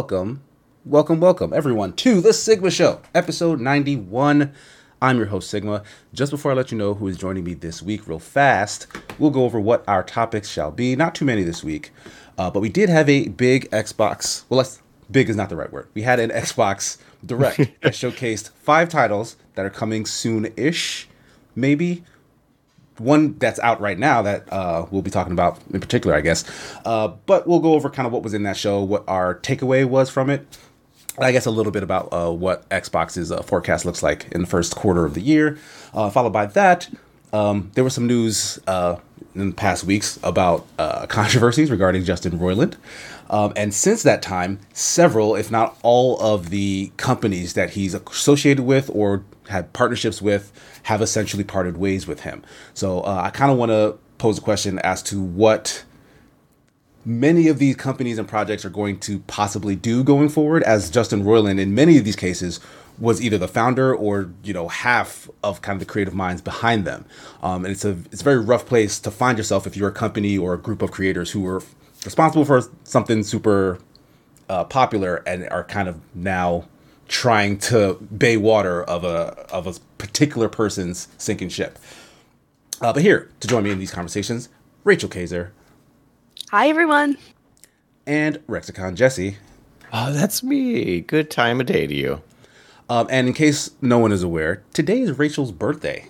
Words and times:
welcome, 0.00 0.42
welcome, 0.86 1.20
welcome, 1.20 1.52
everyone, 1.52 1.92
to 1.92 2.22
the 2.22 2.32
Sigma 2.32 2.70
Show, 2.70 3.02
episode 3.14 3.60
91. 3.60 4.50
I'm 5.02 5.18
your 5.18 5.26
host, 5.26 5.50
Sigma. 5.50 5.82
Just 6.14 6.30
before 6.30 6.52
I 6.52 6.54
let 6.54 6.72
you 6.72 6.78
know 6.78 6.94
who 6.94 7.06
is 7.06 7.18
joining 7.18 7.44
me 7.44 7.52
this 7.52 7.82
week, 7.82 8.08
real 8.08 8.18
fast, 8.18 8.86
we'll 9.18 9.30
go 9.30 9.44
over 9.44 9.60
what 9.60 9.84
our 9.86 10.02
topics 10.02 10.48
shall 10.48 10.70
be. 10.70 10.96
Not 10.96 11.14
too 11.14 11.26
many 11.26 11.42
this 11.42 11.62
week, 11.62 11.90
uh, 12.38 12.50
but 12.50 12.60
we 12.60 12.70
did 12.70 12.88
have 12.88 13.10
a 13.10 13.28
big 13.28 13.70
Xbox. 13.72 14.44
Well, 14.48 14.56
let's, 14.56 14.80
big 15.10 15.28
is 15.28 15.36
not 15.36 15.50
the 15.50 15.56
right 15.56 15.70
word. 15.70 15.88
We 15.92 16.00
had 16.00 16.18
an 16.18 16.30
Xbox 16.30 16.96
Direct 17.26 17.58
that 17.82 17.92
showcased 17.92 18.52
five 18.54 18.88
titles 18.88 19.36
that 19.54 19.66
are 19.66 19.70
coming 19.70 20.06
soon 20.06 20.50
ish, 20.56 21.10
maybe 21.54 22.04
one 23.00 23.38
that's 23.38 23.58
out 23.60 23.80
right 23.80 23.98
now 23.98 24.22
that 24.22 24.52
uh, 24.52 24.86
we'll 24.90 25.02
be 25.02 25.10
talking 25.10 25.32
about 25.32 25.58
in 25.72 25.80
particular, 25.80 26.14
I 26.14 26.20
guess. 26.20 26.44
Uh, 26.84 27.08
but 27.26 27.46
we'll 27.46 27.60
go 27.60 27.74
over 27.74 27.90
kind 27.90 28.06
of 28.06 28.12
what 28.12 28.22
was 28.22 28.34
in 28.34 28.42
that 28.44 28.56
show, 28.56 28.82
what 28.82 29.04
our 29.08 29.36
takeaway 29.36 29.84
was 29.84 30.10
from 30.10 30.30
it. 30.30 30.46
I 31.18 31.32
guess 31.32 31.46
a 31.46 31.50
little 31.50 31.72
bit 31.72 31.82
about 31.82 32.08
uh, 32.12 32.30
what 32.30 32.68
Xbox's 32.68 33.32
uh, 33.32 33.42
forecast 33.42 33.84
looks 33.84 34.02
like 34.02 34.28
in 34.32 34.40
the 34.42 34.46
first 34.46 34.76
quarter 34.76 35.04
of 35.04 35.14
the 35.14 35.20
year. 35.20 35.58
Uh, 35.92 36.08
followed 36.08 36.32
by 36.32 36.46
that, 36.46 36.88
um, 37.32 37.70
there 37.74 37.84
was 37.84 37.94
some 37.94 38.06
news 38.06 38.58
uh, 38.66 38.96
in 39.34 39.50
the 39.50 39.56
past 39.56 39.84
weeks 39.84 40.18
about 40.22 40.66
controversies 41.08 41.70
regarding 41.70 42.04
Justin 42.04 42.38
Roiland. 42.38 42.76
Um, 43.30 43.52
and 43.54 43.72
since 43.72 44.02
that 44.02 44.22
time, 44.22 44.58
several, 44.72 45.36
if 45.36 45.50
not 45.50 45.78
all, 45.82 46.18
of 46.20 46.50
the 46.50 46.90
companies 46.96 47.54
that 47.54 47.70
he's 47.70 47.94
associated 47.94 48.64
with 48.64 48.90
or 48.92 49.22
had 49.50 49.72
partnerships 49.72 50.22
with 50.22 50.52
have 50.84 51.02
essentially 51.02 51.44
parted 51.44 51.76
ways 51.76 52.06
with 52.06 52.20
him. 52.20 52.42
So 52.74 53.00
uh, 53.00 53.22
I 53.24 53.30
kind 53.30 53.50
of 53.50 53.58
want 53.58 53.70
to 53.70 53.98
pose 54.18 54.38
a 54.38 54.40
question 54.40 54.78
as 54.80 55.02
to 55.04 55.20
what 55.22 55.84
many 57.04 57.48
of 57.48 57.58
these 57.58 57.76
companies 57.76 58.18
and 58.18 58.28
projects 58.28 58.64
are 58.64 58.70
going 58.70 58.98
to 59.00 59.20
possibly 59.20 59.74
do 59.74 60.04
going 60.04 60.28
forward, 60.28 60.62
as 60.64 60.90
Justin 60.90 61.24
Roiland, 61.24 61.58
in 61.58 61.74
many 61.74 61.96
of 61.98 62.04
these 62.04 62.16
cases, 62.16 62.60
was 62.98 63.22
either 63.22 63.38
the 63.38 63.48
founder 63.48 63.94
or 63.94 64.30
you 64.44 64.52
know 64.52 64.68
half 64.68 65.28
of 65.42 65.62
kind 65.62 65.80
of 65.80 65.86
the 65.86 65.90
creative 65.90 66.14
minds 66.14 66.42
behind 66.42 66.84
them. 66.84 67.04
Um, 67.42 67.64
and 67.64 67.72
it's 67.72 67.84
a 67.84 67.96
it's 68.12 68.20
a 68.20 68.24
very 68.24 68.38
rough 68.38 68.66
place 68.66 68.98
to 69.00 69.10
find 69.10 69.38
yourself 69.38 69.66
if 69.66 69.76
you're 69.76 69.88
a 69.88 69.92
company 69.92 70.36
or 70.36 70.54
a 70.54 70.58
group 70.58 70.82
of 70.82 70.90
creators 70.90 71.30
who 71.30 71.46
are 71.46 71.62
responsible 72.04 72.44
for 72.44 72.62
something 72.84 73.22
super 73.22 73.78
uh, 74.48 74.64
popular 74.64 75.22
and 75.26 75.48
are 75.48 75.64
kind 75.64 75.88
of 75.88 76.00
now 76.14 76.64
trying 77.10 77.58
to 77.58 77.94
bay 78.16 78.36
water 78.36 78.84
of 78.84 79.02
a 79.02 79.46
of 79.50 79.66
a 79.66 79.74
particular 79.98 80.48
person's 80.48 81.08
sinking 81.18 81.48
ship. 81.48 81.78
Uh, 82.80 82.92
but 82.92 83.02
here 83.02 83.28
to 83.40 83.48
join 83.48 83.64
me 83.64 83.70
in 83.70 83.78
these 83.78 83.90
conversations, 83.90 84.48
Rachel 84.84 85.08
Kaser. 85.08 85.52
Hi 86.50 86.68
everyone. 86.68 87.18
And 88.06 88.40
Rexicon 88.46 88.96
Jesse. 88.96 89.36
Oh, 89.92 90.12
that's 90.12 90.42
me. 90.42 91.00
Good 91.00 91.30
time 91.30 91.60
of 91.60 91.66
day 91.66 91.86
to 91.86 91.94
you. 91.94 92.22
Um, 92.88 93.08
and 93.10 93.26
in 93.26 93.34
case 93.34 93.70
no 93.82 93.98
one 93.98 94.12
is 94.12 94.22
aware, 94.22 94.62
today 94.72 95.00
is 95.00 95.18
Rachel's 95.18 95.52
birthday. 95.52 96.06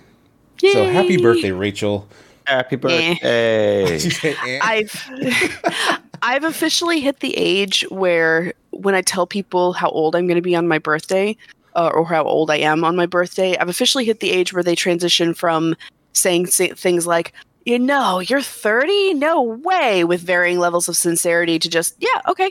Yay. 0.61 0.73
So 0.73 0.85
happy 0.85 1.17
birthday, 1.17 1.51
Rachel. 1.51 2.09
Happy 2.47 2.77
birthday. 2.77 3.19
I've 4.62 6.01
I've 6.23 6.45
officially 6.45 7.01
hit 7.01 7.20
the 7.20 7.35
age 7.39 7.87
where 7.91 8.53
when 8.71 8.95
I 8.95 9.03
tell 9.03 9.27
people 9.27 9.73
how 9.73 9.89
old 9.91 10.15
I'm 10.15 10.27
going 10.27 10.37
to 10.37 10.43
be 10.43 10.57
on 10.57 10.69
my 10.69 10.79
birthday, 10.79 11.37
uh, 11.75 11.91
or 11.95 12.05
how 12.05 12.25
old 12.25 12.51
I 12.51 12.57
am 12.57 12.85
on 12.85 12.97
my 12.97 13.07
birthday, 13.07 13.57
I've 13.57 13.69
officially 13.69 14.05
hit 14.05 14.21
the 14.21 14.31
age 14.31 14.53
where 14.53 14.63
they 14.63 14.75
transition 14.75 15.35
from 15.35 15.77
saying 16.13 16.47
things 16.47 17.07
like, 17.07 17.33
you 17.64 17.79
know, 17.79 18.20
you're 18.20 18.42
30? 18.42 19.14
No 19.14 19.42
way, 19.42 20.05
with 20.05 20.20
varying 20.20 20.59
levels 20.59 20.89
of 20.89 20.97
sincerity 20.97 21.59
to 21.59 21.69
just, 21.69 21.95
yeah, 21.98 22.20
okay. 22.27 22.51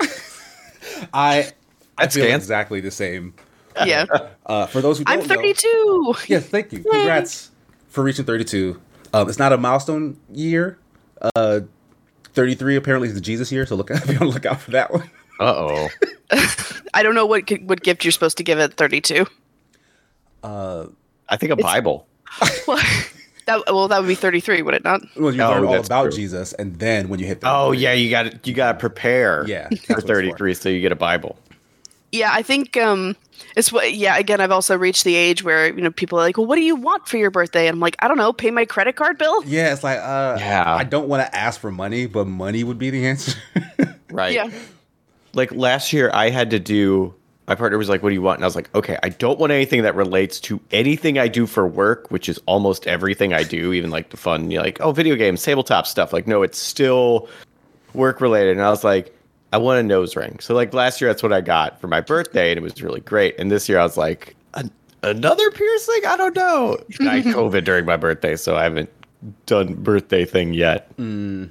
I 1.14 1.50
I 1.98 2.08
feel 2.08 2.26
exactly 2.26 2.80
the 2.80 2.90
same. 2.90 3.34
Yeah. 3.84 4.06
Uh, 4.46 4.66
for 4.66 4.80
those 4.80 4.98
who 4.98 5.04
I'm 5.06 5.20
32. 5.20 5.68
Know, 5.68 6.16
yes, 6.26 6.44
thank 6.44 6.72
you. 6.72 6.80
Congrats 6.82 7.52
for 7.88 8.02
reaching 8.02 8.24
32. 8.24 8.80
Um, 9.14 9.28
it's 9.28 9.38
not 9.38 9.52
a 9.52 9.58
milestone 9.58 10.18
year. 10.32 10.76
Uh, 11.36 11.60
33 12.32 12.74
apparently 12.74 13.06
is 13.06 13.14
the 13.14 13.20
Jesus 13.20 13.52
year, 13.52 13.64
so 13.64 13.76
look 13.76 13.86
be 14.08 14.16
on 14.16 14.18
the 14.18 14.24
lookout 14.24 14.60
for 14.60 14.72
that 14.72 14.92
one. 14.92 15.08
Uh 15.40 15.54
oh. 15.56 15.88
I 16.94 17.02
don't 17.02 17.14
know 17.14 17.26
what 17.26 17.50
what 17.62 17.82
gift 17.82 18.04
you're 18.04 18.12
supposed 18.12 18.36
to 18.36 18.44
give 18.44 18.58
at 18.58 18.74
32. 18.74 19.26
Uh, 20.42 20.86
I 21.28 21.36
think 21.36 21.50
a 21.50 21.54
it's, 21.54 21.62
Bible. 21.62 22.06
well, 22.66 22.82
that, 23.46 23.62
well, 23.66 23.88
that 23.88 24.00
would 24.00 24.08
be 24.08 24.14
33, 24.14 24.62
would 24.62 24.74
it 24.74 24.84
not? 24.84 25.00
Well, 25.16 25.34
you 25.34 25.42
oh, 25.42 25.50
learn 25.50 25.64
all 25.64 25.74
about 25.74 26.04
true. 26.04 26.12
Jesus, 26.12 26.52
and 26.52 26.78
then 26.78 27.08
when 27.08 27.20
you 27.20 27.26
hit. 27.26 27.40
33. 27.40 27.50
Oh 27.50 27.72
yeah, 27.72 27.92
you 27.92 28.10
got 28.10 28.46
you 28.46 28.54
got 28.54 28.72
to 28.72 28.78
prepare. 28.78 29.46
Yeah, 29.46 29.68
for 29.86 30.00
33, 30.00 30.54
so 30.54 30.68
you 30.68 30.80
get 30.80 30.92
a 30.92 30.96
Bible. 30.96 31.38
Yeah, 32.12 32.30
I 32.32 32.42
think 32.42 32.76
um, 32.76 33.16
it's 33.56 33.72
what. 33.72 33.94
Yeah, 33.94 34.18
again, 34.18 34.40
I've 34.40 34.50
also 34.50 34.76
reached 34.76 35.04
the 35.04 35.14
age 35.14 35.42
where 35.42 35.68
you 35.68 35.80
know 35.80 35.90
people 35.90 36.18
are 36.18 36.22
like, 36.22 36.36
"Well, 36.36 36.46
what 36.46 36.56
do 36.56 36.62
you 36.62 36.76
want 36.76 37.08
for 37.08 37.16
your 37.16 37.30
birthday?" 37.30 37.66
And 37.66 37.76
I'm 37.76 37.80
like, 37.80 37.96
"I 38.00 38.08
don't 38.08 38.18
know, 38.18 38.32
pay 38.32 38.50
my 38.50 38.64
credit 38.64 38.96
card 38.96 39.16
bill." 39.16 39.44
Yeah, 39.44 39.72
it's 39.72 39.84
like, 39.84 39.98
uh, 39.98 40.36
yeah, 40.38 40.64
I 40.66 40.84
don't 40.84 41.08
want 41.08 41.24
to 41.24 41.34
ask 41.34 41.60
for 41.60 41.70
money, 41.70 42.06
but 42.06 42.26
money 42.26 42.64
would 42.64 42.78
be 42.78 42.90
the 42.90 43.06
answer. 43.06 43.38
right. 44.10 44.34
Yeah. 44.34 44.50
Like 45.32 45.52
last 45.52 45.92
year, 45.92 46.10
I 46.12 46.30
had 46.30 46.50
to 46.50 46.58
do. 46.58 47.14
My 47.46 47.54
partner 47.54 47.78
was 47.78 47.88
like, 47.88 48.02
"What 48.02 48.10
do 48.10 48.14
you 48.14 48.22
want?" 48.22 48.38
And 48.38 48.44
I 48.44 48.46
was 48.46 48.54
like, 48.56 48.72
"Okay, 48.74 48.96
I 49.02 49.08
don't 49.08 49.38
want 49.38 49.52
anything 49.52 49.82
that 49.82 49.94
relates 49.94 50.38
to 50.40 50.60
anything 50.70 51.18
I 51.18 51.28
do 51.28 51.46
for 51.46 51.66
work, 51.66 52.10
which 52.10 52.28
is 52.28 52.38
almost 52.46 52.86
everything 52.86 53.32
I 53.32 53.42
do, 53.42 53.72
even 53.72 53.90
like 53.90 54.10
the 54.10 54.16
fun, 54.16 54.50
you 54.50 54.60
like 54.60 54.80
oh, 54.80 54.92
video 54.92 55.16
games, 55.16 55.42
tabletop 55.42 55.86
stuff. 55.86 56.12
Like, 56.12 56.26
no, 56.26 56.42
it's 56.42 56.58
still 56.58 57.28
work 57.94 58.20
related." 58.20 58.52
And 58.52 58.62
I 58.62 58.70
was 58.70 58.84
like 58.84 59.16
I 59.52 59.58
want 59.58 59.80
a 59.80 59.82
nose 59.82 60.14
ring. 60.14 60.38
So 60.40 60.54
like 60.54 60.72
last 60.72 61.00
year, 61.00 61.10
that's 61.10 61.22
what 61.22 61.32
I 61.32 61.40
got 61.40 61.80
for 61.80 61.88
my 61.88 62.00
birthday, 62.00 62.50
and 62.50 62.58
it 62.58 62.62
was 62.62 62.80
really 62.82 63.00
great. 63.00 63.38
And 63.38 63.50
this 63.50 63.68
year, 63.68 63.78
I 63.78 63.82
was 63.82 63.96
like, 63.96 64.36
another 65.02 65.50
piercing? 65.50 66.02
I 66.06 66.16
don't 66.16 66.36
know. 66.36 66.78
I 67.00 67.20
had 67.20 67.24
COVID 67.34 67.64
during 67.64 67.84
my 67.84 67.96
birthday, 67.96 68.36
so 68.36 68.56
I 68.56 68.62
haven't 68.62 68.90
done 69.46 69.74
birthday 69.74 70.24
thing 70.24 70.54
yet. 70.54 70.94
Mm. 70.96 71.50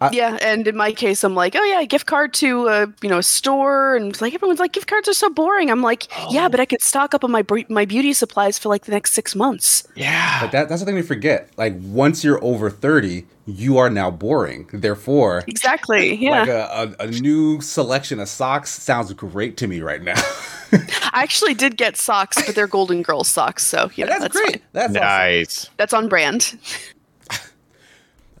I, 0.00 0.10
yeah, 0.12 0.38
and 0.42 0.66
in 0.68 0.76
my 0.76 0.92
case, 0.92 1.24
I'm 1.24 1.34
like, 1.34 1.56
oh 1.56 1.64
yeah, 1.64 1.82
gift 1.84 2.06
card 2.06 2.34
to 2.34 2.68
a 2.68 2.86
you 3.02 3.08
know 3.08 3.18
a 3.18 3.22
store, 3.22 3.96
and 3.96 4.10
it's 4.10 4.20
like 4.20 4.34
everyone's 4.34 4.60
like, 4.60 4.72
gift 4.72 4.88
cards 4.88 5.08
are 5.08 5.14
so 5.14 5.30
boring. 5.30 5.70
I'm 5.70 5.82
like, 5.82 6.06
oh. 6.18 6.28
yeah, 6.30 6.48
but 6.48 6.60
I 6.60 6.66
could 6.66 6.82
stock 6.82 7.14
up 7.14 7.24
on 7.24 7.30
my 7.30 7.44
my 7.68 7.86
beauty 7.86 8.12
supplies 8.12 8.58
for 8.58 8.68
like 8.68 8.84
the 8.84 8.92
next 8.92 9.12
six 9.12 9.34
months. 9.34 9.86
Yeah, 9.94 10.40
but 10.42 10.52
that, 10.52 10.68
that's 10.68 10.82
the 10.82 10.86
thing 10.86 10.96
we 10.96 11.02
forget. 11.02 11.50
Like 11.56 11.74
once 11.80 12.22
you're 12.22 12.42
over 12.44 12.68
thirty, 12.68 13.26
you 13.46 13.78
are 13.78 13.88
now 13.88 14.10
boring. 14.10 14.68
Therefore, 14.72 15.44
exactly, 15.46 16.14
yeah, 16.22 16.40
like 16.40 16.48
a, 16.48 16.96
a, 17.00 17.04
a 17.04 17.10
new 17.10 17.60
selection 17.62 18.20
of 18.20 18.28
socks 18.28 18.70
sounds 18.70 19.12
great 19.14 19.56
to 19.58 19.66
me 19.66 19.80
right 19.80 20.02
now. 20.02 20.14
I 20.72 21.22
actually 21.22 21.54
did 21.54 21.76
get 21.78 21.96
socks, 21.96 22.44
but 22.44 22.54
they're 22.54 22.66
Golden 22.66 23.02
Girls 23.02 23.28
socks, 23.28 23.64
so 23.64 23.90
yeah, 23.94 24.06
that's, 24.06 24.20
that's, 24.20 24.36
great. 24.36 24.50
Fine. 24.50 24.62
That's 24.72 24.92
nice. 24.92 25.58
Awesome. 25.58 25.74
That's 25.78 25.92
on 25.94 26.08
brand. 26.08 26.58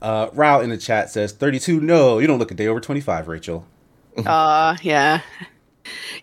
Uh, 0.00 0.28
Rao 0.32 0.60
in 0.60 0.70
the 0.70 0.76
chat 0.76 1.10
says 1.10 1.32
32. 1.32 1.80
No, 1.80 2.18
you 2.18 2.26
don't 2.26 2.38
look 2.38 2.50
a 2.50 2.54
day 2.54 2.66
over 2.66 2.80
25, 2.80 3.28
Rachel. 3.28 3.66
Uh, 4.24 4.74
yeah. 4.80 5.20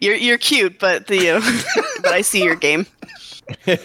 You're 0.01 0.15
you're 0.15 0.39
cute, 0.39 0.79
but 0.79 1.05
the 1.05 1.29
uh, 1.29 1.41
but 2.01 2.11
I 2.11 2.21
see 2.21 2.43
your 2.43 2.55
game. 2.55 2.87
uh, 3.67 3.75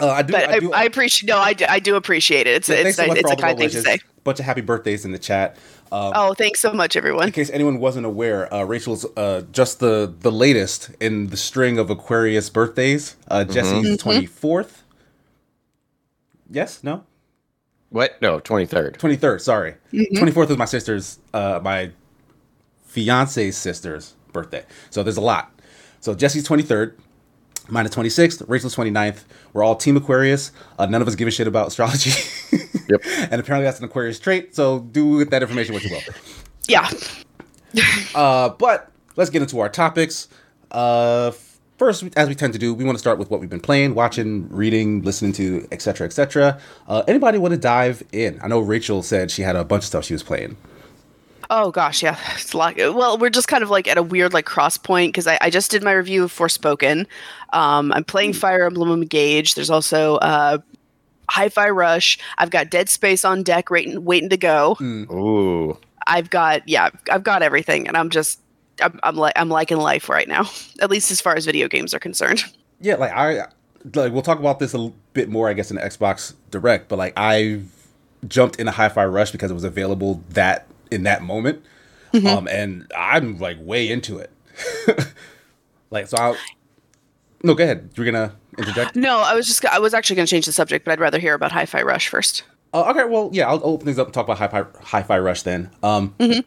I 0.00 0.20
do. 0.20 0.32
But 0.32 0.48
I, 0.48 0.58
do, 0.58 0.72
I, 0.72 0.80
I 0.80 0.84
appreciate. 0.84 1.26
No, 1.26 1.38
I 1.38 1.54
do, 1.54 1.64
I 1.66 1.78
do 1.78 1.96
appreciate 1.96 2.46
it. 2.46 2.56
It's 2.56 2.68
yeah, 2.68 2.76
it's, 2.76 2.96
so 2.96 3.04
it's 3.10 3.30
a 3.30 3.36
kind 3.36 3.58
thing 3.58 3.70
to 3.70 3.80
say. 3.80 4.00
Bunch 4.22 4.38
of 4.38 4.44
happy 4.44 4.60
birthdays 4.60 5.06
in 5.06 5.12
the 5.12 5.18
chat. 5.18 5.56
Um, 5.92 6.12
oh, 6.14 6.34
thanks 6.34 6.60
so 6.60 6.74
much, 6.74 6.94
everyone. 6.94 7.28
In 7.28 7.32
case 7.32 7.48
anyone 7.50 7.78
wasn't 7.78 8.04
aware, 8.04 8.52
uh, 8.52 8.64
Rachel's 8.64 9.06
uh, 9.16 9.44
just 9.50 9.80
the 9.80 10.12
the 10.20 10.30
latest 10.32 10.90
in 11.00 11.28
the 11.28 11.36
string 11.36 11.78
of 11.78 11.90
Aquarius 11.90 12.50
birthdays. 12.50 13.16
Uh, 13.28 13.44
Jesse's 13.44 13.96
24th. 13.98 14.28
Mm-hmm. 14.38 14.66
Yes? 16.50 16.84
No? 16.84 17.04
What? 17.90 18.20
No, 18.20 18.40
23rd. 18.40 18.96
23rd, 18.96 19.40
sorry. 19.40 19.74
Mm-hmm. 19.92 20.24
24th 20.24 20.48
was 20.48 20.58
my 20.58 20.64
sister's, 20.64 21.18
uh, 21.32 21.60
my 21.62 21.90
fiance's 22.84 23.56
sister's 23.56 24.14
birthday. 24.32 24.64
So 24.90 25.02
there's 25.02 25.16
a 25.16 25.22
lot. 25.22 25.52
So 26.00 26.14
Jesse's 26.14 26.46
23rd, 26.46 26.94
mine 27.68 27.86
is 27.86 27.92
26th, 27.92 28.48
Rachel's 28.48 28.76
29th. 28.76 29.24
We're 29.52 29.62
all 29.62 29.76
Team 29.76 29.96
Aquarius. 29.96 30.52
Uh, 30.78 30.86
none 30.86 31.02
of 31.02 31.08
us 31.08 31.14
give 31.14 31.28
a 31.28 31.30
shit 31.30 31.46
about 31.46 31.68
astrology. 31.68 32.10
yep. 32.88 33.00
And 33.30 33.40
apparently 33.40 33.64
that's 33.64 33.78
an 33.78 33.84
Aquarius 33.84 34.18
trait. 34.18 34.54
So 34.54 34.80
do 34.80 35.06
with 35.06 35.30
that 35.30 35.42
information 35.42 35.74
what 35.74 35.84
you 35.84 35.90
will. 35.90 36.02
Yeah. 36.68 36.88
uh, 38.14 38.50
but 38.50 38.90
let's 39.16 39.30
get 39.30 39.42
into 39.42 39.60
our 39.60 39.68
topics. 39.68 40.28
Uh, 40.70 41.32
first, 41.78 42.04
as 42.16 42.28
we 42.28 42.34
tend 42.34 42.52
to 42.52 42.58
do, 42.58 42.74
we 42.74 42.84
want 42.84 42.96
to 42.96 43.00
start 43.00 43.18
with 43.18 43.30
what 43.30 43.40
we've 43.40 43.50
been 43.50 43.60
playing, 43.60 43.94
watching, 43.94 44.48
reading, 44.48 45.02
listening 45.02 45.32
to, 45.34 45.66
etc., 45.72 46.06
etc. 46.06 46.60
Uh, 46.88 47.02
anybody 47.08 47.38
want 47.38 47.52
to 47.52 47.60
dive 47.60 48.02
in? 48.12 48.38
I 48.42 48.48
know 48.48 48.60
Rachel 48.60 49.02
said 49.02 49.30
she 49.30 49.42
had 49.42 49.56
a 49.56 49.64
bunch 49.64 49.82
of 49.82 49.86
stuff 49.86 50.04
she 50.04 50.14
was 50.14 50.22
playing. 50.22 50.56
Oh 51.48 51.70
gosh, 51.70 52.02
yeah, 52.02 52.18
it's 52.34 52.52
a 52.52 52.56
lot. 52.56 52.76
Well, 52.76 53.18
we're 53.18 53.30
just 53.30 53.48
kind 53.48 53.62
of 53.62 53.70
like 53.70 53.88
at 53.88 53.98
a 53.98 54.02
weird 54.02 54.32
like 54.32 54.46
cross 54.46 54.76
point 54.76 55.12
because 55.12 55.26
I, 55.26 55.38
I, 55.40 55.50
just 55.50 55.70
did 55.70 55.82
my 55.82 55.92
review 55.92 56.24
of 56.24 56.32
Forspoken. 56.32 57.06
Um, 57.52 57.92
I'm 57.92 58.04
playing 58.04 58.32
mm. 58.32 58.36
Fire 58.36 58.66
Emblem 58.66 58.90
Engage. 58.90 59.54
There's 59.54 59.70
also 59.70 60.16
uh, 60.16 60.58
Hi-Fi 61.30 61.70
Rush. 61.70 62.18
I've 62.38 62.50
got 62.50 62.70
Dead 62.70 62.88
Space 62.88 63.24
on 63.24 63.42
deck, 63.42 63.70
waiting, 63.70 64.04
waiting 64.04 64.30
to 64.30 64.36
go. 64.36 64.76
Mm. 64.80 65.10
Ooh. 65.12 65.78
I've 66.06 66.30
got 66.30 66.68
yeah, 66.68 66.90
I've 67.10 67.24
got 67.24 67.42
everything, 67.42 67.88
and 67.88 67.96
I'm 67.96 68.10
just 68.10 68.40
I'm, 68.80 69.00
I'm 69.02 69.16
like 69.16 69.32
I'm 69.36 69.48
liking 69.48 69.78
life 69.78 70.08
right 70.08 70.28
now, 70.28 70.50
at 70.80 70.90
least 70.90 71.10
as 71.10 71.20
far 71.20 71.36
as 71.36 71.46
video 71.46 71.68
games 71.68 71.94
are 71.94 71.98
concerned. 71.98 72.44
Yeah, 72.80 72.96
like 72.96 73.12
I 73.12 73.46
like 73.94 74.12
we'll 74.12 74.22
talk 74.22 74.38
about 74.38 74.58
this 74.58 74.74
a 74.74 74.92
bit 75.12 75.28
more, 75.28 75.48
I 75.48 75.52
guess, 75.52 75.70
in 75.70 75.76
the 75.76 75.82
Xbox 75.82 76.34
Direct. 76.50 76.88
But 76.88 76.98
like 76.98 77.12
I 77.16 77.62
jumped 78.26 78.56
into 78.56 78.72
Hi-Fi 78.72 79.04
Rush 79.06 79.30
because 79.30 79.50
it 79.50 79.54
was 79.54 79.64
available 79.64 80.22
that 80.30 80.66
in 80.90 81.04
that 81.04 81.22
moment, 81.22 81.64
mm-hmm. 82.12 82.26
um, 82.26 82.48
and 82.48 82.90
I'm 82.96 83.38
like 83.38 83.58
way 83.60 83.88
into 83.88 84.18
it. 84.18 84.30
like 85.90 86.08
so, 86.08 86.16
I 86.18 86.36
no, 87.42 87.54
go 87.54 87.64
ahead. 87.64 87.90
You're 87.94 88.06
gonna 88.06 88.34
interject. 88.58 88.96
No, 88.96 89.20
I 89.20 89.34
was 89.34 89.46
just 89.46 89.64
I 89.64 89.78
was 89.78 89.94
actually 89.94 90.16
gonna 90.16 90.26
change 90.26 90.46
the 90.46 90.52
subject, 90.52 90.84
but 90.84 90.92
I'd 90.92 91.00
rather 91.00 91.18
hear 91.18 91.34
about 91.34 91.52
Hi-Fi 91.52 91.82
Rush 91.82 92.08
first. 92.08 92.44
Uh, 92.74 92.90
okay, 92.90 93.04
well, 93.04 93.30
yeah, 93.32 93.48
I'll 93.48 93.60
open 93.62 93.86
things 93.86 93.98
up 93.98 94.08
and 94.08 94.14
talk 94.14 94.26
about 94.26 94.38
Hi-Fi 94.38 94.64
Hi-Fi 94.82 95.18
Rush 95.18 95.42
then. 95.42 95.70
Um, 95.82 96.14
mm-hmm. 96.18 96.40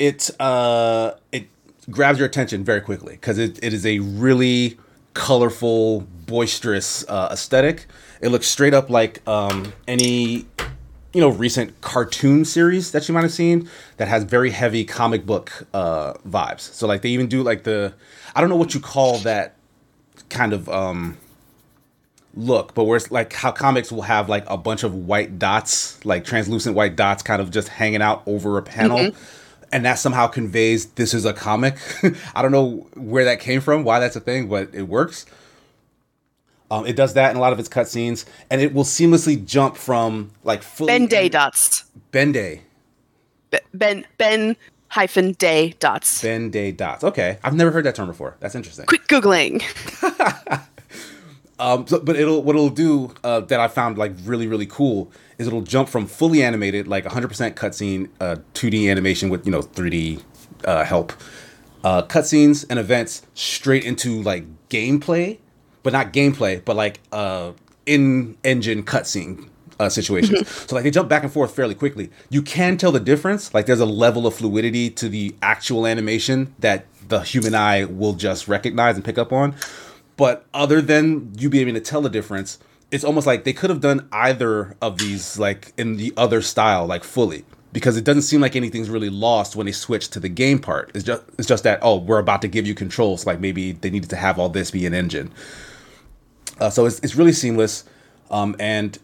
It 0.00 0.30
uh, 0.40 1.12
it 1.30 1.46
grabs 1.90 2.18
your 2.18 2.26
attention 2.26 2.64
very 2.64 2.80
quickly 2.80 3.12
because 3.12 3.36
it, 3.36 3.62
it 3.62 3.74
is 3.74 3.84
a 3.84 3.98
really 3.98 4.78
colorful, 5.12 6.00
boisterous 6.26 7.04
uh, 7.06 7.28
aesthetic. 7.30 7.86
It 8.22 8.30
looks 8.30 8.46
straight 8.46 8.72
up 8.72 8.88
like 8.88 9.26
um, 9.28 9.74
any 9.86 10.46
you 11.12 11.20
know 11.20 11.28
recent 11.28 11.78
cartoon 11.82 12.46
series 12.46 12.92
that 12.92 13.08
you 13.08 13.14
might 13.14 13.22
have 13.22 13.32
seen 13.32 13.68
that 13.98 14.08
has 14.08 14.24
very 14.24 14.50
heavy 14.50 14.86
comic 14.86 15.26
book 15.26 15.66
uh, 15.74 16.14
vibes. 16.26 16.60
So 16.60 16.86
like 16.86 17.02
they 17.02 17.10
even 17.10 17.26
do 17.26 17.42
like 17.42 17.64
the 17.64 17.92
I 18.34 18.40
don't 18.40 18.48
know 18.48 18.56
what 18.56 18.72
you 18.72 18.80
call 18.80 19.18
that 19.18 19.56
kind 20.30 20.54
of 20.54 20.66
um, 20.70 21.18
look, 22.34 22.72
but 22.74 22.84
where 22.84 22.96
it's 22.96 23.10
like 23.10 23.34
how 23.34 23.52
comics 23.52 23.92
will 23.92 24.02
have 24.02 24.30
like 24.30 24.44
a 24.46 24.56
bunch 24.56 24.82
of 24.82 24.94
white 24.94 25.38
dots, 25.38 26.02
like 26.06 26.24
translucent 26.24 26.74
white 26.74 26.96
dots, 26.96 27.22
kind 27.22 27.42
of 27.42 27.50
just 27.50 27.68
hanging 27.68 28.00
out 28.00 28.22
over 28.24 28.56
a 28.56 28.62
panel. 28.62 28.98
Mm-hmm 28.98 29.36
and 29.72 29.84
that 29.84 29.98
somehow 29.98 30.26
conveys 30.26 30.86
this 30.86 31.14
is 31.14 31.24
a 31.24 31.32
comic. 31.32 31.76
I 32.34 32.42
don't 32.42 32.52
know 32.52 32.86
where 32.94 33.24
that 33.24 33.40
came 33.40 33.60
from, 33.60 33.84
why 33.84 34.00
that's 34.00 34.16
a 34.16 34.20
thing, 34.20 34.48
but 34.48 34.74
it 34.74 34.82
works. 34.82 35.26
Um, 36.70 36.86
it 36.86 36.94
does 36.94 37.14
that 37.14 37.30
in 37.32 37.36
a 37.36 37.40
lot 37.40 37.52
of 37.52 37.58
its 37.58 37.68
cutscenes, 37.68 38.24
and 38.48 38.60
it 38.60 38.72
will 38.72 38.84
seamlessly 38.84 39.44
jump 39.44 39.76
from 39.76 40.30
like 40.44 40.62
fully 40.62 40.88
Ben 40.88 41.06
Day 41.06 41.28
dots. 41.28 41.84
Ben 42.12 42.32
Day. 42.32 42.62
Ben 43.74 44.06
Ben 44.18 44.56
hyphen 44.88 45.32
day 45.32 45.74
dots. 45.80 46.22
Ben 46.22 46.50
Day 46.50 46.70
dots. 46.70 47.02
Okay, 47.02 47.38
I've 47.42 47.54
never 47.54 47.72
heard 47.72 47.84
that 47.84 47.96
term 47.96 48.06
before. 48.06 48.36
That's 48.38 48.54
interesting. 48.54 48.86
Quick 48.86 49.08
googling. 49.08 49.62
um, 51.58 51.86
so, 51.88 51.98
but 51.98 52.14
it'll 52.14 52.42
what 52.42 52.54
it'll 52.54 52.70
do 52.70 53.14
uh, 53.24 53.40
that 53.40 53.58
I 53.58 53.66
found 53.66 53.98
like 53.98 54.12
really 54.24 54.46
really 54.46 54.66
cool 54.66 55.10
is 55.40 55.46
it'll 55.46 55.62
jump 55.62 55.88
from 55.88 56.06
fully 56.06 56.42
animated, 56.42 56.86
like 56.86 57.04
100% 57.04 57.54
cutscene, 57.54 58.08
uh, 58.20 58.36
2D 58.54 58.90
animation 58.90 59.30
with 59.30 59.46
you 59.46 59.52
know 59.52 59.62
3D 59.62 60.22
uh, 60.64 60.84
help, 60.84 61.12
uh, 61.82 62.02
cutscenes 62.02 62.66
and 62.68 62.78
events 62.78 63.22
straight 63.34 63.84
into 63.84 64.22
like 64.22 64.44
gameplay, 64.68 65.38
but 65.82 65.92
not 65.92 66.12
gameplay, 66.12 66.62
but 66.64 66.76
like 66.76 67.00
uh, 67.10 67.52
in-engine 67.86 68.82
cutscene 68.82 69.48
uh, 69.78 69.88
situations. 69.88 70.40
Mm-hmm. 70.40 70.68
So 70.68 70.76
like 70.76 70.84
they 70.84 70.90
jump 70.90 71.08
back 71.08 71.22
and 71.22 71.32
forth 71.32 71.56
fairly 71.56 71.74
quickly. 71.74 72.10
You 72.28 72.42
can 72.42 72.76
tell 72.76 72.92
the 72.92 73.00
difference. 73.00 73.54
Like 73.54 73.64
there's 73.64 73.80
a 73.80 73.86
level 73.86 74.26
of 74.26 74.34
fluidity 74.34 74.90
to 74.90 75.08
the 75.08 75.34
actual 75.40 75.86
animation 75.86 76.54
that 76.58 76.84
the 77.08 77.20
human 77.20 77.54
eye 77.54 77.86
will 77.86 78.12
just 78.12 78.46
recognize 78.46 78.96
and 78.96 79.04
pick 79.04 79.16
up 79.16 79.32
on. 79.32 79.54
But 80.18 80.44
other 80.52 80.82
than 80.82 81.32
you 81.38 81.48
being 81.48 81.66
able 81.66 81.78
to 81.78 81.84
tell 81.84 82.02
the 82.02 82.10
difference, 82.10 82.58
it's 82.90 83.04
almost 83.04 83.26
like 83.26 83.44
they 83.44 83.52
could 83.52 83.70
have 83.70 83.80
done 83.80 84.08
either 84.12 84.76
of 84.82 84.98
these 84.98 85.38
like 85.38 85.72
in 85.76 85.96
the 85.96 86.12
other 86.16 86.42
style 86.42 86.86
like 86.86 87.04
fully 87.04 87.44
because 87.72 87.96
it 87.96 88.04
doesn't 88.04 88.22
seem 88.22 88.40
like 88.40 88.56
anything's 88.56 88.90
really 88.90 89.10
lost 89.10 89.54
when 89.54 89.66
they 89.66 89.72
switch 89.72 90.08
to 90.10 90.20
the 90.20 90.28
game 90.28 90.58
part. 90.58 90.90
It's 90.94 91.04
just 91.04 91.22
it's 91.38 91.46
just 91.46 91.64
that 91.64 91.78
oh 91.82 91.96
we're 91.98 92.18
about 92.18 92.42
to 92.42 92.48
give 92.48 92.66
you 92.66 92.74
controls 92.74 93.26
like 93.26 93.40
maybe 93.40 93.72
they 93.72 93.90
needed 93.90 94.10
to 94.10 94.16
have 94.16 94.38
all 94.38 94.48
this 94.48 94.70
be 94.70 94.86
an 94.86 94.94
engine. 94.94 95.32
Uh, 96.58 96.70
so 96.70 96.86
it's 96.86 96.98
it's 97.00 97.14
really 97.14 97.32
seamless, 97.32 97.84
um, 98.30 98.54
and 98.58 98.98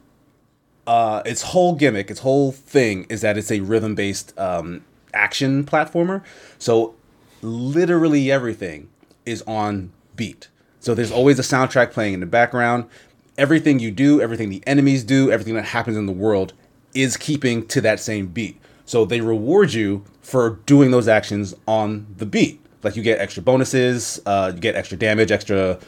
uh, 0.86 1.22
its 1.24 1.42
whole 1.42 1.74
gimmick, 1.74 2.10
its 2.10 2.20
whole 2.20 2.52
thing 2.52 3.06
is 3.08 3.20
that 3.22 3.38
it's 3.38 3.50
a 3.50 3.60
rhythm 3.60 3.94
based 3.94 4.38
um, 4.38 4.84
action 5.14 5.64
platformer. 5.64 6.22
So 6.58 6.94
literally 7.42 8.30
everything 8.30 8.88
is 9.24 9.42
on 9.42 9.92
beat. 10.16 10.48
So 10.80 10.94
there's 10.94 11.10
always 11.10 11.38
a 11.38 11.42
soundtrack 11.42 11.92
playing 11.92 12.14
in 12.14 12.20
the 12.20 12.26
background 12.26 12.88
everything 13.38 13.78
you 13.78 13.90
do, 13.90 14.20
everything 14.20 14.50
the 14.50 14.62
enemies 14.66 15.04
do, 15.04 15.30
everything 15.30 15.54
that 15.54 15.66
happens 15.66 15.96
in 15.96 16.06
the 16.06 16.12
world 16.12 16.52
is 16.94 17.16
keeping 17.16 17.66
to 17.68 17.80
that 17.82 18.00
same 18.00 18.26
beat. 18.26 18.60
So 18.84 19.04
they 19.04 19.20
reward 19.20 19.72
you 19.72 20.04
for 20.22 20.60
doing 20.66 20.90
those 20.90 21.08
actions 21.08 21.54
on 21.66 22.06
the 22.16 22.26
beat. 22.26 22.60
Like 22.82 22.96
you 22.96 23.02
get 23.02 23.18
extra 23.18 23.42
bonuses, 23.42 24.20
uh, 24.26 24.52
you 24.54 24.60
get 24.60 24.76
extra 24.76 24.96
damage, 24.96 25.30
extra 25.30 25.78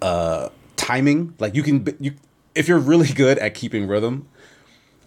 uh, 0.00 0.48
timing. 0.76 1.34
Like 1.38 1.54
you 1.54 1.62
can, 1.62 1.96
you 2.00 2.14
if 2.54 2.68
you're 2.68 2.78
really 2.78 3.08
good 3.14 3.38
at 3.38 3.54
keeping 3.54 3.86
rhythm, 3.86 4.28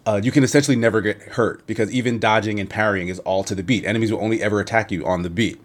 uh, 0.06 0.20
you 0.22 0.30
can 0.30 0.44
essentially 0.44 0.76
never 0.76 1.00
get 1.00 1.20
hurt 1.20 1.66
because 1.66 1.90
even 1.90 2.18
dodging 2.18 2.60
and 2.60 2.70
parrying 2.70 3.08
is 3.08 3.18
all 3.20 3.42
to 3.44 3.54
the 3.54 3.62
beat. 3.62 3.84
Enemies 3.84 4.12
will 4.12 4.22
only 4.22 4.42
ever 4.42 4.60
attack 4.60 4.92
you 4.92 5.04
on 5.04 5.22
the 5.22 5.30
beat. 5.30 5.60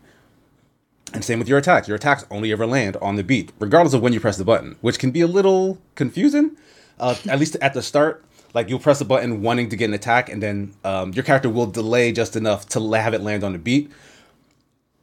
And 1.14 1.26
same 1.26 1.40
with 1.40 1.50
your 1.50 1.58
attacks. 1.58 1.88
Your 1.88 1.98
attacks 1.98 2.26
only 2.32 2.52
ever 2.52 2.66
land 2.66 2.96
on 3.02 3.16
the 3.16 3.24
beat, 3.24 3.52
regardless 3.60 3.94
of 3.94 4.02
when 4.02 4.14
you 4.14 4.20
press 4.20 4.38
the 4.38 4.46
button, 4.46 4.78
which 4.82 4.98
can 4.98 5.12
be 5.12 5.22
a 5.22 5.28
little 5.28 5.78
confusing. 5.96 6.56
Uh, 7.00 7.16
at 7.28 7.40
least 7.40 7.58
at 7.62 7.74
the 7.74 7.82
start, 7.82 8.24
like 8.54 8.70
you'll 8.70 8.80
press 8.80 9.00
the 9.00 9.06
button 9.06 9.42
wanting 9.42 9.70
to 9.70 9.76
get 9.76 9.86
an 9.86 9.94
attack, 9.94 10.30
and 10.30 10.42
then 10.42 10.74
um, 10.84 11.12
your 11.14 11.24
character 11.24 11.50
will 11.50 11.66
delay 11.66 12.12
just 12.12 12.36
enough 12.36 12.68
to 12.70 12.92
have 12.92 13.14
it 13.14 13.22
land 13.22 13.44
on 13.44 13.54
the 13.54 13.60
beat. 13.60 13.92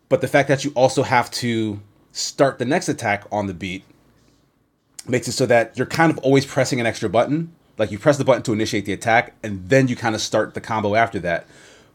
But 0.08 0.20
the 0.20 0.28
fact 0.28 0.48
that 0.48 0.64
you 0.64 0.72
also 0.74 1.02
have 1.02 1.30
to 1.32 1.80
start 2.12 2.58
the 2.58 2.64
next 2.64 2.88
attack 2.88 3.24
on 3.30 3.46
the 3.46 3.54
beat 3.54 3.84
makes 5.06 5.28
it 5.28 5.32
so 5.32 5.46
that 5.46 5.76
you're 5.76 5.86
kind 5.86 6.10
of 6.10 6.18
always 6.18 6.46
pressing 6.46 6.80
an 6.80 6.86
extra 6.86 7.08
button. 7.08 7.52
Like 7.76 7.90
you 7.90 7.98
press 7.98 8.16
the 8.16 8.24
button 8.24 8.42
to 8.44 8.52
initiate 8.52 8.86
the 8.86 8.92
attack, 8.92 9.34
and 9.42 9.68
then 9.68 9.88
you 9.88 9.96
kind 9.96 10.14
of 10.14 10.20
start 10.20 10.54
the 10.54 10.60
combo 10.60 10.94
after 10.94 11.18
that. 11.20 11.46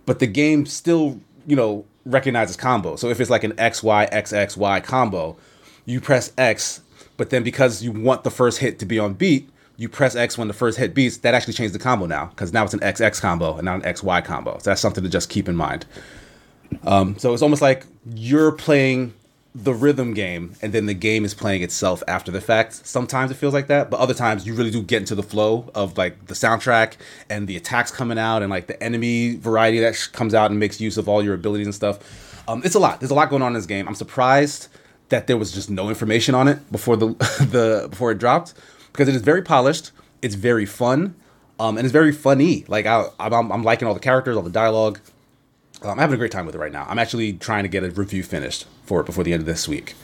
But 0.05 0.19
the 0.19 0.27
game 0.27 0.65
still, 0.65 1.19
you 1.47 1.55
know, 1.55 1.85
recognizes 2.05 2.55
combo. 2.55 2.95
So 2.95 3.09
if 3.09 3.19
it's 3.19 3.29
like 3.29 3.43
an 3.43 3.57
X 3.59 3.83
Y 3.83 4.05
X 4.05 4.33
X 4.33 4.57
Y 4.57 4.79
combo, 4.79 5.37
you 5.85 6.01
press 6.01 6.31
X, 6.37 6.81
but 7.17 7.29
then 7.29 7.43
because 7.43 7.83
you 7.83 7.91
want 7.91 8.23
the 8.23 8.31
first 8.31 8.59
hit 8.59 8.79
to 8.79 8.85
be 8.85 8.99
on 8.99 9.13
beat, 9.13 9.49
you 9.77 9.89
press 9.89 10.15
X 10.15 10.37
when 10.37 10.47
the 10.47 10.53
first 10.53 10.77
hit 10.77 10.93
beats. 10.93 11.17
That 11.17 11.33
actually 11.33 11.53
changed 11.53 11.73
the 11.73 11.79
combo 11.79 12.05
now 12.05 12.27
because 12.27 12.53
now 12.53 12.63
it's 12.63 12.73
an 12.73 12.79
XX 12.79 13.19
combo 13.21 13.55
and 13.55 13.65
not 13.65 13.83
an 13.85 13.93
XY 13.93 14.23
combo. 14.23 14.57
So 14.59 14.69
that's 14.69 14.81
something 14.81 15.03
to 15.03 15.09
just 15.09 15.29
keep 15.29 15.49
in 15.49 15.55
mind. 15.55 15.85
Um, 16.83 17.17
so 17.17 17.33
it's 17.33 17.43
almost 17.43 17.61
like 17.61 17.85
you're 18.15 18.51
playing 18.51 19.13
the 19.55 19.73
rhythm 19.73 20.13
game 20.15 20.55
and 20.63 20.73
then 20.73 20.87
the 20.87 20.95
game 20.95 21.23
is 21.23 21.35
playing 21.35 21.61
itself 21.61 22.01
after 22.07 22.31
the 22.31 22.41
fact. 22.41 22.73
Sometimes 22.73 23.29
it 23.29 23.35
feels 23.35 23.53
like 23.53 23.67
that, 23.67 23.91
but 23.91 23.99
other 23.99 24.13
times 24.15 24.47
you 24.47 24.55
really 24.55 24.71
do 24.71 24.81
get 24.81 25.01
into 25.01 25.13
the 25.13 25.21
flow 25.23 25.69
of 25.75 25.95
like 25.97 26.25
the 26.25 26.33
soundtrack 26.33 26.93
and 27.29 27.47
the 27.47 27.55
attacks 27.55 27.91
coming 27.91 28.17
out 28.17 28.41
and 28.41 28.49
like 28.49 28.65
the 28.65 28.81
enemy 28.81 29.35
variety 29.35 29.79
that 29.79 29.95
sh- 29.95 30.07
comes 30.07 30.33
out 30.33 30.49
and 30.49 30.59
makes 30.59 30.81
use 30.81 30.97
of 30.97 31.07
all 31.07 31.23
your 31.23 31.35
abilities 31.35 31.67
and 31.67 31.75
stuff. 31.75 32.43
Um, 32.47 32.61
it's 32.65 32.75
a 32.75 32.79
lot. 32.79 32.99
There's 32.99 33.11
a 33.11 33.15
lot 33.15 33.29
going 33.29 33.43
on 33.43 33.49
in 33.49 33.53
this 33.53 33.67
game. 33.67 33.87
I'm 33.87 33.95
surprised 33.95 34.69
that 35.09 35.27
there 35.27 35.37
was 35.37 35.51
just 35.51 35.69
no 35.69 35.87
information 35.87 36.33
on 36.33 36.47
it 36.47 36.71
before 36.71 36.97
the 36.97 37.07
the 37.51 37.87
before 37.89 38.11
it 38.11 38.17
dropped 38.17 38.55
because 38.91 39.07
it 39.07 39.15
is 39.15 39.21
very 39.21 39.43
polished. 39.43 39.91
It's 40.21 40.35
very 40.35 40.65
fun, 40.65 41.15
um, 41.59 41.77
and 41.77 41.85
it's 41.85 41.91
very 41.91 42.11
funny. 42.11 42.65
Like 42.67 42.85
I, 42.85 43.05
I'm, 43.19 43.51
I'm 43.51 43.63
liking 43.63 43.87
all 43.87 43.93
the 43.93 43.99
characters, 43.99 44.35
all 44.35 44.43
the 44.43 44.49
dialogue. 44.49 44.99
I'm 45.83 45.97
having 45.97 46.15
a 46.15 46.17
great 46.17 46.31
time 46.31 46.45
with 46.45 46.55
it 46.55 46.59
right 46.59 46.71
now. 46.71 46.85
I'm 46.89 46.99
actually 46.99 47.33
trying 47.33 47.63
to 47.63 47.69
get 47.69 47.83
a 47.83 47.91
review 47.91 48.23
finished 48.23 48.65
for 48.85 49.01
it 49.01 49.05
before 49.05 49.23
the 49.23 49.33
end 49.33 49.41
of 49.41 49.45
this 49.45 49.67
week. 49.67 49.95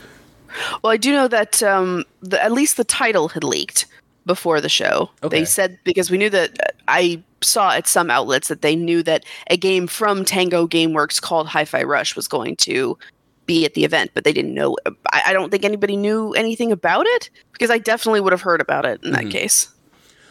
Well, 0.84 0.92
I 0.92 0.98
do 0.98 1.12
know 1.12 1.28
that 1.28 1.62
um, 1.64 2.06
the, 2.22 2.44
at 2.44 2.52
least 2.52 2.78
the 2.78 2.84
title 2.84 3.30
had 3.30 3.44
leaked 3.44 3.86
before 4.26 4.62
the 4.62 4.70
show. 4.70 5.10
Okay. 5.24 5.40
They 5.40 5.46
said 5.46 5.80
because 5.84 6.12
we 6.12 6.18
knew 6.18 6.30
that 6.30 6.60
uh, 6.60 6.72
I 6.88 7.22
saw 7.42 7.72
at 7.72 7.88
some 7.88 8.10
outlets 8.10 8.48
that 8.48 8.62
they 8.62 8.76
knew 8.76 9.02
that 9.04 9.26
a 9.50 9.58
game 9.58 9.88
from 9.88 10.26
Tango 10.26 10.68
GameWorks 10.68 11.22
called 11.22 11.48
Hi-Fi 11.48 11.84
Rush 11.84 12.16
was 12.16 12.28
going 12.28 12.56
to 12.58 12.98
be 13.46 13.66
at 13.66 13.74
the 13.74 13.84
event, 13.84 14.12
but 14.14 14.24
they 14.24 14.34
didn't 14.34 14.54
know. 14.54 14.78
I, 15.12 15.24
I 15.28 15.34
don't 15.34 15.50
think 15.50 15.66
anybody 15.66 15.98
knew 15.98 16.34
anything 16.34 16.72
about 16.72 17.06
it 17.08 17.30
because 17.54 17.72
I 17.72 17.78
definitely 17.78 18.22
would 18.22 18.34
have 18.34 18.42
heard 18.42 18.62
about 18.62 18.86
it 18.86 19.04
in 19.04 19.12
mm-hmm. 19.12 19.24
that 19.24 19.32
case. 19.32 19.70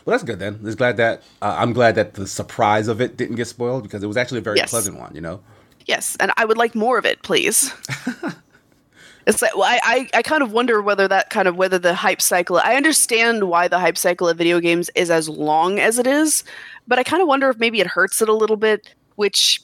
Well, 0.08 0.16
that's 0.16 0.24
good 0.24 0.38
then. 0.38 0.58
It's 0.64 0.74
glad 0.74 0.96
that 0.96 1.22
uh, 1.42 1.54
I'm 1.58 1.74
glad 1.74 1.94
that 1.96 2.14
the 2.14 2.26
surprise 2.26 2.88
of 2.88 2.98
it 3.02 3.18
didn't 3.18 3.36
get 3.36 3.46
spoiled 3.46 3.82
because 3.82 4.02
it 4.02 4.06
was 4.06 4.16
actually 4.16 4.38
a 4.38 4.40
very 4.40 4.56
yes. 4.56 4.70
pleasant 4.70 4.98
one. 4.98 5.14
You 5.14 5.20
know. 5.20 5.42
Yes, 5.84 6.16
and 6.18 6.32
I 6.38 6.46
would 6.46 6.56
like 6.56 6.74
more 6.74 6.96
of 6.96 7.04
it, 7.04 7.20
please. 7.22 7.74
it's 9.26 9.42
like 9.42 9.54
well, 9.54 9.64
I, 9.64 9.78
I 9.84 10.08
I 10.14 10.22
kind 10.22 10.42
of 10.42 10.50
wonder 10.50 10.80
whether 10.80 11.08
that 11.08 11.28
kind 11.28 11.46
of 11.46 11.56
whether 11.56 11.78
the 11.78 11.92
hype 11.92 12.22
cycle. 12.22 12.56
I 12.56 12.76
understand 12.76 13.50
why 13.50 13.68
the 13.68 13.78
hype 13.78 13.98
cycle 13.98 14.26
of 14.30 14.38
video 14.38 14.60
games 14.60 14.88
is 14.94 15.10
as 15.10 15.28
long 15.28 15.78
as 15.78 15.98
it 15.98 16.06
is, 16.06 16.42
but 16.86 16.98
I 16.98 17.02
kind 17.02 17.20
of 17.20 17.28
wonder 17.28 17.50
if 17.50 17.58
maybe 17.58 17.78
it 17.78 17.86
hurts 17.86 18.22
it 18.22 18.30
a 18.30 18.34
little 18.34 18.56
bit, 18.56 18.94
which 19.16 19.60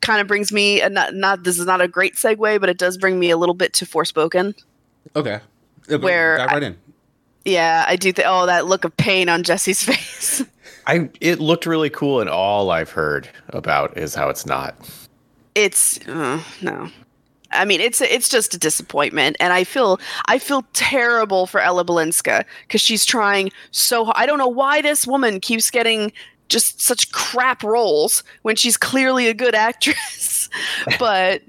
kind 0.00 0.20
of 0.20 0.28
brings 0.28 0.52
me 0.52 0.80
and 0.80 0.94
not 0.94 1.16
not 1.16 1.42
this 1.42 1.58
is 1.58 1.66
not 1.66 1.80
a 1.80 1.88
great 1.88 2.14
segue, 2.14 2.60
but 2.60 2.68
it 2.68 2.78
does 2.78 2.96
bring 2.98 3.18
me 3.18 3.30
a 3.30 3.36
little 3.36 3.52
bit 3.52 3.72
to 3.72 3.84
Forspoken. 3.84 4.54
Okay. 5.16 5.40
Where 5.88 6.36
dive 6.36 6.50
right 6.52 6.62
I, 6.62 6.66
in. 6.68 6.76
Yeah, 7.48 7.86
I 7.88 7.96
do 7.96 8.12
think. 8.12 8.28
Oh, 8.30 8.44
that 8.44 8.66
look 8.66 8.84
of 8.84 8.94
pain 8.98 9.30
on 9.30 9.42
Jesse's 9.42 9.82
face. 9.84 10.44
I 10.86 11.08
it 11.20 11.40
looked 11.40 11.64
really 11.64 11.90
cool, 11.90 12.20
and 12.20 12.28
all 12.28 12.70
I've 12.70 12.90
heard 12.90 13.28
about 13.48 13.96
is 13.96 14.14
how 14.14 14.28
it's 14.28 14.44
not. 14.44 14.74
It's 15.54 16.06
uh, 16.06 16.42
no. 16.60 16.90
I 17.50 17.64
mean, 17.64 17.80
it's 17.80 18.02
it's 18.02 18.28
just 18.28 18.54
a 18.54 18.58
disappointment, 18.58 19.36
and 19.40 19.54
I 19.54 19.64
feel 19.64 19.98
I 20.26 20.38
feel 20.38 20.64
terrible 20.74 21.46
for 21.46 21.60
Ella 21.60 21.84
Balinska 21.84 22.44
because 22.66 22.82
she's 22.82 23.06
trying 23.06 23.50
so. 23.70 24.04
hard. 24.04 24.16
I 24.18 24.26
don't 24.26 24.38
know 24.38 24.48
why 24.48 24.82
this 24.82 25.06
woman 25.06 25.40
keeps 25.40 25.70
getting 25.70 26.12
just 26.50 26.82
such 26.82 27.12
crap 27.12 27.62
roles 27.62 28.22
when 28.42 28.56
she's 28.56 28.76
clearly 28.76 29.26
a 29.26 29.34
good 29.34 29.54
actress, 29.54 30.50
but 30.98 31.40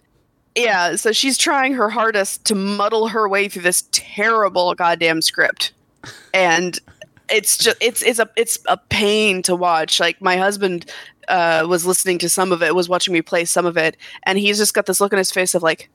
yeah, 0.56 0.96
so 0.96 1.12
she's 1.12 1.38
trying 1.38 1.74
her 1.74 1.90
hardest 1.90 2.46
to 2.46 2.56
muddle 2.56 3.10
her 3.10 3.28
way 3.28 3.50
through 3.50 3.64
this 3.64 3.84
terrible 3.92 4.74
goddamn 4.76 5.22
script, 5.22 5.74
and 6.34 6.80
it's 7.30 7.58
just 7.58 7.78
it's 7.80 8.02
it's 8.04 8.20
a 8.20 8.30
it's 8.36 8.60
a 8.68 8.78
pain 8.78 9.42
to 9.44 9.56
watch. 9.56 10.00
Like 10.00 10.22
my 10.22 10.38
husband 10.38 10.92
uh, 11.28 11.66
was 11.68 11.86
listening 11.86 12.18
to 12.20 12.30
some 12.30 12.52
of 12.52 12.64
it, 12.64 12.76
was 12.76 12.90
watching 12.90 13.14
me 13.14 13.22
play 13.22 13.46
some 13.46 13.66
of 13.66 13.78
it, 13.78 13.98
and 14.24 14.38
he's 14.38 14.58
just 14.58 14.74
got 14.74 14.86
this 14.86 15.00
look 15.00 15.14
on 15.14 15.18
his 15.18 15.32
face 15.32 15.56
of 15.56 15.64
like 15.64 15.90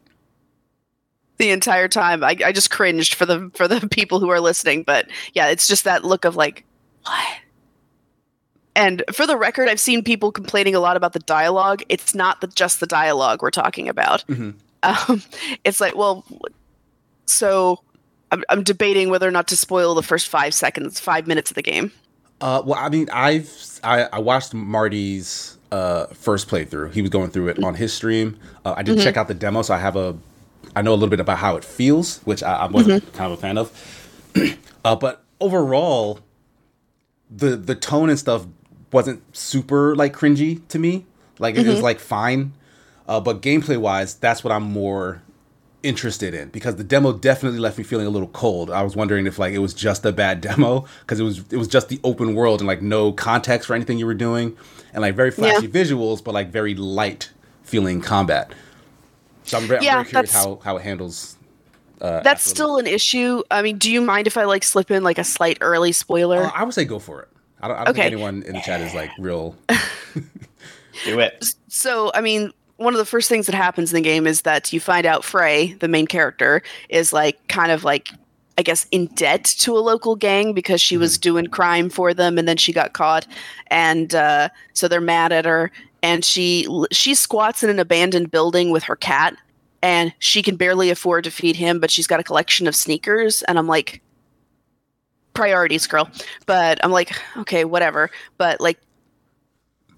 the 1.38 1.50
entire 1.50 1.88
time. 1.88 2.22
I, 2.22 2.36
I 2.44 2.52
just 2.52 2.70
cringed 2.70 3.14
for 3.14 3.26
the 3.26 3.50
for 3.54 3.68
the 3.68 3.86
people 3.90 4.20
who 4.20 4.30
are 4.30 4.40
listening, 4.40 4.82
but 4.82 5.08
yeah, 5.32 5.48
it's 5.48 5.68
just 5.68 5.84
that 5.84 6.04
look 6.04 6.24
of 6.24 6.36
like 6.36 6.64
what. 7.02 7.38
And 8.76 9.04
for 9.12 9.24
the 9.24 9.36
record, 9.36 9.68
I've 9.68 9.78
seen 9.78 10.02
people 10.02 10.32
complaining 10.32 10.74
a 10.74 10.80
lot 10.80 10.96
about 10.96 11.12
the 11.12 11.20
dialogue. 11.20 11.84
It's 11.88 12.12
not 12.12 12.40
the, 12.40 12.48
just 12.48 12.80
the 12.80 12.88
dialogue 12.88 13.40
we're 13.40 13.52
talking 13.52 13.88
about. 13.88 14.24
Mm-hmm. 14.26 14.50
Um, 14.82 15.22
it's 15.62 15.80
like, 15.80 15.94
well, 15.94 16.24
so 17.24 17.80
I'm, 18.34 18.44
I'm 18.48 18.62
debating 18.64 19.10
whether 19.10 19.28
or 19.28 19.30
not 19.30 19.46
to 19.48 19.56
spoil 19.56 19.94
the 19.94 20.02
first 20.02 20.28
five 20.28 20.52
seconds, 20.54 20.98
five 21.00 21.26
minutes 21.26 21.50
of 21.50 21.54
the 21.54 21.62
game. 21.62 21.92
Uh, 22.40 22.62
well, 22.64 22.78
I 22.78 22.88
mean, 22.88 23.08
I've 23.12 23.48
I, 23.84 24.04
I 24.12 24.18
watched 24.18 24.52
Marty's 24.54 25.56
uh, 25.70 26.06
first 26.08 26.48
playthrough. 26.48 26.92
He 26.92 27.00
was 27.00 27.10
going 27.10 27.30
through 27.30 27.48
it 27.48 27.62
on 27.62 27.74
his 27.76 27.92
stream. 27.92 28.36
Uh, 28.64 28.74
I 28.76 28.82
did 28.82 28.96
Mm-hmm. 28.96 29.04
check 29.04 29.16
out 29.16 29.28
the 29.28 29.34
demo, 29.34 29.62
so 29.62 29.72
I 29.74 29.78
have 29.78 29.96
a 29.96 30.16
I 30.74 30.82
know 30.82 30.90
a 30.92 30.96
little 30.96 31.08
bit 31.08 31.20
about 31.20 31.38
how 31.38 31.56
it 31.56 31.64
feels, 31.64 32.18
which 32.24 32.42
I, 32.42 32.54
I 32.54 32.66
wasn't 32.66 33.04
Mm-hmm. 33.04 33.16
kind 33.16 33.32
of 33.32 33.38
a 33.38 33.40
fan 33.40 33.56
of. 33.58 34.58
uh, 34.84 34.96
but 34.96 35.22
overall, 35.40 36.18
the 37.30 37.56
the 37.56 37.74
tone 37.76 38.10
and 38.10 38.18
stuff 38.18 38.46
wasn't 38.92 39.22
super 39.36 39.94
like 39.94 40.12
cringy 40.12 40.66
to 40.68 40.78
me. 40.78 41.06
Like 41.38 41.54
it 41.56 41.66
was 41.66 41.82
like 41.82 42.00
fine, 42.00 42.52
uh, 43.08 43.20
but 43.20 43.42
gameplay 43.42 43.76
wise, 43.76 44.14
that's 44.14 44.42
what 44.44 44.52
I'm 44.52 44.62
more 44.64 45.22
interested 45.84 46.34
in 46.34 46.48
because 46.48 46.76
the 46.76 46.84
demo 46.84 47.12
definitely 47.12 47.58
left 47.60 47.78
me 47.78 47.84
feeling 47.84 48.06
a 48.06 48.10
little 48.10 48.28
cold. 48.28 48.70
I 48.70 48.82
was 48.82 48.96
wondering 48.96 49.26
if 49.26 49.38
like 49.38 49.52
it 49.54 49.58
was 49.58 49.74
just 49.74 50.04
a 50.04 50.12
bad 50.12 50.40
demo 50.48 50.86
because 51.00 51.20
it 51.20 51.24
was 51.24 51.38
it 51.50 51.56
was 51.56 51.68
just 51.68 51.88
the 51.88 52.00
open 52.02 52.34
world 52.34 52.60
and 52.60 52.66
like 52.66 52.82
no 52.82 53.12
context 53.12 53.66
for 53.68 53.74
anything 53.74 53.98
you 53.98 54.06
were 54.06 54.14
doing 54.14 54.56
and 54.92 55.02
like 55.02 55.14
very 55.14 55.30
flashy 55.30 55.68
visuals 55.68 56.24
but 56.24 56.32
like 56.34 56.48
very 56.50 56.74
light 56.74 57.30
feeling 57.62 58.00
combat. 58.00 58.52
So 59.44 59.58
I'm, 59.58 59.64
ve- 59.68 59.76
I'm 59.76 59.82
Yeah, 59.82 59.94
very 59.96 60.04
curious 60.06 60.32
how 60.32 60.60
how 60.64 60.76
it 60.78 60.82
handles. 60.82 61.36
Uh, 62.00 62.20
That's 62.22 62.26
after 62.26 62.48
the- 62.48 62.54
still 62.54 62.76
an 62.78 62.86
issue. 62.86 63.42
I 63.50 63.62
mean, 63.62 63.78
do 63.78 63.90
you 63.90 64.00
mind 64.00 64.26
if 64.26 64.36
I 64.36 64.44
like 64.44 64.64
slip 64.64 64.90
in 64.90 65.02
like 65.04 65.18
a 65.18 65.24
slight 65.24 65.58
early 65.60 65.92
spoiler? 65.92 66.44
Uh, 66.44 66.50
I 66.54 66.64
would 66.64 66.74
say 66.74 66.84
go 66.84 66.98
for 66.98 67.22
it. 67.22 67.28
I 67.60 67.68
don't, 67.68 67.76
I 67.76 67.84
don't 67.84 67.90
Okay. 67.90 68.02
think 68.02 68.12
anyone 68.12 68.42
in 68.42 68.54
the 68.54 68.60
chat 68.60 68.80
is 68.80 68.94
like 68.94 69.10
real. 69.18 69.54
Do 71.04 71.18
it. 71.18 71.44
so 71.68 72.10
i 72.14 72.20
mean 72.20 72.52
one 72.76 72.92
of 72.92 72.98
the 72.98 73.04
first 73.04 73.28
things 73.28 73.46
that 73.46 73.54
happens 73.54 73.92
in 73.92 73.96
the 73.96 74.02
game 74.02 74.26
is 74.26 74.42
that 74.42 74.72
you 74.72 74.80
find 74.80 75.06
out 75.06 75.24
frey 75.24 75.74
the 75.74 75.88
main 75.88 76.06
character 76.06 76.62
is 76.88 77.12
like 77.12 77.46
kind 77.48 77.70
of 77.70 77.84
like 77.84 78.10
i 78.58 78.62
guess 78.62 78.86
in 78.90 79.06
debt 79.14 79.44
to 79.44 79.76
a 79.76 79.80
local 79.80 80.16
gang 80.16 80.52
because 80.52 80.80
she 80.80 80.96
was 80.96 81.18
doing 81.18 81.46
crime 81.46 81.88
for 81.88 82.12
them 82.14 82.38
and 82.38 82.46
then 82.46 82.56
she 82.56 82.72
got 82.72 82.92
caught. 82.92 83.26
And 83.68 84.14
uh, 84.14 84.48
so 84.72 84.86
they're 84.88 85.00
mad 85.00 85.32
at 85.32 85.44
her. 85.44 85.70
And 86.02 86.24
she 86.24 86.68
she 86.92 87.14
squats 87.14 87.62
in 87.62 87.70
an 87.70 87.78
abandoned 87.78 88.30
building 88.30 88.70
with 88.70 88.82
her 88.84 88.96
cat 88.96 89.36
and 89.82 90.12
she 90.18 90.42
can 90.42 90.56
barely 90.56 90.90
afford 90.90 91.24
to 91.24 91.30
feed 91.30 91.56
him 91.56 91.80
but 91.80 91.90
she's 91.90 92.06
got 92.06 92.20
a 92.20 92.24
collection 92.24 92.66
of 92.66 92.76
sneakers. 92.76 93.42
And 93.42 93.58
i'm 93.58 93.66
like 93.66 94.02
priorities 95.32 95.86
girl. 95.86 96.08
But 96.46 96.78
i'm 96.84 96.92
like 96.92 97.18
okay 97.38 97.64
whatever. 97.64 98.10
But 98.38 98.60
like 98.60 98.78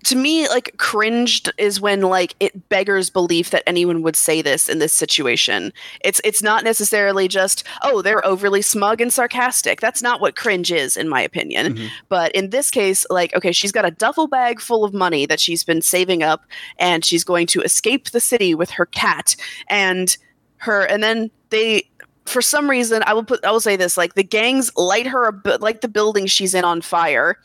to 0.07 0.15
me 0.17 0.49
like 0.49 0.77
cringed 0.79 1.51
is 1.59 1.81
when 1.81 2.01
like 2.03 2.37
it 2.39 2.69
beggars 2.69 3.11
belief 3.11 3.51
that 3.51 3.65
anyone 3.67 4.03
would 4.03 4.15
say 4.15 4.41
this 4.41 4.69
in 4.69 4.79
this 4.79 4.93
situation. 4.93 5.73
It's 6.01 6.21
it's 6.23 6.43
not 6.43 6.63
necessarily 6.63 7.27
just 7.27 7.65
oh 7.83 8.03
they're 8.03 8.25
overly 8.25 8.63
smug 8.63 9.01
and 9.01 9.13
sarcastic. 9.13 9.81
That's 9.81 10.03
not 10.03 10.21
what 10.21 10.37
cringe 10.37 10.71
is 10.71 10.97
in 10.97 11.09
my 11.09 11.21
opinion. 11.21 11.75
Mhm. 11.75 11.89
but 12.09 12.31
in 12.33 12.51
this 12.51 12.71
case 12.71 13.05
like 13.11 13.35
okay 13.35 13.51
she's 13.51 13.73
got 13.73 13.85
a 13.85 13.91
duffel 13.91 14.29
bag 14.29 14.61
full 14.61 14.85
of 14.85 14.95
money 14.95 15.27
that 15.27 15.41
she's 15.41 15.65
been 15.65 15.83
saving 15.83 16.23
up 16.23 16.45
and 16.79 17.05
she's 17.05 17.25
going 17.25 17.47
to 17.49 17.61
escape 17.63 18.11
the 18.11 18.21
city 18.21 18.55
with 18.55 18.71
her 18.71 18.87
cat 18.87 19.35
and 19.69 20.17
her 20.59 20.83
and 20.87 21.03
then 21.03 21.31
they 21.51 21.89
for 22.27 22.41
some 22.43 22.71
reason 22.71 23.03
i 23.07 23.13
will 23.13 23.25
put 23.25 23.45
i 23.45 23.51
will 23.51 23.61
say 23.61 23.77
this 23.77 23.97
like 23.97 24.15
the 24.15 24.23
gangs 24.23 24.71
light 24.77 25.07
her 25.07 25.43
like 25.61 25.81
the 25.81 25.89
building 25.89 26.27
she's 26.27 26.55
in 26.55 26.65
on 26.65 26.81
fire 26.81 27.37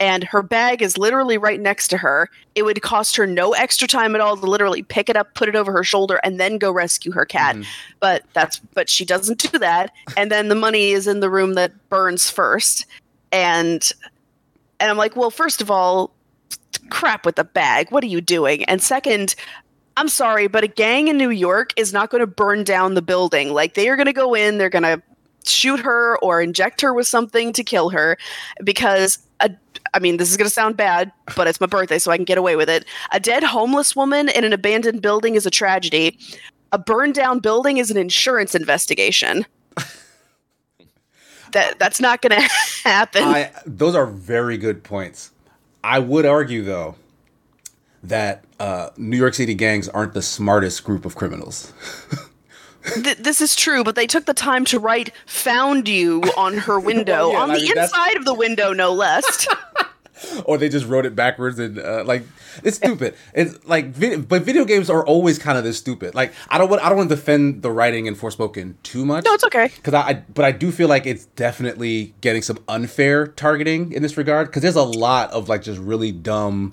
and 0.00 0.24
her 0.24 0.42
bag 0.42 0.80
is 0.82 0.96
literally 0.96 1.38
right 1.38 1.60
next 1.60 1.88
to 1.88 1.96
her. 1.98 2.30
It 2.54 2.64
would 2.64 2.80
cost 2.82 3.16
her 3.16 3.26
no 3.26 3.52
extra 3.52 3.88
time 3.88 4.14
at 4.14 4.20
all 4.20 4.36
to 4.36 4.46
literally 4.46 4.82
pick 4.82 5.08
it 5.08 5.16
up, 5.16 5.34
put 5.34 5.48
it 5.48 5.56
over 5.56 5.72
her 5.72 5.84
shoulder, 5.84 6.20
and 6.22 6.38
then 6.38 6.58
go 6.58 6.70
rescue 6.70 7.12
her 7.12 7.24
cat. 7.24 7.56
Mhm. 7.56 7.66
But 8.00 8.24
that's 8.32 8.60
but 8.74 8.88
she 8.88 9.04
doesn't 9.04 9.38
do 9.50 9.58
that. 9.58 9.92
And 10.16 10.30
then 10.30 10.48
the 10.48 10.54
money 10.54 10.90
is 10.92 11.06
in 11.06 11.20
the 11.20 11.30
room 11.30 11.54
that 11.54 11.72
burns 11.88 12.30
first. 12.30 12.86
And 13.32 13.90
and 14.80 14.90
I'm 14.90 14.96
like, 14.96 15.16
well, 15.16 15.30
first 15.30 15.60
of 15.60 15.70
all, 15.70 16.12
crap 16.90 17.26
with 17.26 17.36
the 17.36 17.44
bag. 17.44 17.90
What 17.90 18.04
are 18.04 18.08
you 18.08 18.20
doing? 18.20 18.64
And 18.64 18.80
second, 18.80 19.34
I'm 19.96 20.08
sorry, 20.08 20.46
but 20.46 20.62
a 20.62 20.68
gang 20.68 21.08
in 21.08 21.18
New 21.18 21.30
York 21.30 21.72
is 21.76 21.92
not 21.92 22.10
going 22.10 22.20
to 22.20 22.26
burn 22.26 22.62
down 22.62 22.94
the 22.94 23.02
building. 23.02 23.52
Like 23.52 23.74
they 23.74 23.88
are 23.88 23.96
going 23.96 24.06
to 24.06 24.12
go 24.12 24.34
in, 24.34 24.58
they're 24.58 24.70
going 24.70 24.84
to 24.84 25.02
shoot 25.44 25.80
her 25.80 26.18
or 26.18 26.40
inject 26.40 26.80
her 26.82 26.94
with 26.94 27.08
something 27.08 27.52
to 27.54 27.64
kill 27.64 27.90
her 27.90 28.16
because 28.62 29.18
a 29.40 29.50
I 29.94 30.00
mean, 30.00 30.18
this 30.18 30.30
is 30.30 30.36
going 30.36 30.46
to 30.46 30.52
sound 30.52 30.76
bad, 30.76 31.10
but 31.34 31.46
it's 31.46 31.60
my 31.60 31.66
birthday, 31.66 31.98
so 31.98 32.10
I 32.10 32.16
can 32.16 32.24
get 32.24 32.38
away 32.38 32.56
with 32.56 32.68
it. 32.68 32.84
A 33.12 33.20
dead 33.20 33.42
homeless 33.42 33.96
woman 33.96 34.28
in 34.28 34.44
an 34.44 34.52
abandoned 34.52 35.00
building 35.00 35.34
is 35.34 35.46
a 35.46 35.50
tragedy. 35.50 36.18
A 36.72 36.78
burned 36.78 37.14
down 37.14 37.38
building 37.38 37.78
is 37.78 37.90
an 37.90 37.96
insurance 37.96 38.54
investigation. 38.54 39.46
that 41.52 41.78
that's 41.78 42.00
not 42.00 42.20
going 42.20 42.40
to 42.40 42.48
happen. 42.84 43.22
I 43.22 43.50
those 43.66 43.94
are 43.94 44.06
very 44.06 44.58
good 44.58 44.84
points. 44.84 45.30
I 45.82 45.98
would 45.98 46.26
argue 46.26 46.62
though 46.62 46.96
that 48.02 48.44
uh, 48.60 48.90
New 48.96 49.16
York 49.16 49.34
City 49.34 49.54
gangs 49.54 49.88
aren't 49.88 50.14
the 50.14 50.22
smartest 50.22 50.84
group 50.84 51.04
of 51.04 51.16
criminals. 51.16 51.72
Th- 52.94 53.16
this 53.18 53.40
is 53.40 53.54
true, 53.56 53.84
but 53.84 53.94
they 53.94 54.06
took 54.06 54.24
the 54.26 54.34
time 54.34 54.64
to 54.66 54.78
write 54.78 55.12
"found 55.26 55.88
you" 55.88 56.22
on 56.36 56.58
her 56.58 56.78
window, 56.92 57.28
Well, 57.28 57.32
yeah, 57.32 57.38
on 57.42 57.50
I 57.50 57.54
the 57.56 57.60
mean, 57.62 57.68
that's- 57.74 57.90
inside 57.90 58.16
of 58.16 58.24
the 58.24 58.34
window, 58.34 58.72
no 58.72 58.92
less. 58.92 59.46
or 60.46 60.58
they 60.58 60.68
just 60.68 60.84
wrote 60.86 61.06
it 61.06 61.14
backwards 61.14 61.60
and 61.60 61.78
uh, 61.78 62.02
like 62.04 62.24
it's 62.64 62.76
stupid. 62.78 63.14
It's 63.34 63.64
like, 63.66 63.92
but 64.28 64.42
video 64.42 64.64
games 64.64 64.90
are 64.90 65.06
always 65.06 65.38
kind 65.38 65.56
of 65.56 65.62
this 65.62 65.78
stupid. 65.78 66.14
Like 66.16 66.32
I 66.48 66.58
don't 66.58 66.68
want 66.68 66.82
I 66.82 66.88
don't 66.88 66.98
want 66.98 67.08
to 67.10 67.14
defend 67.14 67.62
the 67.62 67.70
writing 67.70 68.06
in 68.06 68.16
Forspoken 68.16 68.74
too 68.82 69.04
much. 69.04 69.24
no, 69.24 69.32
it's 69.34 69.44
okay. 69.44 69.70
Because 69.76 69.94
I, 69.94 70.00
I, 70.00 70.14
but 70.34 70.44
I 70.44 70.50
do 70.50 70.72
feel 70.72 70.88
like 70.88 71.06
it's 71.06 71.26
definitely 71.36 72.14
getting 72.20 72.42
some 72.42 72.58
unfair 72.66 73.28
targeting 73.28 73.92
in 73.92 74.02
this 74.02 74.16
regard. 74.16 74.48
Because 74.48 74.62
there's 74.62 74.74
a 74.74 74.82
lot 74.82 75.30
of 75.30 75.48
like 75.48 75.62
just 75.62 75.78
really 75.78 76.10
dumb, 76.10 76.72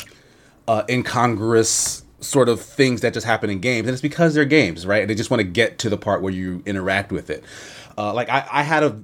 uh, 0.67 0.81
incongruous 0.89 2.01
sort 2.25 2.49
of 2.49 2.61
things 2.61 3.01
that 3.01 3.13
just 3.13 3.25
happen 3.25 3.49
in 3.49 3.59
games, 3.59 3.87
and 3.87 3.93
it's 3.93 4.01
because 4.01 4.33
they're 4.33 4.45
games, 4.45 4.85
right? 4.85 5.01
And 5.01 5.09
they 5.09 5.15
just 5.15 5.29
want 5.29 5.39
to 5.39 5.45
get 5.45 5.79
to 5.79 5.89
the 5.89 5.97
part 5.97 6.21
where 6.21 6.33
you 6.33 6.61
interact 6.65 7.11
with 7.11 7.29
it. 7.29 7.43
Uh, 7.97 8.13
like 8.13 8.29
I, 8.29 8.45
I 8.51 8.63
had 8.63 8.83
a, 8.83 9.01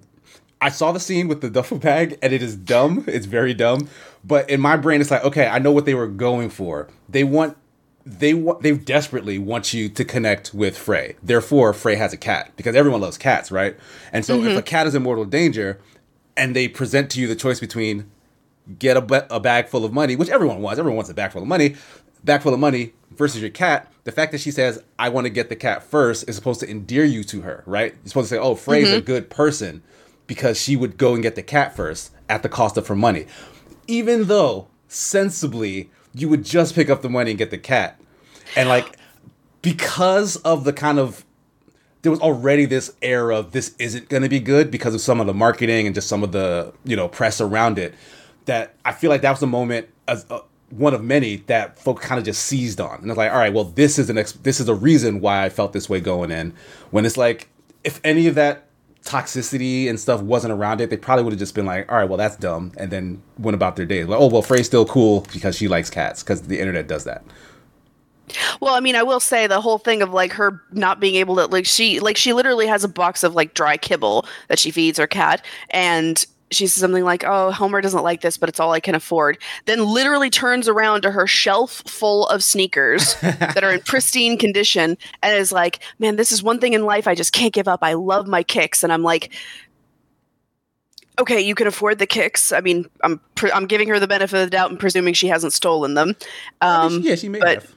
I 0.59 0.69
saw 0.69 0.91
the 0.91 0.99
scene 0.99 1.27
with 1.27 1.41
the 1.41 1.49
duffel 1.49 1.77
bag, 1.77 2.17
and 2.21 2.33
it 2.33 2.41
is 2.41 2.55
dumb. 2.55 3.05
It's 3.07 3.25
very 3.25 3.53
dumb. 3.53 3.89
But 4.23 4.49
in 4.49 4.61
my 4.61 4.77
brain, 4.77 5.01
it's 5.01 5.11
like, 5.11 5.23
okay, 5.23 5.47
I 5.47 5.59
know 5.59 5.71
what 5.71 5.85
they 5.85 5.95
were 5.95 6.07
going 6.07 6.49
for. 6.49 6.87
They 7.09 7.23
want 7.23 7.57
they 8.05 8.33
want 8.33 8.61
they 8.61 8.71
desperately 8.75 9.37
want 9.37 9.73
you 9.73 9.87
to 9.89 10.03
connect 10.03 10.53
with 10.53 10.77
Frey. 10.77 11.15
Therefore, 11.21 11.73
Frey 11.73 11.95
has 11.95 12.13
a 12.13 12.17
cat 12.17 12.51
because 12.55 12.75
everyone 12.75 13.01
loves 13.01 13.17
cats, 13.17 13.51
right? 13.51 13.77
And 14.11 14.25
so, 14.25 14.43
if 14.43 14.57
a 14.57 14.61
cat 14.61 14.87
is 14.87 14.95
in 14.95 15.03
mortal 15.03 15.25
danger, 15.25 15.79
and 16.35 16.55
they 16.55 16.67
present 16.67 17.09
to 17.11 17.21
you 17.21 17.27
the 17.27 17.35
choice 17.35 17.59
between 17.59 18.09
get 18.79 18.97
a, 18.97 19.35
a 19.35 19.39
bag 19.39 19.67
full 19.67 19.85
of 19.85 19.93
money, 19.93 20.15
which 20.15 20.29
everyone 20.29 20.61
wants, 20.61 20.79
everyone 20.79 20.95
wants 20.95 21.09
a 21.09 21.13
bag 21.13 21.31
full 21.31 21.41
of 21.41 21.47
money, 21.47 21.75
bag 22.23 22.41
full 22.41 22.53
of 22.53 22.59
money 22.59 22.93
versus 23.15 23.41
your 23.41 23.49
cat. 23.49 23.91
The 24.03 24.11
fact 24.11 24.31
that 24.31 24.41
she 24.41 24.51
says, 24.51 24.81
"I 24.97 25.09
want 25.09 25.25
to 25.25 25.29
get 25.29 25.49
the 25.49 25.55
cat 25.55 25.83
first 25.83 26.27
is 26.27 26.35
supposed 26.35 26.59
to 26.61 26.69
endear 26.69 27.03
you 27.03 27.23
to 27.25 27.41
her, 27.41 27.63
right? 27.65 27.93
You're 27.93 28.07
supposed 28.07 28.29
to 28.29 28.35
say, 28.35 28.39
"Oh, 28.39 28.55
Frey's 28.55 28.91
a 28.91 29.01
good 29.01 29.29
person," 29.29 29.83
because 30.27 30.59
she 30.59 30.75
would 30.75 30.97
go 30.97 31.13
and 31.13 31.21
get 31.21 31.35
the 31.35 31.43
cat 31.43 31.75
first 31.75 32.11
at 32.29 32.43
the 32.43 32.49
cost 32.49 32.77
of 32.77 32.87
her 32.87 32.95
money, 32.95 33.25
even 33.87 34.25
though 34.25 34.67
sensibly 34.87 35.89
you 36.13 36.27
would 36.29 36.43
just 36.43 36.75
pick 36.75 36.89
up 36.89 37.01
the 37.01 37.09
money 37.09 37.31
and 37.31 37.37
get 37.37 37.51
the 37.51 37.57
cat, 37.57 37.99
and 38.55 38.67
like 38.69 38.97
because 39.61 40.37
of 40.37 40.63
the 40.63 40.73
kind 40.73 40.99
of 40.99 41.25
there 42.01 42.11
was 42.11 42.19
already 42.19 42.65
this 42.65 42.93
air 43.01 43.31
of 43.31 43.51
this 43.51 43.75
isn't 43.77 44.09
going 44.09 44.23
to 44.23 44.29
be 44.29 44.39
good 44.39 44.71
because 44.71 44.95
of 44.95 45.01
some 45.01 45.19
of 45.19 45.27
the 45.27 45.33
marketing 45.33 45.85
and 45.85 45.93
just 45.93 46.07
some 46.07 46.23
of 46.23 46.31
the 46.31 46.73
you 46.83 46.95
know 46.95 47.07
press 47.07 47.39
around 47.39 47.77
it 47.77 47.93
that 48.45 48.75
I 48.83 48.91
feel 48.93 49.09
like 49.09 49.21
that 49.21 49.31
was 49.31 49.43
a 49.43 49.47
moment 49.47 49.87
as 50.07 50.25
uh, 50.29 50.39
one 50.71 50.93
of 50.93 51.03
many 51.03 51.37
that 51.47 51.77
folk 51.77 52.01
kind 52.01 52.19
of 52.19 52.25
just 52.25 52.43
seized 52.43 52.79
on, 52.81 52.99
and 53.01 53.09
it's 53.09 53.17
like, 53.17 53.31
all 53.31 53.37
right, 53.37 53.53
well, 53.53 53.65
this 53.65 53.99
is 53.99 54.09
an 54.09 54.17
ex- 54.17 54.33
this 54.33 54.59
is 54.59 54.67
a 54.67 54.75
reason 54.75 55.21
why 55.21 55.43
I 55.45 55.49
felt 55.49 55.73
this 55.73 55.89
way 55.89 55.99
going 55.99 56.31
in. 56.31 56.53
When 56.91 57.05
it's 57.05 57.17
like, 57.17 57.49
if 57.83 57.99
any 58.03 58.27
of 58.27 58.35
that 58.35 58.65
toxicity 59.03 59.89
and 59.89 59.99
stuff 59.99 60.21
wasn't 60.21 60.53
around 60.53 60.79
it, 60.79 60.89
they 60.89 60.97
probably 60.97 61.23
would 61.23 61.33
have 61.33 61.39
just 61.39 61.55
been 61.55 61.65
like, 61.65 61.91
all 61.91 61.97
right, 61.97 62.07
well, 62.07 62.17
that's 62.17 62.35
dumb, 62.35 62.71
and 62.77 62.91
then 62.91 63.21
went 63.37 63.55
about 63.55 63.75
their 63.75 63.85
day. 63.85 64.03
Like, 64.03 64.19
oh, 64.19 64.27
well, 64.27 64.41
Frey's 64.41 64.65
still 64.65 64.85
cool 64.85 65.27
because 65.33 65.55
she 65.55 65.67
likes 65.67 65.89
cats 65.89 66.23
because 66.23 66.43
the 66.43 66.59
internet 66.59 66.87
does 66.87 67.03
that. 67.03 67.23
Well, 68.59 68.73
I 68.73 68.79
mean, 68.79 68.95
I 68.95 69.03
will 69.03 69.19
say 69.19 69.47
the 69.47 69.61
whole 69.61 69.77
thing 69.77 70.01
of 70.01 70.13
like 70.13 70.31
her 70.33 70.61
not 70.71 70.99
being 70.99 71.15
able 71.15 71.35
to 71.35 71.47
like 71.47 71.65
she 71.65 71.99
like 71.99 72.17
she 72.17 72.33
literally 72.33 72.67
has 72.67 72.83
a 72.83 72.87
box 72.87 73.23
of 73.23 73.35
like 73.35 73.53
dry 73.53 73.77
kibble 73.77 74.25
that 74.47 74.59
she 74.59 74.71
feeds 74.71 74.97
her 74.97 75.07
cat 75.07 75.43
and 75.69 76.25
she 76.51 76.67
says 76.67 76.81
something 76.81 77.03
like, 77.03 77.23
"Oh, 77.25 77.51
Homer 77.51 77.81
doesn't 77.81 78.03
like 78.03 78.21
this, 78.21 78.37
but 78.37 78.49
it's 78.49 78.59
all 78.59 78.71
I 78.73 78.79
can 78.79 78.93
afford." 78.95 79.37
Then 79.65 79.85
literally 79.85 80.29
turns 80.29 80.67
around 80.67 81.01
to 81.03 81.11
her 81.11 81.25
shelf 81.27 81.81
full 81.87 82.27
of 82.27 82.43
sneakers 82.43 83.15
that 83.21 83.63
are 83.63 83.71
in 83.73 83.79
pristine 83.81 84.37
condition 84.37 84.97
and 85.23 85.37
is 85.37 85.51
like, 85.51 85.79
"Man, 85.99 86.15
this 86.17 86.31
is 86.31 86.43
one 86.43 86.59
thing 86.59 86.73
in 86.73 86.85
life 86.85 87.07
I 87.07 87.15
just 87.15 87.33
can't 87.33 87.53
give 87.53 87.67
up. 87.67 87.79
I 87.81 87.93
love 87.93 88.27
my 88.27 88.43
kicks." 88.43 88.83
And 88.83 88.91
I'm 88.91 89.03
like, 89.03 89.31
"Okay, 91.19 91.39
you 91.41 91.55
can 91.55 91.67
afford 91.67 91.99
the 91.99 92.07
kicks. 92.07 92.51
I 92.51 92.61
mean, 92.61 92.85
I'm 93.03 93.19
pre- 93.35 93.51
I'm 93.51 93.65
giving 93.67 93.87
her 93.89 93.99
the 93.99 94.07
benefit 94.07 94.37
of 94.41 94.45
the 94.47 94.49
doubt 94.51 94.71
and 94.71 94.79
presuming 94.79 95.13
she 95.13 95.27
hasn't 95.27 95.53
stolen 95.53 95.93
them." 95.93 96.15
Um, 96.61 97.01
yeah, 97.01 97.15
she 97.15 97.29
may 97.29 97.39
but- 97.39 97.63
have. 97.63 97.75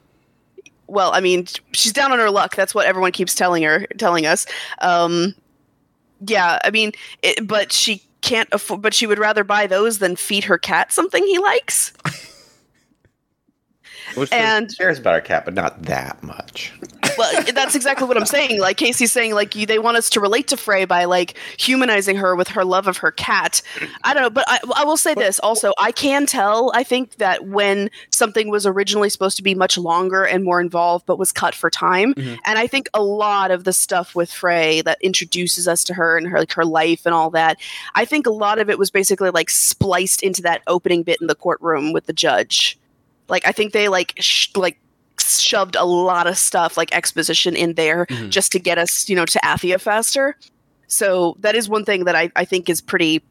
well, 0.86 1.12
I 1.14 1.20
mean, 1.20 1.46
she's 1.72 1.92
down 1.92 2.12
on 2.12 2.18
her 2.18 2.30
luck. 2.30 2.56
That's 2.56 2.74
what 2.74 2.86
everyone 2.86 3.12
keeps 3.12 3.34
telling 3.34 3.62
her, 3.62 3.86
telling 3.98 4.26
us. 4.26 4.46
Um, 4.80 5.34
yeah, 6.26 6.58
I 6.64 6.70
mean, 6.70 6.92
it, 7.22 7.46
but 7.46 7.72
she 7.72 8.02
can't 8.24 8.48
afford. 8.52 8.82
But 8.82 8.94
she 8.94 9.06
would 9.06 9.18
rather 9.18 9.44
buy 9.44 9.66
those 9.66 9.98
than 9.98 10.16
feed 10.16 10.44
her 10.44 10.58
cat 10.58 10.92
something 10.92 11.24
he 11.24 11.38
likes. 11.38 11.92
Which 14.16 14.32
And- 14.32 14.66
and 14.66 14.78
cares 14.78 14.98
about 14.98 15.14
her 15.14 15.20
cat, 15.20 15.44
but 15.44 15.54
not 15.54 15.82
that 15.82 16.22
much. 16.22 16.72
Well, 17.18 17.42
that's 17.54 17.75
exactly 17.75 18.06
what 18.06 18.16
I'm 18.16 18.26
saying. 18.26 18.61
Like 18.61 18.76
Casey's 18.76 19.12
saying, 19.12 19.35
like 19.35 19.54
you, 19.54 19.66
they 19.66 19.78
want 19.78 19.97
us 19.97 20.09
to 20.11 20.21
relate 20.21 20.49
to 20.49 20.56
Frey 20.56 20.85
by 20.85 21.04
like 21.04 21.37
humanizing 21.59 22.16
her 22.16 22.35
with 22.37 22.49
her 22.49 22.64
love 22.64 22.87
of 22.87 22.99
her 22.99 23.11
cat. 23.11 23.62
I 24.02 24.14
don't 24.14 24.23
know, 24.23 24.30
but 24.30 24.44
I, 24.47 24.59
I 24.76 24.85
will 24.85 24.97
say 24.97 25.14
this 25.14 25.38
also. 25.40 25.73
I 25.78 25.92
can 25.92 26.26
tell. 26.26 26.71
I 26.75 26.83
think 26.85 27.16
that 27.16 27.47
when 27.47 27.90
something 28.11 28.50
was 28.50 28.66
originally 28.66 29.11
supposed 29.11 29.37
to 29.37 29.42
be 29.42 29.54
much 29.54 29.76
longer 29.78 30.25
and 30.25 30.44
more 30.44 30.61
involved, 30.61 31.06
but 31.06 31.18
was 31.18 31.33
cut 31.33 31.54
for 31.54 31.71
time, 31.71 32.14
Mhm. 32.14 32.38
and 32.47 32.59
I 32.59 32.66
think 32.66 32.88
a 32.94 33.02
lot 33.02 33.50
of 33.50 33.64
the 33.64 33.73
stuff 33.73 34.14
with 34.14 34.30
Frey 34.33 34.80
that 34.83 34.99
introduces 35.02 35.66
us 35.68 35.85
to 35.85 35.94
her 35.94 36.16
and 36.16 36.26
her 36.28 36.38
like 36.38 36.52
her 36.52 36.64
life 36.64 37.06
and 37.06 37.14
all 37.14 37.30
that, 37.30 37.59
I 37.94 38.04
think 38.04 38.26
a 38.26 38.30
lot 38.30 38.59
of 38.59 38.68
it 38.71 38.78
was 38.78 38.90
basically 38.90 39.30
like 39.30 39.50
spliced 39.50 40.23
into 40.23 40.42
that 40.42 40.62
opening 40.66 41.02
bit 41.02 41.18
in 41.21 41.26
the 41.26 41.35
courtroom 41.35 41.92
with 41.92 42.06
the 42.06 42.12
judge. 42.12 42.78
Like 43.28 43.47
I 43.47 43.52
think 43.52 43.73
they 43.73 43.88
like 43.88 44.14
sh- 44.18 44.49
like 44.54 44.78
shoved 45.30 45.76
a 45.76 45.84
lot 45.84 46.26
of 46.26 46.36
stuff 46.38 46.76
like 46.76 46.94
exposition 46.94 47.56
in 47.56 47.74
there 47.74 48.06
Mhm. 48.06 48.30
just 48.30 48.52
to 48.52 48.58
get 48.58 48.78
us, 48.78 49.08
you 49.08 49.16
know, 49.16 49.26
to 49.26 49.38
Athia 49.40 49.80
faster. 49.80 50.36
So 50.86 51.36
that 51.40 51.54
is 51.54 51.68
one 51.68 51.84
thing 51.84 52.04
that 52.04 52.14
I, 52.14 52.30
I 52.36 52.44
think 52.44 52.68
is 52.68 52.80
pretty 52.80 53.22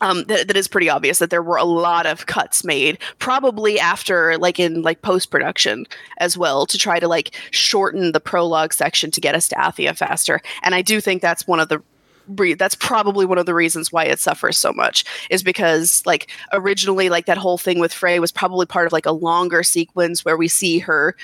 um 0.00 0.22
that, 0.28 0.46
that 0.46 0.56
is 0.56 0.68
pretty 0.68 0.88
obvious 0.88 1.18
that 1.18 1.30
there 1.30 1.42
were 1.42 1.56
a 1.56 1.64
lot 1.64 2.06
of 2.06 2.26
cuts 2.26 2.62
made 2.62 2.98
probably 3.18 3.80
after 3.80 4.38
like 4.38 4.60
in 4.60 4.82
like 4.82 5.02
post 5.02 5.28
production 5.30 5.86
as 6.18 6.38
well 6.38 6.66
to 6.66 6.78
try 6.78 7.00
to 7.00 7.08
like 7.08 7.34
shorten 7.50 8.12
the 8.12 8.20
prologue 8.20 8.72
section 8.72 9.10
to 9.10 9.20
get 9.20 9.34
us 9.34 9.48
to 9.48 9.56
Athia 9.56 9.96
faster 9.96 10.40
and 10.62 10.74
I 10.76 10.82
do 10.82 11.00
think 11.00 11.20
that's 11.20 11.48
one 11.48 11.58
of 11.58 11.68
the 11.68 11.82
re- 12.36 12.54
that's 12.54 12.74
probably 12.74 13.26
one 13.26 13.38
of 13.38 13.46
the 13.46 13.54
reasons 13.54 13.92
why 13.92 14.04
it 14.04 14.18
suffers 14.18 14.58
so 14.58 14.72
much 14.72 15.04
is 15.30 15.42
because 15.42 16.02
like 16.06 16.30
originally 16.52 17.08
like 17.08 17.26
that 17.26 17.38
whole 17.38 17.58
thing 17.58 17.78
with 17.78 17.92
Frey 17.92 18.18
was 18.18 18.32
probably 18.32 18.66
part 18.66 18.86
of 18.86 18.92
like 18.92 19.06
a 19.06 19.12
longer 19.12 19.62
sequence 19.62 20.24
where 20.24 20.36
we 20.36 20.48
see 20.48 20.78
her 20.78 21.16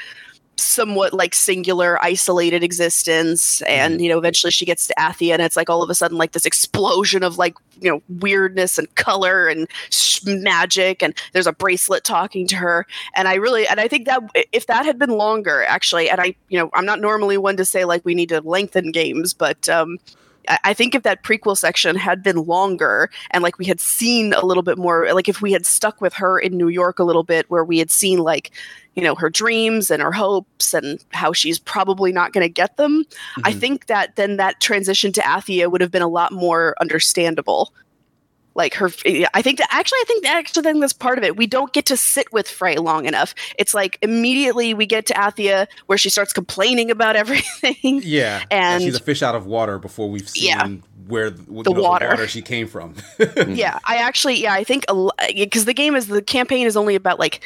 somewhat 0.56 1.12
like 1.12 1.34
singular 1.34 2.02
isolated 2.02 2.62
existence 2.62 3.60
and 3.62 4.00
you 4.00 4.08
know 4.08 4.18
eventually 4.18 4.50
she 4.50 4.64
gets 4.64 4.86
to 4.86 4.94
Athia 4.98 5.32
and 5.32 5.42
it's 5.42 5.56
like 5.56 5.68
all 5.68 5.82
of 5.82 5.90
a 5.90 5.94
sudden 5.94 6.16
like 6.16 6.32
this 6.32 6.46
explosion 6.46 7.22
of 7.22 7.38
like 7.38 7.54
you 7.80 7.90
know 7.90 8.00
weirdness 8.20 8.78
and 8.78 8.92
color 8.94 9.48
and 9.48 9.66
sh- 9.90 10.20
magic 10.24 11.02
and 11.02 11.16
there's 11.32 11.46
a 11.46 11.52
bracelet 11.52 12.04
talking 12.04 12.46
to 12.46 12.56
her. 12.56 12.86
And 13.14 13.28
I 13.28 13.34
really 13.34 13.66
and 13.66 13.80
I 13.80 13.88
think 13.88 14.06
that 14.06 14.22
if 14.52 14.66
that 14.66 14.84
had 14.84 14.98
been 14.98 15.10
longer 15.10 15.64
actually 15.64 16.08
and 16.08 16.20
I 16.20 16.34
you 16.48 16.58
know 16.58 16.70
I'm 16.74 16.86
not 16.86 17.00
normally 17.00 17.36
one 17.36 17.56
to 17.56 17.64
say 17.64 17.84
like 17.84 18.04
we 18.04 18.14
need 18.14 18.28
to 18.28 18.40
lengthen 18.40 18.92
games 18.92 19.34
but 19.34 19.68
um 19.68 19.98
I 20.48 20.58
I 20.64 20.74
think 20.74 20.94
if 20.94 21.02
that 21.04 21.22
prequel 21.22 21.56
section 21.56 21.96
had 21.96 22.22
been 22.22 22.44
longer 22.44 23.10
and 23.30 23.42
like 23.42 23.58
we 23.58 23.64
had 23.66 23.80
seen 23.80 24.32
a 24.32 24.44
little 24.44 24.62
bit 24.62 24.78
more, 24.78 25.12
like 25.14 25.28
if 25.28 25.40
we 25.42 25.52
had 25.52 25.64
stuck 25.66 26.00
with 26.00 26.14
her 26.14 26.38
in 26.38 26.56
New 26.56 26.68
York 26.68 26.98
a 26.98 27.04
little 27.04 27.22
bit, 27.22 27.48
where 27.50 27.64
we 27.64 27.78
had 27.78 27.90
seen 27.90 28.18
like, 28.18 28.50
you 28.94 29.02
know, 29.02 29.14
her 29.14 29.30
dreams 29.30 29.90
and 29.90 30.02
her 30.02 30.12
hopes 30.12 30.74
and 30.74 31.04
how 31.12 31.32
she's 31.32 31.58
probably 31.58 32.12
not 32.12 32.32
going 32.32 32.44
to 32.44 32.48
get 32.52 32.76
them, 32.76 33.04
I 33.44 33.52
Mhm. 33.52 33.60
think 33.60 33.86
that 33.86 34.16
then 34.16 34.36
that 34.38 34.60
transition 34.60 35.12
to 35.12 35.20
Athia 35.20 35.70
would 35.70 35.80
have 35.80 35.90
been 35.90 36.02
a 36.02 36.08
lot 36.08 36.32
more 36.32 36.74
understandable. 36.80 37.72
Like 38.54 38.74
her, 38.74 38.86
I 39.34 39.42
think 39.42 39.58
that 39.58 39.68
actually, 39.70 39.98
I 39.98 40.04
think 40.06 40.22
that 40.22 40.36
actually, 40.36 40.62
think 40.62 40.80
that's 40.80 40.92
part 40.92 41.18
of 41.18 41.24
it. 41.24 41.36
We 41.36 41.46
don't 41.46 41.72
get 41.72 41.86
to 41.86 41.96
sit 41.96 42.32
with 42.32 42.48
Frey 42.48 42.76
long 42.76 43.04
enough. 43.06 43.34
It's 43.58 43.74
like 43.74 43.98
immediately 44.00 44.74
we 44.74 44.86
get 44.86 45.06
to 45.06 45.14
Athia 45.14 45.66
where 45.86 45.98
she 45.98 46.08
starts 46.08 46.32
complaining 46.32 46.90
about 46.90 47.16
everything. 47.24 48.00
Yeah, 48.04 48.44
And- 48.50 48.82
she's 48.82 48.96
a 48.96 49.00
fish 49.02 49.22
out 49.22 49.34
of 49.34 49.46
water 49.46 49.78
before 49.78 50.08
we've 50.08 50.28
seen 50.28 50.46
Yeah. 50.46 50.68
where 51.08 51.30
the, 51.30 51.42
The 51.42 51.70
know, 51.72 51.82
water. 51.82 52.06
the 52.06 52.12
water 52.12 52.28
she 52.28 52.42
came 52.42 52.68
from. 52.68 52.94
yeah 53.48 53.78
i 53.84 53.96
actually 53.96 54.40
yeah 54.42 54.52
i 54.52 54.64
think 54.64 54.84
because 55.36 55.62
uh, 55.62 55.66
the 55.66 55.74
game 55.74 55.94
is 55.94 56.06
the 56.06 56.22
campaign 56.22 56.66
is 56.66 56.76
only 56.76 56.94
about 56.94 57.18
like 57.18 57.42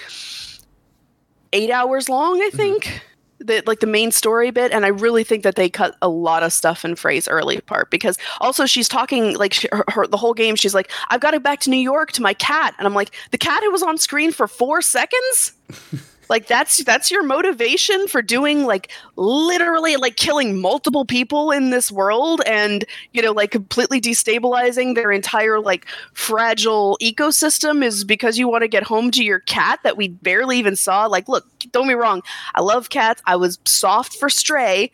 eight 1.52 1.70
hours 1.70 2.08
long 2.08 2.40
i 2.40 2.48
mm-hmm. 2.48 2.56
think 2.56 3.02
the 3.40 3.62
like 3.66 3.80
the 3.80 3.86
main 3.86 4.10
story 4.10 4.50
bit 4.50 4.72
and 4.72 4.84
i 4.84 4.88
really 4.88 5.24
think 5.24 5.42
that 5.42 5.54
they 5.54 5.68
cut 5.68 5.96
a 6.02 6.08
lot 6.08 6.42
of 6.42 6.52
stuff 6.52 6.84
in 6.84 6.96
frey's 6.96 7.28
early 7.28 7.60
part 7.60 7.90
because 7.90 8.18
also 8.40 8.66
she's 8.66 8.88
talking 8.88 9.36
like 9.36 9.52
she, 9.52 9.68
her, 9.72 9.84
her 9.88 10.06
the 10.06 10.16
whole 10.16 10.34
game 10.34 10.56
she's 10.56 10.74
like 10.74 10.90
i've 11.10 11.20
got 11.20 11.30
to 11.30 11.38
go 11.38 11.42
back 11.42 11.60
to 11.60 11.70
new 11.70 11.76
york 11.76 12.12
to 12.12 12.22
my 12.22 12.34
cat 12.34 12.74
and 12.78 12.86
i'm 12.86 12.94
like 12.94 13.14
the 13.30 13.38
cat 13.38 13.62
who 13.62 13.70
was 13.70 13.82
on 13.82 13.96
screen 13.96 14.32
for 14.32 14.48
four 14.48 14.82
seconds 14.82 15.52
like 16.28 16.46
that's 16.46 16.82
that's 16.84 17.10
your 17.10 17.22
motivation 17.22 18.06
for 18.08 18.22
doing 18.22 18.64
like 18.64 18.90
literally 19.16 19.96
like 19.96 20.16
killing 20.16 20.60
multiple 20.60 21.04
people 21.04 21.50
in 21.50 21.70
this 21.70 21.90
world 21.90 22.42
and 22.46 22.84
you 23.12 23.22
know 23.22 23.32
like 23.32 23.50
completely 23.50 24.00
destabilizing 24.00 24.94
their 24.94 25.10
entire 25.10 25.60
like 25.60 25.86
fragile 26.12 26.98
ecosystem 27.00 27.84
is 27.84 28.04
because 28.04 28.38
you 28.38 28.48
want 28.48 28.62
to 28.62 28.68
get 28.68 28.82
home 28.82 29.10
to 29.10 29.24
your 29.24 29.40
cat 29.40 29.80
that 29.82 29.96
we 29.96 30.08
barely 30.08 30.58
even 30.58 30.76
saw. 30.76 31.06
Like 31.06 31.28
look 31.28 31.46
don't 31.72 31.88
be 31.88 31.94
wrong. 31.94 32.22
I 32.54 32.60
love 32.60 32.90
cats. 32.90 33.22
I 33.26 33.36
was 33.36 33.58
soft 33.64 34.16
for 34.16 34.28
stray. 34.28 34.90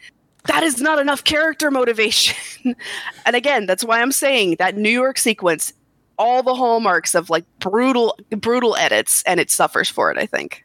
That 0.46 0.62
is 0.62 0.80
not 0.80 0.98
enough 0.98 1.24
character 1.24 1.70
motivation. 1.70 2.36
And 3.26 3.36
again 3.36 3.66
that's 3.66 3.84
why 3.84 4.00
i'm 4.00 4.12
saying 4.12 4.56
that 4.58 4.76
new 4.76 4.90
york 4.90 5.18
sequence 5.18 5.72
all 6.18 6.42
the 6.42 6.54
hallmarks 6.54 7.14
of 7.14 7.30
like 7.30 7.44
brutal 7.58 8.16
brutal 8.30 8.76
edits 8.76 9.22
and 9.26 9.40
it 9.40 9.50
suffers 9.50 9.88
for 9.88 10.10
it 10.10 10.18
i 10.18 10.26
think 10.26 10.64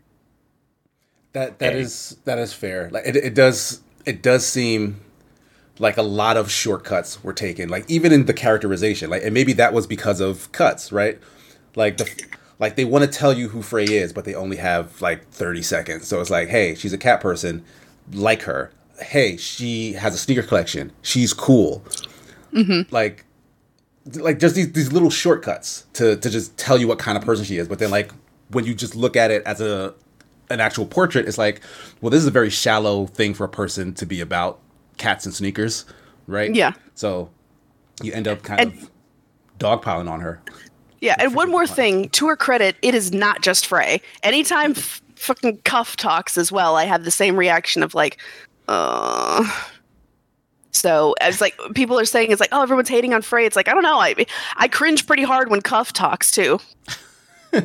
That 1.33 1.59
that 1.59 1.73
Hey. 1.73 1.81
is 1.81 2.17
that 2.25 2.39
is 2.39 2.53
fair. 2.53 2.89
Like 2.91 3.05
it, 3.05 3.15
it 3.15 3.33
does 3.33 3.81
it 4.05 4.21
does 4.21 4.45
seem 4.45 5.01
like 5.77 5.97
a 5.97 6.01
lot 6.01 6.35
of 6.37 6.51
shortcuts 6.51 7.23
were 7.23 7.33
taken. 7.33 7.69
Like 7.69 7.85
even 7.89 8.11
in 8.11 8.25
the 8.25 8.33
characterization. 8.33 9.09
Like 9.09 9.23
and 9.23 9.33
maybe 9.33 9.53
that 9.53 9.73
was 9.73 9.87
because 9.87 10.19
of 10.19 10.51
cuts, 10.51 10.91
right? 10.91 11.19
Like 11.75 11.97
the 11.97 12.09
like 12.59 12.75
they 12.75 12.85
want 12.85 13.05
to 13.05 13.09
tell 13.09 13.31
you 13.33 13.49
who 13.49 13.61
Frey 13.61 13.85
is, 13.85 14.11
but 14.11 14.25
they 14.25 14.35
only 14.35 14.57
have 14.57 15.01
like 15.01 15.29
30 15.29 15.61
seconds. 15.61 16.07
So 16.07 16.19
it's 16.19 16.29
like, 16.29 16.49
hey, 16.49 16.75
she's 16.75 16.91
a 16.93 16.97
cat 16.97 17.21
person, 17.21 17.63
like 18.11 18.41
her. 18.43 18.71
Hey, 18.99 19.37
she 19.37 19.93
has 19.93 20.13
a 20.13 20.17
sneaker 20.17 20.43
collection. 20.43 20.91
She's 21.01 21.31
cool. 21.33 21.83
Mm-hmm. 22.51 22.93
Like 22.93 23.23
like 24.15 24.39
just 24.39 24.55
these, 24.55 24.71
these 24.73 24.91
little 24.91 25.11
shortcuts 25.11 25.85
to, 25.93 26.15
to 26.17 26.29
just 26.29 26.57
tell 26.57 26.77
you 26.79 26.87
what 26.87 26.97
kind 26.97 27.15
of 27.17 27.23
person 27.23 27.45
she 27.45 27.57
is. 27.57 27.67
But 27.67 27.77
then 27.79 27.91
like 27.91 28.11
when 28.49 28.65
you 28.65 28.73
just 28.73 28.95
look 28.95 29.15
at 29.15 29.29
it 29.31 29.43
as 29.45 29.61
a 29.61 29.93
an 30.49 30.59
actual 30.59 30.85
portrait, 30.85 31.27
it's 31.27 31.37
like, 31.37 31.61
well, 32.01 32.09
this 32.09 32.21
is 32.21 32.27
a 32.27 32.31
very 32.31 32.49
shallow 32.49 33.05
thing 33.07 33.33
for 33.33 33.43
a 33.43 33.49
person 33.49 33.93
to 33.95 34.05
be 34.05 34.21
about 34.21 34.59
cats 34.97 35.25
and 35.25 35.33
sneakers, 35.33 35.85
right? 36.27 36.53
Yeah. 36.53 36.73
So 36.95 37.29
you 38.01 38.13
end 38.13 38.27
up 38.27 38.43
kind 38.43 38.61
And- 38.61 38.73
of 38.83 38.89
dogpiling 39.59 40.09
on 40.09 40.21
her. 40.21 40.41
Yeah, 41.01 41.15
and 41.17 41.33
one 41.33 41.49
more 41.49 41.65
thing, 41.65 42.09
to 42.09 42.27
her 42.27 42.35
credit, 42.35 42.75
it 42.81 42.93
is 42.93 43.13
not 43.13 43.41
just 43.41 43.67
Frey. 43.67 44.01
Anytime 44.21 44.71
f- 44.71 45.01
fucking 45.15 45.59
Cuff 45.63 45.95
talks 45.95 46.37
as 46.37 46.51
well, 46.51 46.75
I 46.75 46.83
have 46.83 47.05
the 47.05 47.11
same 47.11 47.37
reaction 47.37 47.83
of 47.83 47.93
like, 47.93 48.17
uh. 48.67 49.49
So 50.71 51.15
it's 51.21 51.39
like 51.41 51.57
people 51.73 51.97
are 51.97 52.05
saying 52.05 52.31
it's 52.31 52.39
like, 52.41 52.49
oh, 52.51 52.61
everyone's 52.61 52.89
hating 52.89 53.13
on 53.13 53.21
Frey. 53.21 53.45
It's 53.45 53.55
like 53.55 53.67
I 53.69 53.73
don't 53.73 53.81
know. 53.83 53.97
I 53.97 54.13
I 54.57 54.67
cringe 54.67 55.07
pretty 55.07 55.23
hard 55.23 55.49
when 55.49 55.61
Cuff 55.61 55.93
talks 55.93 56.31
too. 56.31 56.59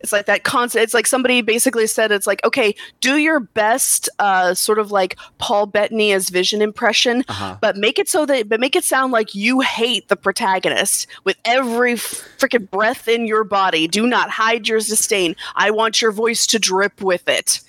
It's 0.00 0.12
like 0.12 0.26
that 0.26 0.44
concept. 0.44 0.82
It's 0.84 0.94
like 0.94 1.06
somebody 1.06 1.42
basically 1.42 1.86
said, 1.86 2.12
it's 2.12 2.26
like, 2.26 2.44
okay, 2.44 2.74
do 3.00 3.16
your 3.16 3.40
best, 3.40 4.08
uh, 4.18 4.54
sort 4.54 4.78
of 4.78 4.92
like 4.92 5.18
Paul 5.38 5.66
Bettany 5.66 6.12
as 6.12 6.28
Vision 6.28 6.62
impression, 6.62 7.24
Uh-huh. 7.28 7.56
but 7.60 7.76
make 7.76 7.98
it 7.98 8.08
so 8.08 8.24
that, 8.26 8.48
but 8.48 8.60
make 8.60 8.76
it 8.76 8.84
sound 8.84 9.12
like 9.12 9.34
you 9.34 9.60
hate 9.60 10.08
the 10.08 10.16
protagonist 10.16 11.06
with 11.24 11.36
every 11.44 11.94
freaking 11.94 12.70
breath 12.70 13.08
in 13.08 13.26
your 13.26 13.42
body. 13.44 13.88
Do 13.88 14.06
not 14.06 14.30
hide 14.30 14.68
your 14.68 14.78
disdain. 14.78 15.34
I 15.56 15.70
want 15.72 16.00
your 16.00 16.12
voice 16.12 16.46
to 16.48 16.58
drip 16.58 17.00
with 17.02 17.28
it. 17.28 17.60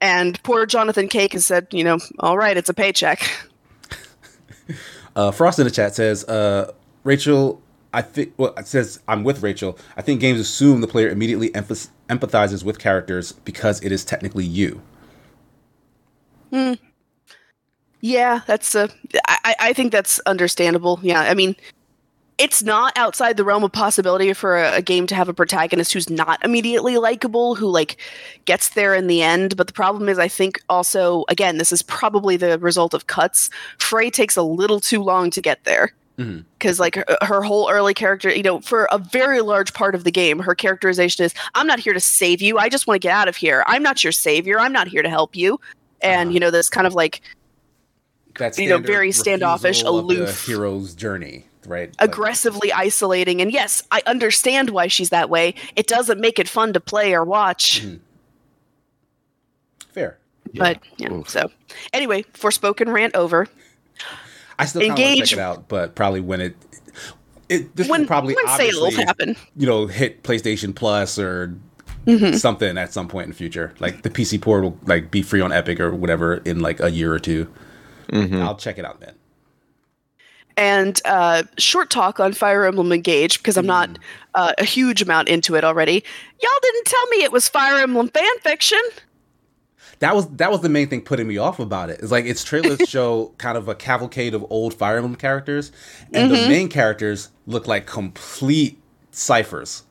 And 0.00 0.40
poor 0.44 0.64
Jonathan 0.64 1.08
Cake 1.08 1.32
has 1.32 1.44
said, 1.44 1.66
you 1.72 1.82
know, 1.82 1.98
all 2.20 2.38
right, 2.38 2.56
it's 2.56 2.68
a 2.68 2.74
paycheck. 2.74 3.20
Uh, 5.16 5.32
Frost 5.32 5.58
in 5.58 5.64
the 5.64 5.70
chat 5.70 5.96
says, 5.96 6.22
uh, 6.24 6.72
Rachel, 7.02 7.60
I 7.92 8.02
think, 8.02 8.34
well, 8.36 8.54
it 8.56 8.66
says, 8.66 9.00
I'm 9.08 9.24
with 9.24 9.42
Rachel. 9.42 9.78
I 9.96 10.02
think 10.02 10.20
games 10.20 10.40
assume 10.40 10.80
the 10.80 10.86
player 10.86 11.08
immediately 11.08 11.50
emph- 11.50 11.88
empathizes 12.08 12.62
with 12.62 12.78
characters 12.78 13.32
because 13.32 13.82
it 13.82 13.92
is 13.92 14.04
technically 14.04 14.44
you. 14.44 14.82
Hmm. 16.52 16.74
Yeah, 18.00 18.40
that's 18.46 18.74
a. 18.74 18.88
I, 19.26 19.56
I- 19.58 19.72
think 19.72 19.90
that's 19.92 20.20
understandable. 20.20 21.00
Yeah, 21.02 21.20
I 21.20 21.34
mean, 21.34 21.56
it's 22.36 22.62
not 22.62 22.96
outside 22.96 23.36
the 23.36 23.44
realm 23.44 23.64
of 23.64 23.72
possibility 23.72 24.32
for 24.32 24.56
a, 24.56 24.76
a 24.76 24.82
game 24.82 25.06
to 25.08 25.14
have 25.14 25.28
a 25.28 25.34
protagonist 25.34 25.92
who's 25.92 26.08
not 26.08 26.42
immediately 26.44 26.96
likable, 26.98 27.54
who 27.56 27.68
like 27.68 27.96
gets 28.44 28.70
there 28.70 28.94
in 28.94 29.08
the 29.08 29.22
end. 29.22 29.56
But 29.56 29.66
the 29.66 29.72
problem 29.72 30.08
is, 30.08 30.18
I 30.18 30.28
think 30.28 30.60
also, 30.68 31.24
again, 31.28 31.58
this 31.58 31.72
is 31.72 31.82
probably 31.82 32.36
the 32.36 32.58
result 32.60 32.94
of 32.94 33.08
cuts. 33.08 33.50
Frey 33.78 34.10
takes 34.10 34.36
a 34.36 34.42
little 34.42 34.78
too 34.78 35.02
long 35.02 35.30
to 35.30 35.40
get 35.40 35.64
there 35.64 35.92
Mhm. 36.18 36.44
because 36.58 36.80
like 36.80 36.96
her, 36.96 37.04
her 37.22 37.42
whole 37.42 37.70
early 37.70 37.94
character 37.94 38.28
you 38.34 38.42
know 38.42 38.60
for 38.60 38.88
a 38.90 38.98
very 38.98 39.40
large 39.40 39.72
part 39.72 39.94
of 39.94 40.02
the 40.02 40.10
game 40.10 40.40
her 40.40 40.54
characterization 40.54 41.24
is 41.24 41.32
i'm 41.54 41.66
not 41.66 41.78
here 41.78 41.92
to 41.92 42.00
save 42.00 42.42
you 42.42 42.58
i 42.58 42.68
just 42.68 42.88
want 42.88 43.00
to 43.00 43.06
get 43.06 43.12
out 43.14 43.28
of 43.28 43.36
here 43.36 43.62
i'm 43.68 43.84
not 43.84 44.02
your 44.02 44.10
savior 44.12 44.58
i'm 44.58 44.72
not 44.72 44.88
here 44.88 45.02
to 45.02 45.08
help 45.08 45.36
you 45.36 45.60
and 46.00 46.28
Uh-huh. 46.28 46.34
you 46.34 46.40
know 46.40 46.50
this 46.50 46.68
kind 46.68 46.86
of 46.88 46.94
like 46.94 47.20
That's 48.36 48.58
You 48.58 48.68
know, 48.68 48.78
very 48.78 49.12
standoffish, 49.12 49.82
aloof. 49.82 50.44
hero's 50.46 50.94
journey, 50.94 51.46
right? 51.66 51.88
Like, 52.00 52.08
aggressively 52.10 52.72
isolating 52.72 53.40
and 53.40 53.52
yes 53.52 53.82
i 53.92 54.02
understand 54.06 54.70
why 54.70 54.88
she's 54.88 55.10
that 55.10 55.30
way 55.30 55.54
it 55.76 55.86
doesn't 55.86 56.20
make 56.20 56.40
it 56.40 56.48
fun 56.48 56.72
to 56.72 56.80
play 56.80 57.14
or 57.14 57.24
watch 57.24 57.82
Mhm. 57.84 58.00
fair. 59.92 60.18
but 60.54 60.80
yeah 60.96 61.12
Oof. 61.12 61.28
so 61.28 61.50
anyway 61.92 62.22
forspoken 62.34 62.92
rant 62.92 63.14
over 63.14 63.46
I 64.58 64.64
still 64.66 64.80
kind 64.82 64.92
of 64.92 64.96
want 64.98 64.98
to 64.98 65.12
Engage- 65.12 65.30
check 65.30 65.38
it 65.38 65.42
out, 65.42 65.68
but 65.68 65.94
probably 65.94 66.20
when 66.20 66.40
it, 66.40 66.56
it 67.48 67.74
this 67.76 67.88
when 67.88 68.00
will 68.02 68.06
probably 68.08 68.34
when 68.34 68.46
sales 68.56 68.94
happen 68.96 69.36
you 69.56 69.66
know, 69.66 69.86
hit 69.86 70.22
PlayStation 70.22 70.74
Plus 70.74 71.18
or 71.18 71.54
Mm-hmm. 72.06 72.36
something 72.36 72.78
at 72.78 72.90
some 72.90 73.06
point 73.06 73.24
in 73.24 73.30
the 73.30 73.36
future. 73.36 73.74
Like 73.80 74.00
the 74.00 74.08
PC 74.08 74.40
port 74.40 74.62
will 74.62 74.78
like 74.86 75.10
be 75.10 75.20
free 75.20 75.42
on 75.42 75.52
Epic 75.52 75.78
or 75.78 75.94
whatever 75.94 76.36
in 76.46 76.60
like 76.60 76.80
a 76.80 76.90
year 76.90 77.12
or 77.12 77.18
2 77.18 77.46
Mhm. 78.08 78.40
I'll 78.40 78.56
check 78.56 78.78
it 78.78 78.84
out 78.86 79.00
then. 79.00 79.14
and 80.56 81.00
uh, 81.04 81.42
short 81.58 81.90
talk 81.90 82.18
on 82.18 82.32
Fire 82.32 82.64
Emblem 82.64 82.92
Engage 82.92 83.38
because 83.38 83.58
I'm 83.58 83.66
not 83.66 83.98
uh, 84.34 84.52
a 84.58 84.64
huge 84.64 85.02
amount 85.02 85.28
into 85.28 85.54
it 85.54 85.64
already. 85.64 86.02
Y'all 86.42 86.50
didn't 86.62 86.84
tell 86.86 87.06
me 87.08 87.22
it 87.24 87.30
was 87.32 87.46
Fire 87.48 87.76
Emblem 87.82 88.08
fan 88.08 88.38
fiction. 88.42 88.80
That 90.00 90.14
was 90.14 90.28
that 90.36 90.50
was 90.50 90.60
the 90.60 90.68
main 90.68 90.88
thing 90.88 91.00
putting 91.02 91.26
me 91.26 91.38
off 91.38 91.58
about 91.58 91.90
it. 91.90 91.98
It's 92.00 92.12
like 92.12 92.24
its 92.24 92.44
trailers 92.44 92.80
show 92.88 93.34
kind 93.38 93.58
of 93.58 93.68
a 93.68 93.74
cavalcade 93.74 94.32
of 94.34 94.46
old 94.50 94.74
Fire 94.74 94.96
Emblem 94.96 95.16
characters, 95.16 95.72
and 96.12 96.30
Mm-hmm. 96.30 96.42
the 96.42 96.48
main 96.48 96.68
characters 96.68 97.30
look 97.46 97.66
like 97.66 97.86
complete 97.86 98.80
ciphers. 99.10 99.82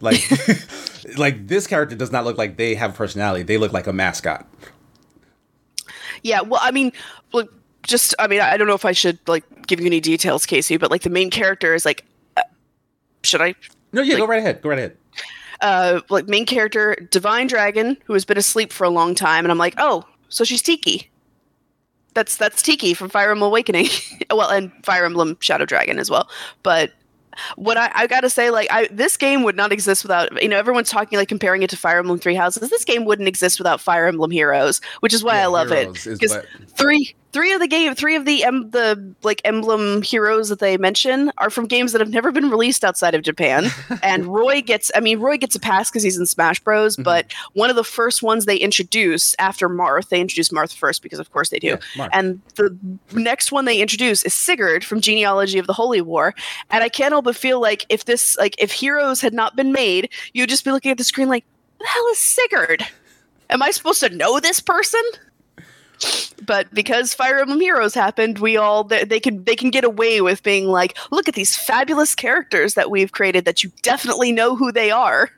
Like, 0.00 0.20
like 1.18 1.46
this 1.46 1.66
character 1.66 1.94
does 1.94 2.10
not 2.10 2.24
look 2.24 2.36
like 2.38 2.56
they 2.56 2.74
have 2.74 2.90
a 2.90 2.94
personality. 2.94 3.42
They 3.44 3.56
look 3.58 3.72
like 3.72 3.86
a 3.86 3.92
mascot. 3.92 4.48
Yeah, 6.22 6.40
well, 6.42 6.60
I 6.62 6.70
mean, 6.70 6.92
look, 7.32 7.52
just 7.82 8.14
I 8.18 8.26
mean, 8.28 8.40
I 8.40 8.56
don't 8.56 8.66
know 8.66 8.74
if 8.74 8.84
I 8.84 8.92
should 8.92 9.18
like 9.28 9.44
give 9.66 9.80
you 9.80 9.86
any 9.86 10.00
details, 10.00 10.46
Casey, 10.46 10.76
but 10.76 10.90
like 10.90 11.02
the 11.02 11.10
main 11.10 11.30
character 11.30 11.74
is 11.74 11.84
like, 11.84 12.04
uh, 12.36 12.42
should 13.22 13.40
I? 13.42 13.54
No, 13.92 14.02
yeah, 14.02 14.16
go 14.16 14.26
right 14.26 14.38
ahead. 14.38 14.62
Go 14.62 14.70
right 14.70 14.78
ahead. 14.78 14.96
Uh, 15.62 16.00
like 16.10 16.28
main 16.28 16.44
character, 16.44 16.96
Divine 17.10 17.46
Dragon, 17.46 17.96
who 18.04 18.12
has 18.12 18.24
been 18.26 18.36
asleep 18.36 18.72
for 18.72 18.84
a 18.84 18.90
long 18.90 19.14
time, 19.14 19.44
and 19.44 19.50
I'm 19.52 19.58
like, 19.58 19.74
oh, 19.78 20.04
so 20.28 20.44
she's 20.44 20.60
Tiki. 20.60 21.08
That's 22.14 22.36
that's 22.36 22.60
Tiki 22.62 22.92
from 22.92 23.08
Fire 23.08 23.30
Emblem 23.30 23.48
Awakening, 23.48 23.86
well, 24.30 24.50
and 24.50 24.70
Fire 24.84 25.04
Emblem 25.06 25.38
Shadow 25.40 25.64
Dragon 25.64 25.98
as 25.98 26.10
well. 26.10 26.28
But 26.62 26.92
what 27.56 27.78
I, 27.78 27.90
I 27.94 28.06
gotta 28.06 28.28
say, 28.28 28.50
like, 28.50 28.68
I 28.70 28.88
this 28.90 29.16
game 29.16 29.42
would 29.44 29.56
not 29.56 29.72
exist 29.72 30.04
without 30.04 30.42
you 30.42 30.48
know 30.48 30.58
everyone's 30.58 30.90
talking 30.90 31.18
like 31.18 31.28
comparing 31.28 31.62
it 31.62 31.70
to 31.70 31.76
Fire 31.78 31.98
Emblem 32.00 32.18
Three 32.18 32.34
Houses. 32.34 32.68
This 32.68 32.84
game 32.84 33.06
wouldn't 33.06 33.28
exist 33.28 33.58
without 33.58 33.80
Fire 33.80 34.06
Emblem 34.06 34.30
Heroes, 34.30 34.80
which 35.00 35.14
is 35.14 35.24
why 35.24 35.36
Yeah, 35.36 35.44
I 35.44 35.46
love 35.46 35.70
Heroes 35.70 36.06
it. 36.06 36.10
is 36.10 36.18
'Cause 36.18 36.30
what- 36.36 36.46
three 36.76 37.14
three 37.32 37.52
of 37.52 37.60
the 37.60 37.66
game 37.66 37.94
three 37.94 38.14
of 38.16 38.24
the 38.24 38.44
em, 38.44 38.70
the 38.70 39.14
like 39.22 39.40
emblem 39.44 40.02
heroes 40.02 40.48
that 40.48 40.58
they 40.58 40.76
mention 40.76 41.32
are 41.38 41.50
from 41.50 41.66
games 41.66 41.92
that 41.92 42.00
have 42.00 42.10
never 42.10 42.30
been 42.30 42.50
released 42.50 42.84
outside 42.84 43.14
of 43.14 43.22
Japan. 43.22 43.66
and 44.02 44.26
Roy 44.26 44.60
gets 44.60 44.90
I 44.94 45.00
mean 45.00 45.18
Roy 45.18 45.36
gets 45.38 45.54
a 45.56 45.60
pass 45.60 45.90
because 45.90 46.02
he's 46.02 46.18
in 46.18 46.26
Smash 46.26 46.60
Bros. 46.60 46.96
Mhm. 46.96 47.04
But 47.04 47.32
one 47.54 47.70
of 47.70 47.76
the 47.76 47.84
first 47.84 48.22
ones 48.22 48.44
they 48.44 48.56
introduce 48.56 49.34
after 49.38 49.68
Marth, 49.68 50.08
they 50.10 50.20
introduce 50.20 50.50
Marth 50.50 50.74
first 50.74 51.02
because 51.02 51.18
of 51.18 51.30
course 51.32 51.48
they 51.50 51.58
do. 51.58 51.78
Yeah, 51.96 52.08
And 52.12 52.40
the 52.56 52.76
next 53.12 53.50
one 53.52 53.64
they 53.64 53.80
introduce 53.80 54.22
is 54.24 54.34
Sigurd 54.34 54.84
from 54.84 55.00
Genealogy 55.00 55.58
of 55.58 55.66
the 55.66 55.72
Holy 55.72 56.00
War. 56.00 56.34
And 56.70 56.84
I 56.84 56.88
can't 56.88 57.12
help 57.12 57.24
but 57.24 57.36
feel 57.36 57.60
like 57.60 57.86
if 57.88 58.04
this, 58.04 58.36
like, 58.38 58.54
if 58.58 58.72
Heroes 58.72 59.20
had 59.20 59.32
not 59.32 59.56
been 59.56 59.72
made, 59.72 60.08
you'd 60.32 60.48
just 60.48 60.64
be 60.64 60.70
looking 60.72 60.90
at 60.90 60.98
the 60.98 61.04
screen 61.04 61.28
like, 61.28 61.44
"What 61.78 61.86
the 61.86 61.90
hell 61.90 62.06
is 62.12 62.18
Sigurd? 62.18 62.86
Am 63.50 63.62
I 63.62 63.70
supposed 63.70 64.00
to 64.00 64.08
know 64.10 64.40
this 64.40 64.60
person? 64.60 65.00
But 66.44 66.72
because 66.74 67.14
Fire 67.14 67.38
Emblem 67.38 67.60
Heroes 67.60 67.94
happened, 67.94 68.38
we 68.38 68.56
all 68.56 68.84
they, 68.84 69.04
they 69.04 69.20
can 69.20 69.44
they 69.44 69.56
can 69.56 69.70
get 69.70 69.84
away 69.84 70.20
with 70.20 70.42
being 70.42 70.66
like, 70.66 70.96
look 71.10 71.28
at 71.28 71.34
these 71.34 71.56
fabulous 71.56 72.14
characters 72.14 72.74
that 72.74 72.90
we've 72.90 73.12
created 73.12 73.44
that 73.44 73.62
you 73.62 73.70
definitely 73.82 74.32
know 74.32 74.56
who 74.56 74.72
they 74.72 74.90
are. 74.90 75.30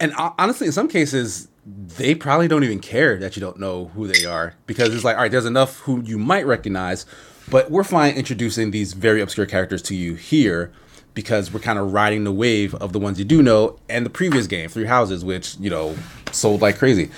And 0.00 0.12
ho- 0.12 0.34
honestly, 0.38 0.66
in 0.66 0.72
some 0.72 0.88
cases, 0.88 1.48
they 1.66 2.14
probably 2.14 2.48
don't 2.48 2.64
even 2.64 2.80
care 2.80 3.18
that 3.18 3.36
you 3.36 3.40
don't 3.40 3.58
know 3.58 3.86
who 3.94 4.06
they 4.06 4.24
are 4.24 4.54
because 4.66 4.94
it's 4.94 5.04
like, 5.04 5.16
all 5.16 5.22
right, 5.22 5.30
there's 5.30 5.44
enough 5.44 5.80
who 5.80 6.02
you 6.02 6.18
might 6.18 6.46
recognize, 6.46 7.04
but 7.50 7.70
we're 7.70 7.84
fine 7.84 8.14
introducing 8.14 8.70
these 8.70 8.92
very 8.92 9.20
obscure 9.20 9.46
characters 9.46 9.82
to 9.82 9.94
you 9.94 10.14
here 10.14 10.72
because 11.14 11.52
we're 11.52 11.60
kind 11.60 11.78
of 11.78 11.92
riding 11.92 12.24
the 12.24 12.32
wave 12.32 12.74
of 12.76 12.92
the 12.92 12.98
ones 12.98 13.18
you 13.18 13.24
do 13.24 13.42
know 13.42 13.78
and 13.88 14.06
the 14.06 14.10
previous 14.10 14.46
game, 14.46 14.68
Three 14.68 14.86
Houses, 14.86 15.24
which 15.24 15.56
you 15.58 15.68
know 15.68 15.96
sold 16.32 16.62
like 16.62 16.78
crazy. 16.78 17.10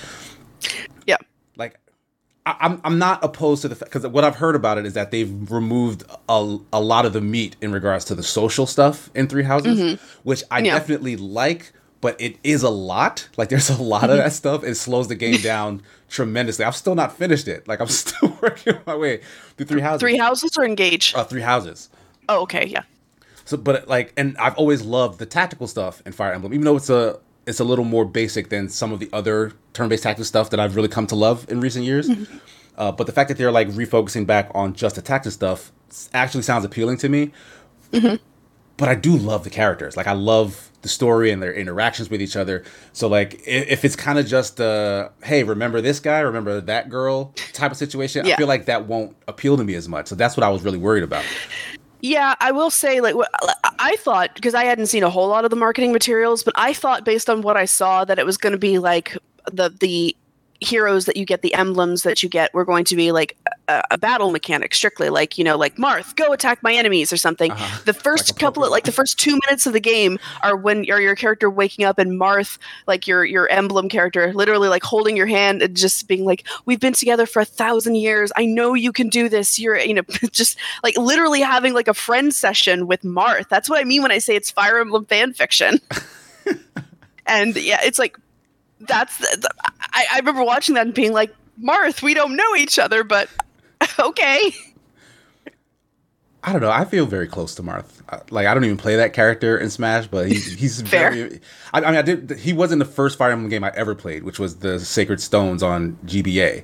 I, 2.45 2.55
I'm 2.61 2.81
I'm 2.83 2.97
not 2.97 3.23
opposed 3.23 3.61
to 3.63 3.67
the 3.67 3.75
fact 3.75 3.91
because 3.91 4.07
what 4.11 4.23
I've 4.23 4.35
heard 4.37 4.55
about 4.55 4.77
it 4.77 4.85
is 4.85 4.93
that 4.93 5.11
they've 5.11 5.51
removed 5.51 6.03
a, 6.27 6.57
a 6.73 6.81
lot 6.81 7.05
of 7.05 7.13
the 7.13 7.21
meat 7.21 7.55
in 7.61 7.71
regards 7.71 8.05
to 8.05 8.15
the 8.15 8.23
social 8.23 8.65
stuff 8.65 9.09
in 9.13 9.27
Three 9.27 9.43
Houses, 9.43 9.99
which 10.23 10.43
I 10.51 10.59
Yeah. 10.59 10.73
definitely 10.77 11.15
like. 11.17 11.73
But 12.01 12.19
it 12.19 12.37
is 12.43 12.63
a 12.63 12.69
lot. 12.71 13.27
Like 13.37 13.49
there's 13.49 13.69
a 13.69 13.79
lot 13.81 14.09
of 14.09 14.17
that 14.17 14.33
stuff. 14.33 14.63
It 14.63 14.73
slows 14.73 15.07
the 15.07 15.13
game 15.15 15.39
down 15.41 15.83
tremendously. 16.09 16.65
I've 16.65 16.75
still 16.75 16.95
not 16.95 17.15
finished 17.15 17.47
it. 17.47 17.67
Like 17.67 17.79
I'm 17.79 17.87
still 18.03 18.35
working 18.41 18.73
my 18.87 18.95
way 18.95 19.21
through 19.55 19.67
Three 19.67 19.81
Houses. 19.81 19.99
Three 20.01 20.17
houses 20.17 20.57
or 20.57 20.65
engage? 20.65 21.13
uh, 21.13 21.23
Three 21.23 21.41
Houses. 21.41 21.89
oh, 22.27 22.41
okay, 22.41 22.65
yeah. 22.65 22.83
So, 23.45 23.55
but 23.57 23.87
like, 23.87 24.13
and 24.17 24.35
I've 24.37 24.55
always 24.55 24.81
loved 24.81 25.19
the 25.19 25.25
tactical 25.27 25.67
stuff 25.67 26.01
in 26.05 26.11
Fire 26.11 26.33
Emblem, 26.33 26.53
even 26.55 26.65
though 26.65 26.77
it's 26.77 26.89
a 26.89 27.19
it's 27.47 27.59
a 27.59 27.63
little 27.63 27.85
more 27.85 28.05
basic 28.05 28.49
than 28.49 28.69
some 28.69 28.91
of 28.91 28.99
the 28.99 29.09
other 29.11 29.53
turn-based 29.73 30.03
tactical 30.03 30.25
stuff 30.25 30.49
that 30.51 30.59
I've 30.59 30.75
really 30.75 30.87
come 30.87 31.07
to 31.07 31.15
love 31.15 31.45
in 31.49 31.59
recent 31.59 31.85
years. 31.85 32.09
Uh, 32.77 32.91
but 32.91 33.05
the 33.05 33.11
fact 33.11 33.27
that 33.29 33.37
they're 33.37 33.51
like 33.51 33.67
refocusing 33.69 34.25
back 34.25 34.49
on 34.53 34.73
just 34.73 34.95
the 34.95 35.01
tactical 35.01 35.31
stuff 35.31 35.71
actually 36.13 36.43
sounds 36.43 36.65
appealing 36.65 36.97
to 36.97 37.09
me. 37.09 37.31
But 38.77 38.89
I 38.89 38.95
do 38.95 39.15
love 39.15 39.43
the 39.43 39.49
characters. 39.49 39.95
Like 39.97 40.07
I 40.07 40.13
love 40.13 40.69
the 40.81 40.89
story 40.89 41.29
and 41.29 41.43
their 41.43 41.53
interactions 41.53 42.09
with 42.09 42.21
each 42.21 42.35
other. 42.35 42.63
So 42.93 43.07
like, 43.07 43.35
if, 43.45 43.67
if 43.67 43.85
it's 43.85 43.95
kind 43.95 44.17
of 44.17 44.25
just 44.25 44.59
uh, 44.59 45.09
hey, 45.23 45.43
remember 45.43 45.81
this 45.81 45.99
guy, 45.99 46.21
remember 46.21 46.61
that 46.61 46.89
girl 46.89 47.33
type 47.53 47.71
of 47.71 47.77
situation, 47.77 48.25
I 48.25 48.35
feel 48.37 48.47
like 48.47 48.65
that 48.65 48.87
won't 48.87 49.15
appeal 49.27 49.57
to 49.57 49.63
me 49.63 49.75
as 49.75 49.87
much. 49.87 50.07
So 50.07 50.15
that's 50.15 50.35
what 50.35 50.43
I 50.43 50.49
was 50.49 50.63
really 50.63 50.79
worried 50.79 51.03
about. 51.03 51.23
Yeah, 52.01 52.35
I 52.39 52.51
will 52.51 52.71
say, 52.71 52.99
like, 52.99 53.15
I 53.79 53.95
thought 53.97 54.33
because 54.33 54.55
I 54.55 54.63
hadn't 54.63 54.87
seen 54.87 55.03
a 55.03 55.09
whole 55.09 55.27
lot 55.27 55.43
of 55.43 55.51
the 55.51 55.55
marketing 55.55 55.91
materials, 55.91 56.43
but 56.43 56.53
I 56.57 56.73
thought 56.73 57.05
based 57.05 57.29
on 57.29 57.41
what 57.41 57.57
I 57.57 57.65
saw 57.65 58.05
that 58.05 58.17
it 58.17 58.25
was 58.25 58.37
going 58.37 58.53
to 58.53 58.59
be 58.59 58.79
like 58.79 59.15
the 59.51 59.69
the 59.69 60.15
heroes 60.61 61.05
that 61.05 61.17
you 61.17 61.25
get, 61.25 61.41
the 61.41 61.53
emblems 61.53 62.03
that 62.03 62.23
you 62.23 62.29
get, 62.29 62.53
were 62.53 62.63
going 62.63 62.85
to 62.85 62.95
be 62.95 63.11
like 63.11 63.35
a, 63.67 63.83
a 63.91 63.97
battle 63.97 64.31
mechanic 64.31 64.73
strictly, 64.73 65.09
like 65.09 65.37
you 65.37 65.43
know, 65.43 65.57
like 65.57 65.75
Marth, 65.75 66.15
go 66.15 66.31
attack 66.31 66.63
my 66.63 66.73
enemies 66.73 67.11
or 67.11 67.17
something. 67.17 67.51
Uh-huh. 67.51 67.81
The 67.85 67.93
first 67.93 68.31
Like 68.31 68.39
couple 68.39 68.63
of 68.63 68.71
like 68.71 68.85
the 68.85 68.91
first 68.91 69.19
two 69.19 69.39
minutes 69.47 69.65
of 69.65 69.73
the 69.73 69.79
game 69.79 70.19
are 70.43 70.55
when 70.55 70.83
you're 70.83 71.01
your 71.01 71.15
character 71.15 71.49
waking 71.49 71.83
up 71.83 71.97
and 71.99 72.11
Marth, 72.11 72.57
like 72.87 73.07
your 73.07 73.25
your 73.25 73.49
emblem 73.49 73.89
character, 73.89 74.31
literally 74.33 74.69
like 74.69 74.83
holding 74.83 75.17
your 75.17 75.27
hand 75.27 75.61
and 75.61 75.75
just 75.75 76.07
being 76.07 76.23
like, 76.23 76.47
"We've 76.65 76.79
been 76.79 76.93
together 76.93 77.25
for 77.25 77.41
a 77.41 77.45
thousand 77.45 77.95
years. 77.95 78.31
I 78.35 78.45
know 78.45 78.73
you 78.73 78.91
can 78.91 79.09
do 79.09 79.29
this. 79.29 79.59
You're 79.59 79.79
you 79.79 79.95
know 79.95 80.03
just 80.31 80.57
like 80.83 80.97
literally 80.97 81.41
having 81.41 81.73
like 81.73 81.87
a 81.87 81.93
friend 81.93 82.33
session 82.33 82.87
with 82.87 83.01
Marth. 83.01 83.49
That's 83.49 83.69
what 83.69 83.79
I 83.79 83.83
mean 83.83 84.01
when 84.01 84.11
I 84.11 84.19
say 84.19 84.35
it's 84.35 84.51
Fire 84.51 84.79
Emblem 84.79 85.05
fan 85.05 85.33
fiction. 85.33 85.79
And 87.31 87.55
yeah, 87.55 87.79
it's 87.83 87.99
like 87.99 88.17
that's 88.87 89.17
the, 89.17 89.49
I, 89.93 90.05
I 90.13 90.17
remember 90.19 90.43
watching 90.43 90.75
that 90.75 90.85
and 90.85 90.93
being 90.93 91.13
like, 91.13 91.33
Marth, 91.61 92.01
we 92.01 92.13
don't 92.13 92.35
know 92.35 92.55
each 92.55 92.79
other, 92.79 93.03
but 93.03 93.29
okay. 93.99 94.53
I 96.43 96.51
don't 96.51 96.61
know. 96.61 96.71
I 96.71 96.85
feel 96.85 97.05
very 97.05 97.27
close 97.27 97.53
to 97.55 97.61
Marth. 97.63 98.01
Uh, 98.09 98.19
Like 98.31 98.47
I 98.47 98.53
don't 98.55 98.65
even 98.65 98.77
play 98.77 98.95
that 98.95 99.13
character 99.13 99.57
in 99.57 99.69
Smash, 99.69 100.07
but 100.07 100.27
he, 100.27 100.33
he's 100.39 100.81
Fair. 100.81 101.11
very. 101.11 101.39
I, 101.73 101.79
I 101.81 101.85
mean, 101.85 101.95
I 101.95 102.01
did. 102.01 102.31
He 102.39 102.51
wasn't 102.51 102.79
the 102.79 102.85
first 102.85 103.17
Fire 103.17 103.31
Emblem 103.31 103.49
game 103.49 103.63
I 103.63 103.71
ever 103.75 103.93
played, 103.93 104.23
which 104.23 104.39
was 104.39 104.57
the 104.57 104.79
Sacred 104.79 105.21
Stones 105.21 105.61
on 105.61 105.97
GBA. 106.05 106.63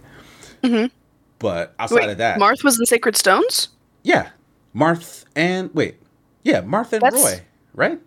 Mhm. 0.64 0.90
But 1.38 1.76
outside 1.78 1.96
Wait, 1.98 2.10
of 2.10 2.18
that, 2.18 2.40
Marth 2.40 2.64
was 2.64 2.80
in 2.80 2.88
Sacred 2.88 3.16
Stones? 3.16 3.70
yeah, 4.04 4.30
Marth 4.76 5.26
and 5.36 5.70
wait, 5.76 5.98
yeah, 6.44 6.62
Marth 6.62 6.94
and 6.94 7.04
That's- 7.04 7.24
Roy, 7.24 7.42
right? 7.76 8.00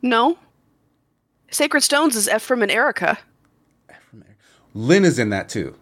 No. 0.00 0.38
Sacred 1.50 1.82
Stones 1.82 2.16
is 2.16 2.26
Ephraim 2.30 2.62
and 2.62 2.72
Eirika. 2.72 3.18
Lyn 4.74 5.04
is 5.04 5.18
in 5.18 5.30
that 5.30 5.48
too. 5.48 5.74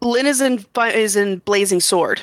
Lyn 0.00 0.26
is 0.26 0.40
in 0.40 0.64
is 0.76 1.16
in 1.16 1.38
Blazing 1.38 1.80
Sword. 1.80 2.22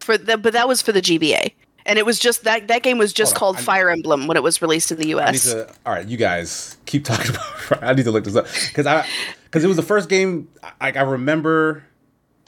For 0.00 0.18
the, 0.18 0.36
but 0.36 0.52
that 0.52 0.68
was 0.68 0.82
for 0.82 0.92
the 0.92 1.00
GBA, 1.00 1.52
and 1.86 1.98
it 1.98 2.04
was 2.04 2.18
just 2.18 2.44
that 2.44 2.68
that 2.68 2.82
game 2.82 2.98
was 2.98 3.12
just 3.12 3.34
called 3.34 3.56
I 3.56 3.60
Fire 3.60 3.90
Emblem 3.90 4.26
when 4.26 4.36
it 4.36 4.42
was 4.42 4.60
released 4.60 4.92
in 4.92 4.98
the 4.98 5.14
I 5.14 5.30
need 5.30 5.36
US. 5.36 5.52
to. 5.52 5.74
All 5.86 5.94
right, 5.94 6.06
you 6.06 6.16
guys 6.16 6.76
keep 6.86 7.04
talking 7.06 7.34
about. 7.34 7.82
I 7.82 7.94
need 7.94 8.04
to 8.04 8.10
look 8.10 8.24
this 8.24 8.36
up 8.36 8.46
because 8.68 8.86
I 8.86 9.06
because 9.44 9.64
it 9.64 9.68
was 9.68 9.76
the 9.76 9.82
first 9.82 10.08
game. 10.08 10.48
Like 10.80 10.96
I 10.96 11.02
remember. 11.02 11.84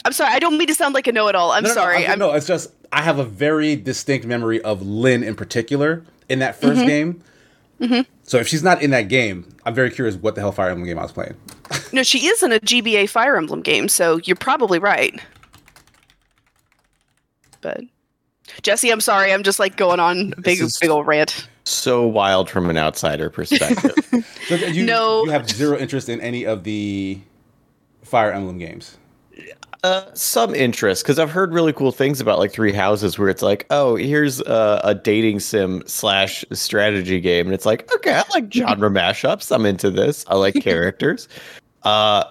I'm 0.05 0.13
sorry, 0.13 0.33
I 0.33 0.39
don't 0.39 0.57
mean 0.57 0.69
to 0.69 0.75
sound 0.75 0.95
like 0.95 1.09
a 1.09 1.13
know-it-all. 1.13 1.51
I'm 1.51 1.65
No, 1.65 1.71
no, 1.71 1.75
no, 1.75 1.81
sorry. 1.81 1.97
I'm- 2.05 2.13
I'm, 2.13 2.19
no, 2.21 2.33
it's 2.33 2.47
just 2.47 2.71
I 2.93 3.03
have 3.03 3.19
a 3.19 3.25
very 3.25 3.75
distinct 3.75 4.25
memory 4.25 4.61
of 4.63 4.81
Lyn 4.83 5.25
in 5.25 5.35
particular 5.35 6.05
in 6.29 6.39
that 6.41 6.61
1st 6.61 6.75
mm-hmm. 6.77 6.87
game. 6.87 7.23
Mm-hmm. 7.81 8.11
So 8.23 8.39
if 8.39 8.49
she's 8.49 8.63
not 8.63 8.83
in 8.83 8.91
that 8.91 9.03
game, 9.09 9.47
I'm 9.65 9.75
very 9.75 9.91
curious 9.91 10.17
what 10.17 10.35
the 10.35 10.41
hell 10.41 10.53
Fire 10.53 10.71
Emblem 10.71 10.87
game 10.87 10.99
I 10.99 11.03
was 11.03 11.13
playing. 11.13 11.35
no, 11.93 12.03
she 12.03 12.27
is 12.27 12.43
in 12.43 12.53
a 12.53 12.61
GBA 12.61 13.09
Fire 13.09 13.37
Emblem 13.37 13.61
game, 13.63 13.89
so 13.89 14.19
you're 14.25 14.37
probably 14.37 14.79
right. 14.79 15.21
But 17.61 17.83
Jesse, 18.63 18.91
I'm 18.91 19.01
sorry. 19.01 19.33
I'm 19.33 19.43
just 19.43 19.59
like 19.59 19.77
going 19.77 20.01
on 20.01 20.33
a 20.37 20.41
big, 20.41 20.61
big 20.81 20.91
old 20.91 21.07
rant. 21.07 21.49
So 21.65 22.07
wild 22.07 22.49
from 22.49 22.71
an 22.71 22.77
outsider 22.79 23.29
perspective. 23.31 23.95
So 24.47 24.55
you, 24.55 24.85
No. 24.87 25.25
you 25.25 25.31
have 25.31 25.51
zero 25.51 25.77
interest 25.77 26.09
in 26.09 26.21
any 26.21 26.47
of 26.47 26.63
the 26.63 27.19
Fire 28.05 28.31
Emblem 28.31 28.59
games. 28.59 28.97
Uh, 29.87 30.11
some 30.15 30.53
interest 30.53 31.05
because 31.05 31.21
I've 31.21 31.31
heard 31.31 31.55
really 31.55 31.73
cool 31.73 31.93
things 31.93 32.21
about 32.21 32.41
like 32.41 32.51
Three 32.51 32.73
Houses, 32.73 33.19
where 33.19 33.29
it's 33.29 33.43
like, 33.43 33.67
oh, 33.71 33.95
here's 33.95 34.41
a, 34.41 34.81
a 34.83 34.95
dating 34.97 35.39
sim 35.39 35.85
slash 35.87 36.45
strategy 36.53 37.21
game, 37.21 37.47
and 37.47 37.55
it's 37.55 37.67
like, 37.67 37.89
okay, 37.95 38.15
I 38.15 38.25
like 38.31 38.53
genre 38.53 38.91
mashups. 38.91 39.55
I'm 39.55 39.65
into 39.65 39.91
this. 39.91 40.25
I 40.27 40.35
like 40.35 40.55
characters. 40.61 41.29
Uh, 41.85 42.25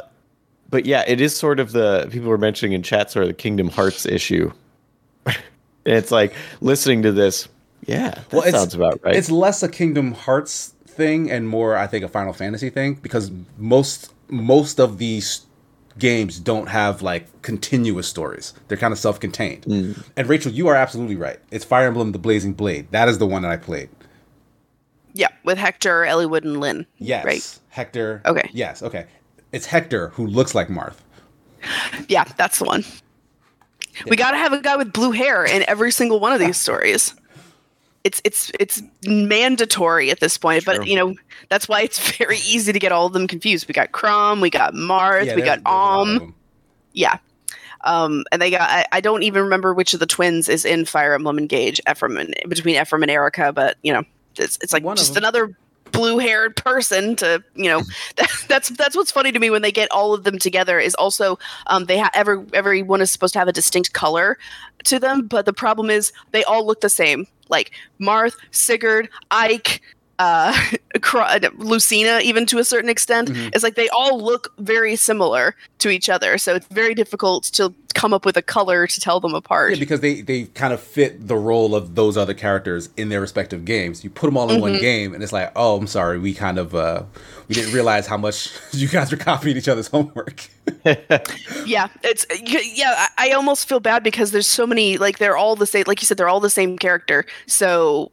but 0.70 0.86
yeah, 0.86 1.06
it 1.08 1.22
is 1.22 1.34
sort 1.34 1.62
of 1.62 1.72
the 1.72 2.10
people 2.12 2.28
were 2.28 2.38
mentioning 2.38 2.74
in 2.74 2.84
chat, 2.84 3.10
sort 3.10 3.24
of 3.24 3.30
the 3.30 3.34
Kingdom 3.34 3.70
Hearts 3.70 4.06
issue. 4.06 4.52
and 5.26 5.36
it's 5.86 6.12
like 6.12 6.34
listening 6.60 7.04
to 7.04 7.14
this. 7.14 7.48
Yeah, 7.86 8.10
that 8.10 8.34
Well, 8.34 8.52
sounds 8.52 8.76
about 8.76 9.00
right. 9.02 9.16
It's 9.16 9.32
less 9.32 9.64
a 9.64 9.70
Kingdom 9.70 10.12
Hearts 10.12 10.74
thing 10.88 11.32
and 11.32 11.48
more, 11.48 11.78
I 11.78 11.88
think, 11.88 12.04
a 12.04 12.10
Final 12.10 12.34
Fantasy 12.34 12.70
thing 12.70 12.96
because 12.96 13.32
most 13.58 14.12
most 14.28 14.80
of 14.80 14.98
these 14.98 15.46
games 15.98 16.40
don't 16.40 16.68
have 16.68 17.02
like 17.02 17.42
continuous 17.42 18.08
stories. 18.08 18.54
They're 18.68 18.78
kind 18.78 18.92
of 18.92 19.00
self-contained. 19.00 19.64
Mm. 19.64 20.06
And 20.18 20.28
Rachel, 20.28 20.52
you 20.52 20.68
are 20.68 20.76
absolutely 20.76 21.16
right. 21.16 21.40
It's 21.52 21.66
Fire 21.66 21.88
Emblem: 21.88 22.12
The 22.12 22.20
Blazing 22.20 22.54
Blade. 22.54 22.88
That 22.92 23.08
is 23.08 23.18
the 23.18 23.28
one 23.28 23.42
that 23.44 23.52
I 23.52 23.58
played. 23.58 23.90
Yeah, 25.14 25.30
with 25.44 25.58
Hector, 25.58 26.02
Eliwood, 26.02 26.44
and 26.44 26.60
Lyn. 26.60 26.86
Yes. 26.98 27.26
Right. 27.26 27.60
Hector. 27.70 28.22
Okay. 28.26 28.50
Yes. 28.54 28.84
Okay. 28.84 29.06
It's 29.54 29.66
Hector 29.66 30.10
who 30.10 30.28
looks 30.28 30.54
like 30.54 30.68
Marth. 30.68 30.98
Yeah, 32.10 32.26
that's 32.36 32.60
the 32.60 32.66
one. 32.66 32.84
We 34.08 34.18
got 34.18 34.32
to 34.32 34.38
have 34.38 34.52
a 34.52 34.60
guy 34.60 34.76
with 34.76 34.92
blue 34.92 35.12
hair 35.12 35.46
in 35.46 35.64
every 35.70 35.92
single 35.92 36.20
one 36.20 36.34
of 36.34 36.40
these 36.40 36.58
stories. 36.58 37.16
It's 38.06 38.22
it's 38.24 38.52
it's 38.60 38.82
mandatory 39.06 40.12
at 40.12 40.22
this 40.22 40.38
point, 40.38 40.64
True. 40.64 40.78
but 40.78 40.88
you 40.88 40.96
know 40.96 41.16
that's 41.50 41.68
why 41.68 41.82
it's 41.82 42.12
very 42.18 42.38
easy 42.38 42.72
to 42.72 42.80
get 42.80 42.94
all 42.94 43.08
of 43.08 43.14
them 43.14 43.28
confused. 43.28 43.68
We 43.68 43.74
got 43.74 43.92
Chrom, 43.92 44.42
we 44.42 44.50
got 44.50 44.74
Marth, 44.74 45.26
Yeah, 45.26 45.36
we 45.36 45.42
got 45.42 45.64
there's 45.64 45.66
a 45.66 45.70
lot 45.70 46.02
of 46.02 46.22
Om. 46.22 46.36
Yeah. 46.94 47.18
Um, 47.86 48.26
and 48.32 48.42
they 48.42 48.50
got, 48.50 48.68
I, 48.70 48.86
I 48.92 49.02
don't 49.02 49.24
even 49.24 49.44
remember 49.44 49.74
which 49.74 49.94
of 49.94 50.00
the 50.00 50.08
twins 50.08 50.50
is 50.50 50.66
in 50.66 50.86
Fire 50.86 51.14
Emblem 51.14 51.38
Engage, 51.38 51.80
Ephraim 51.90 52.18
and, 52.18 52.36
between 52.50 52.82
Ephraim 52.82 53.04
and 53.04 53.12
Eirika, 53.12 53.54
but, 53.54 53.78
you 53.84 53.94
know, 53.94 54.04
it's, 54.38 54.58
it's 54.62 54.74
like 54.74 54.84
One 54.84 54.98
just 54.98 55.16
another 55.16 55.56
blue 55.92 56.18
haired 56.18 56.56
person 56.56 57.16
to, 57.18 57.44
you 57.54 57.70
know, 57.70 57.84
that, 58.16 58.30
that's, 58.48 58.70
that's 58.70 58.96
what's 58.96 59.12
funny 59.12 59.32
to 59.32 59.40
me 59.40 59.52
when 59.52 59.62
they 59.62 59.72
get 59.72 59.92
all 59.92 60.16
of 60.16 60.24
them 60.24 60.40
together 60.40 60.80
is 60.80 60.96
also, 60.96 61.38
um, 61.68 61.86
they 61.86 61.98
have, 61.98 62.12
every, 62.16 62.44
everyone 62.54 63.02
is 63.02 63.12
supposed 63.12 63.34
to 63.34 63.40
have 63.40 63.48
a 63.48 63.54
distinct 63.54 63.94
color 63.94 64.40
to 64.86 65.00
them, 65.00 65.28
but 65.28 65.46
the 65.46 65.54
problem 65.54 65.92
is 65.92 66.12
they 66.32 66.44
all 66.44 66.66
look 66.66 66.82
the 66.82 66.90
same. 66.90 67.28
Like 67.50 67.72
Marth, 68.00 68.36
Sigurd, 68.52 69.10
Ike, 69.32 69.82
uh, 70.20 70.58
Cro- 71.02 71.28
Lucina, 71.58 72.20
even 72.24 72.46
to 72.48 72.58
a 72.60 72.64
certain 72.64 72.90
extent. 72.90 73.30
Mhm. 73.30 73.52
It's 73.54 73.64
like 73.64 73.76
they 73.76 73.90
all 73.90 74.22
look 74.22 74.54
very 74.60 74.96
similar 74.96 75.56
to 75.80 75.90
each 75.90 76.10
other, 76.10 76.38
so 76.38 76.56
it's 76.56 76.68
very 76.68 76.94
difficult 76.96 77.44
to 77.54 77.74
come 77.94 78.14
up 78.14 78.26
with 78.26 78.36
a 78.36 78.42
color 78.42 78.88
to 78.88 79.00
tell 79.00 79.20
them 79.22 79.34
apart. 79.34 79.74
Yeah, 79.74 79.80
because 79.80 80.00
they 80.02 80.22
they 80.22 80.44
kind 80.46 80.74
of 80.74 80.80
fit 80.82 81.28
the 81.28 81.36
role 81.38 81.76
of 81.76 81.96
those 81.96 82.18
other 82.18 82.34
characters 82.34 82.90
in 82.98 83.10
their 83.10 83.22
respective 83.22 83.66
games. 83.66 84.04
You 84.04 84.10
put 84.10 84.28
them 84.28 84.38
all 84.38 84.50
in 84.50 84.56
Mm-hmm. 84.56 84.62
one 84.62 84.80
game, 84.80 85.14
and 85.14 85.22
it's 85.24 85.34
like, 85.34 85.52
oh, 85.56 85.78
I'm 85.78 85.88
sorry, 85.88 86.18
we 86.20 86.34
kind 86.34 86.58
of 86.58 86.74
uh, 86.76 87.04
we 87.48 87.56
didn't 87.56 87.74
realize 87.74 88.08
how 88.08 88.18
much 88.18 88.52
you 88.72 88.88
guys 88.88 89.12
were 89.12 89.18
copying 89.18 89.58
each 89.58 89.68
other's 89.68 89.88
homework. 89.88 90.48
yeah, 91.66 91.88
it's 92.04 92.26
yeah. 92.44 93.08
I 93.18 93.30
I 93.30 93.32
almost 93.32 93.68
feel 93.68 93.80
bad 93.80 94.04
because 94.04 94.32
there's 94.32 94.48
so 94.48 94.66
many 94.68 94.98
like 94.98 95.18
they're 95.18 95.38
all 95.38 95.56
the 95.56 95.66
same. 95.68 95.84
Like 95.88 96.02
you 96.02 96.06
said, 96.06 96.18
they're 96.18 96.30
all 96.30 96.40
the 96.40 96.50
same 96.50 96.78
character. 96.78 97.26
So 97.48 98.12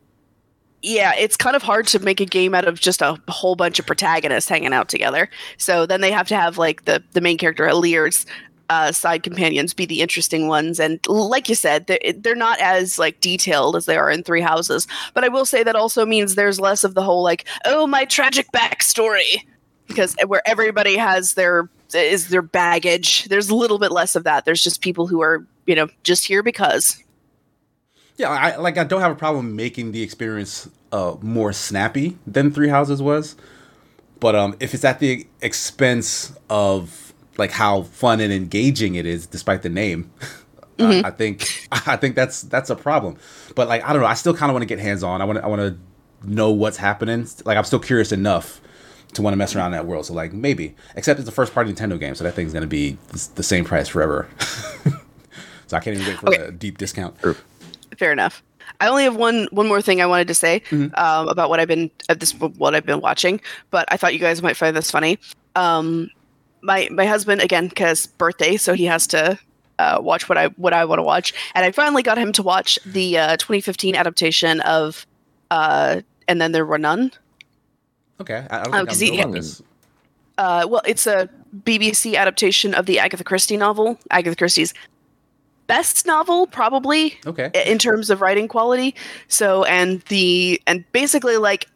yeah, 0.83 1.13
it's 1.17 1.37
kind 1.37 1.55
of 1.55 1.63
hard 1.63 1.87
to 1.89 1.99
make 2.01 2.21
a 2.21 2.27
game 2.27 2.55
out 2.55 2.67
of 2.67 2.81
just 2.81 3.03
a 3.03 3.19
whole 3.29 3.55
bunch 3.55 3.79
of 3.79 3.87
protagonists 3.87 4.49
hanging 4.49 4.73
out 4.73 4.89
together. 4.89 5.31
So 5.57 5.87
then 5.87 6.01
they 6.01 6.11
have 6.11 6.29
to 6.29 6.37
have 6.37 6.59
like 6.59 6.85
the 6.85 7.03
the 7.13 7.21
main 7.21 7.39
character 7.39 7.67
Alear's 7.67 8.27
uh, 8.69 8.91
side 8.91 9.23
companions 9.23 9.75
be 9.75 9.85
the 9.85 10.01
interesting 10.01 10.49
ones. 10.49 10.81
And 10.81 10.99
like 11.07 11.49
you 11.49 11.55
said, 11.55 11.87
they're, 11.87 12.01
they're 12.17 12.35
not 12.35 12.59
as 12.61 12.99
like 12.99 13.21
detailed 13.21 13.77
as 13.77 13.85
they 13.85 13.97
are 13.97 14.11
in 14.11 14.23
Three 14.23 14.41
Houses. 14.41 14.87
But 15.15 15.25
I 15.25 15.29
will 15.29 15.45
say 15.45 15.63
that 15.63 15.77
also 15.77 16.07
means 16.07 16.35
there's 16.35 16.59
less 16.59 16.83
of 16.83 16.95
the 16.95 17.03
whole 17.03 17.23
like, 17.23 17.45
oh, 17.65 17.87
my 17.87 18.05
tragic 18.07 18.47
backstory, 18.53 19.45
because 19.89 20.17
where 20.27 20.43
everybody 20.47 20.97
has 20.97 21.35
their 21.35 21.69
is 21.95 22.29
their 22.29 22.43
baggage. 22.43 23.27
There's 23.27 23.51
a 23.51 23.55
little 23.55 23.79
bit 23.79 23.93
less 23.93 24.17
of 24.17 24.25
that. 24.25 24.47
There's 24.47 24.63
just 24.63 24.81
people 24.81 25.07
who 25.07 25.21
are 25.23 25.47
you 25.67 25.75
know 25.75 25.89
just 26.03 26.25
here 26.25 26.43
because. 26.43 27.03
Yeah, 28.17 28.29
I 28.31 28.57
like 28.57 28.79
I 28.79 28.85
don't 28.85 29.01
have 29.01 29.13
a 29.13 29.17
problem 29.17 29.57
making 29.57 29.93
the 29.93 30.03
experience 30.03 30.69
uh, 30.93 31.17
more 31.21 31.53
snappy 31.53 32.19
than 32.27 32.51
Three 32.53 32.69
Houses 32.69 33.01
was, 33.03 33.37
but 34.21 34.35
um, 34.35 34.57
if 34.61 34.75
it's 34.75 34.85
at 34.85 34.99
the 34.99 35.27
expense 35.41 36.33
of 36.51 37.13
like 37.39 37.51
how 37.51 37.83
fun 37.83 38.21
and 38.21 38.33
engaging 38.33 38.95
it 38.95 39.07
is, 39.07 39.27
despite 39.27 39.63
the 39.63 39.69
name. 39.71 40.11
uh, 40.79 41.03
I 41.05 41.11
think 41.11 41.69
I 41.87 41.97
think 41.97 42.15
that's 42.17 42.43
that's 42.43 42.71
a 42.71 42.77
problem. 42.77 43.17
But 43.55 43.69
like 43.69 43.83
I 43.85 43.93
don't 43.93 44.03
know, 44.03 44.09
I 44.09 44.15
still 44.15 44.35
kind 44.35 44.51
of 44.51 44.55
want 44.55 44.63
to 44.63 44.67
get 44.67 44.79
hands 44.79 45.03
on. 45.03 45.23
I 45.23 45.25
want 45.25 45.39
to 45.39 45.45
I 45.45 45.49
want 45.49 45.61
to 45.61 45.79
know 46.29 46.51
what's 46.51 46.77
happening. 46.77 47.27
Like 47.45 47.57
I'm 47.57 47.65
still 47.65 47.79
curious 47.81 48.13
enough 48.13 48.61
to 49.15 49.23
want 49.23 49.33
to 49.33 49.37
mess 49.37 49.55
around 49.57 49.67
in 49.67 49.73
that 49.73 49.87
world. 49.87 50.07
So 50.07 50.15
like 50.15 50.33
maybe, 50.33 50.75
except 50.97 51.19
it's 51.19 51.27
the 51.27 51.35
first 51.35 51.53
party 51.55 51.73
Nintendo 51.73 51.99
game, 51.99 52.15
so 52.15 52.25
that 52.25 52.35
thing's 52.35 52.53
gonna 52.53 52.67
be 52.67 52.99
the 53.09 53.29
the 53.37 53.43
same 53.43 53.65
price 53.65 53.89
forever. 53.89 54.29
so 55.67 55.77
I 55.77 55.81
can't 55.81 55.97
even 55.97 56.07
wait 56.07 56.19
for 56.19 56.29
Okay. 56.29 56.47
the 56.47 56.53
deep 56.53 56.79
discount. 56.79 57.17
Fair 58.03 58.11
enough. 58.11 58.43
I 58.81 58.89
only 58.89 59.05
have 59.05 59.15
one 59.15 59.47
one 59.53 59.69
more 59.69 59.81
thing 59.81 60.01
I 60.01 60.07
wanted 60.07 60.27
to 60.27 60.35
say 60.35 60.61
um, 60.73 61.29
about 61.29 61.49
what 61.51 61.61
I've 61.61 61.69
been 61.69 61.89
uh, 62.09 62.15
this 62.15 62.33
what 62.35 62.75
I've 62.75 62.85
been 62.85 63.01
watching, 63.01 63.41
but 63.71 63.87
I 63.93 63.97
thought 63.97 64.13
you 64.13 64.19
guys 64.19 64.43
might 64.43 64.57
find 64.57 64.75
this 64.77 64.91
funny. 64.91 65.21
Um, 65.55 66.11
my 66.63 66.89
my 66.91 67.07
husband 67.07 67.43
again 67.43 67.69
because 67.69 68.07
birthday, 68.09 68.57
so 68.57 68.75
he 68.75 68.87
has 68.87 69.07
to 69.09 69.39
uh, 69.79 69.99
watch 70.01 70.29
what 70.29 70.37
I 70.37 70.49
what 70.57 70.73
I 70.73 70.85
want 70.85 70.99
to 70.99 71.05
watch, 71.05 71.33
and 71.55 71.65
I 71.65 71.71
finally 71.71 72.03
got 72.03 72.19
him 72.19 72.33
to 72.33 72.43
watch 72.43 72.77
the 72.85 73.19
uh, 73.19 73.37
2015 73.37 73.95
adaptation 73.95 74.61
of 74.63 75.07
uh, 75.53 76.01
and 76.27 76.41
then 76.41 76.51
there 76.51 76.67
were 76.67 76.79
none. 76.79 77.13
Okay, 78.21 78.45
I, 78.51 78.65
don't 78.65 78.75
Oh, 78.75 78.77
think 78.79 78.89
'cause 78.89 79.03
I 79.03 79.05
he- 79.05 79.17
know 79.17 79.23
about 79.23 79.35
this. 79.35 79.63
Uh, 80.39 80.67
well, 80.69 80.83
it's 80.87 81.07
a 81.07 81.29
BBC 81.65 82.17
adaptation 82.17 82.75
of 82.75 82.87
the 82.87 82.99
Agatha 82.99 83.23
Christie 83.23 83.57
novel. 83.57 83.97
Agatha 84.11 84.35
Christie's 84.35 84.75
best 85.73 86.05
novel, 86.05 86.47
probably 86.47 87.19
Okay, 87.27 87.51
in 87.67 87.79
terms 87.79 88.11
of 88.11 88.21
writing 88.21 88.47
quality. 88.47 88.95
So, 89.29 89.65
and 89.65 90.03
the 90.03 90.61
and 90.67 90.85
basically 90.93 91.39
like 91.39 91.67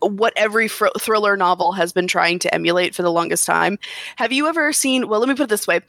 what 0.00 0.32
every 0.36 0.68
fr- 0.68 0.96
thriller 0.98 1.36
novel 1.36 1.72
has 1.72 1.92
been 1.92 2.06
trying 2.06 2.38
to 2.38 2.54
emulate 2.54 2.94
for 2.94 3.02
the 3.02 3.12
longest 3.12 3.44
time. 3.44 3.78
Have 4.16 4.32
you 4.32 4.48
ever 4.48 4.72
seen? 4.72 5.06
Well, 5.08 5.20
let 5.20 5.28
me 5.28 5.34
put 5.34 5.44
it 5.44 5.48
this 5.50 5.66
way. 5.66 5.80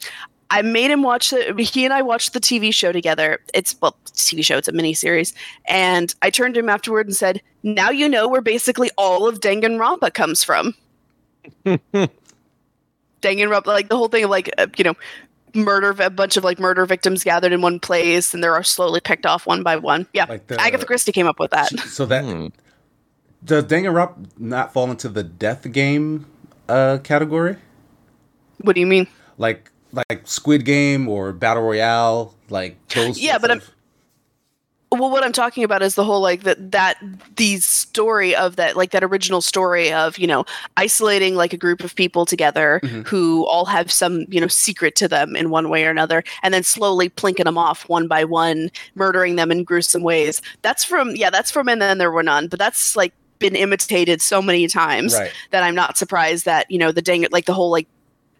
I 0.49 0.61
made 0.61 0.91
him 0.91 1.03
watch 1.03 1.31
it. 1.31 1.57
He 1.57 1.85
and 1.85 1.93
I 1.93 2.01
watched 2.01 2.33
the 2.33 2.41
TV 2.41 2.73
show 2.73 2.91
together. 2.91 3.39
It's 3.53 3.75
well, 3.81 3.95
TV 4.07 4.43
show. 4.43 4.57
It's 4.57 4.67
a 4.67 4.73
mini 4.73 4.93
series, 4.93 5.33
and 5.69 6.13
I 6.21 6.29
turned 6.29 6.55
to 6.55 6.59
him 6.59 6.69
afterward 6.69 7.07
and 7.07 7.15
said, 7.15 7.41
"Now 7.63 7.91
you 7.91 8.09
know 8.09 8.27
where 8.27 8.41
basically 8.41 8.89
all 8.97 9.25
of 9.25 9.39
Danganronpa 9.39 10.13
comes 10.13 10.43
from." 10.43 10.75
Danganronpa, 13.21 13.67
like 13.67 13.87
the 13.87 13.97
whole 13.97 14.09
thing 14.09 14.25
of 14.25 14.29
like 14.29 14.53
uh, 14.57 14.67
you 14.77 14.83
know, 14.83 14.95
murder 15.55 15.95
a 16.03 16.09
bunch 16.09 16.37
of 16.37 16.43
like 16.43 16.59
murder 16.59 16.85
victims 16.85 17.23
gathered 17.23 17.51
in 17.51 17.61
one 17.61 17.79
place, 17.79 18.33
and 18.33 18.43
they're 18.43 18.61
slowly 18.63 18.99
picked 18.99 19.25
off 19.25 19.45
one 19.47 19.63
by 19.63 19.75
one. 19.77 20.07
Yeah, 20.13 20.25
Like 20.27 20.47
the- 20.47 20.59
Agatha 20.59 20.85
Christie 20.85 21.11
came 21.11 21.27
up 21.27 21.39
with 21.39 21.51
that. 21.51 21.69
So 21.81 22.05
that 22.05 22.23
Hmm. 22.25 22.47
does 23.43 23.63
Danganronpa 23.65 24.37
not 24.37 24.73
fall 24.73 24.89
into 24.91 25.09
the 25.09 25.23
death 25.23 25.69
game 25.71 26.25
uh, 26.69 26.97
category? 27.03 27.55
What 28.61 28.73
do 28.75 28.81
you 28.81 28.87
mean? 28.87 29.07
Like 29.37 29.71
like 30.09 30.27
Squid 30.27 30.65
Game 30.65 31.07
or 31.07 31.31
Battle 31.31 31.63
Royale, 31.63 32.33
like 32.49 32.75
those. 32.89 33.17
Yeah, 33.19 33.31
sorts 33.33 33.41
but 33.41 33.51
I'm- 33.51 33.57
of- 33.59 33.71
well 34.91 35.09
what 35.09 35.23
i'm 35.23 35.33
talking 35.33 35.63
about 35.63 35.81
is 35.81 35.95
the 35.95 36.03
whole 36.03 36.21
like 36.21 36.43
that 36.43 36.71
that 36.71 36.97
the 37.35 37.57
story 37.57 38.35
of 38.35 38.55
that 38.55 38.77
like 38.77 38.91
that 38.91 39.03
original 39.03 39.41
story 39.41 39.91
of 39.91 40.17
you 40.17 40.25
know 40.27 40.45
isolating 40.77 41.35
like 41.35 41.51
a 41.51 41.57
group 41.57 41.83
of 41.83 41.93
people 41.95 42.25
together 42.25 42.79
Mhm. 42.83 43.05
who 43.07 43.45
all 43.47 43.65
have 43.65 43.91
some 43.91 44.25
you 44.29 44.39
know 44.39 44.47
secret 44.47 44.95
to 44.95 45.07
them 45.07 45.35
in 45.35 45.49
one 45.49 45.69
way 45.69 45.85
or 45.85 45.89
another 45.89 46.23
and 46.41 46.53
then 46.53 46.63
slowly 46.63 47.09
plinking 47.09 47.43
them 47.43 47.57
off 47.57 47.87
one 47.89 48.07
by 48.07 48.23
one 48.23 48.69
murdering 48.95 49.35
them 49.35 49.51
in 49.51 49.63
gruesome 49.63 50.03
ways 50.03 50.41
that's 50.61 50.83
from 50.85 51.15
yeah 51.15 51.29
that's 51.29 51.51
from 51.51 51.67
and 51.67 51.81
then 51.81 51.97
there 51.97 52.11
were 52.11 52.23
none 52.23 52.47
but 52.47 52.57
that's 52.59 52.95
like 52.95 53.13
been 53.39 53.55
imitated 53.55 54.21
so 54.21 54.41
many 54.41 54.67
times 54.67 55.13
right. 55.13 55.31
that 55.51 55.63
i'm 55.63 55.75
not 55.75 55.97
surprised 55.97 56.45
that 56.45 56.69
you 56.71 56.77
know 56.79 56.91
the 56.91 57.01
dang 57.01 57.23
it 57.23 57.31
like 57.33 57.45
the 57.45 57.53
whole 57.53 57.69
like 57.69 57.87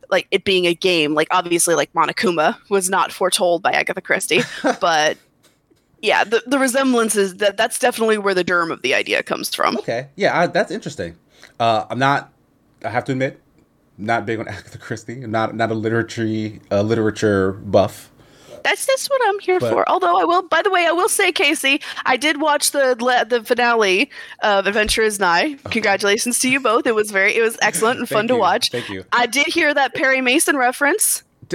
like 0.09 0.25
it 0.31 0.43
being 0.45 0.65
a 0.65 0.73
game 0.73 1.13
like 1.13 1.27
obviously 1.31 1.75
like 1.75 1.91
monokuma 1.93 2.57
was 2.69 2.89
not 2.89 3.11
foretold 3.11 3.61
by 3.61 3.71
agatha 3.71 4.01
christie 4.01 4.41
but 4.79 5.17
yeah 6.01 6.23
the, 6.23 6.43
the 6.45 6.59
resemblance 6.59 7.15
is 7.15 7.37
that 7.37 7.57
that's 7.57 7.79
definitely 7.79 8.17
where 8.17 8.33
the 8.33 8.43
germ 8.43 8.71
of 8.71 8.81
the 8.81 8.93
idea 8.93 9.23
comes 9.23 9.53
from 9.53 9.77
Okay. 9.77 10.07
Yeah, 10.15 10.39
I, 10.39 10.47
that's 10.47 10.71
interesting. 10.71 11.15
Uh, 11.59 11.85
I'm 11.89 11.99
not. 11.99 12.31
I 12.85 12.89
have 12.89 13.03
to 13.05 13.11
admit, 13.13 13.41
not 13.97 14.25
big 14.25 14.39
on 14.39 14.47
Agatha 14.55 14.77
Christie. 14.77 15.23
I'm 15.23 15.31
not 15.31 15.55
not 15.55 15.71
a 15.71 15.73
literature 15.73 16.27
uh, 16.71 16.81
literature 16.81 17.53
buff. 17.53 18.11
that's 18.63 18.85
that's 18.85 19.07
what 19.09 19.21
i'm 19.27 19.39
here 19.39 19.59
But- 19.59 19.71
for 19.71 19.87
although 19.89 20.17
i 20.19 20.23
will 20.25 20.41
by 20.43 20.61
the 20.61 20.69
way 20.69 20.85
i 20.87 20.91
will 20.91 21.07
say 21.09 21.31
casey 21.31 21.79
i 22.05 22.17
did 22.17 22.41
watch 22.41 22.71
the 22.71 22.95
le- 22.99 23.23
the 23.25 23.43
finale 23.43 24.09
of 24.41 24.67
adventure 24.67 25.03
is 25.03 25.19
nigh 25.19 25.55
congratulations 25.69 26.39
to 26.39 26.49
you 26.49 26.59
both 26.59 26.85
it 26.87 26.95
was 26.95 27.09
very 27.11 27.35
it 27.35 27.41
was 27.41 27.55
excellent 27.67 27.99
and 27.99 28.09
fun 28.09 28.27
to 28.27 28.35
watch 28.35 28.69
Thank 28.71 28.89
you. 28.89 29.05
i 29.13 29.25
did 29.25 29.45
hear 29.47 29.73
that 29.73 29.93
perry 29.93 30.21
mason 30.21 30.57
reference 30.57 31.23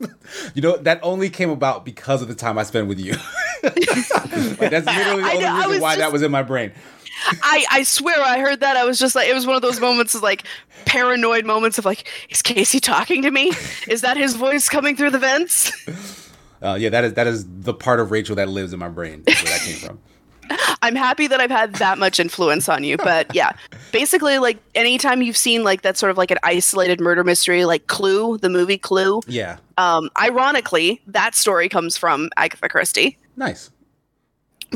You 0.54 0.62
know 0.62 0.76
that 0.78 1.00
only 1.02 1.30
came 1.30 1.50
about 1.50 1.84
because 1.84 2.20
of 2.20 2.28
the 2.28 2.34
time 2.34 2.58
I 2.58 2.64
spent 2.64 2.88
with 2.88 2.98
you. 2.98 3.12
like, 3.62 3.74
that's 3.74 4.86
literally 4.86 5.22
the 5.22 5.28
I 5.28 5.32
only 5.34 5.44
know, 5.44 5.66
reason 5.68 5.82
why 5.82 5.96
that 5.96 6.12
was 6.12 6.22
in 6.22 6.30
my 6.30 6.42
brain. 6.42 6.72
I, 7.42 7.64
I 7.70 7.82
swear 7.82 8.20
I 8.22 8.38
heard 8.38 8.60
that. 8.60 8.76
I 8.76 8.84
was 8.84 8.98
just 8.98 9.14
like, 9.14 9.28
it 9.28 9.34
was 9.34 9.46
one 9.46 9.56
of 9.56 9.62
those 9.62 9.80
moments 9.80 10.14
of 10.14 10.22
like 10.22 10.44
paranoid 10.84 11.46
moments 11.46 11.78
of 11.78 11.84
like, 11.84 12.08
is 12.28 12.42
Casey 12.42 12.80
talking 12.80 13.22
to 13.22 13.30
me? 13.30 13.52
Is 13.88 14.02
that 14.02 14.16
his 14.16 14.34
voice 14.36 14.68
coming 14.68 14.96
through 14.96 15.10
the 15.10 15.18
vents? 15.18 15.72
Uh, 16.62 16.74
yeah, 16.78 16.88
that 16.88 17.04
is 17.04 17.14
that 17.14 17.26
is 17.26 17.46
the 17.48 17.74
part 17.74 18.00
of 18.00 18.10
Rachel 18.10 18.36
that 18.36 18.48
lives 18.48 18.72
in 18.72 18.78
my 18.78 18.88
brain. 18.88 19.22
That's 19.26 19.42
where 19.42 19.52
that 19.52 19.60
came 19.64 19.76
from. 19.76 20.00
I'm 20.82 20.94
happy 20.94 21.26
that 21.26 21.40
I've 21.40 21.50
had 21.50 21.74
that 21.76 21.98
much 21.98 22.20
influence 22.20 22.68
on 22.68 22.84
you. 22.84 22.96
But 22.96 23.34
yeah, 23.34 23.52
basically, 23.92 24.38
like 24.38 24.58
anytime 24.74 25.22
you've 25.22 25.36
seen 25.36 25.64
like 25.64 25.82
that 25.82 25.96
sort 25.96 26.10
of 26.10 26.18
like 26.18 26.30
an 26.30 26.38
isolated 26.42 27.00
murder 27.00 27.24
mystery, 27.24 27.64
like 27.64 27.86
Clue, 27.86 28.38
the 28.38 28.48
movie 28.50 28.78
Clue, 28.78 29.20
Yeah, 29.26 29.58
um, 29.78 30.10
ironically, 30.20 31.00
that 31.06 31.34
story 31.34 31.68
comes 31.68 31.96
from 31.96 32.30
Agatha 32.36 32.68
Christie. 32.68 33.18
nice. 33.36 33.70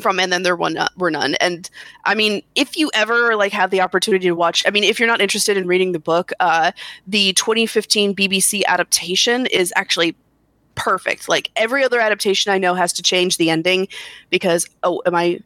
from 0.00 0.20
and 0.20 0.33
then 0.33 0.42
there 0.44 0.54
were 0.56 0.70
none, 0.70 0.88
were 0.96 1.11
none 1.11 1.35
and 1.40 1.68
i 2.04 2.14
mean 2.14 2.42
if 2.54 2.76
you 2.76 2.90
ever 2.94 3.35
like 3.35 3.52
have 3.52 3.70
the 3.70 3.80
opportunity 3.80 4.26
to 4.28 4.33
watch 4.37 4.62
i 4.64 4.70
mean 4.70 4.85
if 4.85 5.00
you're 5.00 5.09
not 5.09 5.20
interested 5.20 5.56
in 5.56 5.66
reading 5.66 5.90
the 5.90 5.98
book 5.98 6.30
uh 6.38 6.70
the 7.09 7.33
2015 7.33 8.14
bbc 8.14 8.62
adaptation 8.66 9.46
is 9.46 9.72
actually 9.74 10.14
perfect 10.76 11.28
like 11.28 11.50
every 11.56 11.83
other 11.83 11.98
adaptation 11.98 12.52
i 12.52 12.56
know 12.56 12.74
has 12.74 12.92
to 12.92 13.02
change 13.02 13.37
the 13.37 13.50
ending 13.50 13.88
because 14.30 14.64
oh 14.85 15.02
am 15.06 15.14
i 15.16 15.40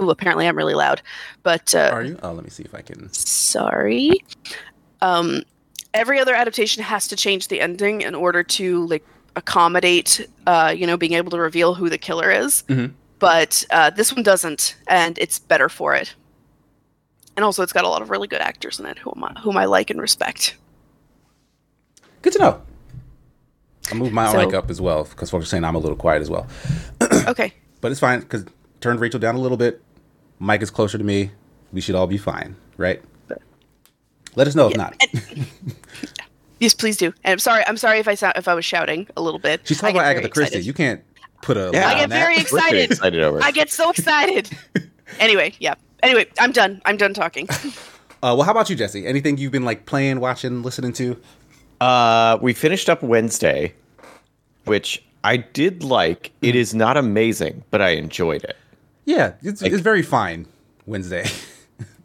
Ooh, 0.00 0.10
apparently 0.10 0.46
i'm 0.46 0.56
really 0.56 0.74
loud 0.74 1.00
but 1.42 1.74
uh 1.74 1.90
Are 1.92 2.02
you? 2.04 2.18
Oh, 2.22 2.32
let 2.32 2.44
me 2.44 2.50
see 2.50 2.62
if 2.64 2.74
I 2.74 2.82
can. 2.82 3.12
sorry 3.12 4.12
um 5.00 5.42
every 5.94 6.18
other 6.20 6.34
adaptation 6.34 6.82
has 6.82 7.08
to 7.08 7.16
change 7.16 7.48
the 7.48 7.60
ending 7.60 8.02
in 8.02 8.14
order 8.14 8.42
to 8.42 8.86
like 8.86 9.04
accommodate 9.36 10.26
uh 10.46 10.74
you 10.76 10.86
know 10.86 10.96
being 10.96 11.12
able 11.14 11.30
to 11.30 11.38
reveal 11.38 11.74
who 11.74 11.88
the 11.90 11.98
killer 11.98 12.30
is 12.30 12.62
Mhm. 12.68 12.92
but 13.18 13.64
uh 13.70 13.90
this 13.90 14.12
one 14.12 14.22
doesn't 14.22 14.76
and 14.88 15.18
it's 15.18 15.38
better 15.38 15.68
for 15.68 15.94
it 15.94 16.14
and 17.36 17.44
also 17.44 17.62
it's 17.62 17.72
got 17.72 17.84
a 17.84 17.88
lot 17.88 18.00
of 18.02 18.08
really 18.10 18.28
good 18.28 18.40
actors 18.40 18.80
in 18.80 18.86
it 18.86 18.98
whom 18.98 19.22
I, 19.24 19.38
whom 19.40 19.56
I 19.56 19.64
like 19.66 19.90
and 19.90 20.00
respect 20.00 20.56
Good 22.22 22.32
to 22.32 22.38
know. 22.40 22.62
I 23.90 23.94
moved 23.94 24.12
my 24.12 24.32
So- 24.32 24.44
mic 24.44 24.52
up 24.54 24.68
as 24.68 24.80
well 24.80 25.04
because 25.04 25.30
folks 25.30 25.44
are 25.44 25.48
saying 25.48 25.62
I'm 25.64 25.76
a 25.76 25.78
little 25.78 25.96
quiet 25.96 26.20
as 26.22 26.28
well, 26.30 26.46
okay 27.28 27.52
but 27.80 27.92
it's 27.92 28.00
fine 28.00 28.20
because 28.20 28.44
turned 28.80 29.00
Rachel 29.00 29.20
down 29.20 29.36
a 29.36 29.38
little 29.38 29.56
bit. 29.56 29.80
Mike 30.38 30.62
is 30.62 30.70
closer 30.70 30.98
to 30.98 31.04
me. 31.04 31.30
We 31.72 31.80
should 31.80 31.94
all 31.94 32.06
be 32.06 32.18
fine, 32.18 32.56
right? 32.76 33.02
Let 34.34 34.46
us 34.46 34.54
know 34.54 34.68
if 34.68 34.76
not. 34.76 34.94
yes 36.58 36.72
please 36.72 36.96
do 36.96 37.12
and 37.22 37.32
i'm 37.32 37.38
sorry 37.38 37.62
i'm 37.66 37.76
sorry 37.76 37.98
if 37.98 38.08
i 38.08 38.14
sound 38.14 38.32
if 38.34 38.48
i 38.48 38.54
was 38.54 38.64
shouting 38.64 39.06
a 39.14 39.20
little 39.20 39.38
bit 39.38 39.60
She's 39.64 39.78
talking 39.78 39.94
get 39.96 40.00
about 40.00 40.10
Agatha 40.16 40.28
Christie. 40.30 40.60
You 40.60 40.72
can't 40.72 41.02
put 41.42 41.58
a. 41.58 41.70
Yeah. 41.70 41.86
I 41.86 41.92
get 41.94 42.04
on 42.04 42.08
that. 42.08 42.18
very 42.18 42.36
We're 42.38 42.44
pretty 42.60 42.78
excited 42.82 42.90
excited 42.92 43.22
over. 43.22 43.42
i 43.42 43.50
get 43.50 43.70
so 43.70 43.90
excited 43.90 44.48
anyway 45.20 45.52
yeah 45.60 45.74
anyway 46.02 46.24
i'm 46.38 46.52
done 46.52 46.80
i'm 46.86 46.96
done 46.96 47.12
talking 47.14 47.46
Uh, 48.22 48.32
well, 48.34 48.42
how 48.44 48.50
about 48.50 48.70
you, 48.70 48.74
Jesse? 48.74 49.06
Anything 49.06 49.36
you've 49.36 49.52
been 49.52 49.66
like 49.66 49.84
playing, 49.84 50.18
watching, 50.20 50.62
listening 50.62 50.94
to? 50.94 51.20
Uh, 51.82 52.38
we 52.40 52.54
finished 52.54 52.88
up 52.88 53.02
Wednesday, 53.02 53.74
which 54.64 55.04
I 55.22 55.36
did 55.36 55.84
like. 55.84 56.32
It 56.40 56.56
is 56.56 56.74
not 56.74 56.96
amazing, 56.96 57.62
but 57.70 57.82
I 57.82 57.90
enjoyed 57.90 58.42
it. 58.44 58.56
Yeah, 59.06 59.32
it's, 59.42 59.62
it's 59.62 59.80
very 59.80 60.02
fine. 60.02 60.46
Wednesday. 60.84 61.26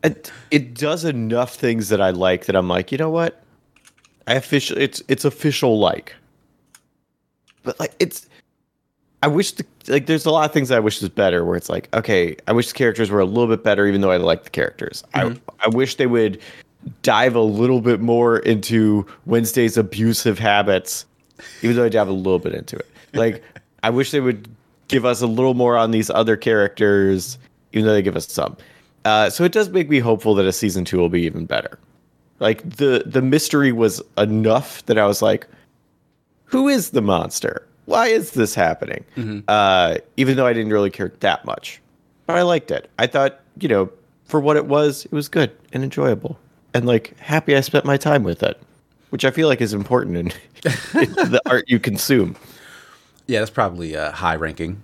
It, 0.03 0.31
it 0.49 0.73
does 0.73 1.05
enough 1.05 1.53
things 1.53 1.89
that 1.89 2.01
I 2.01 2.09
like 2.09 2.45
that 2.45 2.55
I'm 2.55 2.67
like, 2.67 2.91
you 2.91 2.97
know 2.97 3.11
what? 3.11 3.43
I 4.25 4.33
official 4.33 4.75
it's 4.79 5.03
it's 5.07 5.25
official 5.25 5.77
like. 5.77 6.15
But 7.61 7.79
like 7.79 7.93
it's 7.99 8.27
I 9.21 9.27
wish 9.27 9.51
the 9.51 9.65
like 9.87 10.07
there's 10.07 10.25
a 10.25 10.31
lot 10.31 10.45
of 10.45 10.53
things 10.53 10.71
I 10.71 10.79
wish 10.79 11.01
was 11.01 11.09
better 11.09 11.45
where 11.45 11.55
it's 11.55 11.69
like, 11.69 11.87
okay, 11.93 12.35
I 12.47 12.51
wish 12.51 12.69
the 12.69 12.73
characters 12.73 13.11
were 13.11 13.19
a 13.19 13.25
little 13.25 13.47
bit 13.47 13.63
better 13.63 13.85
even 13.85 14.01
though 14.01 14.09
I 14.09 14.17
like 14.17 14.43
the 14.43 14.49
characters. 14.49 15.03
I 15.13 15.25
mm-hmm. 15.25 15.37
I 15.59 15.67
wish 15.69 15.97
they 15.97 16.07
would 16.07 16.41
dive 17.03 17.35
a 17.35 17.41
little 17.41 17.81
bit 17.81 18.01
more 18.01 18.39
into 18.39 19.05
Wednesday's 19.27 19.77
abusive 19.77 20.39
habits, 20.39 21.05
even 21.61 21.75
though 21.75 21.85
I 21.85 21.89
dive 21.89 22.07
a 22.07 22.11
little 22.13 22.39
bit 22.39 22.55
into 22.55 22.75
it. 22.75 22.89
Like 23.13 23.43
I 23.83 23.91
wish 23.91 24.09
they 24.09 24.19
would 24.19 24.47
give 24.91 25.05
us 25.05 25.21
a 25.21 25.27
little 25.27 25.53
more 25.53 25.77
on 25.77 25.91
these 25.91 26.09
other 26.09 26.37
characters, 26.37 27.37
even 27.73 27.85
though 27.87 27.93
they 27.93 28.01
give 28.01 28.15
us 28.15 28.27
some. 28.31 28.57
Uh, 29.05 29.29
so 29.29 29.43
it 29.43 29.51
does 29.51 29.69
make 29.69 29.89
me 29.89 29.99
hopeful 29.99 30.35
that 30.35 30.45
a 30.45 30.51
season 30.53 30.85
two 30.85 30.97
will 30.97 31.09
be 31.09 31.21
even 31.21 31.45
better. 31.45 31.79
Like 32.39 32.67
the 32.77 33.03
the 33.05 33.21
mystery 33.21 33.71
was 33.71 34.01
enough 34.17 34.85
that 34.87 34.97
I 34.97 35.05
was 35.05 35.21
like, 35.21 35.47
who 36.45 36.67
is 36.67 36.91
the 36.91 37.01
monster? 37.01 37.67
Why 37.85 38.07
is 38.07 38.31
this 38.31 38.53
happening? 38.55 39.03
Uh, 39.47 39.97
even 40.17 40.37
though 40.37 40.45
I 40.45 40.53
didn't 40.53 40.71
really 40.71 40.89
care 40.91 41.11
that 41.21 41.45
much, 41.45 41.81
but 42.25 42.35
I 42.37 42.43
liked 42.43 42.71
it. 42.71 42.89
I 42.99 43.07
thought, 43.07 43.39
you 43.59 43.67
know, 43.67 43.89
for 44.25 44.39
what 44.39 44.55
it 44.55 44.65
was, 44.67 45.05
it 45.05 45.11
was 45.11 45.27
good 45.27 45.51
and 45.73 45.83
enjoyable, 45.83 46.39
and 46.73 46.85
like 46.85 47.17
happy 47.17 47.55
I 47.55 47.61
spent 47.61 47.85
my 47.85 47.97
time 47.97 48.23
with 48.23 48.43
it, 48.43 48.59
which 49.09 49.25
I 49.25 49.31
feel 49.31 49.47
like 49.47 49.61
is 49.61 49.73
important 49.73 50.17
in, 50.17 50.27
in 50.99 51.13
the 51.31 51.41
art 51.47 51.65
you 51.67 51.79
consume. 51.79 52.35
Yeah, 53.27 53.39
that's 53.39 53.51
probably 53.51 53.95
uh, 53.95 54.11
high 54.11 54.35
ranking. 54.35 54.81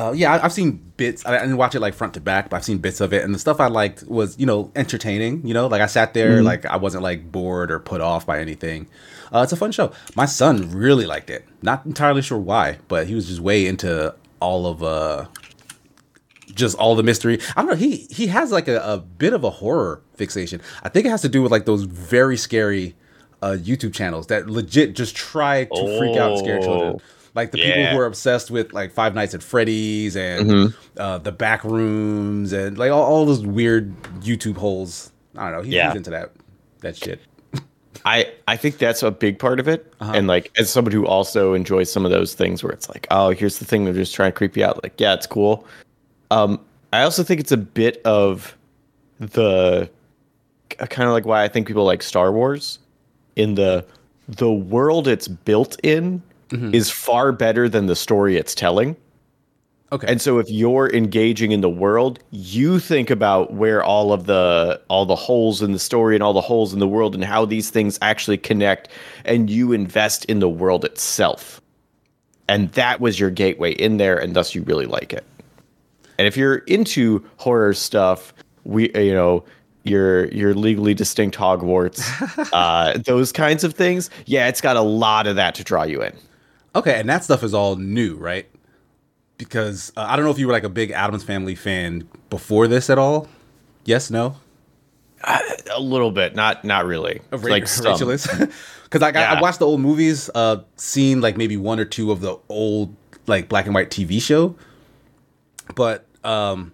Uh, 0.00 0.12
yeah, 0.12 0.40
I've 0.42 0.52
seen 0.52 0.92
bits. 0.96 1.26
I, 1.26 1.36
I 1.36 1.40
didn't 1.40 1.58
watch 1.58 1.74
it 1.74 1.80
like 1.80 1.92
front 1.92 2.14
to 2.14 2.22
back, 2.22 2.48
but 2.48 2.56
I've 2.56 2.64
seen 2.64 2.78
bits 2.78 3.02
of 3.02 3.12
it, 3.12 3.22
and 3.22 3.34
the 3.34 3.38
stuff 3.38 3.60
I 3.60 3.66
liked 3.66 4.02
was, 4.04 4.38
you 4.38 4.46
know, 4.46 4.72
entertaining. 4.74 5.46
You 5.46 5.52
know, 5.52 5.66
like 5.66 5.82
I 5.82 5.86
sat 5.86 6.14
there, 6.14 6.42
like 6.42 6.64
I 6.64 6.76
wasn't 6.76 7.02
like 7.02 7.30
bored 7.30 7.70
or 7.70 7.78
put 7.78 8.00
off 8.00 8.24
by 8.24 8.40
anything. 8.40 8.88
Uh, 9.30 9.40
it's 9.42 9.52
a 9.52 9.56
fun 9.56 9.72
show. 9.72 9.92
My 10.16 10.24
son 10.24 10.70
really 10.70 11.04
liked 11.04 11.28
it. 11.28 11.46
Not 11.60 11.84
entirely 11.84 12.22
sure 12.22 12.38
why, 12.38 12.78
but 12.88 13.08
he 13.08 13.14
was 13.14 13.28
just 13.28 13.40
way 13.40 13.66
into 13.66 14.14
all 14.40 14.66
of 14.66 14.82
uh, 14.82 15.26
just 16.54 16.78
all 16.78 16.94
the 16.94 17.02
mystery. 17.02 17.38
I 17.54 17.60
don't 17.60 17.70
know. 17.70 17.76
He 17.76 18.06
he 18.10 18.28
has 18.28 18.52
like 18.52 18.68
a, 18.68 18.80
a 18.80 18.96
bit 18.96 19.34
of 19.34 19.44
a 19.44 19.50
horror 19.50 20.00
fixation. 20.14 20.62
I 20.82 20.88
think 20.88 21.04
it 21.04 21.10
has 21.10 21.20
to 21.22 21.28
do 21.28 21.42
with 21.42 21.52
like 21.52 21.66
those 21.66 21.82
very 21.82 22.38
scary 22.38 22.96
uh, 23.42 23.56
YouTube 23.60 23.92
channels 23.92 24.28
that 24.28 24.48
legit 24.48 24.94
just 24.94 25.14
try 25.14 25.64
to 25.64 25.98
freak 25.98 26.16
out 26.16 26.30
and 26.30 26.38
scare 26.38 26.58
children. 26.60 27.00
Like 27.34 27.52
the 27.52 27.58
people 27.58 27.86
who 27.86 27.98
are 27.98 28.06
obsessed 28.06 28.50
with 28.50 28.72
like 28.72 28.92
Five 28.92 29.14
Nights 29.14 29.34
at 29.34 29.42
Freddy's 29.42 30.16
and 30.16 30.50
Mhm. 30.50 30.74
uh, 30.96 31.18
the 31.18 31.30
back 31.32 31.62
rooms 31.64 32.52
and 32.52 32.76
like 32.76 32.90
all, 32.90 33.02
all 33.02 33.24
those 33.26 33.46
weird 33.46 33.94
YouTube 34.20 34.56
holes. 34.56 35.12
I 35.36 35.44
don't 35.50 35.58
know. 35.58 35.62
He's, 35.62 35.74
Yeah. 35.74 35.88
he's 35.88 35.96
into 35.98 36.10
that 36.10 36.32
that 36.80 36.96
shit. 36.96 37.20
I 38.04 38.26
I 38.48 38.56
think 38.56 38.78
that's 38.78 39.02
a 39.02 39.10
big 39.10 39.38
part 39.38 39.60
of 39.60 39.68
it, 39.68 39.92
and 40.00 40.26
like 40.26 40.50
as 40.58 40.70
somebody 40.70 40.96
who 40.96 41.06
also 41.06 41.52
enjoys 41.54 41.92
some 41.92 42.04
of 42.04 42.10
those 42.10 42.34
things 42.34 42.62
where 42.64 42.72
it's 42.72 42.88
like, 42.88 43.06
oh, 43.10 43.30
here's 43.30 43.58
the 43.58 43.64
thing 43.64 43.84
they're 43.84 43.92
just 43.94 44.14
trying 44.14 44.32
to 44.32 44.36
creep 44.36 44.56
you 44.56 44.64
out. 44.64 44.82
Like, 44.82 44.98
yeah, 44.98 45.12
it's 45.14 45.26
cool. 45.26 45.66
Um, 46.30 46.58
I 46.92 47.02
also 47.02 47.22
think 47.22 47.40
it's 47.40 47.52
a 47.52 47.56
bit 47.58 48.00
of 48.04 48.56
the 49.18 49.88
kind 50.78 51.06
of 51.08 51.12
like 51.12 51.26
why 51.26 51.44
I 51.44 51.48
think 51.48 51.66
people 51.68 51.84
like 51.84 52.02
Star 52.02 52.32
Wars 52.32 52.78
in 53.36 53.54
the 53.54 53.84
the 54.28 54.50
world 54.50 55.06
it's 55.06 55.28
built 55.28 55.78
in 55.82 56.22
is 56.52 56.90
far 56.90 57.32
better 57.32 57.68
than 57.68 57.86
the 57.86 57.96
story 57.96 58.36
it's 58.36 58.54
telling. 58.54 58.96
Okay. 59.92 60.06
And 60.06 60.22
so 60.22 60.38
if 60.38 60.48
you're 60.48 60.88
engaging 60.94 61.50
in 61.50 61.62
the 61.62 61.70
world, 61.70 62.20
you 62.30 62.78
think 62.78 63.10
about 63.10 63.54
where 63.54 63.82
all 63.82 64.12
of 64.12 64.26
the 64.26 64.80
all 64.88 65.04
the 65.04 65.16
holes 65.16 65.62
in 65.62 65.72
the 65.72 65.80
story 65.80 66.14
and 66.14 66.22
all 66.22 66.32
the 66.32 66.40
holes 66.40 66.72
in 66.72 66.78
the 66.78 66.86
world 66.86 67.14
and 67.14 67.24
how 67.24 67.44
these 67.44 67.70
things 67.70 67.98
actually 68.00 68.38
connect 68.38 68.88
and 69.24 69.50
you 69.50 69.72
invest 69.72 70.24
in 70.26 70.38
the 70.38 70.48
world 70.48 70.84
itself. 70.84 71.60
And 72.48 72.70
that 72.72 73.00
was 73.00 73.18
your 73.18 73.30
gateway 73.30 73.72
in 73.72 73.96
there 73.96 74.16
and 74.16 74.34
thus 74.34 74.54
you 74.54 74.62
really 74.62 74.86
like 74.86 75.12
it. 75.12 75.24
And 76.18 76.26
if 76.26 76.36
you're 76.36 76.58
into 76.58 77.24
horror 77.38 77.74
stuff, 77.74 78.32
we 78.62 78.92
you 78.94 79.12
know, 79.12 79.44
your 79.82 80.28
your 80.28 80.54
legally 80.54 80.94
distinct 80.94 81.36
Hogwarts, 81.36 82.00
uh, 82.52 82.96
those 82.98 83.32
kinds 83.32 83.64
of 83.64 83.74
things, 83.74 84.08
yeah, 84.26 84.46
it's 84.46 84.60
got 84.60 84.76
a 84.76 84.82
lot 84.82 85.26
of 85.26 85.34
that 85.34 85.56
to 85.56 85.64
draw 85.64 85.82
you 85.82 86.00
in. 86.00 86.14
Okay, 86.74 86.98
and 87.00 87.08
that 87.08 87.24
stuff 87.24 87.42
is 87.42 87.52
all 87.52 87.76
new, 87.76 88.16
right? 88.16 88.48
Because 89.38 89.92
uh, 89.96 90.06
I 90.08 90.16
don't 90.16 90.24
know 90.24 90.30
if 90.30 90.38
you 90.38 90.46
were 90.46 90.52
like 90.52 90.64
a 90.64 90.68
big 90.68 90.90
Addams 90.90 91.24
Family 91.24 91.54
fan 91.54 92.08
before 92.28 92.68
this 92.68 92.90
at 92.90 92.98
all. 92.98 93.28
Yes, 93.84 94.10
no. 94.10 94.36
A 95.24 95.80
little 95.80 96.10
bit, 96.10 96.34
not 96.34 96.64
not 96.64 96.86
really. 96.86 97.20
Ra- 97.30 97.38
like 97.38 97.66
some. 97.68 97.92
Rachel 97.92 98.10
is 98.10 98.26
because 98.84 99.00
like 99.00 99.16
I, 99.16 99.36
I 99.36 99.40
watched 99.40 99.58
the 99.58 99.66
old 99.66 99.80
movies, 99.80 100.30
uh, 100.34 100.62
seen 100.76 101.20
like 101.20 101.36
maybe 101.36 101.56
one 101.56 101.78
or 101.78 101.84
two 101.84 102.10
of 102.10 102.20
the 102.20 102.38
old 102.48 102.94
like 103.26 103.48
black 103.48 103.66
and 103.66 103.74
white 103.74 103.90
TV 103.90 104.20
show, 104.20 104.54
but 105.74 106.06
um, 106.24 106.72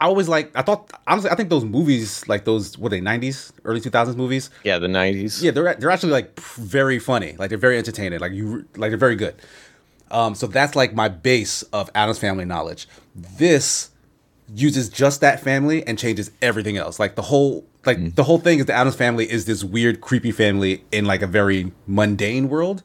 I 0.00 0.06
always 0.06 0.28
like 0.28 0.50
I 0.54 0.62
thought 0.62 0.90
honestly 1.06 1.30
I 1.30 1.34
think 1.34 1.48
those 1.48 1.64
movies 1.64 2.26
like 2.28 2.44
those 2.44 2.78
what 2.78 2.90
they 2.90 3.00
nineties 3.00 3.52
early 3.64 3.80
two 3.80 3.90
thousands 3.90 4.16
movies? 4.16 4.50
Yeah, 4.62 4.78
the 4.78 4.88
nineties. 4.88 5.42
yeah 5.42 5.50
they're 5.50 5.74
they're 5.74 5.90
actually 5.90 6.12
like 6.12 6.38
very 6.40 6.98
funny. 6.98 7.34
Like 7.38 7.48
they're 7.48 7.58
very 7.58 7.78
entertaining. 7.78 8.20
Like 8.20 8.32
you 8.32 8.66
like 8.76 8.90
they're 8.90 8.98
very 8.98 9.16
good. 9.16 9.34
Um 10.10 10.34
so 10.34 10.46
that's 10.46 10.76
like 10.76 10.94
my 10.94 11.08
base 11.08 11.62
of 11.64 11.90
addams 11.94 12.18
family 12.18 12.44
knowledge. 12.44 12.88
This 13.14 13.90
uses 14.54 14.88
just 14.88 15.20
that 15.20 15.40
family 15.40 15.86
and 15.86 15.98
changes 15.98 16.30
everything 16.40 16.76
else. 16.76 16.98
Like 17.00 17.16
the 17.16 17.22
whole 17.22 17.66
like 17.84 18.14
the 18.14 18.24
whole 18.24 18.38
thing 18.38 18.60
is 18.60 18.66
the 18.66 18.74
addams 18.74 18.96
family 18.96 19.30
is 19.30 19.46
this 19.46 19.64
weird 19.64 20.00
creepy 20.00 20.30
family 20.30 20.84
in 20.92 21.06
like 21.06 21.22
a 21.22 21.26
very 21.26 21.72
mundane 21.86 22.48
world. 22.48 22.82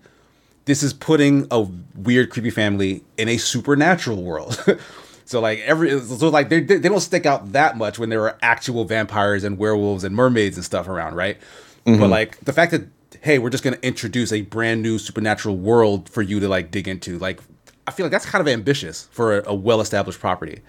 This 0.66 0.82
is 0.82 0.94
putting 0.94 1.46
a 1.52 1.68
weird 1.96 2.30
creepy 2.30 2.50
family 2.50 3.04
in 3.18 3.28
a 3.28 3.38
supernatural 3.38 4.24
world 4.24 4.58
so 5.26 5.40
like 5.40 5.60
every 5.60 6.00
so 6.02 6.30
like 6.30 6.50
they, 6.50 6.62
they 6.62 6.78
don't 6.78 7.00
stick 7.00 7.26
out 7.26 7.52
that 7.52 7.78
much 7.78 8.00
when 8.00 8.10
there 8.10 8.22
are 8.24 8.38
actual 8.42 8.86
vampires 8.86 9.44
and 9.44 9.58
werewolves 9.58 10.04
and 10.04 10.16
mermaids 10.16 10.58
and 10.58 10.66
stuff 10.66 10.88
around 10.88 11.16
right 11.16 11.38
but 11.86 11.92
mm-hmm. 11.92 12.04
like 12.04 12.40
the 12.42 12.54
fact 12.54 12.72
that 12.72 12.88
hey 13.22 13.40
we're 13.40 13.50
just 13.50 13.64
going 13.64 13.76
to 13.76 13.86
introduce 13.86 14.32
a 14.32 14.42
brand 14.42 14.82
new 14.82 14.98
supernatural 14.98 15.58
world 15.58 16.10
for 16.10 16.22
you 16.22 16.40
to 16.40 16.48
like 16.48 16.72
dig 16.72 16.88
into 16.88 17.18
like 17.20 17.40
i 17.88 17.92
feel 17.92 18.06
like 18.06 18.12
that's 18.12 18.26
kind 18.26 18.42
of 18.42 18.48
ambitious 18.48 19.08
for 19.12 19.40
a, 19.40 19.50
a 19.50 19.54
well-established 19.54 20.20
property 20.20 20.62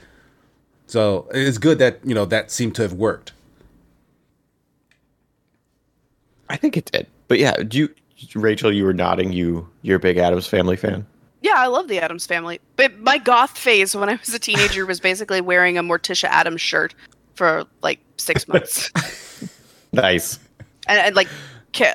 so 0.86 1.28
it's 1.32 1.58
good 1.58 1.78
that 1.78 1.98
you 2.04 2.14
know 2.14 2.24
that 2.24 2.50
seemed 2.50 2.74
to 2.74 2.82
have 2.82 2.92
worked 2.92 3.32
I 6.48 6.56
think 6.56 6.76
it 6.76 6.90
did. 6.92 7.06
But 7.28 7.38
yeah, 7.38 7.56
do 7.56 7.78
you 7.78 7.94
Rachel, 8.34 8.72
you 8.72 8.84
were 8.84 8.92
nodding, 8.92 9.32
you 9.32 9.68
you're 9.82 9.96
a 9.96 10.00
big 10.00 10.18
Addams 10.18 10.46
family 10.46 10.76
fan. 10.76 11.06
Yeah, 11.44 11.56
I 11.58 11.66
love 11.66 11.88
the 11.88 11.98
Addams 12.00 12.24
family. 12.26 12.58
But 12.76 12.98
my 13.00 13.18
goth 13.18 13.58
phase 13.58 13.94
when 13.94 14.08
I 14.08 14.14
was 14.14 14.32
a 14.32 14.38
teenager 14.38 14.86
was 14.86 14.98
basically 14.98 15.42
wearing 15.42 15.76
a 15.76 15.82
Morticia 15.82 16.24
Addams 16.24 16.62
shirt 16.62 16.94
for 17.34 17.66
like 17.82 18.00
six 18.16 18.48
months, 18.48 18.90
Nice. 19.92 20.38
and, 20.88 20.98
and 20.98 21.14
like, 21.14 21.28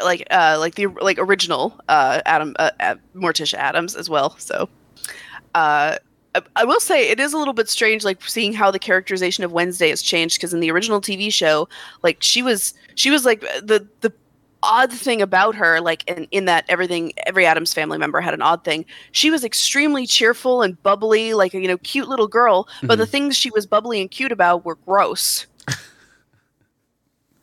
like, 0.03 0.27
uh, 0.29 0.57
like 0.59 0.75
the 0.75 0.85
like 0.87 1.17
original 1.17 1.73
uh, 1.89 2.21
Adam 2.27 2.55
uh, 2.59 2.69
uh, 2.79 2.95
Morticia 3.15 3.55
Addams 3.55 3.95
as 3.95 4.07
well. 4.07 4.37
So, 4.37 4.69
uh, 5.55 5.97
I- 6.35 6.41
I 6.55 6.63
will 6.63 6.79
say 6.79 7.09
it 7.09 7.19
is 7.19 7.33
a 7.33 7.37
little 7.39 7.55
bit 7.55 7.67
strange, 7.69 8.03
like 8.05 8.21
seeing 8.29 8.53
how 8.53 8.69
the 8.69 8.77
characterization 8.77 9.43
of 9.43 9.51
Wednesday 9.51 9.89
has 9.89 10.03
changed. 10.03 10.35
Because 10.37 10.53
in 10.53 10.59
the 10.59 10.69
original 10.69 11.01
TV 11.01 11.33
show, 11.33 11.67
like 12.03 12.17
she 12.21 12.43
was, 12.43 12.75
she 12.93 13.09
was 13.09 13.25
like 13.25 13.41
the 13.41 13.87
the 14.01 14.13
odd 14.63 14.91
thing 14.91 15.21
about 15.21 15.55
her, 15.55 15.81
like 15.81 16.09
in, 16.09 16.27
in 16.31 16.45
that 16.45 16.65
everything, 16.69 17.13
every 17.25 17.45
Addams 17.45 17.73
family 17.73 17.97
member 17.97 18.21
had 18.21 18.33
an 18.33 18.41
odd 18.41 18.63
thing. 18.63 18.85
She 19.11 19.31
was 19.31 19.43
extremely 19.43 20.05
cheerful 20.05 20.61
and 20.61 20.81
bubbly, 20.83 21.33
like 21.33 21.53
a 21.53 21.61
you 21.61 21.67
know 21.67 21.77
cute 21.79 22.07
little 22.07 22.27
girl. 22.27 22.67
But 22.83 22.97
the 22.97 23.05
mhm. 23.05 23.09
things 23.09 23.37
she 23.37 23.49
was 23.51 23.65
bubbly 23.65 24.01
and 24.01 24.09
cute 24.11 24.31
about 24.31 24.65
were 24.65 24.75
gross. 24.75 25.45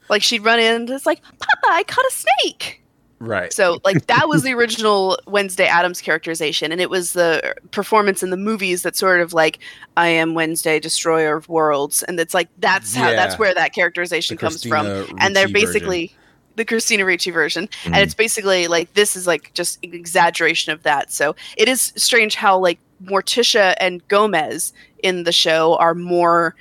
like 0.08 0.22
she'd 0.22 0.44
run 0.44 0.58
in, 0.58 0.74
and 0.82 0.90
it's 0.90 1.06
like, 1.06 1.22
Papa, 1.22 1.68
I 1.68 1.82
caught 1.84 2.04
a 2.04 2.10
snake. 2.12 2.82
right 3.18 3.52
So 3.52 3.78
like 3.84 4.06
that 4.06 4.28
was 4.28 4.42
the 4.42 4.52
original 4.58 5.18
Wednesday 5.26 5.66
Addams 5.66 6.00
characterization, 6.00 6.70
and 6.72 6.80
it 6.80 6.90
was 6.90 7.14
the 7.14 7.54
performance 7.70 8.22
in 8.22 8.30
the 8.30 8.36
movies 8.36 8.82
that 8.82 8.96
sort 8.96 9.20
of 9.20 9.32
like 9.32 9.58
I 9.96 10.08
am 10.08 10.34
Wednesday, 10.34 10.78
destroyer 10.80 11.36
of 11.36 11.48
worlds, 11.48 12.02
and 12.02 12.20
it's 12.20 12.34
like 12.34 12.48
that's 12.58 12.94
how 12.94 13.10
Yeah. 13.10 13.16
that's 13.16 13.38
where 13.38 13.54
that 13.54 13.74
characterization 13.74 14.36
The 14.36 14.40
comes 14.40 14.62
from, 14.64 14.86
Christina 14.86 15.16
and 15.24 15.34
they're 15.34 15.48
basically 15.48 16.06
version. 16.08 16.18
The 16.56 16.64
Christina 16.64 17.04
Ricci 17.04 17.30
version, 17.30 17.68
and 17.84 17.94
mm. 17.94 18.02
it's 18.02 18.14
basically 18.14 18.66
like 18.66 18.92
this 18.94 19.14
is 19.16 19.26
like 19.26 19.52
just 19.54 19.78
an 19.84 19.94
exaggeration 19.94 20.72
of 20.72 20.82
that. 20.82 21.12
So 21.12 21.36
it 21.56 21.68
is 21.68 21.92
strange 21.96 22.34
how 22.34 22.58
like 22.58 22.78
Morticia 23.04 23.74
and 23.78 24.06
Gomez 24.08 24.72
in 25.02 25.24
the 25.24 25.32
show 25.32 25.76
are 25.76 25.94
more 25.94 26.54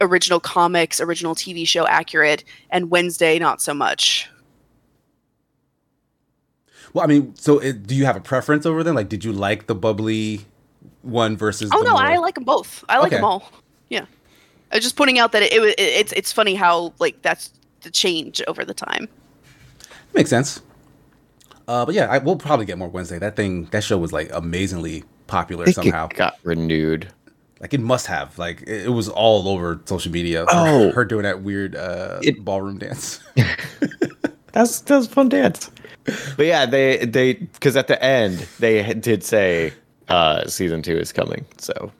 original 0.00 0.40
comics, 0.40 1.00
original 1.00 1.34
TV 1.34 1.66
show 1.66 1.86
accurate, 1.86 2.44
and 2.70 2.90
Wednesday 2.90 3.38
not 3.38 3.60
so 3.60 3.74
much. 3.74 4.28
well 6.94 7.04
i 7.04 7.06
mean 7.06 7.34
so 7.36 7.58
it, 7.58 7.86
do 7.86 7.94
you 7.94 8.06
have 8.06 8.16
a 8.16 8.20
preference 8.20 8.64
over 8.64 8.82
them 8.82 8.94
like 8.94 9.10
did 9.10 9.22
you 9.22 9.30
like 9.30 9.66
the 9.66 9.74
bubbly 9.74 10.40
one 11.02 11.36
versus 11.36 11.70
Oh 11.72 11.82
no, 11.82 11.92
more- 11.92 12.00
I 12.02 12.16
like 12.16 12.34
them 12.34 12.44
both. 12.44 12.84
I 12.88 12.98
like 12.98 13.08
Okay. 13.08 13.16
them 13.16 13.24
all. 13.24 13.50
Yeah, 13.88 14.06
I 14.72 14.76
was 14.76 14.84
just 14.84 14.96
pointing 14.96 15.18
out 15.18 15.32
that 15.32 15.42
it, 15.42 15.52
it, 15.52 15.74
it's 15.78 16.12
it's 16.12 16.32
funny 16.32 16.54
how 16.54 16.92
like 16.98 17.20
that's 17.22 17.52
the 17.82 17.90
change 17.90 18.42
over 18.48 18.64
the 18.64 18.74
time. 18.74 19.08
Makes 20.14 20.30
sense. 20.30 20.62
Uh, 21.66 21.84
but 21.84 21.94
yeah, 21.94 22.06
I, 22.06 22.18
we'll 22.18 22.36
probably 22.36 22.64
get 22.66 22.78
more 22.78 22.88
Wednesday. 22.88 23.18
That 23.18 23.36
thing, 23.36 23.66
that 23.66 23.84
show 23.84 23.98
was 23.98 24.12
like 24.12 24.30
amazingly 24.32 25.04
popular 25.26 25.62
I 25.64 25.66
think 25.66 25.74
somehow. 25.74 26.06
it 26.08 26.14
got 26.14 26.38
renewed. 26.42 27.12
like 27.60 27.74
it 27.74 27.80
must 27.80 28.06
have. 28.06 28.38
Like 28.38 28.62
it, 28.62 28.86
it 28.86 28.90
was 28.92 29.08
all 29.10 29.46
over 29.48 29.78
social 29.84 30.10
media. 30.10 30.46
Oh. 30.48 30.90
her, 30.92 31.04
doing 31.04 31.24
that 31.24 31.42
weird 31.42 31.76
uh, 31.76 32.20
It- 32.22 32.44
ballroom 32.44 32.78
dance. 32.78 33.20
That's 34.52 34.80
that's 34.80 35.06
fun 35.06 35.28
dance. 35.28 35.70
But 36.36 36.46
yeah, 36.46 36.64
they 36.66 37.04
they 37.04 37.34
because 37.34 37.76
at 37.76 37.86
the 37.86 38.02
end 38.02 38.38
they 38.58 38.94
did 38.94 39.22
say 39.22 39.74
uh 40.08 40.46
season 40.48 40.80
two 40.82 40.96
is 40.96 41.12
coming. 41.12 41.44
So 41.58 41.92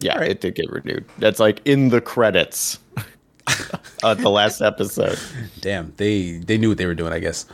yeah, 0.00 0.14
Alright. 0.14 0.30
it 0.30 0.40
did 0.40 0.54
get 0.54 0.70
renewed. 0.70 1.04
That's 1.18 1.40
like 1.40 1.60
in 1.66 1.88
the 1.88 2.00
credits. 2.00 2.78
uh, 4.02 4.14
the 4.14 4.30
last 4.30 4.60
episode. 4.60 5.18
Damn, 5.60 5.92
they 5.96 6.38
they 6.38 6.58
knew 6.58 6.68
what 6.68 6.78
they 6.78 6.86
were 6.86 6.94
doing. 6.94 7.12
I 7.12 7.18
guess. 7.18 7.46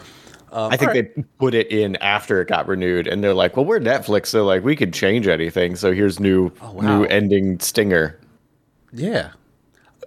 Um, 0.52 0.72
I 0.72 0.76
think 0.76 0.88
alright. 0.88 1.14
they 1.14 1.22
put 1.38 1.54
it 1.54 1.70
in 1.70 1.94
after 1.96 2.40
it 2.40 2.48
got 2.48 2.66
renewed, 2.66 3.06
and 3.06 3.22
they're 3.22 3.34
like, 3.34 3.56
"Well, 3.56 3.64
we're 3.64 3.78
Netflix, 3.80 4.26
so 4.26 4.44
like 4.44 4.64
we 4.64 4.74
could 4.74 4.92
change 4.92 5.28
anything. 5.28 5.76
So 5.76 5.92
here's 5.92 6.18
new 6.18 6.50
Oh, 6.60 6.72
wow. 6.72 6.98
new 6.98 7.04
ending 7.04 7.60
stinger." 7.60 8.18
Yeah, 8.92 9.30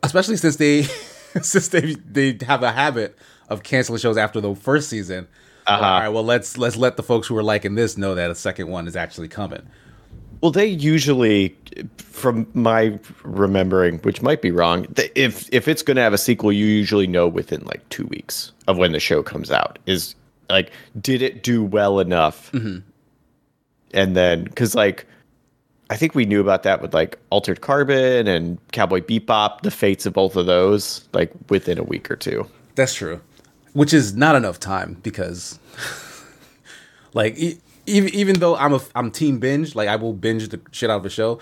especially 0.03 0.35
since 0.37 0.57
they 0.57 0.81
since 1.41 1.69
they 1.69 1.95
they 1.95 2.37
have 2.45 2.61
a 2.63 2.71
habit 2.71 3.17
of 3.49 3.63
canceling 3.63 3.99
shows 3.99 4.17
after 4.17 4.41
the 4.41 4.53
first 4.55 4.89
season. 4.89 5.27
Uh-huh. 5.65 5.81
All 5.85 5.99
right, 6.01 6.09
well 6.09 6.23
let's 6.25 6.57
let's 6.57 6.75
let 6.75 6.97
the 6.97 7.03
folks 7.03 7.27
who 7.27 7.37
are 7.37 7.43
liking 7.43 7.75
this 7.75 7.97
know 7.97 8.15
that 8.15 8.29
a 8.29 8.35
second 8.35 8.67
one 8.67 8.85
is 8.85 8.97
actually 8.97 9.29
coming. 9.29 9.65
Well, 10.43 10.51
they 10.51 10.65
usually, 10.65 11.55
from 11.95 12.45
my 12.53 12.99
remembering, 13.23 13.99
which 13.99 14.21
might 14.21 14.41
be 14.41 14.51
wrong, 14.51 14.85
if 15.15 15.47
if 15.53 15.69
it's 15.69 15.81
going 15.81 15.95
to 15.95 16.01
have 16.01 16.11
a 16.11 16.17
sequel, 16.17 16.51
you 16.51 16.65
usually 16.65 17.07
know 17.07 17.29
within 17.29 17.63
like 17.63 17.87
two 17.87 18.07
weeks 18.07 18.51
of 18.67 18.77
when 18.77 18.91
the 18.91 18.99
show 18.99 19.23
comes 19.23 19.51
out. 19.51 19.79
Is 19.85 20.15
like, 20.49 20.73
did 20.99 21.21
it 21.21 21.43
do 21.43 21.63
well 21.63 22.01
enough? 22.01 22.51
Mm-hmm. 22.51 22.79
And 23.93 24.17
then, 24.17 24.43
because 24.43 24.75
like, 24.75 25.05
I 25.89 25.95
think 25.95 26.13
we 26.13 26.25
knew 26.25 26.41
about 26.41 26.63
that 26.63 26.81
with 26.81 26.93
like 26.93 27.17
Altered 27.29 27.61
Carbon 27.61 28.27
and 28.27 28.57
Cowboy 28.73 28.99
Bebop, 28.99 29.61
the 29.61 29.71
fates 29.71 30.05
of 30.05 30.11
both 30.11 30.35
of 30.35 30.45
those, 30.45 31.07
like 31.13 31.31
within 31.49 31.77
a 31.77 31.83
week 31.83 32.11
or 32.11 32.17
two. 32.17 32.45
That's 32.75 32.95
true, 32.95 33.21
which 33.71 33.93
is 33.93 34.13
not 34.13 34.35
enough 34.35 34.59
time 34.59 34.97
because, 35.03 35.57
like, 37.13 37.37
even 37.85 38.13
even 38.13 38.39
though 38.39 38.55
I'm 38.55 38.73
a 38.73 38.81
I'm 38.95 39.11
team 39.11 39.39
binge, 39.39 39.75
like 39.75 39.87
I 39.87 39.95
will 39.95 40.13
binge 40.13 40.49
the 40.49 40.61
shit 40.71 40.89
out 40.89 40.97
of 40.97 41.05
a 41.05 41.09
show. 41.09 41.39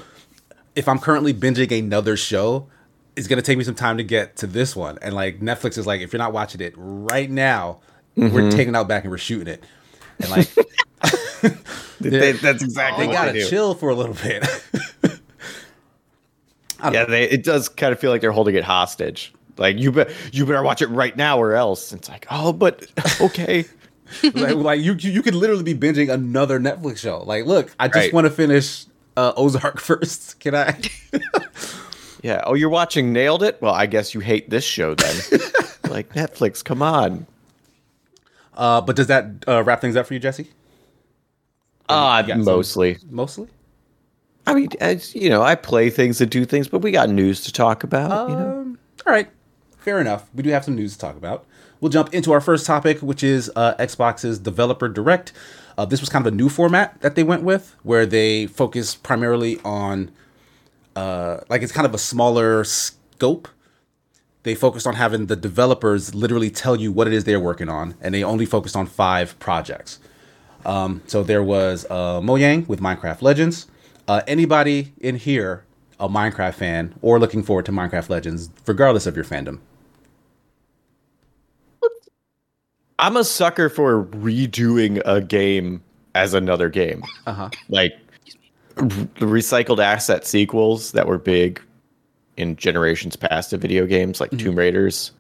If 0.76 0.88
I'm 0.88 1.00
currently 1.00 1.34
binging 1.34 1.80
another 1.80 2.16
show, 2.16 2.68
it's 3.16 3.28
gonna 3.28 3.42
take 3.42 3.58
me 3.58 3.64
some 3.64 3.76
time 3.76 3.98
to 3.98 4.04
get 4.04 4.38
to 4.38 4.48
this 4.48 4.76
one. 4.76 4.98
And 5.02 5.14
like 5.14 5.40
Netflix 5.40 5.78
is 5.78 5.86
like, 5.86 6.02
if 6.02 6.14
you're 6.14 6.20
not 6.20 6.34
watching 6.34 6.62
it 6.62 6.74
right 6.78 7.30
now, 7.30 7.82
we're 8.16 8.30
mm-hmm. 8.30 8.50
taking 8.50 8.76
it 8.76 8.78
out 8.78 8.88
back 8.88 9.04
and 9.04 9.12
we're 9.12 9.18
shooting 9.18 9.48
it, 9.48 9.64
and 10.20 10.30
like 10.30 10.50
They- 12.00 12.32
that's 12.34 12.64
exactly 12.64 13.08
they 13.08 13.14
gotta 13.14 13.34
they 13.34 13.48
chill 13.48 13.74
for 13.76 13.90
a 13.90 13.96
little 13.96 14.16
bit. 14.16 14.48
Yeah, 16.84 17.06
they, 17.06 17.30
it 17.30 17.44
does 17.44 17.70
kind 17.70 17.94
of 17.94 18.00
feel 18.00 18.10
like 18.10 18.22
they're 18.22 18.32
holding 18.32 18.56
it 18.56 18.64
hostage. 18.64 19.34
Like 19.58 19.78
you, 19.78 19.92
be, 19.92 20.06
you 20.32 20.48
better 20.48 20.64
watch 20.64 20.82
it 20.82 20.88
right 20.88 21.16
now, 21.16 21.40
or 21.40 21.54
else. 21.54 21.94
It's 21.94 22.10
like, 22.10 22.26
oh, 22.32 22.54
but 22.54 22.88
okay. 23.22 23.66
Like, 24.34 24.56
like 24.56 24.82
you, 24.82 24.94
you 24.94 25.22
could 25.22 25.36
literally 25.36 25.64
be 25.64 25.76
binging 25.76 26.12
another 26.12 26.60
Netflix 26.60 26.98
show. 27.00 27.24
Like, 27.24 27.46
look, 27.46 27.72
I 27.80 27.88
just 27.88 27.98
Right. 27.98 28.14
want 28.14 28.26
to 28.26 28.32
finish 28.32 28.86
uh, 29.18 29.34
Ozark 29.38 29.80
first. 29.90 30.40
Can 30.40 30.56
I? 30.56 30.80
yeah. 32.24 32.42
Oh, 32.46 32.54
you're 32.54 32.70
watching 32.70 33.12
Nailed 33.14 33.44
It. 33.44 33.62
Well, 33.62 33.74
I 33.74 33.86
guess 33.86 34.14
you 34.14 34.20
hate 34.20 34.50
this 34.50 34.64
show 34.64 34.96
then. 34.96 35.16
like 35.90 36.14
Netflix, 36.14 36.64
come 36.64 36.82
on. 36.82 37.26
Uh, 38.56 38.82
but 38.82 38.96
does 38.96 39.08
that 39.08 39.26
uh, 39.48 39.64
wrap 39.64 39.82
things 39.82 39.96
up 39.96 40.06
for 40.06 40.14
you, 40.14 40.20
Jesse? 40.20 40.50
Ah, 41.90 42.22
you 42.22 42.28
got 42.28 42.34
some- 42.36 42.46
mostly. 42.46 42.98
Mostly. 43.10 43.48
I 44.48 44.56
mean, 44.56 44.70
as, 44.80 45.14
you 45.14 45.30
know, 45.30 45.44
I 45.44 45.54
play 45.56 45.90
things 45.92 46.20
and 46.20 46.30
do 46.30 46.46
things, 46.46 46.68
but 46.68 46.80
we 46.82 46.92
got 46.92 47.10
news 47.10 47.42
to 47.44 47.54
talk 47.54 47.84
about. 47.84 48.30
you 48.30 48.36
know, 48.36 48.62
Um, 48.62 48.80
all 49.06 49.14
right, 49.14 49.30
fair 49.78 50.00
enough. 50.02 50.28
We 50.34 50.42
do 50.42 50.50
have 50.50 50.66
some 50.66 50.76
news 50.76 50.94
to 50.94 51.00
talk 51.00 51.16
about. 51.16 51.46
We'll 51.82 51.90
jump 51.90 52.14
into 52.14 52.32
our 52.32 52.42
first 52.42 52.68
topic, 52.68 53.00
which 53.00 53.24
is 53.24 53.52
uh, 53.56 53.74
Xbox's 53.76 54.38
Developer 54.38 54.88
Direct. 54.88 55.34
Uh, 55.78 55.86
this 55.86 56.00
was 56.00 56.10
kind 56.10 56.26
of 56.26 56.32
a 56.32 56.36
new 56.36 56.48
format 56.48 57.02
that 57.02 57.16
they 57.16 57.24
went 57.24 57.42
with, 57.42 57.76
where 57.82 58.06
they 58.06 58.46
focus 58.46 58.94
primarily 58.94 59.60
on, 59.66 60.12
uh, 60.96 61.40
like 61.50 61.64
it's 61.64 61.72
kind 61.72 61.88
of 61.88 61.96
a 61.96 61.98
smaller 61.98 62.64
scope. 62.64 63.48
They 64.44 64.54
focused 64.54 64.86
on 64.86 64.94
having 64.94 65.26
the 65.26 65.36
developers 65.36 66.14
literally 66.14 66.52
tell 66.52 66.76
you 66.76 66.92
what 66.92 67.08
it 67.08 67.14
is 67.14 67.24
they're 67.24 67.40
working 67.40 67.68
on, 67.68 67.96
and 68.00 68.14
they 68.14 68.24
only 68.24 68.46
focused 68.46 68.76
on 68.76 68.86
five 68.86 69.38
projects. 69.40 69.98
Um, 70.64 71.02
so 71.08 71.24
there 71.24 71.42
was 71.42 71.86
uh, 71.90 72.22
Mojang 72.22 72.68
with 72.68 72.80
Minecraft 72.80 73.24
Legends. 73.24 73.66
Uh, 74.08 74.22
anybody 74.28 74.94
in 75.00 75.16
here 75.16 75.66
a 76.00 76.08
Minecraft 76.08 76.54
fan 76.54 76.96
or 77.02 77.20
looking 77.20 77.42
forward 77.42 77.66
to 77.66 77.72
Minecraft 77.72 78.10
Legends, 78.10 78.52
regardless 78.68 79.08
of 79.08 79.16
your 79.16 79.26
fandom? 79.26 79.60
I'm 83.02 83.18
a 83.18 83.24
sucker 83.24 83.68
for 83.68 84.06
redoing 84.06 85.02
a 85.06 85.22
game 85.22 85.82
as 86.16 86.34
another 86.34 86.70
game. 86.70 87.04
Uh 87.26 87.34
huh. 87.34 87.50
like 87.70 87.94
r- 88.78 88.84
recycled 88.84 89.80
asset 89.80 90.26
sequels 90.26 90.92
that 90.94 91.08
were 91.08 91.18
big 91.18 91.62
in 92.38 92.56
generations 92.56 93.16
past 93.16 93.54
of 93.54 93.62
video 93.62 93.86
games 93.86 94.22
like 94.22 94.32
Tomb 94.38 94.56
Raiders 94.56 95.12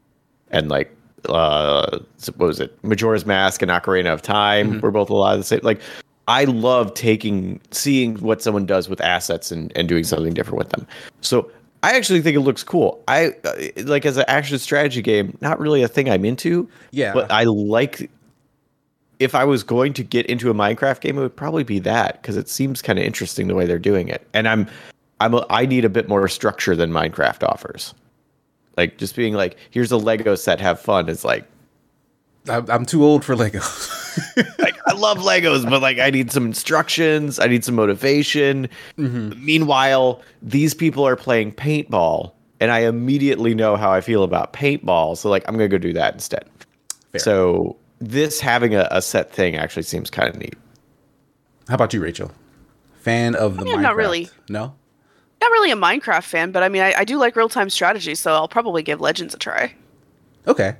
and 0.51 0.69
like 0.69 0.95
uh 1.27 1.99
what 2.35 2.47
was 2.47 2.59
it? 2.59 2.77
Majora's 2.83 3.25
Mask 3.25 3.61
and 3.61 3.69
Ocarina 3.69 4.13
of 4.13 4.21
Time 4.21 4.79
were 4.81 4.91
both 4.91 5.09
a 5.09 5.13
lot 5.13 5.33
of 5.33 5.39
the 5.39 5.43
same. 5.43 5.59
Like 5.63 5.81
I 6.27 6.45
love 6.45 6.93
taking 6.93 7.59
seeing 7.71 8.15
what 8.17 8.41
someone 8.41 8.65
does 8.65 8.89
with 8.89 9.01
assets 9.01 9.51
and 9.51 9.71
and 9.75 9.87
doing 9.89 10.03
something 10.03 10.33
different 10.33 10.59
with 10.59 10.69
them. 10.69 10.87
So 11.21 11.51
I 11.83 11.95
actually 11.95 12.21
think 12.21 12.35
it 12.35 12.41
looks 12.41 12.63
cool 12.63 13.03
I 13.07 13.33
uh, 13.43 13.83
like 13.83 14.05
as 14.05 14.17
an 14.17 14.25
action 14.27 14.59
strategy 14.59 15.01
game 15.01 15.37
not 15.41 15.59
really 15.59 15.81
a 15.81 15.87
thing 15.87 16.09
I'm 16.09 16.25
into 16.25 16.69
Yeah. 16.91 17.13
but 17.13 17.31
I 17.31 17.43
like 17.43 18.09
if 19.21 19.35
I 19.35 19.45
was 19.45 19.61
going 19.61 19.93
to 19.93 20.03
get 20.03 20.25
into 20.25 20.49
a 20.49 20.53
Minecraft 20.53 20.99
game, 20.99 21.15
it 21.15 21.21
would 21.21 21.35
probably 21.35 21.63
be 21.63 21.77
that 21.79 22.19
because 22.19 22.37
it 22.37 22.49
seems 22.49 22.81
kind 22.81 22.97
of 22.97 23.05
interesting 23.05 23.47
the 23.47 23.53
way 23.53 23.67
they're 23.67 23.77
doing 23.77 24.07
it. 24.07 24.27
And 24.33 24.47
I'm, 24.47 24.67
I'm, 25.19 25.35
a, 25.35 25.45
I 25.51 25.67
need 25.67 25.85
a 25.85 25.89
bit 25.89 26.09
more 26.09 26.27
structure 26.27 26.75
than 26.75 26.89
Minecraft 26.89 27.47
offers. 27.47 27.93
Like 28.77 28.97
just 28.97 29.15
being 29.15 29.35
like, 29.35 29.57
here's 29.69 29.91
a 29.91 29.97
Lego 29.97 30.33
set, 30.33 30.59
have 30.59 30.79
fun. 30.79 31.07
Is 31.07 31.23
like, 31.23 31.45
I'm, 32.49 32.67
I'm 32.67 32.83
too 32.83 33.05
old 33.05 33.23
for 33.23 33.35
Lego. 33.35 33.59
like 34.59 34.75
I 34.87 34.93
love 34.93 35.19
Legos, 35.19 35.69
but 35.69 35.81
like 35.81 35.99
I 35.99 36.09
need 36.09 36.31
some 36.31 36.45
instructions, 36.45 37.39
I 37.39 37.47
need 37.47 37.63
some 37.63 37.75
motivation. 37.75 38.67
Mm-hmm. 38.97 39.43
Meanwhile, 39.45 40.21
these 40.41 40.73
people 40.73 41.05
are 41.07 41.15
playing 41.15 41.53
paintball, 41.53 42.31
and 42.59 42.71
I 42.71 42.79
immediately 42.79 43.53
know 43.55 43.75
how 43.75 43.91
I 43.91 44.01
feel 44.01 44.23
about 44.23 44.53
paintball. 44.53 45.17
So 45.17 45.29
like, 45.29 45.43
I'm 45.47 45.55
gonna 45.55 45.67
go 45.67 45.77
do 45.77 45.93
that 45.93 46.13
instead. 46.13 46.45
Fair. 47.11 47.19
So 47.19 47.77
this 47.99 48.39
having 48.39 48.75
a, 48.75 48.87
a 48.91 49.01
set 49.01 49.31
thing 49.31 49.55
actually 49.55 49.83
seems 49.83 50.09
kind 50.09 50.29
of 50.29 50.37
neat. 50.37 50.55
How 51.67 51.75
about 51.75 51.93
you, 51.93 52.01
Rachel? 52.01 52.31
Fan 52.99 53.35
of 53.35 53.57
the 53.57 53.65
Yeah, 53.65 53.75
Minecraft? 53.75 53.81
not 53.81 53.95
really. 53.95 54.29
No. 54.49 54.73
Not 55.41 55.51
really 55.51 55.71
a 55.71 55.75
Minecraft 55.75 56.23
fan, 56.23 56.51
but 56.51 56.61
I 56.61 56.69
mean, 56.69 56.81
I, 56.83 56.93
I 56.99 57.03
do 57.03 57.17
like 57.17 57.35
real 57.35 57.49
time 57.49 57.69
strategy, 57.69 58.13
so 58.15 58.33
I'll 58.33 58.47
probably 58.47 58.83
give 58.83 59.01
Legends 59.01 59.33
a 59.33 59.37
try. 59.37 59.73
Okay. 60.47 60.75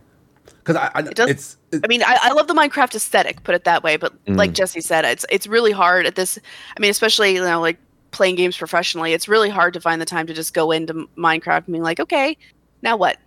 Because 0.51 0.75
I, 0.75 0.91
I 0.95 1.01
does- 1.01 1.29
it's 1.29 1.57
it, 1.71 1.81
I 1.83 1.87
mean, 1.87 2.03
I, 2.03 2.17
I 2.21 2.33
love 2.33 2.47
the 2.47 2.53
Minecraft 2.53 2.95
aesthetic, 2.95 3.43
put 3.43 3.55
it 3.55 3.63
that 3.63 3.83
way. 3.83 3.97
But 3.97 4.13
Mm. 4.25 4.37
like 4.37 4.53
Jesse 4.53 4.81
said, 4.81 5.05
it's 5.05 5.25
it's 5.29 5.47
really 5.47 5.71
hard 5.71 6.05
at 6.05 6.15
this. 6.15 6.37
I 6.75 6.79
mean, 6.79 6.91
especially 6.91 7.33
you 7.33 7.41
know, 7.41 7.59
like 7.61 7.77
playing 8.11 8.35
games 8.35 8.57
professionally, 8.57 9.13
it's 9.13 9.27
really 9.27 9.49
hard 9.49 9.73
to 9.73 9.79
find 9.81 10.01
the 10.01 10.05
time 10.05 10.27
to 10.27 10.33
just 10.33 10.53
go 10.53 10.71
into 10.71 11.07
Minecraft 11.17 11.65
and 11.65 11.73
be 11.73 11.79
like, 11.79 11.99
okay, 11.99 12.37
now 12.81 12.97
what? 12.97 13.17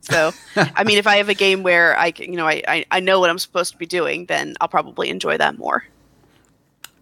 So, 0.00 0.30
I 0.54 0.84
mean, 0.84 0.98
if 0.98 1.06
I 1.08 1.16
have 1.16 1.28
a 1.28 1.34
game 1.34 1.64
where 1.64 1.98
I 1.98 2.12
can, 2.12 2.30
you 2.30 2.36
know, 2.36 2.46
I, 2.46 2.62
I 2.68 2.84
I 2.92 3.00
know 3.00 3.18
what 3.18 3.28
I'm 3.30 3.38
supposed 3.40 3.72
to 3.72 3.78
be 3.78 3.86
doing, 3.86 4.26
then 4.26 4.54
I'll 4.60 4.68
probably 4.68 5.08
enjoy 5.10 5.36
that 5.38 5.58
more. 5.58 5.84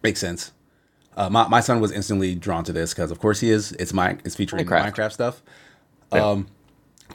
makes 0.01 0.19
sense. 0.19 0.51
Uh, 1.15 1.29
my 1.29 1.47
my 1.47 1.59
son 1.61 1.79
was 1.79 1.91
instantly 1.91 2.35
drawn 2.35 2.63
to 2.63 2.73
this 2.73 2.93
because 2.93 3.11
of 3.11 3.19
course 3.19 3.39
he 3.39 3.49
is. 3.51 3.71
It's 3.73 3.93
my 3.93 4.17
it's 4.25 4.35
featuring 4.35 4.65
Minecraft. 4.65 4.93
Minecraft, 4.93 5.11
stuff. 5.13 5.43
Yeah. 6.11 6.25
Um, 6.25 6.47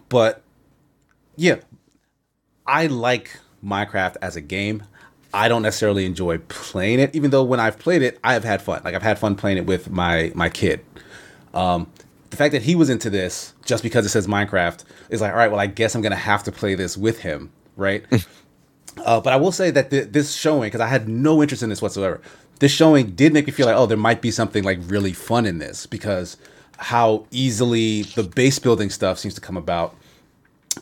but 0.08 0.42
yeah, 1.36 1.56
I 2.70 2.86
like 2.86 3.36
Minecraft 3.64 4.16
as 4.22 4.36
a 4.36 4.40
game. 4.40 4.84
I 5.34 5.48
don't 5.48 5.62
necessarily 5.62 6.06
enjoy 6.06 6.38
playing 6.38 7.00
it, 7.00 7.14
even 7.16 7.30
though 7.32 7.42
when 7.42 7.58
I've 7.58 7.80
played 7.80 8.00
it, 8.02 8.18
I 8.22 8.32
have 8.34 8.44
had 8.44 8.62
fun. 8.62 8.80
Like 8.84 8.94
I've 8.94 9.02
had 9.02 9.18
fun 9.18 9.34
playing 9.34 9.58
it 9.58 9.66
with 9.66 9.90
my 9.90 10.30
my 10.36 10.48
kid. 10.48 10.84
Um, 11.52 11.90
the 12.30 12.36
fact 12.36 12.52
that 12.52 12.62
he 12.62 12.76
was 12.76 12.88
into 12.88 13.10
this 13.10 13.54
just 13.64 13.82
because 13.82 14.06
it 14.06 14.10
says 14.10 14.28
Minecraft 14.28 14.84
is 15.08 15.20
like, 15.20 15.32
all 15.32 15.38
right, 15.38 15.50
well, 15.50 15.58
I 15.58 15.66
guess 15.66 15.96
I'm 15.96 16.02
gonna 16.02 16.14
have 16.14 16.44
to 16.44 16.52
play 16.52 16.76
this 16.76 16.96
with 16.96 17.20
him, 17.20 17.50
right? 17.76 18.04
uh, 19.04 19.20
but 19.20 19.32
I 19.32 19.36
will 19.36 19.52
say 19.52 19.72
that 19.72 19.90
th- 19.90 20.08
this 20.10 20.32
showing, 20.32 20.68
because 20.68 20.80
I 20.80 20.86
had 20.86 21.08
no 21.08 21.42
interest 21.42 21.64
in 21.64 21.70
this 21.70 21.82
whatsoever, 21.82 22.20
this 22.60 22.70
showing 22.70 23.10
did 23.16 23.32
make 23.32 23.46
me 23.46 23.52
feel 23.52 23.66
like, 23.66 23.76
oh, 23.76 23.86
there 23.86 23.98
might 23.98 24.22
be 24.22 24.30
something 24.30 24.62
like 24.62 24.78
really 24.82 25.12
fun 25.12 25.44
in 25.44 25.58
this 25.58 25.86
because 25.86 26.36
how 26.78 27.26
easily 27.32 28.02
the 28.02 28.22
base 28.22 28.60
building 28.60 28.90
stuff 28.90 29.18
seems 29.18 29.34
to 29.34 29.40
come 29.40 29.56
about 29.56 29.96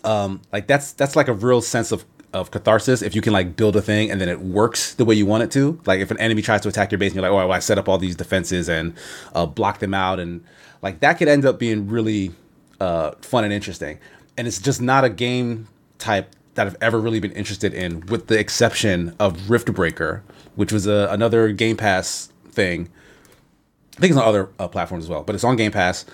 um 0.05 0.41
like 0.53 0.67
that's 0.67 0.93
that's 0.93 1.17
like 1.17 1.29
a 1.29 1.33
real 1.33 1.61
sense 1.61 1.93
of 1.93 2.05
of 2.35 2.51
catharsis 2.51 3.01
if 3.01 3.15
you 3.15 3.23
can 3.23 3.33
like 3.33 3.57
build 3.57 3.75
a 3.75 3.81
thing 3.81 4.11
and 4.11 4.21
then 4.21 4.29
it 4.29 4.41
works 4.41 4.95
the 4.95 5.05
way 5.05 5.15
you 5.15 5.25
want 5.25 5.43
it 5.43 5.51
to. 5.51 5.81
Like 5.87 6.01
if 6.01 6.11
an 6.11 6.19
enemy 6.19 6.43
tries 6.43 6.61
to 6.63 6.69
attack 6.69 6.93
your 6.93 6.99
base 6.99 7.13
and 7.13 7.17
you're 7.17 7.23
like 7.23 7.33
oh 7.33 7.37
well, 7.37 7.53
i 7.53 7.59
set 7.59 7.79
up 7.79 7.89
all 7.89 7.99
these 7.99 8.17
defenses 8.17 8.69
and 8.69 8.95
uh, 9.35 9.47
block 9.47 9.79
them 9.79 9.95
out 9.95 10.21
and 10.21 10.45
like 10.83 11.01
that 11.01 11.15
could 11.15 11.29
end 11.29 11.45
up 11.45 11.59
being 11.59 11.89
really 11.89 12.33
uh 12.81 13.13
fun 13.23 13.45
and 13.45 13.53
interesting. 13.53 13.99
And 14.37 14.47
it's 14.47 14.61
just 14.61 14.81
not 14.81 15.05
a 15.05 15.11
game 15.11 15.69
type 15.99 16.35
that 16.55 16.67
i've 16.67 16.77
ever 16.81 17.01
really 17.01 17.19
been 17.21 17.33
interested 17.33 17.73
in 17.73 18.01
with 18.07 18.27
the 18.27 18.39
exception 18.39 19.15
of 19.19 19.37
Riftbreaker 19.49 20.23
which 20.59 20.73
was 20.73 20.89
a, 20.89 21.07
another 21.13 21.53
game 21.53 21.77
pass 21.77 22.33
thing. 22.51 22.89
I 23.97 24.01
think 24.01 24.11
it's 24.11 24.21
on 24.21 24.27
other 24.27 24.49
uh, 24.59 24.67
platforms 24.67 25.05
as 25.05 25.11
well, 25.11 25.23
but 25.23 25.37
it's 25.37 25.45
on 25.45 25.55
Game 25.55 25.71
Pass, 25.71 26.05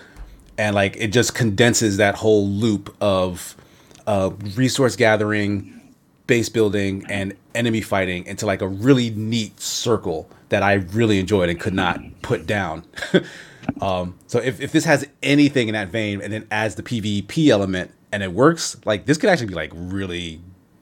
and 0.57 0.75
like 0.75 0.95
it 0.97 1.07
just 1.07 1.33
condenses 1.33 1.97
that 1.97 2.13
whole 2.13 2.47
loop 2.47 2.95
of 3.01 3.55
uh, 4.07 4.31
resource 4.55 4.95
gathering, 4.95 5.93
base 6.27 6.49
building, 6.49 7.05
and 7.09 7.35
enemy 7.53 7.81
fighting 7.81 8.25
into 8.25 8.45
like 8.45 8.61
a 8.61 8.67
really 8.67 9.09
neat 9.11 9.59
circle 9.59 10.29
that 10.49 10.63
I 10.63 10.73
really 10.73 11.19
enjoyed 11.19 11.49
and 11.49 11.59
could 11.59 11.73
not 11.73 11.99
put 12.21 12.45
down. 12.45 12.83
um, 13.81 14.17
so 14.27 14.39
if, 14.39 14.61
if 14.61 14.71
this 14.71 14.85
has 14.85 15.07
anything 15.23 15.67
in 15.67 15.73
that 15.73 15.89
vein 15.89 16.21
and 16.21 16.31
then 16.31 16.47
adds 16.51 16.75
the 16.75 16.83
PvP 16.83 17.49
element 17.49 17.91
and 18.11 18.23
it 18.23 18.31
works, 18.31 18.77
like 18.85 19.05
this 19.05 19.17
could 19.17 19.29
actually 19.29 19.47
be 19.47 19.55
like 19.55 19.71
really 19.73 20.41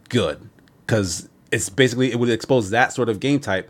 good 0.09 0.49
because 0.85 1.29
it's 1.51 1.69
basically 1.69 2.11
it 2.11 2.19
would 2.19 2.29
expose 2.29 2.69
that 2.71 2.93
sort 2.93 3.09
of 3.09 3.19
game 3.19 3.39
type 3.39 3.69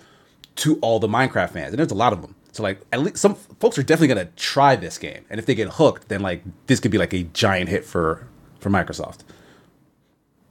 to 0.56 0.78
all 0.80 1.00
the 1.00 1.08
Minecraft 1.08 1.52
fans, 1.52 1.70
and 1.70 1.80
there's 1.80 1.92
a 1.92 1.96
lot 1.96 2.14
of 2.14 2.22
them. 2.22 2.36
So 2.52 2.64
like 2.64 2.82
at 2.92 3.02
least 3.02 3.18
some 3.18 3.36
folks 3.36 3.78
are 3.78 3.84
definitely 3.84 4.10
gonna 4.10 4.30
try 4.36 4.76
this 4.76 4.98
game, 4.98 5.26
and 5.30 5.40
if 5.40 5.46
they 5.46 5.56
get 5.56 5.70
hooked, 5.70 6.10
then 6.10 6.22
like 6.22 6.44
this 6.68 6.80
could 6.80 6.92
be 6.92 6.98
like 6.98 7.14
a 7.14 7.24
giant 7.24 7.70
hit 7.70 7.86
for 7.86 8.28
for 8.60 8.70
Microsoft. 8.70 9.20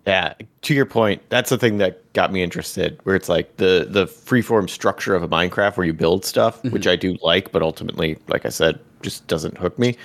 Yeah, 0.07 0.35
to 0.63 0.75
your 0.75 0.87
point, 0.87 1.23
that's 1.29 1.51
the 1.51 1.59
thing 1.59 1.79
that 1.79 2.13
got 2.13 2.33
me 2.33 2.43
interested. 2.43 2.99
Where 3.05 3.15
it's 3.15 3.29
like 3.29 3.57
the 3.57 3.87
the 3.89 4.07
freeform 4.07 4.69
structure 4.69 5.15
of 5.15 5.23
a 5.23 5.29
Minecraft 5.29 5.77
where 5.77 5.87
you 5.87 5.93
build 5.93 6.25
stuff, 6.25 6.59
mm-hmm. 6.59 6.71
which 6.71 6.87
I 6.87 6.97
do 6.97 7.17
like, 7.23 7.53
but 7.53 7.63
ultimately, 7.63 8.19
like 8.29 8.45
I 8.45 8.49
said, 8.49 8.81
just 9.03 9.27
doesn't 9.29 9.57
hook 9.59 9.79
me. 9.79 9.97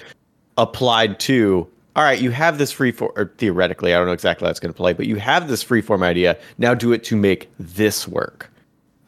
Applied 0.58 1.20
to 1.22 1.68
all 1.98 2.04
right, 2.04 2.22
you 2.22 2.30
have 2.30 2.60
this 2.60 2.72
freeform, 2.72 3.12
or 3.16 3.34
theoretically, 3.40 3.96
I 3.96 3.98
don't 3.98 4.06
know 4.06 4.14
exactly 4.14 4.46
how 4.46 4.52
it's 4.52 4.60
going 4.60 4.72
to 4.72 4.78
play, 4.78 4.94
but 4.94 5.08
you 5.08 5.16
have 5.16 5.48
this 5.48 5.64
freeform 5.64 6.04
idea. 6.04 6.38
Now 6.60 6.76
do 6.76 6.94
it 6.94 7.04
to 7.06 7.16
make 7.16 7.50
this 7.58 8.08
work, 8.08 8.52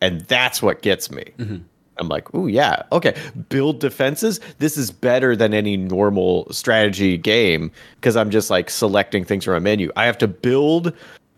and 0.01 0.21
that's 0.21 0.63
what 0.63 0.81
gets 0.81 1.11
me. 1.11 1.25
Mm-hmm. 1.37 1.57
I'm 1.99 2.07
like, 2.07 2.33
oh 2.33 2.47
yeah, 2.47 2.83
okay. 2.91 3.15
Build 3.49 3.79
defenses. 3.79 4.39
This 4.59 4.77
is 4.77 4.91
better 4.91 5.35
than 5.35 5.53
any 5.53 5.77
normal 5.77 6.51
strategy 6.51 7.17
game 7.17 7.71
because 7.95 8.15
I'm 8.15 8.29
just 8.29 8.49
like 8.49 8.69
selecting 8.69 9.25
things 9.25 9.45
from 9.45 9.55
a 9.55 9.59
menu. 9.59 9.91
I 9.95 10.05
have 10.05 10.17
to 10.19 10.27
build 10.27 10.93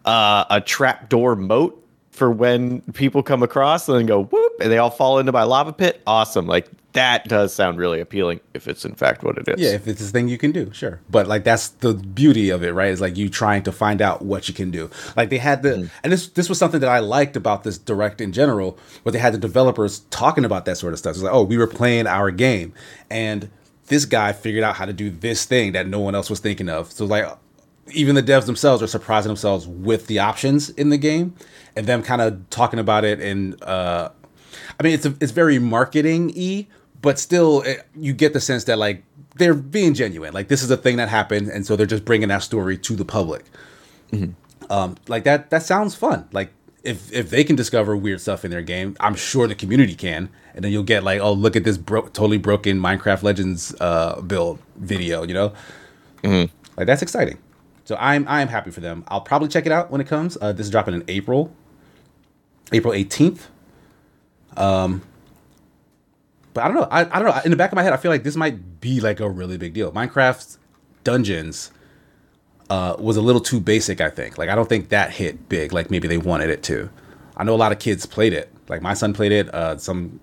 uh, 0.06 0.46
a 0.50 0.62
trapdoor 0.62 1.36
moat 1.36 1.78
for 2.12 2.30
when 2.30 2.82
people 2.94 3.24
come 3.24 3.42
across 3.42 3.88
and 3.88 3.98
then 3.98 4.06
go 4.06 4.24
whoop 4.24 4.54
and 4.60 4.72
they 4.72 4.78
all 4.78 4.92
fall 4.92 5.18
into 5.18 5.32
my 5.32 5.44
lava 5.44 5.74
pit. 5.74 6.02
Awesome. 6.06 6.46
Like 6.46 6.68
that 6.94 7.28
does 7.28 7.54
sound 7.54 7.78
really 7.78 8.02
appealing 8.02 8.42
if 8.54 8.68
it's 8.68 8.84
in 8.84 8.96
fact 8.96 9.24
what 9.24 9.38
it 9.38 9.48
is. 9.48 9.60
Yeah, 9.62 9.72
if 9.76 9.88
it's 9.88 10.02
a 10.02 10.12
thing 10.12 10.28
you 10.28 10.38
can 10.38 10.52
do, 10.52 10.72
sure. 10.74 11.00
But 11.10 11.28
like 11.28 11.44
that's 11.44 11.70
the 11.70 11.94
beauty 11.94 12.50
of 12.50 12.64
it, 12.64 12.74
right? 12.74 12.90
Is 12.90 13.00
like 13.00 13.16
you 13.18 13.30
trying 13.30 13.64
to 13.64 13.72
find 13.72 14.02
out 14.02 14.22
what 14.22 14.48
you 14.50 14.54
can 14.54 14.72
do. 14.72 14.90
Like 15.16 15.30
they 15.30 15.38
had 15.38 15.64
the 15.64 15.70
Mm. 15.72 15.90
and 16.04 16.12
this 16.12 16.28
this 16.28 16.50
was 16.50 16.58
something 16.58 16.82
that 16.82 16.90
I 16.90 17.00
liked 17.00 17.36
about 17.38 17.64
this 17.64 17.78
direct 17.78 18.20
in 18.20 18.34
general, 18.34 18.78
where 19.04 19.14
they 19.14 19.20
had 19.20 19.34
the 19.34 19.38
developers 19.38 20.00
talking 20.10 20.44
about 20.44 20.66
that 20.66 20.78
sort 20.78 20.92
of 20.94 21.00
stuff. 21.00 21.16
It's 21.16 21.24
like, 21.24 21.34
oh, 21.34 21.44
we 21.44 21.58
were 21.58 21.68
playing 21.68 22.08
our 22.08 22.30
game 22.32 22.74
and 23.10 23.50
this 23.88 24.06
guy 24.06 24.32
figured 24.34 24.64
out 24.64 24.76
how 24.76 24.86
to 24.86 24.94
do 24.94 25.10
this 25.10 25.46
thing 25.46 25.74
that 25.74 25.88
no 25.88 26.00
one 26.00 26.16
else 26.16 26.30
was 26.30 26.40
thinking 26.40 26.70
of. 26.70 26.92
So 26.92 27.06
like 27.06 27.26
even 27.94 28.16
the 28.16 28.24
devs 28.24 28.46
themselves 28.46 28.82
are 28.82 28.88
surprising 28.88 29.30
themselves 29.30 29.68
with 29.68 30.08
the 30.08 30.20
options 30.20 30.70
in 30.70 30.90
the 30.90 30.98
game 30.98 31.36
and 31.76 31.86
them 31.88 32.02
kind 32.04 32.22
of 32.22 32.50
talking 32.50 32.80
about 32.80 33.04
it 33.06 33.20
and 33.22 33.62
uh 33.64 34.10
I 34.80 34.84
mean, 34.84 34.94
it's 34.94 35.06
a, 35.06 35.16
it's 35.22 35.32
very 35.32 35.60
marketing 35.60 36.34
y, 36.36 36.68
but 37.02 37.20
still, 37.20 37.62
it, 37.62 37.86
you 37.96 38.14
get 38.14 38.34
the 38.34 38.42
sense 38.42 38.66
that 38.66 38.78
like 38.78 39.04
they're 39.36 39.54
being 39.54 39.94
genuine. 39.94 40.34
Like 40.34 40.48
this 40.50 40.64
is 40.64 40.72
a 40.72 40.78
thing 40.78 40.98
that 40.98 41.10
happened, 41.10 41.50
and 41.50 41.66
so 41.66 41.76
they're 41.76 41.86
just 41.86 42.06
bringing 42.06 42.30
that 42.30 42.44
story 42.44 42.78
to 42.80 42.96
the 42.96 43.06
public. 43.06 43.46
Um, 44.70 44.96
like 45.08 45.24
that 45.26 45.50
that 45.50 45.64
sounds 45.64 45.96
fun. 45.96 46.28
Like 46.32 46.52
if 46.84 47.12
if 47.14 47.30
they 47.30 47.44
can 47.44 47.56
discover 47.56 47.96
weird 47.96 48.22
stuff 48.22 48.46
in 48.46 48.52
their 48.52 48.62
game, 48.62 48.96
I'm 49.00 49.16
sure 49.16 49.48
the 49.48 49.56
community 49.56 49.96
can. 49.96 50.30
And 50.56 50.64
then 50.66 50.72
you'll 50.72 50.84
get 50.84 51.04
like, 51.04 51.22
oh, 51.22 51.34
look 51.34 51.56
at 51.56 51.64
this 51.64 51.78
bro- 51.78 52.08
totally 52.08 52.38
broken 52.38 52.80
Minecraft 52.80 53.24
Legends 53.24 53.76
uh, 53.82 54.22
build 54.22 54.60
video. 54.78 55.24
You 55.24 55.34
know, 55.34 55.54
like 56.78 56.88
that's 56.88 57.02
exciting. 57.02 57.38
So 57.86 57.98
I'm 58.00 58.28
I'm 58.28 58.48
happy 58.48 58.72
for 58.72 58.82
them. 58.82 59.04
I'll 59.08 59.22
probably 59.22 59.48
check 59.50 59.66
it 59.66 59.72
out 59.72 59.92
when 59.92 60.02
it 60.02 60.08
comes. 60.08 60.38
Uh, 60.42 60.54
this 60.54 60.68
is 60.68 60.72
dropping 60.72 60.94
in 60.96 61.04
April, 61.08 61.54
April 62.72 62.94
18th. 62.94 63.48
But 66.54 66.64
I 66.64 66.68
don't 66.68 66.76
know. 66.76 66.88
I, 66.90 67.02
I 67.02 67.20
don't 67.20 67.26
know. 67.26 67.42
In 67.46 67.52
the 67.52 67.58
back 67.58 67.72
of 67.72 67.76
my 67.76 67.84
head, 67.84 67.94
I 67.94 67.98
feel 67.98 68.12
like 68.12 68.24
this 68.24 68.36
might 68.36 68.82
be 68.82 69.00
like 69.00 69.20
a 69.20 69.30
really 69.30 69.58
big 69.58 69.74
deal. 69.74 69.92
Minecraft 69.92 70.58
Dungeons 71.04 71.72
uh, 72.70 72.96
was 73.00 73.18
a 73.18 73.22
little 73.22 73.42
too 73.42 73.60
basic. 73.60 74.02
I 74.02 74.10
think. 74.10 74.38
Like 74.38 74.50
I 74.50 74.56
don't 74.56 74.70
think 74.70 74.90
that 74.90 75.12
hit 75.12 75.50
big. 75.50 75.74
Like 75.74 75.90
maybe 75.90 76.08
they 76.08 76.18
wanted 76.18 76.50
it 76.50 76.64
to. 76.64 76.90
I 77.38 77.44
know 77.44 77.56
a 77.56 77.58
lot 77.58 77.72
of 77.72 77.80
kids 77.80 78.06
played 78.06 78.34
it. 78.34 78.52
Like 78.68 78.82
my 78.82 78.94
son 78.94 79.14
played 79.14 79.32
it. 79.32 79.54
Uh, 79.54 79.78
some 79.78 80.20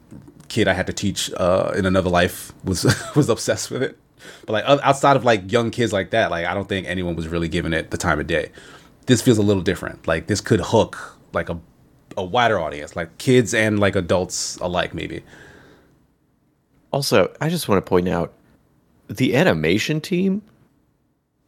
kid 0.49 0.69
I 0.69 0.73
had 0.73 0.87
to 0.87 0.93
teach 0.93 1.31
uh, 1.35 1.73
in 1.77 1.87
another 1.87 2.11
life 2.11 2.53
was 2.65 2.85
was 3.17 3.29
obsessed 3.29 3.71
with 3.71 3.83
it. 3.83 3.99
But 4.47 4.53
like 4.53 4.65
outside 4.67 5.17
of 5.17 5.25
like 5.25 5.51
young 5.51 5.71
kids 5.71 5.93
like 5.93 6.11
that, 6.11 6.31
like 6.31 6.47
I 6.47 6.55
don't 6.55 6.69
think 6.69 6.87
anyone 6.87 7.17
was 7.17 7.29
really 7.29 7.49
giving 7.49 7.73
it 7.73 7.91
the 7.91 7.97
time 7.97 8.21
of 8.21 8.27
day. 8.27 8.51
This 9.07 9.23
feels 9.23 9.39
a 9.39 9.43
little 9.43 9.63
different. 9.63 10.07
Like 10.07 10.27
this 10.27 10.41
could 10.41 10.61
hook 10.61 11.19
like 11.33 11.49
a 11.49 11.59
a 12.17 12.25
wider 12.25 12.59
audience, 12.59 12.97
like 12.97 13.17
kids 13.19 13.55
and 13.55 13.79
like 13.79 13.95
adults 13.95 14.57
alike, 14.57 14.93
maybe. 14.93 15.23
Also, 16.93 17.33
I 17.41 17.49
just 17.49 17.69
want 17.69 17.85
to 17.85 17.89
point 17.89 18.09
out 18.09 18.33
the 19.09 19.37
animation 19.37 20.01
team 20.01 20.43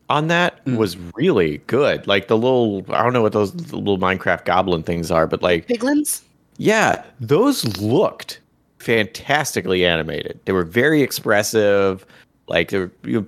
on 0.08 0.26
that 0.28 0.64
mm. 0.64 0.76
was 0.76 0.96
really 1.14 1.58
good. 1.66 2.06
Like 2.06 2.28
the 2.28 2.36
little, 2.36 2.84
I 2.88 3.02
don't 3.02 3.12
know 3.12 3.22
what 3.22 3.32
those 3.32 3.54
little 3.72 3.98
Minecraft 3.98 4.44
goblin 4.44 4.82
things 4.82 5.10
are, 5.10 5.26
but 5.26 5.42
like, 5.42 5.66
Piglins? 5.68 6.22
yeah, 6.58 7.04
those 7.20 7.78
looked 7.78 8.40
fantastically 8.78 9.86
animated. 9.86 10.40
They 10.44 10.52
were 10.52 10.64
very 10.64 11.02
expressive. 11.02 12.04
Like 12.48 12.70
they 12.70 12.78
were 12.78 12.90
you 13.04 13.20
know, 13.20 13.26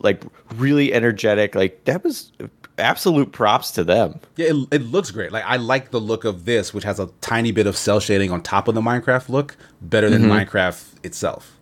like 0.00 0.22
really 0.56 0.92
energetic. 0.92 1.54
Like 1.54 1.84
that 1.84 2.04
was 2.04 2.32
absolute 2.80 3.32
props 3.32 3.70
to 3.72 3.84
them. 3.84 4.20
Yeah, 4.36 4.48
it, 4.48 4.68
it 4.72 4.82
looks 4.82 5.10
great. 5.10 5.32
Like 5.32 5.44
I 5.44 5.56
like 5.56 5.90
the 5.90 6.00
look 6.00 6.24
of 6.24 6.44
this, 6.44 6.74
which 6.74 6.84
has 6.84 6.98
a 6.98 7.08
tiny 7.20 7.52
bit 7.52 7.66
of 7.66 7.76
cel 7.76 8.00
shading 8.00 8.30
on 8.30 8.42
top 8.42 8.68
of 8.68 8.74
the 8.74 8.80
Minecraft 8.80 9.28
look, 9.28 9.56
better 9.80 10.10
than 10.10 10.22
mm-hmm. 10.22 10.32
Minecraft 10.32 11.04
itself. 11.04 11.56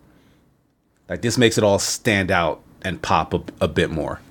Like 1.07 1.21
this 1.21 1.37
makes 1.37 1.57
it 1.57 1.63
all 1.63 1.79
stand 1.79 2.31
out 2.31 2.61
and 2.81 3.01
pop 3.01 3.33
a, 3.33 3.43
a 3.61 3.67
bit 3.67 3.89
more. 3.89 4.21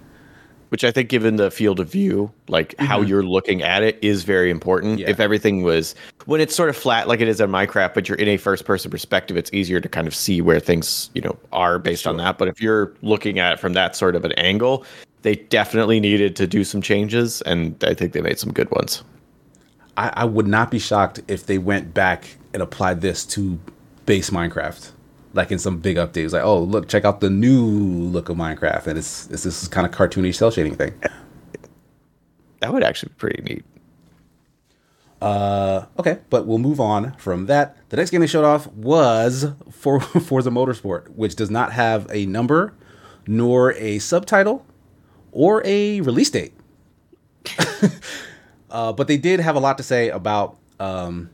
Which 0.69 0.85
I 0.85 0.91
think, 0.91 1.09
given 1.09 1.37
the 1.37 1.51
field 1.51 1.81
of 1.81 1.91
view, 1.91 2.31
like 2.49 2.75
how 2.79 2.99
mm-hmm. 2.99 3.09
you're 3.09 3.23
looking 3.23 3.63
at 3.63 3.83
it, 3.83 3.99
is 4.03 4.25
very 4.25 4.51
important. 4.51 4.99
Yeah. 5.01 5.11
If 5.11 5.21
everything 5.21 5.63
was 5.63 5.95
when 6.27 6.41
it's 6.41 6.55
sort 6.55 6.69
of 6.69 6.77
flat, 6.77 7.09
like 7.09 7.21
it 7.21 7.29
is 7.29 7.41
in 7.41 7.51
Minecraft, 7.51 7.95
but 7.95 8.09
you're 8.09 8.19
in 8.19 8.29
a 8.29 8.37
first-person 8.37 8.91
perspective, 8.91 9.37
it's 9.37 9.53
easier 9.53 9.81
to 9.81 9.89
kind 9.89 10.07
of 10.07 10.15
see 10.15 10.41
where 10.41 10.61
things, 10.61 11.11
you 11.15 11.23
know, 11.23 11.39
are 11.53 11.79
based 11.79 12.07
on 12.07 12.17
that. 12.19 12.39
But 12.39 12.49
if 12.49 12.61
you're 12.61 12.93
looking 13.03 13.39
at 13.39 13.53
it 13.53 13.61
from 13.61 13.73
that 13.73 13.97
sort 13.97 14.15
of 14.15 14.25
an 14.25 14.33
angle, 14.33 14.85
they 15.23 15.35
definitely 15.35 16.01
needed 16.01 16.37
to 16.37 16.47
do 16.47 16.65
some 16.65 16.81
changes, 16.81 17.43
and 17.43 17.83
I 17.83 17.95
think 17.95 18.13
they 18.13 18.21
made 18.21 18.39
some 18.39 18.53
good 18.53 18.71
ones. 18.71 19.03
I, 19.97 20.13
I 20.15 20.25
would 20.25 20.47
not 20.47 20.71
be 20.71 20.79
shocked 20.79 21.21
if 21.29 21.47
they 21.47 21.59
went 21.59 21.93
back 21.93 22.37
and 22.55 22.63
applied 22.63 23.01
this 23.01 23.25
to 23.27 23.59
base 24.07 24.31
Minecraft, 24.31 24.93
like 25.35 25.51
in 25.51 25.59
some 25.59 25.79
big 25.79 25.97
updates. 25.97 26.33
Like, 26.33 26.45
oh 26.45 26.61
look, 26.63 26.89
check 26.89 27.05
out 27.05 27.21
the 27.21 27.31
new 27.31 27.65
look 27.67 28.29
of 28.29 28.37
Minecraft, 28.37 28.87
and 28.87 28.99
it's 28.99 29.29
it's 29.31 29.45
this 29.45 29.69
kind 29.69 29.87
of 29.87 29.93
cartoony 29.93 30.35
cel 30.35 30.51
shading 30.51 30.75
thing. 30.75 30.95
That 32.61 32.73
would 32.73 32.83
actually 32.83 33.11
be 33.11 33.15
pretty 33.15 33.43
neat. 33.43 33.65
Uh, 35.21 35.87
okay, 35.99 36.19
but 36.31 36.47
we'll 36.47 36.59
move 36.59 36.81
on 36.81 37.13
from 37.15 37.47
that. 37.47 37.77
The 37.89 37.97
next 37.97 38.11
game 38.11 38.21
they 38.21 38.27
showed 38.27 38.45
off 38.45 38.67
was 38.69 39.47
for 39.71 40.01
Forza 40.01 40.51
Motorsport, 40.51 41.09
which 41.11 41.35
does 41.35 41.51
not 41.51 41.73
have 41.73 42.07
a 42.11 42.27
number, 42.27 42.75
nor 43.27 43.73
a 43.75 43.99
subtitle, 43.99 44.65
or 45.33 45.63
a 45.65 46.01
release 46.03 46.31
date. 46.31 46.53
uh, 48.71 48.93
but 48.93 49.09
they 49.09 49.17
did 49.17 49.41
have 49.41 49.57
a 49.57 49.61
lot 49.61 49.77
to 49.79 49.83
say 49.83 50.09
about, 50.09 50.57
um, 50.79 51.31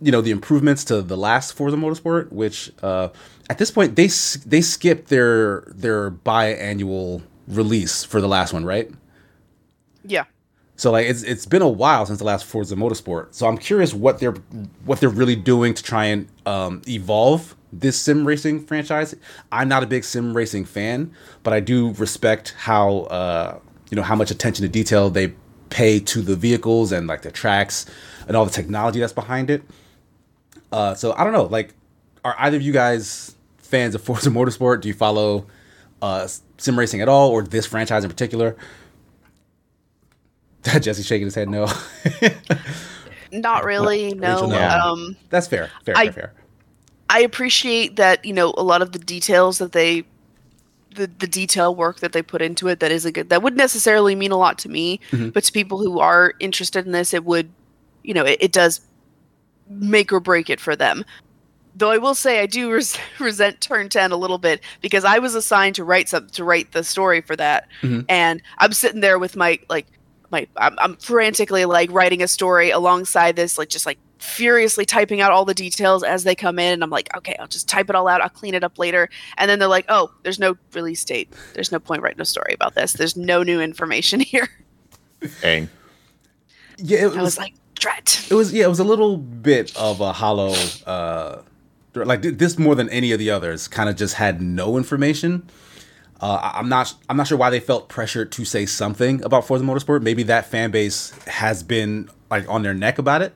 you 0.00 0.10
know, 0.12 0.20
the 0.20 0.30
improvements 0.30 0.84
to 0.84 1.02
the 1.02 1.16
last 1.16 1.52
Forza 1.52 1.76
Motorsport, 1.76 2.32
which 2.32 2.72
uh, 2.82 3.08
at 3.48 3.58
this 3.58 3.70
point 3.70 3.96
they 3.96 4.08
they 4.46 4.60
skipped 4.60 5.08
their 5.08 5.62
their 5.68 6.10
biannual 6.10 7.22
release 7.48 8.04
for 8.04 8.20
the 8.20 8.28
last 8.28 8.52
one, 8.52 8.64
right? 8.64 8.90
Yeah. 10.04 10.24
So 10.76 10.90
like 10.90 11.06
it's 11.06 11.22
it's 11.22 11.44
been 11.44 11.62
a 11.62 11.68
while 11.68 12.06
since 12.06 12.18
the 12.18 12.24
last 12.24 12.46
Forza 12.46 12.76
Motorsport. 12.76 13.34
So 13.34 13.46
I'm 13.46 13.58
curious 13.58 13.92
what 13.92 14.18
they're 14.18 14.34
what 14.84 15.00
they're 15.00 15.10
really 15.10 15.36
doing 15.36 15.74
to 15.74 15.82
try 15.82 16.06
and 16.06 16.28
um, 16.46 16.82
evolve 16.88 17.54
this 17.72 18.00
sim 18.00 18.26
racing 18.26 18.64
franchise. 18.64 19.14
I'm 19.52 19.68
not 19.68 19.82
a 19.82 19.86
big 19.86 20.04
sim 20.04 20.34
racing 20.34 20.64
fan, 20.64 21.12
but 21.42 21.52
I 21.52 21.60
do 21.60 21.92
respect 21.92 22.54
how 22.56 23.00
uh, 23.00 23.58
you 23.90 23.96
know 23.96 24.02
how 24.02 24.16
much 24.16 24.30
attention 24.30 24.62
to 24.62 24.68
detail 24.68 25.10
they 25.10 25.34
pay 25.68 26.00
to 26.00 26.20
the 26.22 26.34
vehicles 26.34 26.92
and 26.92 27.06
like 27.06 27.22
the 27.22 27.30
tracks 27.30 27.86
and 28.26 28.36
all 28.36 28.44
the 28.44 28.50
technology 28.50 29.00
that's 29.00 29.12
behind 29.12 29.50
it. 29.50 29.62
Uh, 30.72 30.94
so 30.94 31.12
I 31.16 31.24
don't 31.24 31.32
know. 31.32 31.44
Like, 31.44 31.74
are 32.24 32.34
either 32.38 32.56
of 32.56 32.62
you 32.62 32.72
guys 32.72 33.34
fans 33.58 33.94
of 33.94 34.02
Forza 34.02 34.30
Motorsport? 34.30 34.80
Do 34.80 34.88
you 34.88 34.94
follow 34.94 35.46
uh, 36.02 36.28
sim 36.58 36.78
racing 36.78 37.00
at 37.00 37.08
all, 37.08 37.30
or 37.30 37.42
this 37.42 37.66
franchise 37.66 38.04
in 38.04 38.10
particular? 38.10 38.56
Jesse 40.80 41.02
shaking 41.02 41.26
his 41.26 41.34
head 41.34 41.48
no. 41.48 41.66
Not 43.32 43.64
really. 43.64 44.12
No. 44.14 44.46
No. 44.46 44.68
Um, 44.68 45.16
That's 45.30 45.46
fair. 45.46 45.70
Fair, 45.84 45.96
I- 45.96 46.04
fair, 46.06 46.12
fair. 46.12 46.32
I 47.12 47.22
appreciate 47.22 47.96
that 47.96 48.24
you 48.24 48.32
know 48.32 48.54
a 48.56 48.62
lot 48.62 48.82
of 48.82 48.92
the 48.92 48.98
details 49.00 49.58
that 49.58 49.72
they, 49.72 50.04
the 50.94 51.10
the 51.18 51.26
detail 51.26 51.74
work 51.74 51.98
that 52.00 52.12
they 52.12 52.22
put 52.22 52.40
into 52.40 52.68
it. 52.68 52.78
That 52.78 52.92
is 52.92 53.04
a 53.04 53.10
good. 53.10 53.30
That 53.30 53.42
would 53.42 53.56
necessarily 53.56 54.14
mean 54.14 54.30
a 54.30 54.36
lot 54.36 54.58
to 54.58 54.68
me, 54.68 55.00
but 55.10 55.42
to 55.42 55.50
people 55.52 55.78
who 55.78 55.98
are 55.98 56.34
interested 56.38 56.86
in 56.86 56.92
this, 56.92 57.12
it 57.12 57.24
would, 57.24 57.50
you 58.04 58.14
know, 58.14 58.24
it, 58.24 58.38
it 58.40 58.52
does 58.52 58.80
make 59.70 60.12
or 60.12 60.20
break 60.20 60.50
it 60.50 60.60
for 60.60 60.74
them. 60.76 61.04
Though 61.76 61.90
I 61.92 61.98
will 61.98 62.14
say 62.16 62.40
I 62.40 62.46
do 62.46 62.70
res- 62.74 62.98
resent 63.18 63.60
Turn 63.60 63.88
Ten 63.88 64.10
a 64.12 64.16
little 64.16 64.38
bit 64.38 64.60
because 64.82 65.04
I 65.04 65.18
was 65.18 65.34
assigned 65.34 65.76
to 65.76 65.84
write 65.84 66.08
some 66.08 66.28
to 66.30 66.44
write 66.44 66.72
the 66.72 66.84
story 66.84 67.20
for 67.20 67.36
that, 67.36 67.68
Mhm. 67.82 68.04
and 68.08 68.42
I'm 68.58 68.72
sitting 68.72 69.00
there 69.00 69.18
with 69.18 69.36
my 69.36 69.58
like 69.70 69.86
my 70.30 70.46
I'm, 70.56 70.76
I'm 70.78 70.96
frantically 70.96 71.64
like 71.64 71.90
writing 71.90 72.22
a 72.22 72.28
story 72.28 72.70
alongside 72.70 73.36
this 73.36 73.56
like 73.58 73.68
just 73.68 73.86
like 73.86 73.98
furiously 74.18 74.84
typing 74.84 75.20
out 75.22 75.32
all 75.32 75.44
the 75.46 75.54
details 75.54 76.02
as 76.04 76.24
they 76.24 76.34
come 76.34 76.58
in. 76.58 76.74
And 76.74 76.84
i'm 76.84 76.90
like 76.90 77.08
okay 77.16 77.34
i'll 77.40 77.46
just 77.46 77.68
type 77.68 77.88
it 77.88 77.96
all 77.96 78.06
out. 78.06 78.20
I'll 78.20 78.28
clean 78.28 78.54
it 78.54 78.62
up 78.62 78.78
later. 78.78 79.08
And 79.38 79.48
then 79.50 79.58
they're 79.58 79.66
like 79.68 79.86
oh 79.88 80.10
there's 80.24 80.38
no 80.38 80.56
release 80.74 81.02
date. 81.04 81.32
There's 81.54 81.72
no 81.72 81.78
point 81.80 82.02
writing 82.02 82.20
a 82.20 82.24
story 82.24 82.52
about 82.52 82.74
this. 82.74 82.92
There's 82.92 83.16
no 83.16 83.42
new 83.42 83.60
information 83.60 84.20
here. 84.32 84.48
Dang. 85.40 85.68
Yeah, 86.78 87.00
it 87.00 87.04
i 87.04 87.06
was, 87.08 87.16
was 87.16 87.38
like 87.38 87.54
it 88.30 88.34
was 88.34 88.52
yeah, 88.52 88.64
it 88.64 88.68
was 88.68 88.80
a 88.80 88.84
little 88.84 89.16
bit 89.16 89.76
of 89.76 90.00
a 90.00 90.12
hollow. 90.12 90.54
Uh, 90.86 91.42
like 91.94 92.22
this 92.22 92.58
more 92.58 92.74
than 92.74 92.88
any 92.90 93.12
of 93.12 93.18
the 93.18 93.30
others, 93.30 93.66
kind 93.66 93.88
of 93.88 93.96
just 93.96 94.14
had 94.14 94.40
no 94.40 94.76
information. 94.76 95.48
Uh, 96.20 96.52
I'm 96.54 96.68
not 96.68 96.94
I'm 97.08 97.16
not 97.16 97.26
sure 97.26 97.38
why 97.38 97.50
they 97.50 97.60
felt 97.60 97.88
pressured 97.88 98.30
to 98.32 98.44
say 98.44 98.66
something 98.66 99.24
about 99.24 99.46
Forza 99.46 99.64
Motorsport. 99.64 100.02
Maybe 100.02 100.22
that 100.24 100.46
fan 100.46 100.70
base 100.70 101.10
has 101.26 101.62
been 101.62 102.08
like 102.30 102.48
on 102.48 102.62
their 102.62 102.74
neck 102.74 102.98
about 102.98 103.22
it. 103.22 103.34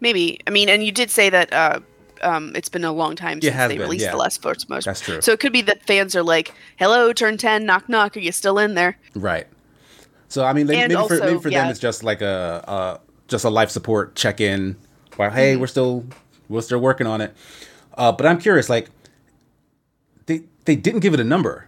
maybe 0.00 0.40
i 0.46 0.50
mean 0.50 0.68
and 0.68 0.82
you 0.82 0.90
did 0.90 1.10
say 1.10 1.30
that 1.30 1.52
uh 1.52 1.78
um, 2.22 2.52
it's 2.54 2.68
been 2.68 2.84
a 2.84 2.92
long 2.92 3.16
time 3.16 3.40
since 3.40 3.56
they 3.56 3.68
been, 3.68 3.80
released 3.80 4.04
yeah. 4.04 4.10
the 4.10 4.18
last 4.18 4.42
Forza 4.42 4.66
Motorsport. 4.66 4.84
That's 4.84 5.00
true. 5.00 5.20
So 5.22 5.32
it 5.32 5.40
could 5.40 5.54
be 5.54 5.62
that 5.62 5.86
fans 5.86 6.14
are 6.14 6.22
like, 6.22 6.52
"Hello, 6.76 7.14
turn 7.14 7.38
ten, 7.38 7.64
knock 7.64 7.88
knock. 7.88 8.14
Are 8.14 8.20
you 8.20 8.30
still 8.30 8.58
in 8.58 8.74
there?" 8.74 8.98
Right. 9.14 9.46
So 10.28 10.44
I 10.44 10.52
mean, 10.52 10.66
like, 10.66 10.76
maybe, 10.76 10.94
for, 10.94 11.18
maybe 11.18 11.38
for 11.38 11.48
them 11.48 11.68
it's 11.68 11.80
just 11.80 12.04
like 12.04 12.20
a 12.20 12.62
uh, 12.68 12.98
just 13.30 13.44
a 13.46 13.50
life 13.50 13.70
support 13.70 14.14
check 14.14 14.40
in. 14.40 14.76
Well, 15.16 15.30
hey, 15.30 15.52
Mm-hmm. 15.52 15.60
we're 15.62 15.66
still 15.68 16.04
we're 16.48 16.60
still 16.60 16.80
working 16.80 17.06
on 17.06 17.20
it. 17.22 17.34
Uh, 17.96 18.12
but 18.12 18.26
I'm 18.26 18.38
curious, 18.38 18.68
like 18.68 18.88
they 20.26 20.42
they 20.66 20.76
didn't 20.76 21.00
give 21.00 21.14
it 21.14 21.20
a 21.20 21.24
number. 21.24 21.66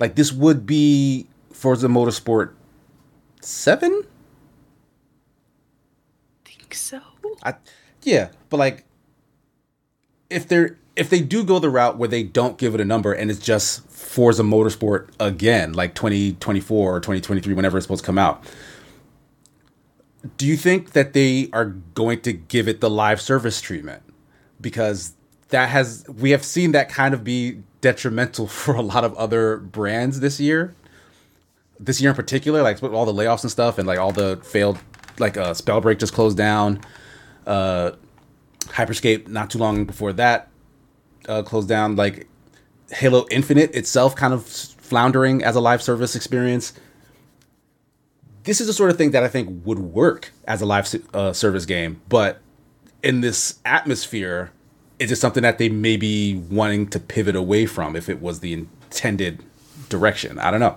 Like 0.00 0.16
this 0.16 0.32
would 0.32 0.66
be 0.66 1.26
Forza 1.52 1.86
Motorsport 1.86 2.52
seven. 3.40 4.02
think 6.44 6.74
so. 6.74 7.00
I, 7.42 7.54
yeah, 8.02 8.28
but 8.50 8.56
like, 8.58 8.84
if 10.30 10.46
they're 10.48 10.78
if 10.96 11.08
they 11.10 11.20
do 11.20 11.42
go 11.44 11.58
the 11.58 11.70
route 11.70 11.96
where 11.96 12.08
they 12.08 12.22
don't 12.22 12.58
give 12.58 12.74
it 12.74 12.80
a 12.80 12.84
number 12.84 13.12
and 13.12 13.30
it's 13.30 13.40
just 13.40 13.88
Forza 13.88 14.42
Motorsport 14.42 15.08
again, 15.18 15.72
like 15.72 15.94
2024 15.94 16.96
or 16.96 17.00
2023, 17.00 17.54
whenever 17.54 17.78
it's 17.78 17.84
supposed 17.86 18.02
to 18.04 18.06
come 18.06 18.18
out, 18.18 18.44
do 20.36 20.46
you 20.46 20.56
think 20.56 20.92
that 20.92 21.12
they 21.12 21.48
are 21.52 21.64
going 21.64 22.20
to 22.22 22.32
give 22.32 22.68
it 22.68 22.80
the 22.80 22.90
live 22.90 23.20
service 23.20 23.60
treatment? 23.60 24.02
Because 24.60 25.14
that 25.48 25.68
has 25.68 26.04
we 26.08 26.30
have 26.30 26.44
seen 26.44 26.72
that 26.72 26.88
kind 26.88 27.14
of 27.14 27.24
be 27.24 27.62
detrimental 27.80 28.46
for 28.48 28.74
a 28.74 28.82
lot 28.82 29.04
of 29.04 29.14
other 29.14 29.58
brands 29.58 30.20
this 30.20 30.40
year. 30.40 30.74
This 31.80 32.00
year 32.00 32.10
in 32.10 32.16
particular, 32.16 32.62
like 32.62 32.80
with 32.80 32.92
all 32.92 33.04
the 33.04 33.12
layoffs 33.12 33.42
and 33.42 33.50
stuff, 33.50 33.78
and 33.78 33.88
like 33.88 33.98
all 33.98 34.12
the 34.12 34.40
failed, 34.44 34.78
like 35.18 35.36
uh, 35.36 35.52
Spellbreak 35.52 35.98
just 35.98 36.12
closed 36.12 36.36
down 36.36 36.80
uh, 37.46 37.92
Hyperscape 38.66 39.28
not 39.28 39.50
too 39.50 39.58
long 39.58 39.84
before 39.84 40.12
that 40.14 40.48
uh, 41.28 41.42
closed 41.42 41.68
down. 41.68 41.96
Like 41.96 42.28
Halo 42.90 43.26
Infinite 43.30 43.74
itself, 43.74 44.14
kind 44.14 44.32
of 44.32 44.46
floundering 44.46 45.42
as 45.42 45.56
a 45.56 45.60
live 45.60 45.82
service 45.82 46.14
experience. 46.14 46.72
This 48.44 48.60
is 48.60 48.66
the 48.66 48.72
sort 48.72 48.90
of 48.90 48.98
thing 48.98 49.12
that 49.12 49.22
I 49.22 49.28
think 49.28 49.64
would 49.64 49.78
work 49.78 50.32
as 50.46 50.60
a 50.60 50.66
live 50.66 50.92
uh, 51.14 51.32
service 51.32 51.64
game, 51.64 52.00
but 52.08 52.40
in 53.02 53.20
this 53.20 53.60
atmosphere, 53.64 54.50
is 54.98 55.10
it 55.12 55.16
something 55.16 55.42
that 55.42 55.58
they 55.58 55.68
may 55.68 55.96
be 55.96 56.36
wanting 56.50 56.88
to 56.88 57.00
pivot 57.00 57.36
away 57.36 57.66
from 57.66 57.96
if 57.96 58.08
it 58.08 58.20
was 58.20 58.40
the 58.40 58.52
intended 58.52 59.42
direction? 59.88 60.38
I 60.38 60.50
don't 60.50 60.60
know. 60.60 60.76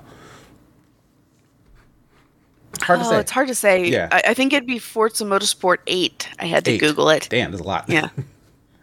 Hard 2.82 3.00
to 3.00 3.06
oh, 3.06 3.10
say. 3.10 3.20
it's 3.20 3.32
hard 3.32 3.48
to 3.48 3.56
say. 3.56 3.88
Yeah. 3.88 4.10
I, 4.12 4.22
I 4.28 4.34
think 4.34 4.54
it'd 4.54 4.68
be 4.68 4.80
Forza 4.80 5.24
Motorsport 5.24 5.78
8. 5.88 6.30
I 6.40 6.46
had 6.46 6.66
to 6.66 6.72
Eight. 6.72 6.80
Google 6.80 7.10
it. 7.10 7.28
Damn, 7.30 7.52
there's 7.52 7.62
a 7.62 7.68
lot. 7.68 7.90
Yeah. 7.90 8.10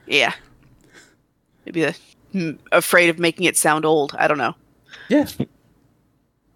Yeah. 0.05 0.35
Maybe 1.65 1.83
the, 1.83 1.97
hmm, 2.33 2.51
afraid 2.73 3.09
of 3.09 3.21
making 3.21 3.47
it 3.47 3.57
sound 3.57 3.85
old. 3.87 4.15
I 4.19 4.27
don't 4.27 4.37
know. 4.37 4.55
yeah. 5.09 5.27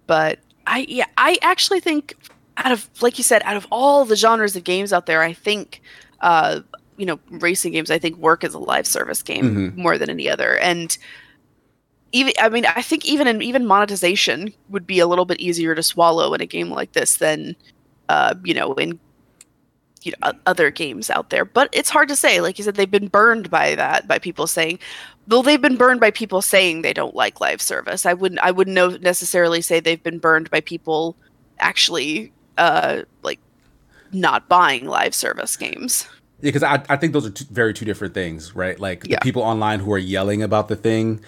But 0.06 0.40
I 0.66 0.86
yeah, 0.88 1.06
I 1.16 1.38
actually 1.42 1.80
think 1.80 2.14
out 2.58 2.72
of 2.72 2.88
like 3.00 3.18
you 3.18 3.24
said, 3.24 3.42
out 3.44 3.56
of 3.56 3.66
all 3.70 4.04
the 4.04 4.16
genres 4.16 4.56
of 4.56 4.64
games 4.64 4.92
out 4.92 5.06
there, 5.06 5.22
I 5.22 5.32
think 5.32 5.80
uh 6.20 6.60
you 6.96 7.04
know, 7.06 7.18
racing 7.30 7.72
games 7.72 7.90
I 7.90 7.98
think 7.98 8.16
work 8.16 8.42
as 8.44 8.54
a 8.54 8.58
live 8.58 8.86
service 8.86 9.22
game 9.22 9.72
Mhm. 9.72 9.76
more 9.76 9.98
than 9.98 10.08
any 10.10 10.28
other. 10.30 10.56
And 10.58 10.96
even 12.12 12.32
I 12.40 12.48
mean, 12.48 12.64
I 12.66 12.82
think 12.82 13.04
even 13.04 13.26
in 13.26 13.42
even 13.42 13.66
monetization 13.66 14.52
would 14.70 14.86
be 14.86 14.98
a 14.98 15.06
little 15.06 15.24
bit 15.26 15.40
easier 15.40 15.74
to 15.74 15.82
swallow 15.82 16.32
in 16.34 16.40
a 16.40 16.46
game 16.46 16.70
like 16.70 16.92
this 16.92 17.16
than 17.18 17.54
uh, 18.08 18.34
you 18.44 18.54
know, 18.54 18.72
in 18.74 18.98
you 20.06 20.12
know, 20.22 20.32
other 20.46 20.70
games 20.70 21.10
out 21.10 21.30
there. 21.30 21.44
But 21.44 21.68
it's 21.72 21.90
hard 21.90 22.08
to 22.08 22.16
say. 22.16 22.40
Like 22.40 22.58
you 22.58 22.64
said, 22.64 22.76
they've 22.76 22.90
been 22.90 23.08
burned 23.08 23.50
by 23.50 23.74
that, 23.74 24.06
by 24.06 24.18
people 24.18 24.46
saying, 24.46 24.78
though 25.26 25.42
they've 25.42 25.60
been 25.60 25.76
burned 25.76 26.00
by 26.00 26.12
people 26.12 26.40
saying 26.40 26.82
they 26.82 26.92
don't 26.92 27.14
like 27.14 27.40
live 27.40 27.60
service. 27.60 28.06
I 28.06 28.14
wouldn't, 28.14 28.40
I 28.40 28.52
wouldn't 28.52 29.02
necessarily 29.02 29.60
say 29.60 29.80
they've 29.80 30.02
been 30.02 30.20
burned 30.20 30.48
by 30.50 30.60
people 30.60 31.16
actually, 31.58 32.32
uh, 32.56 33.02
like 33.22 33.40
not 34.12 34.48
buying 34.48 34.86
live 34.86 35.14
service 35.14 35.56
games. 35.56 36.06
Yeah, 36.40 36.52
because 36.52 36.62
I, 36.62 36.84
I 36.88 36.96
think 36.96 37.12
those 37.12 37.26
are 37.26 37.30
two, 37.30 37.46
very 37.50 37.74
two 37.74 37.84
different 37.84 38.14
things, 38.14 38.54
right? 38.54 38.78
Like 38.78 39.02
the 39.02 39.18
people 39.22 39.42
online 39.42 39.80
who 39.80 39.92
are 39.92 39.98
yelling 39.98 40.42
about 40.42 40.68
the 40.68 40.76
thing, 40.76 41.20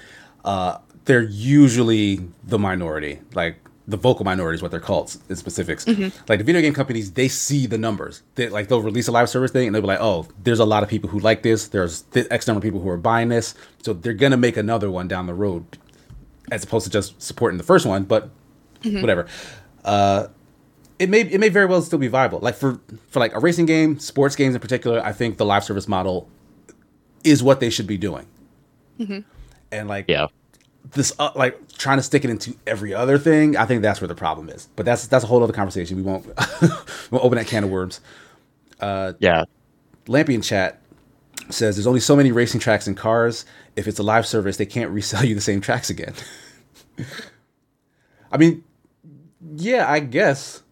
uh, 0.44 0.78
they're 1.06 1.22
usually 1.22 2.20
the 2.44 2.58
minority, 2.58 3.20
like 3.34 3.56
the 3.88 3.96
vocal 3.96 4.24
minority 4.24 4.54
is 4.56 4.62
what 4.62 4.70
they're 4.70 4.80
called 4.80 5.16
in 5.30 5.36
specifics. 5.36 5.86
Like 6.28 6.38
the 6.38 6.44
video 6.44 6.60
game 6.60 6.74
companies, 6.74 7.12
they 7.12 7.26
see 7.26 7.66
the 7.66 7.78
numbers. 7.78 8.22
They 8.34 8.50
like 8.50 8.68
they'll 8.68 8.82
release 8.82 9.08
a 9.08 9.12
live 9.12 9.30
service 9.30 9.50
thing 9.50 9.66
and 9.66 9.74
they'll 9.74 9.82
be 9.82 9.88
like, 9.88 10.00
oh, 10.00 10.28
there's 10.44 10.60
a 10.60 10.66
lot 10.66 10.82
of 10.82 10.90
people 10.90 11.08
who 11.08 11.18
like 11.18 11.42
this. 11.42 11.68
There's 11.68 12.02
th- 12.02 12.26
X 12.30 12.46
number 12.46 12.58
of 12.58 12.62
people 12.62 12.80
who 12.80 12.90
are 12.90 12.98
buying 12.98 13.30
this, 13.30 13.54
so 13.82 13.94
they're 13.94 14.12
gonna 14.12 14.36
make 14.36 14.58
another 14.58 14.90
one 14.90 15.08
down 15.08 15.26
the 15.26 15.34
road, 15.34 15.64
as 16.52 16.62
opposed 16.64 16.84
to 16.84 16.90
just 16.90 17.20
supporting 17.20 17.56
the 17.56 17.64
first 17.64 17.86
one. 17.86 18.04
But 18.04 18.28
whatever. 19.00 19.26
Uh, 19.84 20.28
it 20.98 21.08
may 21.08 21.20
it 21.22 21.40
may 21.40 21.48
very 21.48 21.66
well 21.66 21.80
still 21.80 21.98
be 21.98 22.08
viable. 22.08 22.40
Like 22.40 22.56
for 22.56 22.80
for 23.08 23.20
like 23.20 23.34
a 23.34 23.40
racing 23.40 23.66
game, 23.66 23.98
sports 23.98 24.36
games 24.36 24.54
in 24.54 24.60
particular, 24.60 25.00
I 25.02 25.12
think 25.12 25.38
the 25.38 25.46
live 25.46 25.64
service 25.64 25.88
model 25.88 26.28
is 27.24 27.42
what 27.42 27.60
they 27.60 27.70
should 27.70 27.86
be 27.86 27.96
doing. 27.96 28.26
Mm-hmm. 29.00 29.20
And 29.72 29.88
like 29.88 30.06
Yeah. 30.08 30.26
This, 30.92 31.12
uh, 31.18 31.30
like 31.34 31.58
trying 31.76 31.98
to 31.98 32.02
stick 32.02 32.24
it 32.24 32.30
into 32.30 32.56
every 32.66 32.94
other 32.94 33.18
thing, 33.18 33.56
I 33.56 33.66
think 33.66 33.82
that's 33.82 34.00
where 34.00 34.08
the 34.08 34.14
problem 34.14 34.48
is. 34.48 34.68
But 34.76 34.86
that's 34.86 35.06
that's 35.06 35.24
a 35.24 35.26
whole 35.26 35.42
other 35.42 35.52
conversation. 35.52 35.96
We 35.96 36.02
won't 36.02 36.26
we 36.62 36.68
won't 37.10 37.24
open 37.24 37.36
that 37.38 37.46
can 37.46 37.64
of 37.64 37.70
worms. 37.70 38.00
Yeah. 38.80 39.44
Lampion 40.06 40.42
chat 40.42 40.80
says 41.50 41.76
there's 41.76 41.86
only 41.86 42.00
so 42.00 42.16
many 42.16 42.32
racing 42.32 42.60
tracks 42.60 42.86
and 42.86 42.96
cars. 42.96 43.44
If 43.76 43.86
it's 43.86 43.98
a 43.98 44.02
live 44.02 44.26
service, 44.26 44.56
they 44.56 44.66
can't 44.66 44.90
resell 44.90 45.24
you 45.24 45.34
the 45.34 45.40
same 45.40 45.60
tracks 45.60 45.90
again. 45.90 46.14
I 48.32 48.36
mean, 48.36 48.64
yeah, 49.56 49.90
I 49.90 50.00
guess. 50.00 50.62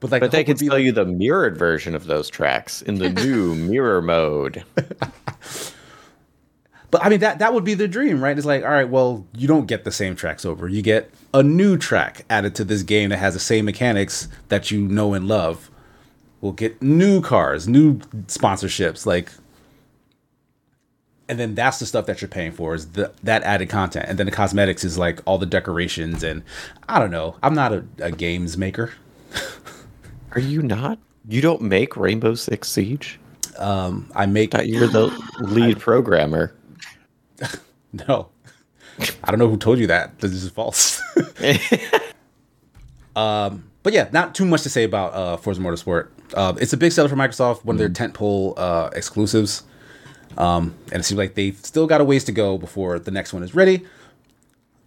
But 0.00 0.12
like, 0.12 0.20
But 0.20 0.30
the 0.30 0.36
they 0.36 0.44
can 0.44 0.56
sell 0.56 0.68
like- 0.68 0.84
you 0.84 0.92
the 0.92 1.04
mirrored 1.04 1.56
version 1.56 1.94
of 1.94 2.04
those 2.06 2.28
tracks 2.30 2.82
in 2.82 2.96
the 2.96 3.08
new 3.10 3.54
mirror 3.56 4.00
mode. 4.00 4.62
But 6.90 7.04
I 7.04 7.08
mean 7.08 7.20
that 7.20 7.38
that 7.38 7.52
would 7.52 7.64
be 7.64 7.74
the 7.74 7.88
dream, 7.88 8.22
right? 8.22 8.36
It's 8.36 8.46
like, 8.46 8.62
all 8.62 8.70
right, 8.70 8.88
well, 8.88 9.26
you 9.34 9.46
don't 9.46 9.66
get 9.66 9.84
the 9.84 9.92
same 9.92 10.16
tracks 10.16 10.44
over. 10.44 10.68
You 10.68 10.82
get 10.82 11.10
a 11.34 11.42
new 11.42 11.76
track 11.76 12.24
added 12.30 12.54
to 12.56 12.64
this 12.64 12.82
game 12.82 13.10
that 13.10 13.18
has 13.18 13.34
the 13.34 13.40
same 13.40 13.66
mechanics 13.66 14.28
that 14.48 14.70
you 14.70 14.80
know 14.88 15.12
and 15.14 15.28
love. 15.28 15.70
We'll 16.40 16.52
get 16.52 16.80
new 16.80 17.20
cars, 17.20 17.68
new 17.68 17.98
sponsorships, 18.28 19.04
like 19.04 19.30
and 21.28 21.38
then 21.38 21.54
that's 21.54 21.78
the 21.78 21.84
stuff 21.84 22.06
that 22.06 22.22
you're 22.22 22.28
paying 22.28 22.52
for 22.52 22.74
is 22.74 22.92
the, 22.92 23.12
that 23.22 23.42
added 23.42 23.68
content. 23.68 24.06
And 24.08 24.18
then 24.18 24.24
the 24.24 24.32
cosmetics 24.32 24.82
is 24.82 24.96
like 24.96 25.20
all 25.26 25.36
the 25.36 25.44
decorations 25.44 26.22
and 26.22 26.42
I 26.88 26.98
don't 26.98 27.10
know. 27.10 27.36
I'm 27.42 27.54
not 27.54 27.72
a, 27.72 27.84
a 27.98 28.10
games 28.10 28.56
maker. 28.56 28.94
Are 30.32 30.40
you 30.40 30.62
not? 30.62 30.98
You 31.28 31.42
don't 31.42 31.60
make 31.60 31.98
Rainbow 31.98 32.34
Six 32.34 32.70
Siege? 32.70 33.20
um, 33.58 34.10
I 34.14 34.26
make 34.26 34.52
Thought 34.52 34.68
you're 34.68 34.86
the 34.86 35.06
lead 35.40 35.80
programmer. 35.80 36.54
No. 37.90 38.28
I 39.24 39.30
don't 39.30 39.38
know 39.38 39.48
who 39.48 39.56
told 39.56 39.78
you 39.78 39.86
that. 39.86 40.18
This 40.18 40.32
is 40.32 40.50
false. 40.50 41.00
um, 43.16 43.70
but 43.82 43.92
yeah, 43.92 44.08
not 44.12 44.34
too 44.34 44.44
much 44.44 44.62
to 44.62 44.68
say 44.68 44.84
about 44.84 45.14
uh, 45.14 45.36
Forza 45.38 45.60
Motorsport. 45.60 46.08
Uh, 46.34 46.54
it's 46.60 46.74
a 46.74 46.76
big 46.76 46.92
seller 46.92 47.08
for 47.08 47.16
Microsoft, 47.16 47.64
one 47.64 47.76
of 47.76 47.78
their 47.78 47.88
tentpole 47.88 48.54
uh, 48.58 48.90
exclusives. 48.94 49.62
Um, 50.36 50.74
and 50.92 51.00
it 51.00 51.04
seems 51.04 51.18
like 51.18 51.34
they've 51.34 51.58
still 51.64 51.86
got 51.86 52.00
a 52.00 52.04
ways 52.04 52.24
to 52.24 52.32
go 52.32 52.58
before 52.58 52.98
the 52.98 53.10
next 53.10 53.32
one 53.32 53.42
is 53.42 53.54
ready. 53.54 53.86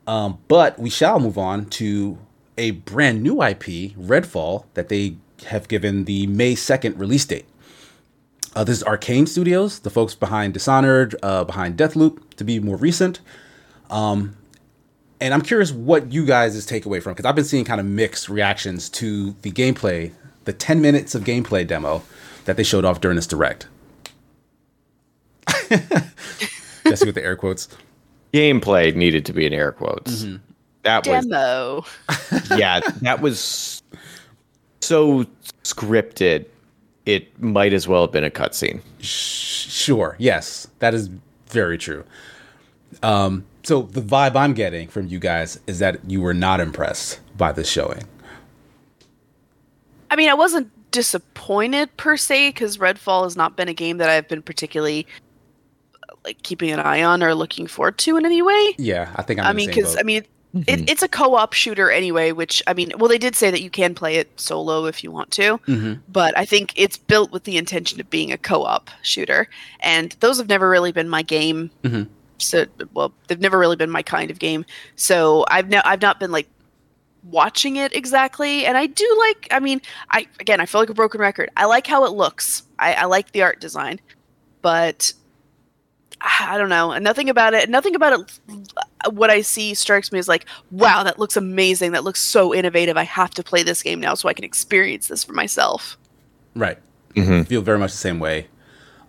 Um, 0.07 0.39
but 0.47 0.77
we 0.77 0.89
shall 0.89 1.19
move 1.19 1.37
on 1.37 1.65
to 1.71 2.17
a 2.57 2.71
brand 2.71 3.23
new 3.23 3.41
IP, 3.41 3.95
Redfall, 3.97 4.65
that 4.73 4.89
they 4.89 5.15
have 5.47 5.67
given 5.67 6.05
the 6.05 6.27
May 6.27 6.53
2nd 6.53 6.99
release 6.99 7.25
date. 7.25 7.45
Uh, 8.53 8.63
this 8.65 8.79
is 8.79 8.83
Arkane 8.83 9.27
Studios, 9.27 9.79
the 9.79 9.89
folks 9.89 10.13
behind 10.13 10.53
Dishonored, 10.53 11.15
uh, 11.23 11.45
behind 11.45 11.77
Deathloop, 11.77 12.33
to 12.35 12.43
be 12.43 12.59
more 12.59 12.75
recent. 12.75 13.21
Um, 13.89 14.35
and 15.21 15.33
I'm 15.33 15.41
curious 15.41 15.71
what 15.71 16.11
you 16.11 16.25
guys' 16.25 16.65
takeaway 16.65 17.01
from 17.01 17.13
because 17.13 17.25
I've 17.25 17.35
been 17.35 17.45
seeing 17.45 17.63
kind 17.63 17.79
of 17.79 17.85
mixed 17.85 18.27
reactions 18.27 18.89
to 18.89 19.31
the 19.43 19.51
gameplay, 19.51 20.11
the 20.43 20.53
10 20.53 20.81
minutes 20.81 21.15
of 21.15 21.23
gameplay 21.23 21.65
demo 21.65 22.03
that 22.45 22.57
they 22.57 22.63
showed 22.63 22.83
off 22.83 22.99
during 22.99 23.15
this 23.15 23.27
direct. 23.27 23.67
Jesse 25.69 27.05
with 27.05 27.15
the 27.15 27.23
air 27.23 27.37
quotes. 27.37 27.69
Gameplay 28.33 28.93
needed 28.95 29.25
to 29.27 29.33
be 29.33 29.45
in 29.45 29.53
air 29.53 29.71
quotes. 29.71 30.25
That 30.83 31.07
was 31.07 31.25
Demo. 31.25 31.85
yeah, 32.57 32.81
that 33.01 33.21
was 33.21 33.81
so 34.81 35.25
scripted. 35.63 36.45
It 37.05 37.41
might 37.41 37.73
as 37.73 37.87
well 37.87 38.01
have 38.01 38.11
been 38.11 38.23
a 38.23 38.29
cutscene. 38.29 38.81
Sure, 38.99 40.15
yes, 40.19 40.67
that 40.79 40.93
is 40.93 41.09
very 41.47 41.77
true. 41.77 42.03
Um, 43.01 43.45
so 43.63 43.83
the 43.83 44.01
vibe 44.01 44.35
I'm 44.35 44.53
getting 44.53 44.87
from 44.87 45.07
you 45.07 45.19
guys 45.19 45.59
is 45.67 45.79
that 45.79 45.99
you 46.09 46.21
were 46.21 46.33
not 46.33 46.59
impressed 46.59 47.19
by 47.37 47.51
the 47.51 47.63
showing. 47.63 48.03
I 50.09 50.15
mean, 50.15 50.29
I 50.29 50.33
wasn't 50.33 50.69
disappointed 50.91 51.95
per 51.97 52.17
se 52.17 52.49
because 52.49 52.77
Redfall 52.77 53.23
has 53.23 53.35
not 53.35 53.55
been 53.55 53.69
a 53.69 53.73
game 53.73 53.97
that 53.97 54.09
I've 54.09 54.27
been 54.27 54.41
particularly 54.41 55.07
uh, 56.09 56.15
like 56.25 56.43
keeping 56.43 56.69
an 56.71 56.79
eye 56.79 57.01
on 57.01 57.23
or 57.23 57.33
looking 57.33 57.65
forward 57.67 57.97
to 57.99 58.17
in 58.17 58.25
any 58.25 58.41
way. 58.41 58.75
Yeah, 58.77 59.11
I 59.15 59.21
think 59.21 59.39
I'm. 59.39 59.45
I 59.45 59.49
in 59.51 59.55
mean, 59.55 59.69
because. 59.69 59.97
I 59.97 60.03
mean, 60.03 60.25
it, 60.53 60.89
it's 60.89 61.01
a 61.01 61.07
co-op 61.07 61.53
shooter 61.53 61.89
anyway 61.89 62.31
which 62.33 62.61
i 62.67 62.73
mean 62.73 62.91
well 62.97 63.07
they 63.07 63.17
did 63.17 63.35
say 63.35 63.49
that 63.49 63.61
you 63.61 63.69
can 63.69 63.95
play 63.95 64.15
it 64.17 64.29
solo 64.39 64.85
if 64.85 65.03
you 65.03 65.09
want 65.11 65.31
to 65.31 65.57
Mm-hmm. 65.59 65.93
but 66.09 66.37
i 66.37 66.43
think 66.45 66.73
it's 66.75 66.97
built 66.97 67.31
with 67.31 67.45
the 67.45 67.55
intention 67.57 67.99
of 68.01 68.09
being 68.09 68.31
a 68.33 68.37
co-op 68.37 68.89
shooter 69.01 69.47
and 69.79 70.15
those 70.19 70.37
have 70.37 70.49
never 70.49 70.69
really 70.69 70.91
been 70.91 71.07
my 71.07 71.21
game. 71.21 71.71
Mhm. 71.83 72.07
so 72.37 72.65
well 72.93 73.13
they've 73.27 73.39
never 73.39 73.57
really 73.57 73.75
been 73.77 73.89
my 73.89 74.01
kind 74.03 74.29
of 74.29 74.39
game. 74.39 74.65
So 74.95 75.45
i've 75.47 75.69
no 75.69 75.81
i've 75.85 76.01
not 76.01 76.19
been 76.19 76.31
like 76.31 76.47
watching 77.23 77.75
it 77.75 77.95
exactly 77.95 78.65
and 78.65 78.75
i 78.77 78.87
do 78.87 79.07
like 79.19 79.47
i 79.51 79.59
mean 79.59 79.79
i 80.09 80.25
again 80.39 80.59
i 80.59 80.65
feel 80.65 80.81
like 80.81 80.89
a 80.89 80.93
broken 80.93 81.21
record. 81.21 81.49
I 81.55 81.65
like 81.65 81.85
how 81.87 82.03
it 82.05 82.11
looks. 82.13 82.63
I, 82.79 82.93
I 82.95 83.05
like 83.05 83.31
the 83.31 83.43
art 83.43 83.61
design 83.61 83.99
but 84.61 85.13
I 86.23 86.57
don't 86.57 86.69
know. 86.69 86.97
Nothing 86.99 87.29
about 87.29 87.53
it. 87.53 87.69
Nothing 87.69 87.95
about 87.95 88.19
it. 88.19 88.39
What 89.11 89.29
I 89.29 89.41
see 89.41 89.73
strikes 89.73 90.11
me 90.11 90.19
as 90.19 90.27
like, 90.27 90.45
wow, 90.69 91.03
that 91.03 91.17
looks 91.17 91.35
amazing. 91.35 91.93
That 91.93 92.03
looks 92.03 92.21
so 92.21 92.53
innovative. 92.53 92.95
I 92.95 93.03
have 93.03 93.31
to 93.31 93.43
play 93.43 93.63
this 93.63 93.81
game 93.81 93.99
now 93.99 94.13
so 94.13 94.29
I 94.29 94.33
can 94.33 94.45
experience 94.45 95.07
this 95.07 95.23
for 95.23 95.33
myself. 95.33 95.97
Right. 96.55 96.77
Mm-hmm. 97.15 97.33
I 97.33 97.43
feel 97.43 97.61
very 97.61 97.79
much 97.79 97.91
the 97.91 97.97
same 97.97 98.19
way. 98.19 98.47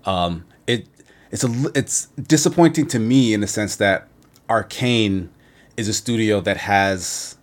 Um, 0.05 0.45
it 0.67 0.89
it's 1.31 1.45
a 1.45 1.73
it's 1.75 2.07
disappointing 2.07 2.87
to 2.89 2.99
me 2.99 3.35
in 3.35 3.41
the 3.41 3.47
sense 3.47 3.77
that 3.77 4.09
Arkane 4.49 5.29
is 5.77 5.89
a 5.89 5.95
studio 5.95 6.41
that 6.41 6.57
has 6.59 7.37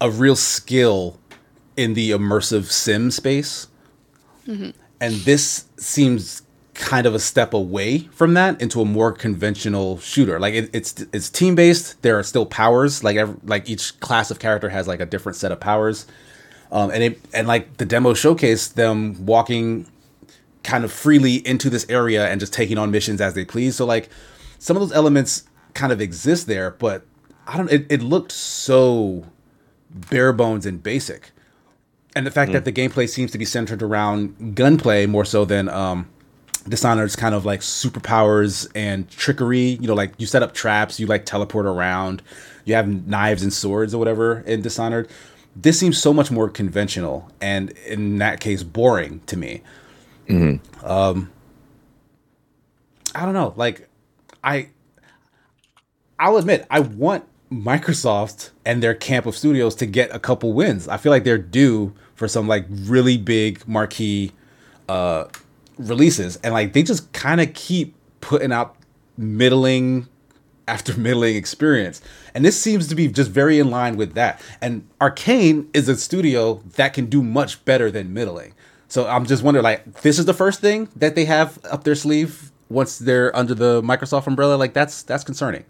a 0.00 0.10
real 0.10 0.36
skill 0.36 1.18
in 1.76 1.94
the 1.94 2.10
immersive 2.10 2.64
sim 2.64 3.10
space, 3.10 3.68
and 5.00 5.14
this 5.20 5.66
seems 5.76 6.41
kind 6.82 7.06
of 7.06 7.14
a 7.14 7.18
step 7.20 7.54
away 7.54 8.00
from 8.10 8.34
that 8.34 8.60
into 8.60 8.80
a 8.80 8.84
more 8.84 9.12
conventional 9.12 9.98
shooter. 10.00 10.40
Like 10.40 10.52
it, 10.52 10.70
it's 10.72 11.00
it's 11.12 11.30
team 11.30 11.54
based. 11.54 12.02
There 12.02 12.18
are 12.18 12.24
still 12.24 12.44
powers. 12.44 13.04
Like 13.04 13.16
every, 13.16 13.36
like 13.44 13.70
each 13.70 13.98
class 14.00 14.32
of 14.32 14.40
character 14.40 14.68
has 14.68 14.88
like 14.88 15.00
a 15.00 15.06
different 15.06 15.36
set 15.36 15.52
of 15.52 15.60
powers. 15.60 16.06
Um, 16.72 16.90
and 16.90 17.02
it 17.04 17.20
and 17.32 17.46
like 17.46 17.76
the 17.76 17.86
demo 17.86 18.14
showcased 18.14 18.74
them 18.74 19.24
walking 19.24 19.86
kind 20.64 20.84
of 20.84 20.92
freely 20.92 21.36
into 21.46 21.70
this 21.70 21.86
area 21.88 22.28
and 22.28 22.40
just 22.40 22.52
taking 22.52 22.78
on 22.78 22.90
missions 22.90 23.20
as 23.20 23.34
they 23.34 23.44
please. 23.44 23.76
So 23.76 23.86
like 23.86 24.10
some 24.58 24.76
of 24.76 24.80
those 24.80 24.92
elements 24.92 25.44
kind 25.74 25.92
of 25.92 26.00
exist 26.00 26.48
there, 26.48 26.72
but 26.72 27.04
I 27.46 27.56
don't. 27.56 27.70
It, 27.70 27.86
it 27.90 28.02
looked 28.02 28.32
so 28.32 29.24
bare 30.10 30.32
bones 30.32 30.66
and 30.66 30.82
basic, 30.82 31.30
and 32.16 32.26
the 32.26 32.30
fact 32.30 32.52
that 32.52 32.64
the 32.64 32.72
gameplay 32.72 33.08
seems 33.08 33.30
to 33.32 33.38
be 33.38 33.44
centered 33.44 33.82
around 33.82 34.56
gunplay 34.56 35.06
more 35.06 35.24
so 35.24 35.44
than 35.44 35.68
um, 35.68 36.08
Dishonored's 36.68 37.16
kind 37.16 37.34
of 37.34 37.44
like 37.44 37.60
superpowers 37.60 38.70
and 38.74 39.08
trickery. 39.10 39.78
You 39.80 39.88
know, 39.88 39.94
like 39.94 40.14
you 40.18 40.26
set 40.26 40.42
up 40.42 40.54
traps, 40.54 41.00
you 41.00 41.06
like 41.06 41.24
teleport 41.26 41.66
around, 41.66 42.22
you 42.64 42.74
have 42.74 42.88
knives 43.06 43.42
and 43.42 43.52
swords 43.52 43.94
or 43.94 43.98
whatever 43.98 44.40
in 44.40 44.62
Dishonored. 44.62 45.08
This 45.54 45.78
seems 45.78 46.00
so 46.00 46.12
much 46.12 46.30
more 46.30 46.48
conventional 46.48 47.30
and 47.40 47.70
in 47.86 48.18
that 48.18 48.40
case 48.40 48.62
boring 48.62 49.20
to 49.26 49.36
me. 49.36 49.62
Um, 50.82 51.30
I 53.14 53.24
don't 53.24 53.34
know. 53.34 53.52
Like, 53.56 53.88
I, 54.42 54.68
I'll 56.18 56.38
admit, 56.38 56.66
I 56.70 56.80
want 56.80 57.24
Microsoft 57.50 58.50
and 58.64 58.82
their 58.82 58.94
camp 58.94 59.26
of 59.26 59.36
studios 59.36 59.74
to 59.76 59.86
get 59.86 60.14
a 60.14 60.18
couple 60.18 60.52
wins. 60.54 60.88
I 60.88 60.96
feel 60.96 61.12
like 61.12 61.24
they're 61.24 61.36
due 61.36 61.92
for 62.14 62.28
some 62.28 62.48
like 62.48 62.64
really 62.68 63.18
big 63.18 63.66
marquee 63.68 64.32
uh 64.88 65.24
releases 65.78 66.36
and 66.36 66.54
like 66.54 66.72
they 66.72 66.82
just 66.82 67.12
kind 67.12 67.40
of 67.40 67.52
keep 67.54 67.94
putting 68.20 68.52
out 68.52 68.76
middling 69.16 70.08
after 70.68 70.96
middling 70.98 71.36
experience. 71.36 72.00
And 72.34 72.44
this 72.44 72.60
seems 72.60 72.88
to 72.88 72.94
be 72.94 73.08
just 73.08 73.30
very 73.30 73.58
in 73.58 73.70
line 73.70 73.96
with 73.96 74.14
that. 74.14 74.40
And 74.60 74.88
arkane 75.00 75.68
is 75.74 75.88
a 75.88 75.96
studio 75.96 76.62
that 76.76 76.94
can 76.94 77.06
do 77.06 77.22
much 77.22 77.64
better 77.64 77.90
than 77.90 78.12
middling. 78.12 78.54
So 78.88 79.08
i'm 79.08 79.24
just 79.24 79.42
wondering 79.42 79.64
like 79.64 80.02
this 80.02 80.18
is 80.18 80.26
the 80.26 80.34
first 80.34 80.60
thing 80.60 80.88
that 80.96 81.14
they 81.14 81.24
have 81.24 81.58
up 81.64 81.82
their 81.82 81.94
sleeve 81.94 82.52
once 82.68 82.98
they're 82.98 83.34
under 83.36 83.54
the 83.54 83.82
microsoft 83.82 84.26
umbrella? 84.26 84.56
Like 84.56 84.72
that's 84.74 85.02
that's 85.02 85.24
concerning. 85.24 85.64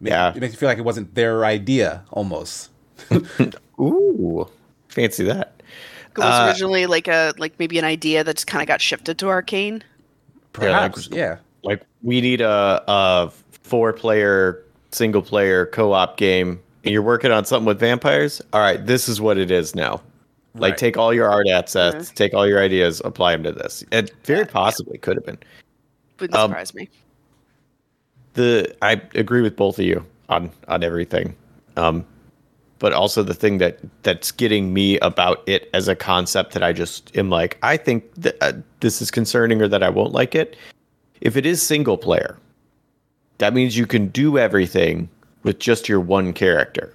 Yeah. 0.00 0.30
it 0.32 0.40
makes 0.40 0.52
me 0.52 0.58
feel 0.58 0.68
like 0.68 0.78
it 0.78 0.84
wasn't 0.84 1.14
their 1.14 1.44
idea 1.44 2.04
almost. 2.10 2.70
Ooh, 3.80 4.48
fancy 4.88 5.24
that. 5.24 5.57
It 6.16 6.18
was 6.20 6.26
Uh, 6.34 6.46
originally 6.48 6.86
like 6.86 7.08
a 7.08 7.32
like 7.38 7.52
maybe 7.58 7.78
an 7.78 7.84
idea 7.84 8.24
that 8.24 8.36
just 8.36 8.46
kind 8.46 8.62
of 8.62 8.68
got 8.68 8.80
shifted 8.80 9.18
to 9.18 9.26
Arkane. 9.26 9.82
perhaps 10.52 11.08
yeah 11.12 11.36
Like 11.62 11.82
we 12.02 12.20
need 12.20 12.40
a, 12.40 12.82
a 12.88 13.30
four 13.62 13.92
player 13.92 14.62
single 14.90 15.22
player 15.22 15.66
co 15.66 15.92
op 15.92 16.16
game, 16.16 16.60
and 16.84 16.92
you're 16.92 17.02
working 17.02 17.30
on 17.30 17.44
something 17.44 17.66
with 17.66 17.78
vampires. 17.78 18.40
All 18.52 18.60
right, 18.60 18.84
this 18.84 19.08
is 19.08 19.20
what 19.20 19.36
it 19.38 19.50
is 19.50 19.74
now. 19.74 20.00
Like 20.54 20.72
Right. 20.72 20.78
take 20.78 20.96
all 20.96 21.12
your 21.12 21.28
art 21.30 21.46
assets, 21.48 22.10
take 22.10 22.32
all 22.34 22.46
your 22.46 22.60
ideas, 22.60 23.00
apply 23.04 23.32
them 23.32 23.42
to 23.44 23.52
this. 23.52 23.84
It 23.92 24.12
very 24.24 24.46
possibly 24.46 24.98
could 24.98 25.16
have 25.16 25.26
been. 25.26 25.38
Wouldn't 26.18 26.36
Um, 26.36 26.50
surprise 26.50 26.74
me. 26.74 26.88
the 28.34 28.74
I 28.82 29.00
agree 29.14 29.42
with 29.42 29.56
both 29.56 29.78
of 29.78 29.84
you 29.84 30.04
on 30.28 30.50
on 30.68 30.82
everything. 30.82 31.34
Um, 31.76 32.04
but 32.78 32.92
also 32.92 33.22
the 33.22 33.34
thing 33.34 33.58
that 33.58 33.78
that's 34.02 34.30
getting 34.30 34.72
me 34.72 34.98
about 35.00 35.42
it 35.46 35.68
as 35.74 35.88
a 35.88 35.96
concept 35.96 36.52
that 36.52 36.62
I 36.62 36.72
just 36.72 37.16
am 37.16 37.30
like, 37.30 37.58
I 37.62 37.76
think 37.76 38.12
that 38.14 38.36
uh, 38.40 38.52
this 38.80 39.02
is 39.02 39.10
concerning 39.10 39.60
or 39.60 39.68
that 39.68 39.82
I 39.82 39.88
won't 39.88 40.12
like 40.12 40.34
it. 40.34 40.56
If 41.20 41.36
it 41.36 41.44
is 41.44 41.60
single 41.60 41.98
player, 41.98 42.38
that 43.38 43.54
means 43.54 43.76
you 43.76 43.86
can 43.86 44.08
do 44.08 44.38
everything 44.38 45.08
with 45.42 45.58
just 45.58 45.88
your 45.88 46.00
one 46.00 46.32
character, 46.32 46.92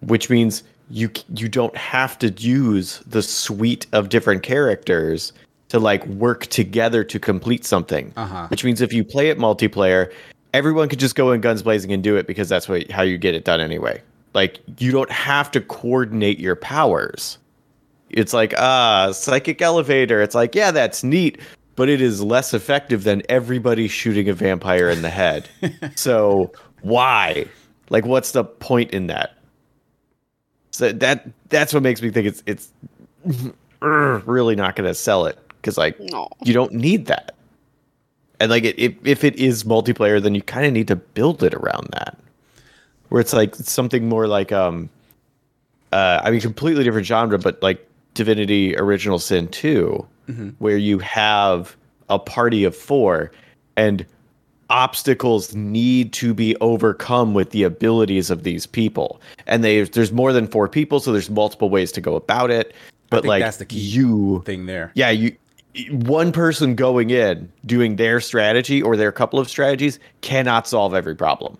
which 0.00 0.30
means 0.30 0.62
you 0.90 1.10
you 1.34 1.48
don't 1.48 1.76
have 1.76 2.18
to 2.18 2.30
use 2.30 3.00
the 3.06 3.22
suite 3.22 3.86
of 3.92 4.08
different 4.08 4.42
characters 4.42 5.32
to 5.68 5.78
like 5.78 6.06
work 6.06 6.46
together 6.46 7.02
to 7.02 7.18
complete 7.18 7.64
something. 7.64 8.12
Uh-huh. 8.16 8.46
Which 8.48 8.62
means 8.62 8.80
if 8.80 8.92
you 8.92 9.02
play 9.02 9.30
it 9.30 9.38
multiplayer, 9.38 10.12
everyone 10.54 10.88
could 10.88 11.00
just 11.00 11.14
go 11.14 11.32
in 11.32 11.40
guns 11.40 11.62
blazing 11.62 11.92
and 11.92 12.02
do 12.02 12.16
it 12.16 12.26
because 12.26 12.48
that's 12.48 12.68
what 12.68 12.90
how 12.90 13.02
you 13.02 13.18
get 13.18 13.34
it 13.34 13.44
done 13.44 13.60
anyway. 13.60 14.02
Like 14.34 14.60
you 14.78 14.92
don't 14.92 15.10
have 15.10 15.50
to 15.52 15.60
coordinate 15.60 16.38
your 16.38 16.56
powers. 16.56 17.38
It's 18.10 18.32
like 18.32 18.54
ah, 18.58 19.12
psychic 19.12 19.60
elevator. 19.62 20.20
It's 20.20 20.34
like 20.34 20.54
yeah, 20.54 20.70
that's 20.70 21.02
neat, 21.04 21.40
but 21.76 21.88
it 21.88 22.00
is 22.00 22.22
less 22.22 22.52
effective 22.54 23.04
than 23.04 23.22
everybody 23.28 23.88
shooting 23.88 24.28
a 24.28 24.34
vampire 24.34 24.88
in 24.90 25.02
the 25.02 25.10
head. 25.10 25.48
so 25.94 26.52
why? 26.82 27.46
Like, 27.90 28.06
what's 28.06 28.32
the 28.32 28.44
point 28.44 28.90
in 28.92 29.06
that? 29.08 29.36
So 30.70 30.92
that 30.92 31.28
that's 31.50 31.74
what 31.74 31.82
makes 31.82 32.00
me 32.00 32.10
think 32.10 32.26
it's 32.26 32.42
it's 32.46 32.72
really 33.80 34.56
not 34.56 34.76
going 34.76 34.88
to 34.88 34.94
sell 34.94 35.26
it 35.26 35.38
because 35.56 35.76
like 35.76 35.98
No. 36.00 36.28
you 36.42 36.54
don't 36.54 36.72
need 36.72 37.06
that. 37.06 37.34
And 38.42 38.50
like 38.50 38.64
it, 38.64 38.76
if 38.76 38.92
if 39.04 39.22
it 39.22 39.36
is 39.36 39.62
multiplayer, 39.62 40.20
then 40.20 40.34
you 40.34 40.42
kind 40.42 40.66
of 40.66 40.72
need 40.72 40.88
to 40.88 40.96
build 40.96 41.44
it 41.44 41.54
around 41.54 41.88
that. 41.92 42.18
Where 43.08 43.20
it's 43.20 43.32
like 43.32 43.54
something 43.54 44.08
more 44.08 44.26
like 44.26 44.50
um 44.50 44.90
uh 45.92 46.20
I 46.24 46.32
mean 46.32 46.40
completely 46.40 46.82
different 46.82 47.06
genre, 47.06 47.38
but 47.38 47.62
like 47.62 47.88
Divinity 48.14 48.76
Original 48.76 49.20
Sin 49.20 49.46
2, 49.46 50.04
where 50.58 50.76
you 50.76 50.98
have 50.98 51.76
a 52.08 52.18
party 52.18 52.64
of 52.64 52.74
four 52.74 53.30
and 53.76 54.04
obstacles 54.70 55.54
need 55.54 56.12
to 56.14 56.34
be 56.34 56.56
overcome 56.56 57.34
with 57.34 57.50
the 57.50 57.62
abilities 57.62 58.28
of 58.28 58.42
these 58.42 58.66
people. 58.66 59.20
And 59.46 59.62
they 59.62 59.84
there's 59.84 60.10
more 60.10 60.32
than 60.32 60.48
four 60.48 60.68
people, 60.68 60.98
so 60.98 61.12
there's 61.12 61.30
multiple 61.30 61.70
ways 61.70 61.92
to 61.92 62.00
go 62.00 62.16
about 62.16 62.50
it. 62.50 62.74
But 63.08 63.24
like 63.24 63.44
that's 63.44 63.58
the 63.58 63.66
key 63.66 63.78
you 63.78 64.42
thing 64.46 64.66
there 64.66 64.90
yeah, 64.94 65.10
you 65.10 65.36
one 65.90 66.32
person 66.32 66.74
going 66.74 67.10
in 67.10 67.50
doing 67.64 67.96
their 67.96 68.20
strategy 68.20 68.82
or 68.82 68.96
their 68.96 69.12
couple 69.12 69.38
of 69.38 69.48
strategies 69.48 69.98
cannot 70.20 70.66
solve 70.66 70.94
every 70.94 71.14
problem. 71.14 71.56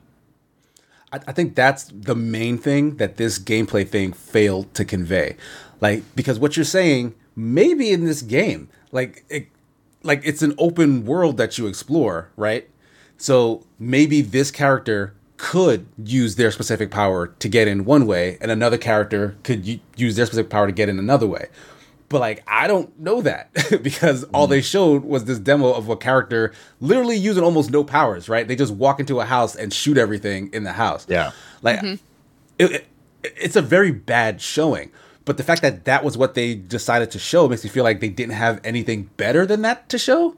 I, 1.12 1.20
I 1.28 1.32
think 1.32 1.54
that's 1.54 1.84
the 1.84 2.14
main 2.14 2.58
thing 2.58 2.96
that 2.96 3.16
this 3.16 3.38
gameplay 3.38 3.88
thing 3.88 4.12
failed 4.12 4.74
to 4.74 4.84
convey. 4.84 5.36
Like, 5.80 6.02
because 6.14 6.38
what 6.38 6.56
you're 6.56 6.64
saying, 6.64 7.14
maybe 7.34 7.90
in 7.90 8.04
this 8.04 8.22
game, 8.22 8.68
like, 8.92 9.24
it, 9.28 9.48
like 10.02 10.20
it's 10.24 10.42
an 10.42 10.54
open 10.58 11.04
world 11.04 11.36
that 11.38 11.58
you 11.58 11.66
explore, 11.66 12.30
right? 12.36 12.68
So 13.16 13.64
maybe 13.78 14.20
this 14.20 14.50
character 14.50 15.14
could 15.36 15.86
use 16.04 16.36
their 16.36 16.50
specific 16.50 16.90
power 16.90 17.28
to 17.28 17.48
get 17.48 17.66
in 17.66 17.84
one 17.84 18.06
way, 18.06 18.38
and 18.40 18.50
another 18.50 18.78
character 18.78 19.36
could 19.42 19.66
u- 19.66 19.80
use 19.96 20.16
their 20.16 20.26
specific 20.26 20.50
power 20.50 20.66
to 20.66 20.72
get 20.72 20.88
in 20.88 20.98
another 20.98 21.26
way. 21.26 21.48
But 22.12 22.20
like, 22.20 22.44
I 22.46 22.68
don't 22.68 22.96
know 23.00 23.22
that 23.22 23.52
because 23.82 24.22
all 24.24 24.46
they 24.46 24.60
mm. 24.60 24.70
showed 24.70 25.04
was 25.04 25.24
this 25.24 25.40
demo 25.40 25.72
of 25.72 25.88
a 25.88 25.96
character 25.96 26.52
literally 26.80 27.16
using 27.16 27.42
almost 27.42 27.70
no 27.70 27.82
powers, 27.82 28.28
right? 28.28 28.46
They 28.46 28.54
just 28.54 28.72
walk 28.72 29.00
into 29.00 29.18
a 29.18 29.24
house 29.24 29.56
and 29.56 29.72
shoot 29.72 29.98
everything 29.98 30.50
in 30.52 30.62
the 30.62 30.72
house. 30.72 31.06
Yeah. 31.08 31.32
Like, 31.62 31.80
mm-hmm. 31.80 32.04
it, 32.58 32.72
it- 32.72 32.86
it's 33.24 33.54
a 33.54 33.62
very 33.62 33.92
bad 33.92 34.40
showing. 34.40 34.90
But 35.24 35.36
the 35.36 35.44
fact 35.44 35.62
that 35.62 35.84
that 35.84 36.02
was 36.02 36.18
what 36.18 36.34
they 36.34 36.56
decided 36.56 37.12
to 37.12 37.20
show 37.20 37.46
makes 37.46 37.62
me 37.62 37.70
feel 37.70 37.84
like 37.84 38.00
they 38.00 38.08
didn't 38.08 38.34
have 38.34 38.60
anything 38.64 39.10
better 39.16 39.46
than 39.46 39.62
that 39.62 39.88
to 39.90 39.98
show. 39.98 40.36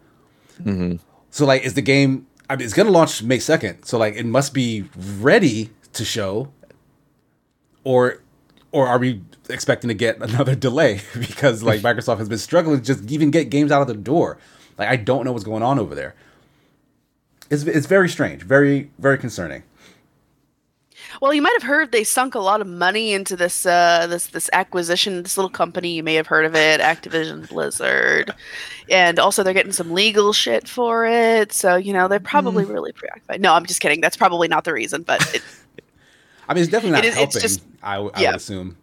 Mm-hmm. 0.61 0.97
So, 1.31 1.47
like, 1.47 1.65
is 1.65 1.73
the 1.73 1.81
game 1.81 2.27
I 2.49 2.57
mean, 2.57 2.65
it's 2.65 2.75
gonna 2.75 2.91
launch 2.91 3.23
May 3.23 3.39
second, 3.39 3.85
so 3.85 3.99
like 3.99 4.15
it 4.15 4.27
must 4.27 4.53
be 4.53 4.85
ready 5.19 5.71
to 5.95 6.05
show, 6.05 6.53
or 7.85 8.23
or 8.71 8.87
are 8.87 8.99
we 8.99 9.23
expecting 9.51 9.89
to 9.89 9.95
get 9.95 10.21
another 10.21 10.55
delay 10.69 11.01
because 11.19 11.63
like 11.63 11.81
Microsoft 11.83 12.19
has 12.19 12.29
been 12.29 12.39
struggling 12.39 12.79
to 12.79 12.85
just 12.85 13.11
even 13.11 13.31
get 13.31 13.51
games 13.51 13.71
out 13.71 13.83
of 13.83 13.89
the 13.89 13.95
door. 13.95 14.39
Like 14.79 14.89
I 14.89 14.97
don't 14.97 15.25
know 15.25 15.33
what's 15.33 15.45
going 15.45 15.63
on 15.63 15.79
over 15.79 15.95
there. 15.95 16.15
It's 17.51 17.63
it's 17.65 17.87
very 17.87 18.09
strange, 18.09 18.43
very 18.43 18.91
very 18.99 19.19
concerning. 19.19 19.63
Well, 21.21 21.33
you 21.33 21.43
might 21.43 21.55
have 21.61 21.63
heard 21.63 21.93
they 21.93 22.03
sunk 22.03 22.35
a 22.35 22.41
lot 22.41 22.61
of 22.61 22.67
money 22.67 23.13
into 23.13 23.37
this 23.37 23.67
uh, 23.67 24.07
this 24.09 24.29
this 24.29 24.51
acquisition, 24.53 25.23
this 25.23 25.37
little 25.37 25.51
company. 25.51 25.95
You 25.95 26.03
may 26.03 26.15
have 26.15 26.27
heard 26.27 26.45
of 26.45 26.57
it, 26.57 26.81
Activision 26.81 27.49
Blizzard, 27.49 28.35
and 28.91 29.19
also 29.19 29.43
they're 29.43 29.55
getting 29.55 29.73
some 29.73 29.93
legal 29.93 30.33
shit 30.33 30.69
for 30.69 31.07
it. 31.07 31.53
So 31.53 31.77
you 31.77 31.93
know 31.93 32.09
they're 32.09 32.19
probably 32.19 32.65
mm. 32.65 32.73
really 32.73 32.93
preoccupied. 32.93 33.41
No, 33.41 33.53
I'm 33.55 33.67
just 33.67 33.81
kidding. 33.81 34.01
That's 34.01 34.17
probably 34.17 34.49
not 34.49 34.65
the 34.65 34.73
reason, 34.73 35.03
but 35.03 35.23
it, 35.35 35.43
I 36.49 36.55
mean 36.55 36.63
it's 36.63 36.73
definitely 36.73 36.97
not 36.97 37.05
it 37.05 37.09
is, 37.09 37.15
helping. 37.15 37.29
It's 37.29 37.43
just, 37.43 37.63
I, 37.83 37.99
I 37.99 38.21
yeah. 38.21 38.31
would 38.31 38.37
assume. 38.37 38.77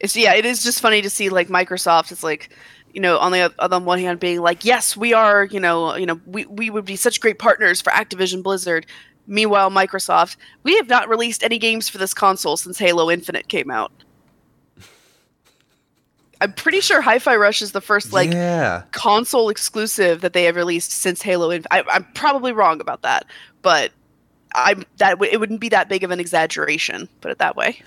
It's 0.00 0.16
yeah, 0.16 0.34
it 0.34 0.44
is 0.44 0.62
just 0.62 0.80
funny 0.80 1.02
to 1.02 1.10
see 1.10 1.28
like 1.28 1.48
Microsoft 1.48 2.12
is 2.12 2.22
like 2.22 2.50
you 2.96 3.02
know, 3.02 3.18
on 3.18 3.30
the 3.30 3.52
on 3.58 3.68
the 3.68 3.78
one 3.78 3.98
hand, 3.98 4.18
being 4.20 4.40
like, 4.40 4.64
yes, 4.64 4.96
we 4.96 5.12
are, 5.12 5.44
you 5.44 5.60
know, 5.60 5.96
you 5.96 6.06
know, 6.06 6.18
we, 6.24 6.46
we 6.46 6.70
would 6.70 6.86
be 6.86 6.96
such 6.96 7.20
great 7.20 7.38
partners 7.38 7.82
for 7.82 7.90
Activision 7.90 8.42
Blizzard. 8.42 8.86
Meanwhile, 9.26 9.70
Microsoft, 9.70 10.36
we 10.62 10.74
have 10.76 10.88
not 10.88 11.06
released 11.06 11.42
any 11.44 11.58
games 11.58 11.90
for 11.90 11.98
this 11.98 12.14
console 12.14 12.56
since 12.56 12.78
Halo 12.78 13.10
Infinite 13.10 13.48
came 13.48 13.70
out. 13.70 13.92
I'm 16.40 16.54
pretty 16.54 16.80
sure 16.80 17.02
Hi-Fi 17.02 17.36
Rush 17.36 17.60
is 17.60 17.72
the 17.72 17.82
first 17.82 18.14
like 18.14 18.32
yeah. 18.32 18.84
console 18.92 19.50
exclusive 19.50 20.22
that 20.22 20.32
they 20.32 20.44
have 20.44 20.56
released 20.56 20.90
since 20.90 21.20
Halo. 21.20 21.50
Inf- 21.50 21.66
I, 21.70 21.84
am 21.92 22.06
probably 22.14 22.52
wrong 22.52 22.80
about 22.80 23.02
that, 23.02 23.26
but 23.60 23.92
I'm 24.54 24.84
that 24.96 25.10
w- 25.10 25.30
it 25.30 25.38
wouldn't 25.38 25.60
be 25.60 25.68
that 25.68 25.90
big 25.90 26.02
of 26.02 26.10
an 26.10 26.18
exaggeration. 26.18 27.10
Put 27.20 27.30
it 27.30 27.38
that 27.38 27.56
way. 27.56 27.82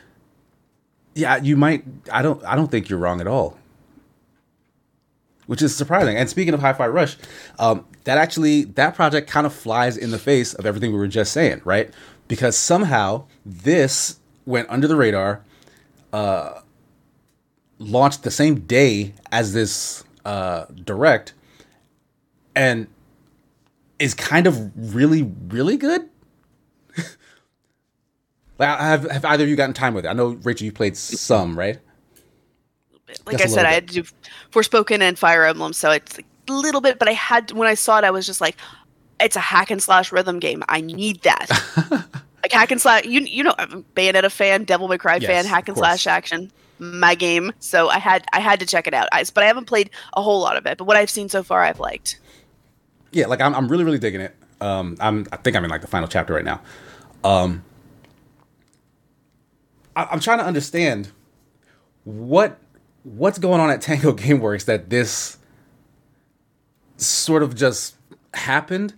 Yeah, 1.15 1.37
you 1.37 1.57
might. 1.57 1.83
I 2.11 2.21
don't. 2.21 2.43
I 2.45 2.55
don't 2.55 2.69
think 2.69 2.89
you're 2.89 2.99
wrong 2.99 3.19
at 3.21 3.27
all 3.27 3.57
which 5.49 5.63
is 5.63 5.75
surprising. 5.75 6.15
And 6.15 6.29
speaking 6.29 6.53
of 6.53 6.59
Hi-Fi 6.59 6.85
Rush, 6.89 7.17
um, 7.57 7.83
that 8.03 8.19
actually 8.19 8.65
that 8.65 8.93
project 8.93 9.27
kind 9.27 9.47
of 9.47 9.53
flies 9.53 9.97
in 9.97 10.11
the 10.11 10.19
face 10.19 10.53
of 10.53 10.63
everything 10.67 10.91
we 10.91 10.99
were 10.99 11.07
just 11.07 11.33
saying, 11.33 11.61
right? 11.65 11.91
Because 12.27 12.55
somehow 12.55 13.25
this 13.43 14.19
went 14.45 14.69
under 14.69 14.87
the 14.87 14.95
radar, 14.95 15.43
uh, 16.13 16.61
launched 17.79 18.21
the 18.21 18.29
same 18.29 18.59
day 18.59 19.15
as 19.31 19.51
this 19.53 20.03
uh, 20.23 20.65
direct, 20.85 21.33
and 22.55 22.85
is 23.97 24.13
kind 24.13 24.45
of 24.45 24.93
really, 24.93 25.23
really 25.47 25.77
good. 25.77 26.07
Like, 28.59 28.77
have, 28.79 29.09
have 29.09 29.25
either 29.25 29.43
of 29.43 29.49
you 29.49 29.55
gotten 29.55 29.73
time 29.73 29.93
with 29.93 30.05
it? 30.05 30.09
I 30.09 30.13
know 30.13 30.37
Rachel, 30.43 30.65
you 30.65 30.71
played 30.71 30.97
some, 30.97 31.57
right? 31.57 31.79
Like 33.25 33.37
Just 33.37 33.53
I 33.53 33.57
said, 33.57 33.65
I 33.65 33.71
had 33.71 33.87
to 33.87 34.03
do 34.03 34.03
Forspoken 34.51 35.01
and 35.01 35.17
Fire 35.17 35.45
Emblem, 35.45 35.73
so 35.73 35.91
it's 35.91 36.19
a 36.19 36.23
little 36.51 36.81
bit. 36.81 36.99
But 36.99 37.07
I 37.07 37.13
had 37.13 37.51
when 37.51 37.67
I 37.67 37.73
saw 37.73 37.97
it, 37.97 38.03
I 38.03 38.11
was 38.11 38.25
just 38.25 38.41
like, 38.41 38.57
it's 39.19 39.35
a 39.35 39.39
hack 39.39 39.71
and 39.71 39.81
slash 39.81 40.11
rhythm 40.11 40.39
game. 40.39 40.63
I 40.69 40.81
need 40.81 41.21
that. 41.23 41.47
like 42.43 42.51
hack 42.51 42.71
and 42.71 42.79
slash. 42.79 43.05
You 43.05 43.21
you 43.21 43.43
know, 43.43 43.55
I'm 43.57 43.71
a 43.73 43.81
Bayonetta 43.99 44.31
fan, 44.31 44.63
Devil 44.63 44.87
May 44.87 44.97
Cry 44.97 45.15
yes, 45.15 45.25
fan, 45.25 45.45
hack 45.45 45.67
and 45.67 45.77
slash 45.77 46.05
action. 46.05 46.51
My 46.81 47.13
game, 47.13 47.51
so 47.59 47.89
I 47.89 47.99
had 47.99 48.25
I 48.31 48.39
had 48.39 48.59
to 48.61 48.65
check 48.65 48.87
it 48.87 48.93
out. 48.93 49.09
I, 49.11 49.25
but 49.33 49.43
I 49.43 49.47
haven't 49.47 49.65
played 49.65 49.89
a 50.13 50.21
whole 50.21 50.39
lot 50.39 50.55
of 50.55 50.65
it. 50.65 50.77
But 50.77 50.85
what 50.85 50.95
I've 50.95 51.09
seen 51.09 51.27
so 51.27 51.43
far, 51.43 51.61
I've 51.61 51.79
liked. 51.79 52.19
Yeah, 53.11 53.25
like 53.25 53.41
I'm, 53.41 53.53
I'm 53.53 53.67
really 53.67 53.83
really 53.83 53.99
digging 53.99 54.21
it. 54.21 54.35
Um, 54.61 54.95
I'm 54.99 55.25
I 55.31 55.37
think 55.37 55.57
I'm 55.57 55.63
in 55.65 55.69
like 55.69 55.81
the 55.81 55.87
final 55.87 56.07
chapter 56.07 56.33
right 56.33 56.45
now. 56.45 56.61
Um, 57.23 57.63
I, 59.99 60.07
I'm 60.11 60.19
trying 60.19 60.39
to 60.39 60.45
understand 60.45 61.11
what 62.03 62.57
what's 63.03 63.39
going 63.39 63.59
on 63.59 63.69
at 63.69 63.81
Tango 63.81 64.13
Gameworks 64.13 64.65
that 64.65 64.89
this 64.89 65.37
sort 66.97 67.43
of 67.43 67.55
just 67.55 67.95
happened? 68.33 68.93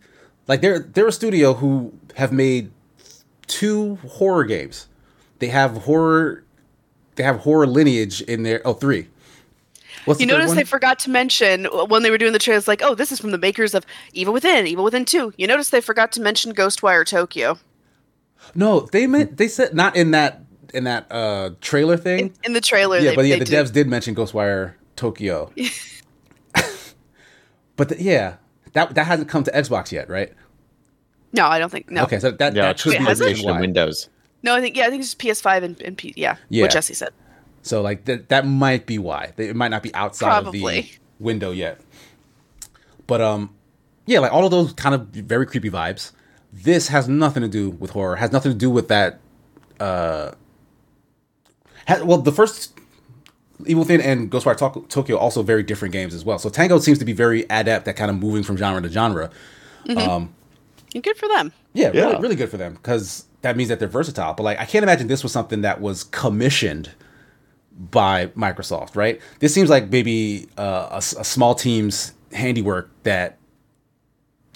Like 0.48 0.62
they're 0.62 0.80
they're 0.80 1.08
a 1.08 1.12
studio 1.12 1.54
who 1.54 1.94
have 2.16 2.32
made 2.32 2.72
two 3.48 3.96
horror 4.08 4.46
games. 4.46 4.88
They 5.40 5.48
have 5.48 5.78
horror 5.78 6.44
they 7.16 7.24
have 7.24 7.38
horror 7.40 7.68
lineage 7.68 8.22
in 8.22 8.44
their 8.44 8.62
oh 8.66 8.74
three. 8.74 9.08
What's 10.06 10.20
you 10.20 10.26
notice 10.26 10.54
they 10.54 10.64
forgot 10.64 11.00
to 11.00 11.10
mention 11.10 11.66
when 11.66 12.02
they 12.02 12.10
were 12.10 12.18
doing 12.18 12.34
the 12.34 12.40
trailers, 12.40 12.68
like, 12.68 12.82
oh, 12.82 12.96
this 12.96 13.12
is 13.12 13.20
from 13.20 13.32
the 13.32 13.38
makers 13.38 13.76
of 13.76 13.86
Evil 14.14 14.34
Within, 14.34 14.66
Evil 14.66 14.84
Within 14.84 15.06
Two. 15.06 15.34
You 15.38 15.48
notice 15.48 15.70
they 15.70 15.82
forgot 15.82 16.12
to 16.14 16.22
mention 16.22 16.54
Ghostwire 16.54 17.06
Tokyo. 17.06 17.60
No, 18.56 18.80
they 18.80 19.06
meant 19.06 19.38
they 19.38 19.48
said 19.48 19.76
not 19.76 19.96
in 19.96 20.12
that 20.12 20.42
in 20.74 20.86
that 20.86 21.12
uh 21.12 21.52
trailer 21.62 21.98
thing. 21.98 22.20
In, 22.20 22.34
in 22.46 22.54
the 22.54 22.62
trailer, 22.62 22.98
yeah, 22.98 23.12
they, 23.12 23.16
but 23.16 23.26
yeah, 23.26 23.38
the 23.38 23.46
devs 23.46 23.72
did 23.72 23.88
mention 23.88 24.16
Ghostwire 24.16 24.74
Tokyo. 24.96 25.52
but 27.76 27.90
the, 27.90 28.02
yeah, 28.02 28.36
that 28.74 28.96
that 28.96 29.06
hasn't 29.06 29.30
come 29.30 29.44
to 29.44 29.52
Xbox 29.52 29.92
yet, 29.92 30.10
right? 30.10 30.34
No, 31.34 31.46
I 31.46 31.60
don't 31.60 31.70
think. 31.70 31.90
No. 31.90 32.04
Okay, 32.04 32.20
so 32.20 32.32
that, 32.32 32.54
yeah, 32.54 32.64
that 32.64 32.80
should 32.80 32.92
be 32.92 32.98
PlayStation 32.98 33.60
Windows. 33.60 34.10
No, 34.44 34.56
I 34.56 34.62
think 34.62 34.76
yeah, 34.76 34.88
I 34.88 34.90
think 34.90 35.04
it's 35.04 35.16
PS5 35.16 35.64
and, 35.64 35.82
and 35.82 35.98
P, 35.98 36.14
yeah, 36.16 36.38
yeah. 36.50 36.64
What 36.64 36.72
Jesse 36.72 36.94
said. 36.94 37.12
So 37.62 37.82
like 37.82 38.06
that 38.06 38.30
that 38.30 38.46
might 38.46 38.86
be 38.86 38.98
why 38.98 39.34
it 39.38 39.56
might 39.56 39.70
not 39.70 39.84
be 39.84 39.94
outside 39.94 40.42
Probably. 40.42 40.80
of 40.80 40.86
the 40.86 40.92
window 41.20 41.52
yet. 41.52 41.80
But 43.08 43.22
um, 43.22 43.54
yeah, 44.06 44.20
like 44.20 44.34
all 44.34 44.46
of 44.46 44.52
those 44.52 44.74
kind 44.74 44.96
of 44.96 45.08
very 45.08 45.46
creepy 45.46 45.70
vibes. 45.70 46.12
This 46.54 46.90
has 46.90 47.08
nothing 47.08 47.44
to 47.44 47.48
do 47.48 47.70
with 47.70 47.92
horror. 47.92 48.18
Has 48.18 48.32
nothing 48.32 48.52
to 48.52 48.58
do 48.58 48.70
with 48.70 48.88
that 48.90 49.20
uh 49.80 50.32
well, 52.04 52.18
the 52.18 52.32
first 52.32 52.78
Evil 53.66 53.84
Within 53.84 54.02
and 54.02 54.32
Ghostwire 54.32 54.90
Tokyo 54.90 55.18
also 55.18 55.44
very 55.44 55.64
different 55.64 55.92
games 55.92 56.14
as 56.14 56.26
well. 56.26 56.40
So 56.40 56.50
Tango 56.50 56.80
seems 56.80 57.00
to 57.00 57.06
be 57.06 57.14
very 57.14 57.44
adept 57.50 57.88
at 57.88 57.96
kind 57.96 58.10
of 58.10 58.18
moving 58.18 58.44
from 58.44 58.58
genre 58.58 58.82
to 58.82 58.90
genre. 58.90 59.30
Mm-hmm. 59.86 60.10
Um, 60.10 60.34
and 60.94 61.04
good 61.04 61.18
for 61.18 61.28
them. 61.28 61.54
Yeah, 61.74 61.92
yeah. 61.94 62.02
Really, 62.02 62.22
really 62.22 62.36
good 62.36 62.50
for 62.50 62.58
them 62.58 62.74
because 62.74 63.26
that 63.42 63.56
means 63.58 63.70
that 63.70 63.80
they're 63.80 63.88
versatile. 63.88 64.34
But 64.34 64.44
like, 64.44 64.60
I 64.60 64.66
can't 64.66 64.84
imagine 64.84 65.08
this 65.08 65.24
was 65.24 65.32
something 65.32 65.62
that 65.62 65.82
was 65.82 66.04
commissioned 66.06 66.92
by 67.72 68.28
Microsoft, 68.28 68.96
right? 68.96 69.22
This 69.40 69.54
seems 69.54 69.70
like 69.70 69.90
maybe 69.90 70.48
uh, 70.58 70.90
a, 70.92 70.98
a, 70.98 71.24
small 71.24 71.56
team's 71.56 72.14
handiwork 72.34 72.92
that 73.04 73.38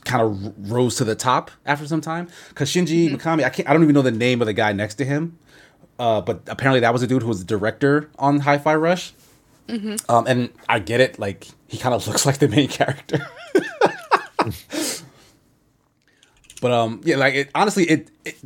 kind 0.04 0.22
of 0.22 0.72
rose 0.72 0.98
to 0.98 1.04
the 1.04 1.16
top 1.16 1.50
after 1.66 1.88
some 1.88 2.02
time. 2.02 2.28
Because 2.50 2.70
Shinji 2.70 3.10
mm-hmm. 3.10 3.16
Mikami, 3.16 3.44
I 3.44 3.50
can't, 3.50 3.68
I 3.68 3.74
don't 3.74 3.84
even 3.84 3.96
know 3.96 4.02
the 4.02 4.12
name 4.12 4.42
of 4.42 4.46
the 4.46 4.54
guy 4.54 4.74
next 4.74 4.96
to 4.96 5.06
him. 5.06 5.40
Uh, 5.98 6.22
but 6.22 6.42
apparently 6.48 6.82
that 6.82 6.92
was 6.94 7.02
a 7.02 7.08
dude 7.08 7.22
who 7.22 7.30
was 7.30 7.40
the 7.40 7.46
director 7.46 8.10
on 8.20 8.40
Hi-Fi 8.40 8.76
Rush. 8.76 9.14
Mm-hmm. 9.68 10.12
Um, 10.12 10.28
and 10.28 10.50
I 10.70 10.80
get 10.80 11.00
it, 11.00 11.18
like 11.18 11.48
he 11.68 11.78
kind 11.78 11.96
of 11.96 12.08
looks 12.08 12.26
like 12.26 12.38
the 12.40 12.48
main 12.48 12.68
character. 12.68 13.26
but 16.62 16.72
um, 16.72 17.02
yeah, 17.04 17.18
like 17.18 17.34
it, 17.34 17.50
honestly, 17.56 17.86
it, 17.86 18.12
it 18.26 18.38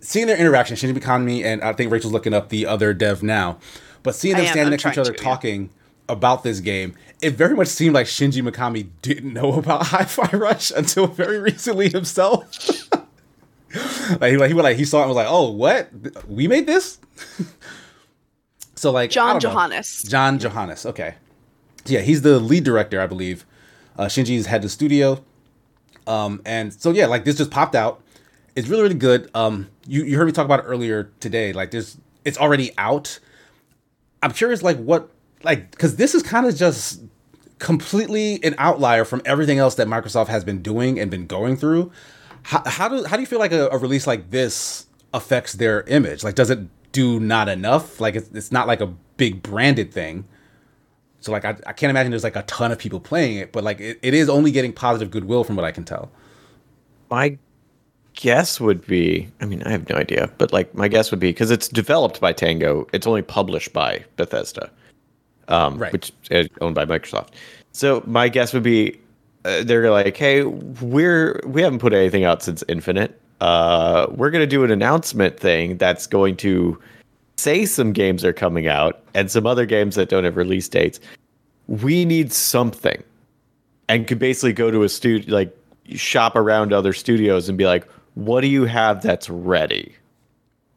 seeing 0.00 0.26
their 0.26 0.36
interaction, 0.36 0.76
Shinji 0.76 0.96
Mikami 0.96 1.44
and 1.44 1.62
I 1.62 1.72
think 1.72 1.90
Rachel's 1.90 2.12
looking 2.12 2.34
up 2.34 2.48
the 2.48 2.66
other 2.66 2.94
dev 2.94 3.22
now, 3.22 3.58
but 4.02 4.14
seeing 4.14 4.36
them 4.36 4.46
standing 4.46 4.70
next 4.70 4.84
to 4.84 4.90
each 4.90 4.98
other 4.98 5.12
to, 5.12 5.22
talking 5.22 5.62
yeah. 5.62 6.14
about 6.14 6.42
this 6.42 6.60
game, 6.60 6.94
it 7.20 7.30
very 7.30 7.54
much 7.56 7.68
seemed 7.68 7.94
like 7.94 8.06
Shinji 8.06 8.46
Mikami 8.46 8.88
didn't 9.02 9.32
know 9.32 9.54
about 9.54 9.86
Hi-Fi 9.86 10.36
Rush 10.36 10.70
until 10.70 11.06
very 11.06 11.40
recently 11.40 11.88
himself. 11.88 12.83
like 14.20 14.30
he 14.30 14.36
like 14.36 14.48
he, 14.48 14.54
like 14.54 14.76
he 14.76 14.84
saw 14.84 15.00
it 15.00 15.02
and 15.02 15.10
was 15.10 15.16
like, 15.16 15.26
oh, 15.28 15.50
what? 15.50 15.90
We 16.28 16.46
made 16.46 16.66
this? 16.66 16.98
so 18.74 18.90
like 18.92 19.10
John 19.10 19.40
Johannes. 19.40 20.02
John 20.02 20.38
Johannes. 20.38 20.86
Okay. 20.86 21.14
Yeah, 21.86 22.00
he's 22.00 22.22
the 22.22 22.38
lead 22.38 22.64
director, 22.64 23.00
I 23.00 23.06
believe. 23.06 23.44
Uh, 23.98 24.06
Shinji's 24.06 24.46
head 24.46 24.64
of 24.64 24.70
studio. 24.70 25.22
Um, 26.06 26.40
and 26.44 26.72
so 26.72 26.90
yeah, 26.90 27.06
like 27.06 27.24
this 27.24 27.36
just 27.36 27.50
popped 27.50 27.74
out. 27.74 28.00
It's 28.54 28.68
really 28.68 28.82
really 28.82 28.94
good. 28.94 29.30
Um, 29.34 29.68
you 29.86 30.04
you 30.04 30.16
heard 30.16 30.26
me 30.26 30.32
talk 30.32 30.44
about 30.44 30.60
it 30.60 30.64
earlier 30.64 31.10
today. 31.20 31.52
Like 31.52 31.70
there's 31.70 31.96
it's 32.24 32.38
already 32.38 32.72
out. 32.78 33.18
I'm 34.22 34.32
curious, 34.32 34.62
like 34.62 34.78
what 34.78 35.10
like 35.42 35.70
because 35.72 35.96
this 35.96 36.14
is 36.14 36.22
kind 36.22 36.46
of 36.46 36.54
just 36.54 37.02
completely 37.58 38.42
an 38.44 38.54
outlier 38.58 39.04
from 39.04 39.22
everything 39.24 39.58
else 39.58 39.74
that 39.76 39.88
Microsoft 39.88 40.28
has 40.28 40.44
been 40.44 40.62
doing 40.62 41.00
and 41.00 41.10
been 41.10 41.26
going 41.26 41.56
through 41.56 41.90
how, 42.44 42.62
how 42.66 42.88
do 42.88 43.04
how 43.04 43.16
do 43.16 43.22
you 43.22 43.26
feel 43.26 43.38
like 43.38 43.52
a, 43.52 43.68
a, 43.68 43.78
release 43.78 44.06
like 44.06 44.30
this 44.30 44.86
affects 45.12 45.54
their 45.54 45.82
image? 45.82 46.22
Like, 46.22 46.34
does 46.34 46.50
it 46.50 46.60
do 46.92 47.18
not 47.18 47.48
enough? 47.48 48.00
Like, 48.00 48.14
it's, 48.14 48.28
it's 48.32 48.52
not 48.52 48.66
like 48.66 48.80
a 48.80 48.86
big 49.16 49.42
branded 49.42 49.92
thing. 49.92 50.24
So 51.20 51.32
like, 51.32 51.44
I, 51.44 51.56
I 51.66 51.72
can't 51.72 51.90
imagine 51.90 52.10
there's 52.10 52.24
like 52.24 52.36
a 52.36 52.42
ton 52.42 52.70
of 52.70 52.78
people 52.78 53.00
playing 53.00 53.38
it, 53.38 53.50
but 53.50 53.64
like, 53.64 53.80
it, 53.80 53.98
it 54.02 54.12
is 54.12 54.28
only 54.28 54.50
getting 54.50 54.72
positive 54.72 55.10
goodwill 55.10 55.42
from 55.42 55.56
what 55.56 55.64
I 55.64 55.72
can 55.72 55.84
tell. 55.84 56.12
My 57.10 57.38
guess 58.12 58.60
would 58.60 58.86
be, 58.86 59.28
I 59.40 59.46
mean, 59.46 59.62
I 59.62 59.70
have 59.70 59.88
no 59.88 59.96
idea, 59.96 60.30
but 60.36 60.52
like 60.52 60.74
my 60.74 60.86
guess 60.86 61.10
would 61.10 61.20
be 61.20 61.30
because 61.30 61.50
it's 61.50 61.66
developed 61.66 62.20
by 62.20 62.32
Tango, 62.32 62.86
it's 62.92 63.06
only 63.06 63.22
published 63.22 63.72
by 63.72 64.04
Bethesda, 64.16 64.70
um, 65.48 65.78
right. 65.78 65.92
which 65.92 66.12
is 66.30 66.48
owned 66.60 66.74
by 66.74 66.84
Microsoft. 66.84 67.28
So 67.72 68.02
my 68.06 68.28
guess 68.28 68.52
would 68.52 68.62
be 68.62 69.00
uh, 69.44 69.62
they're 69.62 69.90
like, 69.90 70.16
"Hey, 70.16 70.42
we're 70.44 71.40
we 71.44 71.62
haven't 71.62 71.78
put 71.78 71.92
anything 71.92 72.24
out 72.24 72.42
since 72.42 72.64
Infinite. 72.68 73.20
Uh, 73.40 74.06
we're 74.10 74.30
gonna 74.30 74.46
do 74.46 74.64
an 74.64 74.70
announcement 74.70 75.38
thing 75.38 75.76
that's 75.76 76.06
going 76.06 76.36
to 76.38 76.80
say 77.36 77.66
some 77.66 77.92
games 77.92 78.24
are 78.24 78.32
coming 78.32 78.66
out 78.66 79.02
and 79.14 79.30
some 79.30 79.46
other 79.46 79.66
games 79.66 79.96
that 79.96 80.08
don't 80.08 80.24
have 80.24 80.36
release 80.36 80.68
dates. 80.68 81.00
We 81.66 82.04
need 82.04 82.32
something, 82.32 83.02
and 83.88 84.06
could 84.06 84.18
basically 84.18 84.52
go 84.52 84.70
to 84.70 84.82
a 84.82 84.88
studio, 84.88 85.34
like 85.34 85.56
shop 85.94 86.36
around 86.36 86.72
other 86.72 86.92
studios 86.92 87.48
and 87.48 87.58
be 87.58 87.66
like, 87.66 87.86
"What 88.14 88.40
do 88.40 88.48
you 88.48 88.64
have 88.64 89.02
that's 89.02 89.28
ready?" 89.28 89.94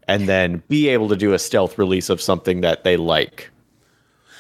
And 0.10 0.28
then 0.28 0.64
be 0.68 0.88
able 0.90 1.10
to 1.10 1.18
do 1.18 1.34
a 1.34 1.40
stealth 1.40 1.78
release 1.78 2.10
of 2.10 2.22
something 2.22 2.62
that 2.62 2.84
they 2.84 2.98
like, 2.98 3.50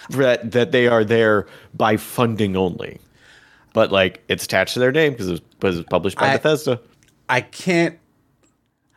that 0.10 0.52
that 0.52 0.72
they 0.74 0.88
are 0.88 1.06
there 1.06 1.48
by 1.74 1.96
funding 1.98 2.58
only 2.58 3.00
but 3.78 3.92
like 3.92 4.24
it's 4.28 4.44
attached 4.44 4.74
to 4.74 4.80
their 4.80 4.92
name 4.92 5.12
because 5.12 5.30
it 5.30 5.44
was, 5.62 5.84
published 5.84 6.18
by 6.18 6.30
I, 6.30 6.38
Bethesda. 6.38 6.82
I 7.30 7.42
can't. 7.42 8.00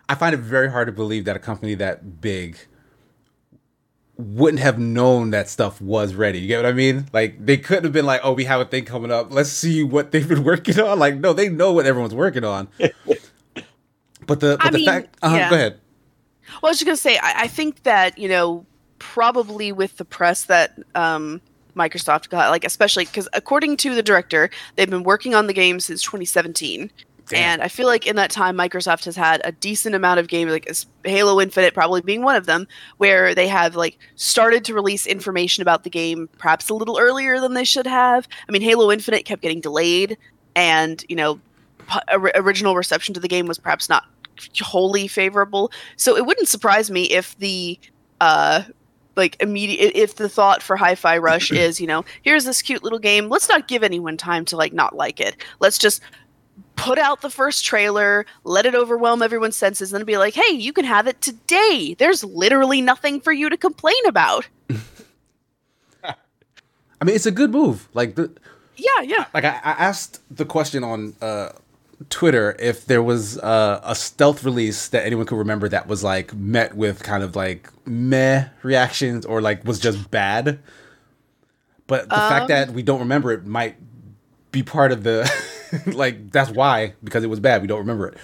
I 0.09 0.15
find 0.15 0.33
it 0.33 0.39
very 0.39 0.71
hard 0.71 0.87
to 0.87 0.93
believe 0.93 1.27
that 1.27 1.37
a 1.37 1.39
company 1.39 1.75
that 1.75 2.23
big 2.23 2.57
wouldn't 4.17 4.63
have 4.63 4.79
known 4.79 5.33
that 5.33 5.51
stuff 5.51 5.83
was 5.83 6.15
ready. 6.15 6.39
You 6.39 6.49
get 6.49 6.63
what 6.63 6.65
I 6.65 6.73
mean? 6.73 7.05
Like 7.13 7.45
they 7.45 7.59
couldn't 7.59 7.85
have 7.85 7.93
been 7.93 8.07
like, 8.07 8.23
"Oh, 8.25 8.33
we 8.33 8.45
have 8.45 8.59
a 8.59 8.65
thing 8.65 8.87
coming 8.87 9.13
up. 9.13 9.31
Let's 9.31 9.51
see 9.51 9.83
what 9.83 10.13
they've 10.13 10.27
been 10.27 10.45
working 10.53 10.81
on." 10.81 10.99
Like, 10.99 11.17
no, 11.17 11.35
they 11.35 11.51
know 11.51 11.73
what 11.73 11.85
everyone's 11.85 12.15
working 12.15 12.45
on. 12.45 12.69
but 12.79 14.41
the 14.41 14.57
but 14.57 14.65
I 14.65 14.71
the 14.71 14.79
mean, 14.79 14.87
fact, 14.87 15.15
uh, 15.23 15.35
yeah. 15.37 15.51
go 15.51 15.57
ahead. 15.57 15.81
Well, 16.63 16.69
I 16.69 16.71
was 16.71 16.79
just 16.79 16.87
gonna 16.87 16.97
say, 16.97 17.19
I, 17.19 17.43
I 17.43 17.49
think 17.49 17.83
that 17.83 18.17
you 18.17 18.31
know 18.31 18.65
probably 18.99 19.73
with 19.73 19.99
the 19.99 20.07
press 20.07 20.47
that 20.47 20.79
um, 20.95 21.43
Microsoft 21.75 22.29
got, 22.29 22.51
like 22.51 22.65
especially 22.65 23.05
because 23.05 23.29
according 23.33 23.77
to 23.79 23.95
the 23.95 24.03
director, 24.03 24.51
they've 24.77 24.91
been 24.91 25.03
working 25.03 25.35
on 25.35 25.47
the 25.47 25.53
game 25.53 25.81
since 25.81 26.03
2017. 26.03 26.91
Damn. 27.31 27.39
And 27.39 27.63
I 27.63 27.69
feel 27.69 27.87
like 27.87 28.09
in 28.09 28.17
that 28.17 28.33
time, 28.33 28.57
Microsoft 28.57 29.05
has 29.05 29.15
had 29.15 29.41
a 29.45 29.53
decent 29.53 29.95
amount 29.95 30.19
of 30.19 30.27
games, 30.27 30.51
like 30.51 30.69
Halo 31.05 31.41
Infinite 31.41 31.75
probably 31.75 32.01
being 32.01 32.23
one 32.23 32.35
of 32.35 32.47
them, 32.47 32.67
where 32.97 33.37
they 33.37 33.47
have 33.47 33.77
like 33.77 33.99
started 34.17 34.65
to 34.65 34.75
release 34.75 35.07
information 35.07 35.63
about 35.63 35.85
the 35.85 35.91
game 35.91 36.29
perhaps 36.39 36.69
a 36.71 36.75
little 36.75 36.99
earlier 36.99 37.39
than 37.39 37.55
they 37.55 37.63
should 37.63 37.87
have. 37.87 38.27
I 38.49 38.53
mean, 38.53 38.63
Halo 38.63 38.91
Infinite 38.91 39.25
kept 39.27 39.43
getting 39.43 39.61
delayed, 39.61 40.19
and 40.57 41.05
you 41.09 41.15
know, 41.15 41.41
original 42.09 42.75
reception 42.75 43.15
to 43.15 43.21
the 43.21 43.29
game 43.29 43.47
was 43.47 43.59
perhaps 43.59 43.89
not 43.89 44.05
wholly 44.61 45.07
favorable. 45.07 45.71
So 45.97 46.17
it 46.17 46.27
wouldn't 46.27 46.49
surprise 46.49 46.91
me 46.91 47.05
if 47.05 47.39
the 47.39 47.79
uh, 48.21 48.63
like 49.21 49.37
immediate 49.41 49.93
if 49.95 50.17
the 50.17 50.29
thought 50.29 50.63
for 50.63 50.77
hi-fi 50.77 51.19
rush 51.19 51.53
is 51.65 51.81
you 51.81 51.87
know 51.87 52.05
here's 52.23 52.45
this 52.45 52.63
cute 52.63 52.83
little 52.83 52.99
game 52.99 53.29
let's 53.29 53.49
not 53.49 53.69
give 53.69 53.83
anyone 53.83 54.17
time 54.17 54.45
to 54.47 54.57
like 54.57 54.73
not 54.73 54.97
like 54.97 55.21
it. 55.21 55.37
Let's 55.61 55.79
just 55.79 56.01
put 56.77 56.99
out 56.99 57.21
the 57.21 57.29
first 57.29 57.65
trailer 57.65 58.25
let 58.43 58.65
it 58.65 58.75
overwhelm 58.75 59.23
everyone's 59.23 59.57
senses 59.57 59.93
and 59.93 60.01
then 60.01 60.07
be 60.07 60.17
like 60.17 60.35
hey 60.35 60.55
you 60.55 60.73
can 60.73 60.87
have 60.87 61.07
it 61.07 61.21
today. 61.21 61.95
There's 61.99 62.25
literally 62.25 62.81
nothing 62.81 63.21
for 63.21 63.33
you 63.33 63.51
to 63.51 63.57
complain 63.57 64.07
about. 64.07 64.49
I 66.03 67.05
mean 67.05 67.15
it's 67.15 67.27
a 67.27 67.31
good 67.31 67.53
move. 67.53 67.89
Like 67.93 68.15
the 68.15 68.33
yeah 68.77 69.03
yeah. 69.03 69.27
Like 69.35 69.45
i, 69.45 69.61
I 69.63 69.73
asked 69.73 70.23
the 70.35 70.47
question 70.47 70.83
on 70.83 71.15
uh 71.21 71.51
Twitter 72.09 72.57
if 72.59 72.87
there 72.87 73.03
was 73.03 73.39
uh, 73.39 73.81
a 73.85 73.95
stealth 73.95 74.43
release 74.43 74.89
that 74.89 75.05
anyone 75.05 75.27
could 75.27 75.37
remember 75.37 75.69
that 75.69 75.87
was 75.87 76.03
like 76.03 76.35
met 76.35 76.75
with 76.75 77.03
kind 77.03 77.23
of 77.23 77.37
like 77.37 77.69
meh 77.87 78.49
reactions 78.63 79.27
or 79.27 79.43
like 79.43 79.65
was 79.65 79.79
just 79.79 80.11
bad. 80.11 80.61
But 81.87 82.09
the 82.09 82.23
um, 82.23 82.31
fact 82.31 82.49
that 82.49 82.71
we 82.71 82.83
don't 82.83 83.01
remember 83.01 83.33
it 83.33 83.45
might 83.45 83.77
be 84.51 84.63
part 84.63 84.93
of 84.93 85.03
the 85.03 85.31
like 85.87 86.31
that's 86.31 86.51
why 86.51 86.95
because 87.05 87.23
it 87.23 87.29
was 87.29 87.41
bad 87.41 87.61
we 87.61 87.69
don't 87.69 87.81
remember 87.81 88.09
it. 88.09 88.17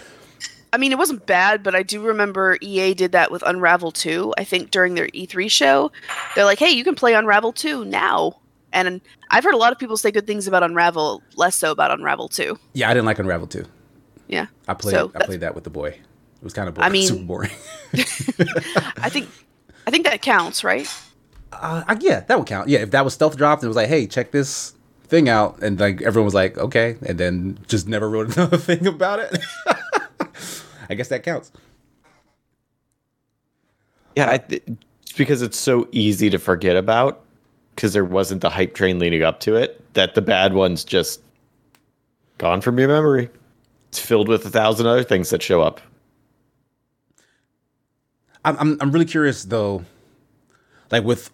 I 0.72 0.78
mean, 0.78 0.92
it 0.92 0.98
wasn't 0.98 1.24
bad, 1.26 1.62
but 1.62 1.74
I 1.74 1.82
do 1.82 2.02
remember 2.02 2.58
EA 2.60 2.92
did 2.92 3.12
that 3.12 3.30
with 3.30 3.42
Unravel 3.46 3.92
2. 3.92 4.34
I 4.36 4.44
think 4.44 4.70
during 4.70 4.94
their 4.94 5.06
E3 5.08 5.50
show, 5.50 5.90
they're 6.34 6.44
like, 6.44 6.58
"Hey, 6.58 6.70
you 6.70 6.84
can 6.84 6.94
play 6.94 7.14
Unravel 7.14 7.52
2 7.52 7.84
now." 7.84 8.36
And 8.76 9.00
I've 9.30 9.42
heard 9.42 9.54
a 9.54 9.56
lot 9.56 9.72
of 9.72 9.78
people 9.78 9.96
say 9.96 10.10
good 10.10 10.26
things 10.26 10.46
about 10.46 10.62
Unravel, 10.62 11.22
less 11.34 11.56
so 11.56 11.72
about 11.72 11.90
Unravel 11.90 12.28
2. 12.28 12.58
Yeah, 12.74 12.90
I 12.90 12.94
didn't 12.94 13.06
like 13.06 13.18
Unravel 13.18 13.46
2. 13.46 13.64
Yeah. 14.28 14.48
I 14.68 14.74
played 14.74 14.92
so 14.92 15.10
I 15.14 15.24
played 15.24 15.40
that 15.40 15.54
with 15.54 15.64
the 15.64 15.70
boy. 15.70 15.88
It 15.88 16.42
was 16.42 16.52
kind 16.52 16.68
of 16.68 16.74
boring, 16.74 16.90
I 16.90 16.92
mean, 16.92 17.08
super 17.08 17.24
boring. 17.24 17.50
I 17.94 19.08
think 19.08 19.30
I 19.86 19.90
think 19.90 20.04
that 20.04 20.20
counts, 20.20 20.62
right? 20.62 20.86
Uh, 21.52 21.96
yeah, 22.00 22.20
that 22.20 22.38
would 22.38 22.46
count. 22.46 22.68
Yeah, 22.68 22.80
if 22.80 22.90
that 22.90 23.02
was 23.02 23.14
stealth 23.14 23.36
dropped 23.38 23.62
and 23.62 23.68
it 23.68 23.68
was 23.68 23.76
like, 23.76 23.88
"Hey, 23.88 24.06
check 24.06 24.32
this 24.32 24.74
thing 25.04 25.30
out," 25.30 25.62
and 25.62 25.80
like 25.80 26.02
everyone 26.02 26.26
was 26.26 26.34
like, 26.34 26.58
"Okay," 26.58 26.96
and 27.06 27.16
then 27.18 27.58
just 27.66 27.88
never 27.88 28.10
wrote 28.10 28.26
another 28.36 28.58
thing 28.58 28.86
about 28.86 29.20
it. 29.20 29.38
I 30.90 30.94
guess 30.94 31.08
that 31.08 31.22
counts. 31.22 31.50
Yeah, 34.14 34.30
I 34.30 34.38
th- 34.38 34.64
because 35.16 35.40
it's 35.40 35.56
so 35.58 35.88
easy 35.92 36.28
to 36.28 36.38
forget 36.38 36.76
about 36.76 37.24
because 37.76 37.92
there 37.92 38.04
wasn't 38.04 38.40
the 38.40 38.50
hype 38.50 38.74
train 38.74 38.98
leading 38.98 39.22
up 39.22 39.38
to 39.40 39.54
it 39.54 39.80
that 39.94 40.14
the 40.14 40.22
bad 40.22 40.54
ones 40.54 40.82
just 40.82 41.20
gone 42.38 42.60
from 42.60 42.78
your 42.78 42.88
memory. 42.88 43.28
It's 43.90 44.00
filled 44.00 44.28
with 44.28 44.44
a 44.46 44.50
thousand 44.50 44.86
other 44.86 45.04
things 45.04 45.30
that 45.30 45.42
show 45.42 45.60
up. 45.62 45.80
I'm 48.44 48.56
I'm, 48.58 48.78
I'm 48.80 48.92
really 48.92 49.04
curious 49.04 49.44
though, 49.44 49.84
like 50.90 51.04
with 51.04 51.30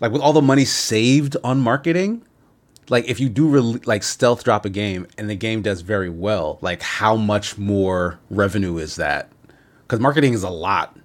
like 0.00 0.12
with 0.12 0.20
all 0.20 0.32
the 0.32 0.42
money 0.42 0.64
saved 0.64 1.36
on 1.44 1.60
marketing, 1.60 2.22
like 2.88 3.08
if 3.08 3.20
you 3.20 3.28
do 3.28 3.48
re- 3.48 3.80
like 3.84 4.02
stealth 4.02 4.44
drop 4.44 4.64
a 4.64 4.70
game 4.70 5.06
and 5.16 5.30
the 5.30 5.36
game 5.36 5.62
does 5.62 5.82
very 5.82 6.10
well, 6.10 6.58
like 6.62 6.82
how 6.82 7.16
much 7.16 7.58
more 7.58 8.18
revenue 8.30 8.78
is 8.78 8.96
that? 8.96 9.30
Because 9.82 10.00
marketing 10.00 10.32
is 10.32 10.42
a 10.42 10.50
lot, 10.50 10.96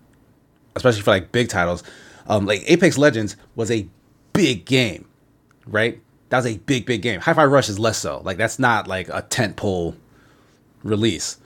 especially 0.76 1.02
for 1.02 1.12
like 1.12 1.32
big 1.32 1.50
titles. 1.50 1.84
Um, 2.28 2.46
like 2.46 2.64
Apex 2.66 2.98
Legends 2.98 3.36
was 3.56 3.70
a 3.72 3.88
big 4.34 4.66
game, 4.66 5.08
right? 5.68 6.02
That 6.30 6.38
was 6.38 6.48
a 6.48 6.58
big, 6.58 6.86
big 6.86 7.02
game. 7.02 7.22
Hi-Fi 7.22 7.46
Rush 7.46 7.70
is 7.70 7.80
less 7.80 7.98
so. 7.98 8.22
Like 8.24 8.38
that's 8.38 8.60
not 8.60 8.88
like 8.88 9.10
a 9.10 9.22
tent 9.22 9.56
pole 9.56 9.96
release. 10.84 11.38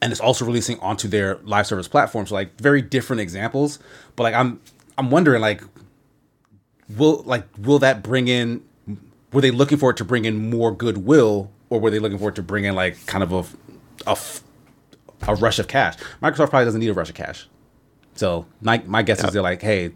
And 0.00 0.12
it's 0.12 0.20
also 0.20 0.44
releasing 0.44 0.78
onto 0.80 1.08
their 1.08 1.36
live 1.44 1.66
service 1.66 1.88
platform. 1.88 2.26
So 2.26 2.34
like 2.34 2.60
very 2.60 2.82
different 2.82 3.20
examples. 3.20 3.78
But 4.14 4.24
like 4.24 4.34
I'm 4.34 4.60
I'm 4.98 5.10
wondering 5.10 5.40
like 5.40 5.62
will 6.96 7.22
like 7.24 7.44
will 7.58 7.78
that 7.80 8.02
bring 8.02 8.28
in 8.28 8.62
were 9.32 9.40
they 9.40 9.50
looking 9.50 9.78
for 9.78 9.90
it 9.90 9.96
to 9.96 10.04
bring 10.04 10.24
in 10.24 10.50
more 10.50 10.70
goodwill 10.70 11.50
or 11.70 11.80
were 11.80 11.90
they 11.90 11.98
looking 11.98 12.18
for 12.18 12.28
it 12.28 12.34
to 12.36 12.42
bring 12.42 12.64
in 12.64 12.74
like 12.74 13.04
kind 13.06 13.24
of 13.24 13.32
a 13.32 14.10
a, 14.10 14.16
a 15.26 15.34
rush 15.34 15.58
of 15.58 15.66
cash? 15.66 15.96
Microsoft 16.22 16.50
probably 16.50 16.66
doesn't 16.66 16.80
need 16.80 16.88
a 16.88 16.94
rush 16.94 17.08
of 17.08 17.14
cash. 17.16 17.48
So 18.16 18.46
my 18.60 18.82
my 18.86 19.02
guess 19.02 19.22
is 19.22 19.32
they're 19.32 19.42
like, 19.42 19.62
hey, 19.62 19.92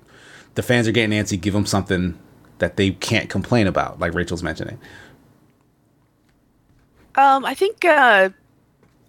the 0.54 0.62
fans 0.62 0.86
are 0.86 0.92
getting 0.92 1.18
antsy. 1.18 1.40
Give 1.40 1.54
them 1.54 1.66
something 1.66 2.18
that 2.58 2.76
they 2.76 2.90
can't 2.90 3.28
complain 3.28 3.66
about, 3.66 3.98
like 3.98 4.14
Rachel's 4.14 4.42
mentioning. 4.42 4.78
Um, 7.16 7.44
I 7.44 7.54
think 7.54 7.84
uh, 7.84 8.30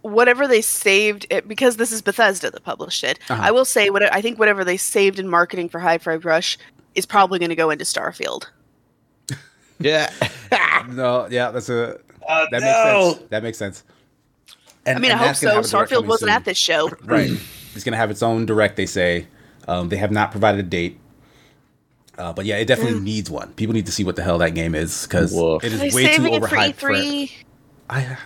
whatever 0.02 0.48
they 0.48 0.62
saved 0.62 1.28
it, 1.30 1.48
because 1.48 1.78
this 1.78 1.92
is 1.92 2.02
Bethesda 2.02 2.50
that 2.50 2.64
published 2.64 3.04
it. 3.04 3.20
Uh-huh. 3.30 3.42
I 3.42 3.52
will 3.52 3.66
say 3.66 3.90
what 3.90 4.12
I 4.12 4.22
think 4.22 4.40
whatever 4.40 4.64
they 4.64 4.78
saved 4.78 5.20
in 5.20 5.28
marketing 5.28 5.70
for 5.70 5.80
Hi-Fi 5.80 6.16
Rush 6.16 6.58
is 6.96 7.06
probably 7.06 7.40
going 7.40 7.50
to 7.50 7.56
go 7.56 7.70
into 7.70 7.86
Starfield. 7.86 8.48
yeah. 9.80 10.12
no. 10.90 11.28
Yeah. 11.30 11.52
That's 11.52 11.70
a. 11.70 12.00
Uh, 12.28 12.48
that 12.52 12.62
no. 12.62 12.68
makes 13.06 13.18
sense. 13.18 13.30
That 13.30 13.44
makes 13.44 13.58
sense. 13.58 13.84
And, 14.86 14.98
I 14.98 15.02
mean, 15.02 15.12
I 15.12 15.18
hope 15.18 15.36
so. 15.36 15.60
Starfield 15.60 16.08
wasn't 16.08 16.30
soon. 16.30 16.36
at 16.36 16.46
this 16.46 16.58
show. 16.58 16.90
Right. 17.04 17.32
It's 17.76 17.84
going 17.84 17.94
to 17.94 17.98
have 17.98 18.12
its 18.12 18.24
own 18.24 18.46
direct. 18.46 18.76
They 18.76 18.86
say 18.86 19.28
um, 19.68 19.90
they 19.90 19.98
have 19.98 20.12
not 20.12 20.32
provided 20.32 20.60
a 20.60 20.64
date. 20.68 21.00
Uh, 22.18 22.34
but 22.34 22.46
yeah, 22.46 22.58
it 22.58 22.66
definitely 22.66 23.00
mm. 23.00 23.04
needs 23.04 23.32
one. 23.32 23.54
People 23.54 23.74
need 23.74 23.86
to 23.86 23.92
see 23.92 24.04
what 24.04 24.16
the 24.16 24.24
hell 24.24 24.38
that 24.40 24.52
game 24.52 24.76
is 24.76 25.04
because 25.04 25.34
it 25.64 25.74
is 25.74 25.96
way 25.96 26.16
too 26.16 26.24
overhyped. 26.24 26.76
For 26.76 26.92
E3? 26.92 27.32
I. 27.90 28.18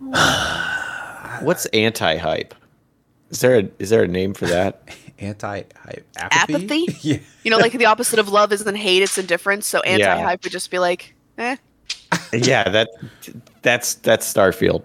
What's 1.42 1.66
anti-hype? 1.66 2.54
Is 3.30 3.40
there 3.40 3.58
a 3.58 3.68
is 3.78 3.90
there 3.90 4.02
a 4.02 4.08
name 4.08 4.34
for 4.34 4.46
that? 4.46 4.82
anti-hype 5.18 6.04
apathy. 6.16 6.54
Apathy. 6.54 6.86
yeah. 7.08 7.18
You 7.42 7.50
know, 7.50 7.58
like 7.58 7.72
the 7.72 7.86
opposite 7.86 8.18
of 8.18 8.28
love 8.28 8.52
isn't 8.52 8.74
hate; 8.74 9.02
it's 9.02 9.18
indifference. 9.18 9.66
So 9.66 9.80
anti-hype 9.80 10.40
yeah. 10.40 10.44
would 10.44 10.52
just 10.52 10.70
be 10.70 10.78
like, 10.78 11.14
eh. 11.36 11.56
yeah, 12.32 12.68
that 12.68 12.90
that's 13.62 13.94
that's 13.94 14.32
Starfield. 14.32 14.82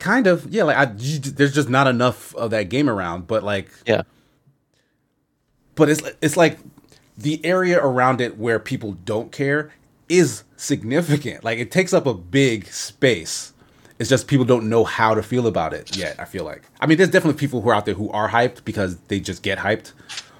Kind 0.00 0.26
of. 0.26 0.52
Yeah. 0.52 0.64
Like, 0.64 0.76
I, 0.76 0.84
there's 0.86 1.54
just 1.54 1.68
not 1.68 1.86
enough 1.86 2.34
of 2.34 2.50
that 2.50 2.68
game 2.68 2.90
around. 2.90 3.28
But 3.28 3.44
like, 3.44 3.70
yeah 3.86 4.02
but 5.80 5.88
it's 5.88 6.02
it's 6.20 6.36
like 6.36 6.58
the 7.16 7.42
area 7.42 7.82
around 7.82 8.20
it 8.20 8.36
where 8.36 8.58
people 8.58 8.92
don't 9.06 9.32
care 9.32 9.72
is 10.10 10.44
significant. 10.56 11.42
Like 11.42 11.58
it 11.58 11.70
takes 11.70 11.94
up 11.94 12.06
a 12.06 12.12
big 12.12 12.66
space. 12.66 13.54
It's 13.98 14.10
just 14.10 14.28
people 14.28 14.44
don't 14.44 14.68
know 14.68 14.84
how 14.84 15.14
to 15.14 15.22
feel 15.22 15.46
about 15.46 15.72
it 15.72 15.96
yet. 15.96 16.16
I 16.18 16.26
feel 16.26 16.44
like. 16.44 16.64
I 16.80 16.86
mean, 16.86 16.98
there's 16.98 17.10
definitely 17.10 17.38
people 17.38 17.62
who 17.62 17.70
are 17.70 17.74
out 17.74 17.86
there 17.86 17.94
who 17.94 18.10
are 18.10 18.28
hyped 18.28 18.64
because 18.64 18.98
they 19.08 19.20
just 19.20 19.42
get 19.42 19.56
hyped, 19.56 19.92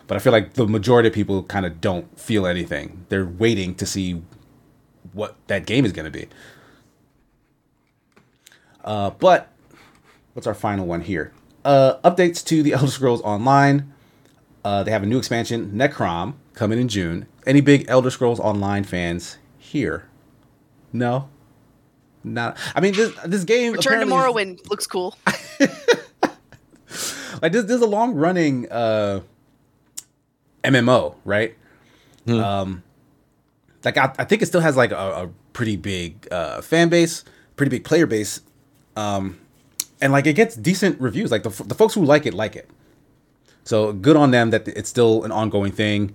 but 0.06 0.16
I 0.16 0.20
feel 0.20 0.32
like 0.32 0.54
the 0.54 0.66
majority 0.66 1.08
of 1.08 1.14
people 1.14 1.42
kind 1.44 1.64
of 1.64 1.80
don't 1.80 2.20
feel 2.20 2.46
anything. 2.46 3.06
They're 3.08 3.24
waiting 3.24 3.74
to 3.76 3.86
see 3.86 4.22
what 5.14 5.36
that 5.46 5.64
game 5.64 5.86
is 5.86 5.92
going 5.92 6.10
to 6.10 6.18
be. 6.18 6.28
Uh, 8.84 9.10
but 9.10 9.49
what's 10.34 10.46
our 10.46 10.54
final 10.54 10.86
one 10.86 11.02
here? 11.02 11.32
Uh, 11.64 11.98
updates 12.04 12.44
to 12.46 12.62
the 12.62 12.72
Elder 12.74 12.86
Scrolls 12.88 13.20
Online. 13.22 13.92
Uh, 14.64 14.82
they 14.82 14.90
have 14.90 15.02
a 15.02 15.06
new 15.06 15.18
expansion, 15.18 15.70
Necrom, 15.72 16.34
coming 16.54 16.78
in 16.78 16.88
June. 16.88 17.26
Any 17.46 17.60
big 17.60 17.86
Elder 17.88 18.10
Scrolls 18.10 18.38
Online 18.40 18.84
fans 18.84 19.38
here? 19.58 20.06
No, 20.92 21.28
not. 22.24 22.58
I 22.74 22.80
mean, 22.80 22.94
this 22.94 23.14
this 23.24 23.44
game. 23.44 23.72
Return 23.72 24.00
to 24.00 24.06
apparently 24.14 24.44
is- 24.44 24.58
Morrowind 24.60 24.70
looks 24.70 24.86
cool. 24.86 25.16
like 27.42 27.52
this, 27.52 27.64
this 27.64 27.76
is 27.76 27.80
a 27.80 27.86
long 27.86 28.14
running 28.14 28.70
uh 28.70 29.20
MMO, 30.64 31.14
right? 31.24 31.56
Um, 32.28 32.82
like 33.84 33.96
I, 33.96 34.12
I 34.18 34.24
think 34.24 34.42
it 34.42 34.46
still 34.46 34.60
has 34.60 34.76
like 34.76 34.92
a, 34.92 34.96
a 34.96 35.30
pretty 35.52 35.76
big 35.76 36.28
uh 36.30 36.60
fan 36.60 36.88
base, 36.90 37.24
pretty 37.56 37.70
big 37.70 37.84
player 37.84 38.06
base, 38.06 38.40
um, 38.96 39.38
and 40.00 40.12
like 40.12 40.26
it 40.26 40.34
gets 40.34 40.56
decent 40.56 41.00
reviews. 41.00 41.30
Like 41.30 41.42
the 41.42 41.50
the 41.64 41.74
folks 41.74 41.94
who 41.94 42.04
like 42.04 42.26
it 42.26 42.34
like 42.34 42.56
it. 42.56 42.68
So 43.64 43.92
good 43.92 44.16
on 44.16 44.30
them 44.30 44.50
that 44.50 44.66
it's 44.68 44.88
still 44.88 45.24
an 45.24 45.32
ongoing 45.32 45.72
thing. 45.72 46.14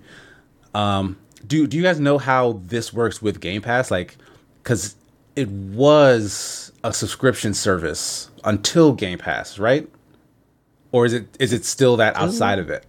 Um, 0.73 1.17
do 1.45 1.67
do 1.67 1.77
you 1.77 1.83
guys 1.83 1.99
know 1.99 2.17
how 2.17 2.61
this 2.65 2.91
works 2.91 3.21
with 3.21 3.39
Game 3.39 3.61
Pass? 3.61 3.91
Like, 3.91 4.17
because 4.63 4.95
it 5.35 5.49
was 5.49 6.71
a 6.83 6.93
subscription 6.93 7.53
service 7.53 8.29
until 8.43 8.93
Game 8.93 9.19
Pass, 9.19 9.59
right? 9.59 9.87
Or 10.91 11.05
is 11.05 11.13
it 11.13 11.27
is 11.39 11.53
it 11.53 11.65
still 11.65 11.97
that 11.97 12.15
outside 12.15 12.59
of 12.59 12.69
it? 12.69 12.85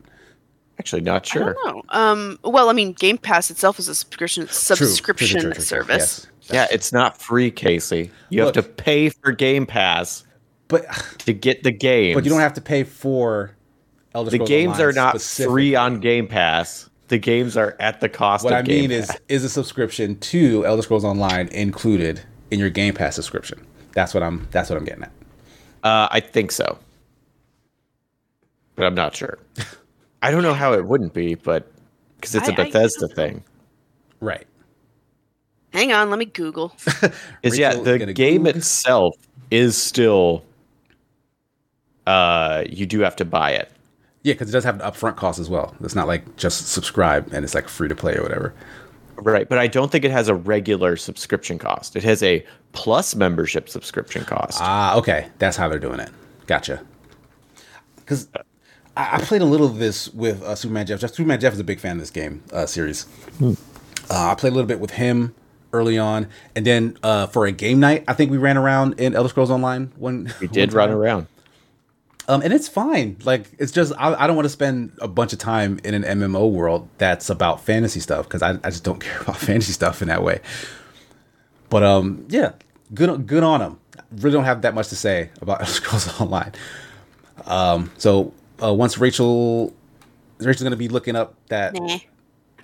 Actually, 0.79 1.03
not 1.03 1.27
I 1.31 1.33
sure. 1.33 1.55
don't 1.55 1.75
know. 1.75 1.83
Um, 1.89 2.39
well, 2.45 2.69
I 2.69 2.73
mean, 2.73 2.93
Game 2.93 3.19
Pass 3.19 3.51
itself 3.51 3.79
is 3.79 3.89
a 3.89 3.95
subscription 3.95 4.47
True, 4.47 4.53
true, 4.53 4.77
true, 4.77 4.87
subscription 4.87 5.41
true, 5.41 5.41
true, 5.41 5.55
true. 5.55 5.63
service. 5.63 6.27
Yes. 6.43 6.51
Yeah, 6.53 6.67
it's 6.71 6.93
not 6.93 7.21
free, 7.21 7.51
Casey. 7.51 8.11
You 8.29 8.45
Look. 8.45 8.55
have 8.55 8.65
to 8.65 8.71
pay 8.71 9.09
for 9.09 9.33
Game 9.33 9.67
Pass 9.67 10.25
But 10.69 10.85
to 11.19 11.33
get 11.33 11.63
the 11.63 11.71
games. 11.71 12.15
but 12.15 12.25
you 12.25 12.31
don't 12.31 12.41
have 12.41 12.55
to 12.55 12.61
pay 12.61 12.83
for 12.85 13.53
Elder 14.15 14.31
the 14.31 14.37
Scrolls 14.39 14.49
games 14.49 14.73
Online 14.73 14.87
are 14.89 14.93
not 14.93 15.21
free 15.21 15.75
on 15.77 16.01
Game 16.01 16.27
Pass. 16.27 16.89
The 17.09 17.19
games 17.19 17.57
are 17.57 17.77
at 17.79 18.01
the 18.01 18.09
cost 18.09 18.45
of 18.45 18.49
the 18.51 18.55
What 18.55 18.61
of 18.61 18.65
I 18.65 18.69
Game 18.69 18.81
mean 18.83 18.91
is 18.91 19.07
Pass. 19.07 19.21
is 19.29 19.45
a 19.45 19.49
subscription 19.49 20.19
to 20.19 20.67
Elder 20.67 20.83
Scrolls 20.83 21.05
Online 21.05 21.47
included 21.49 22.21
in 22.51 22.59
your 22.59 22.71
Game 22.71 22.95
Pass 22.95 23.15
subscription. 23.15 23.65
That's 23.93 24.13
what 24.13 24.23
I'm 24.25 24.49
that's 24.51 24.69
what 24.71 24.77
I'm 24.79 24.85
getting 24.85 25.05
at. 25.05 25.13
Uh, 25.85 26.09
I 26.11 26.19
think 26.21 26.51
so, 26.51 26.79
but 28.75 28.87
I'm 28.87 28.95
not 28.95 29.15
sure. 29.15 29.39
I 30.23 30.31
don't 30.31 30.43
know 30.43 30.55
how 30.55 30.73
it 30.73 30.85
wouldn't 30.85 31.15
be, 31.15 31.35
but 31.37 31.71
because 32.17 32.35
it's 32.35 32.49
a 32.49 32.53
I- 32.53 32.63
I- 32.63 32.65
Bethesda 32.65 33.09
thing. 33.09 33.45
Right. 34.21 34.47
Hang 35.73 35.93
on, 35.93 36.09
let 36.11 36.19
me 36.19 36.25
Google. 36.25 36.75
Is 37.43 37.59
yeah, 37.59 37.75
the 37.75 37.99
game 38.15 38.45
Goog. 38.45 38.57
itself 38.57 39.15
is 39.51 39.81
still. 39.81 40.43
Uh, 42.07 42.65
you 42.69 42.87
do 42.87 43.01
have 43.01 43.17
to 43.17 43.25
buy 43.25 43.53
it. 43.53 43.71
Yeah, 44.23 44.35
because 44.35 44.49
it 44.49 44.53
does 44.53 44.65
have 44.65 44.81
an 44.81 44.81
upfront 44.81 45.17
cost 45.17 45.39
as 45.39 45.49
well. 45.49 45.75
It's 45.81 45.95
not 45.95 46.07
like 46.07 46.37
just 46.37 46.69
subscribe 46.69 47.33
and 47.33 47.45
it's 47.45 47.55
like 47.55 47.69
free 47.69 47.89
to 47.89 47.95
play 47.95 48.17
or 48.17 48.23
whatever. 48.23 48.55
Right, 49.17 49.49
but 49.49 49.59
I 49.59 49.67
don't 49.67 49.91
think 49.91 50.05
it 50.05 50.11
has 50.11 50.29
a 50.29 50.35
regular 50.35 50.97
subscription 50.97 51.59
cost. 51.59 51.97
It 51.97 52.05
has 52.05 52.23
a 52.23 52.45
plus 52.73 53.15
membership 53.15 53.69
subscription 53.69 54.25
cost. 54.25 54.59
Ah, 54.61 54.97
okay. 54.97 55.29
That's 55.39 55.57
how 55.57 55.69
they're 55.69 55.79
doing 55.79 56.01
it. 56.01 56.11
Gotcha. 56.47 56.85
Because 57.97 58.29
I, 58.97 59.17
I 59.17 59.19
played 59.21 59.43
a 59.43 59.47
little 59.47 59.67
of 59.67 59.79
this 59.79 60.13
with 60.13 60.43
uh, 60.43 60.55
Superman 60.55 60.87
Jeff. 60.87 61.01
Jeff. 61.01 61.15
Superman 61.15 61.41
Jeff 61.41 61.55
is 61.55 61.61
a 61.61 61.65
big 61.65 61.81
fan 61.81 61.93
of 61.93 62.01
this 62.01 62.11
game 62.11 62.43
uh, 62.53 62.67
series. 62.67 63.07
Uh, 63.43 63.55
I 64.11 64.35
played 64.35 64.53
a 64.53 64.55
little 64.55 64.69
bit 64.69 64.81
with 64.81 64.93
him 64.93 65.35
early 65.73 65.99
on, 65.99 66.29
and 66.55 66.67
then 66.67 66.97
uh, 67.03 67.27
for 67.27 67.47
a 67.47 67.53
game 67.53 67.81
night, 67.81 68.05
I 68.07 68.13
think 68.13 68.31
we 68.31 68.39
ran 68.39 68.57
around 68.57 69.01
in 69.01 69.15
Elder 69.15 69.29
Scrolls 69.29 69.51
Online. 69.51 69.93
When 69.97 70.33
we 70.41 70.47
did 70.53 70.73
run 70.73 70.91
around. 70.91 71.27
Um, 72.29 72.43
and 72.43 72.53
it's 72.53 72.69
fine. 72.69 73.17
Like 73.25 73.51
it's 73.59 73.73
just 73.73 73.93
I, 73.99 74.15
I 74.15 74.27
don't 74.27 74.37
want 74.37 74.47
to 74.47 74.51
spend 74.51 74.93
a 75.01 75.09
bunch 75.09 75.33
of 75.33 75.39
time 75.39 75.79
in 75.85 75.95
an 75.95 76.03
MMO 76.03 76.51
world 76.51 76.89
that's 76.99 77.31
about 77.31 77.61
fantasy 77.61 78.01
stuff 78.01 78.27
because 78.27 78.43
I, 78.43 78.59
I 78.65 78.71
just 78.71 78.85
don't 78.85 79.01
care 79.03 79.21
about 79.21 79.37
fantasy 79.37 79.73
stuff 79.73 80.03
in 80.03 80.09
that 80.09 80.23
way. 80.23 80.41
But 81.69 81.83
um, 81.83 82.27
yeah, 82.29 82.53
good 82.95 83.27
good 83.27 83.43
on 83.43 83.61
them. 83.61 83.81
Really 84.17 84.35
don't 84.35 84.45
have 84.45 84.63
that 84.63 84.75
much 84.75 84.89
to 84.89 84.97
say 84.97 85.31
about 85.41 85.61
Elder 85.61 85.73
Scrolls 85.73 86.21
Online. 86.21 86.53
Um, 87.45 87.91
so 87.99 88.33
uh, 88.63 88.73
once 88.73 88.99
Rachel, 88.99 89.73
Rachel's 90.39 90.63
gonna 90.63 90.77
be 90.77 90.89
looking 90.89 91.17
up 91.17 91.35
that. 91.49 91.75
Nah. 91.75 91.99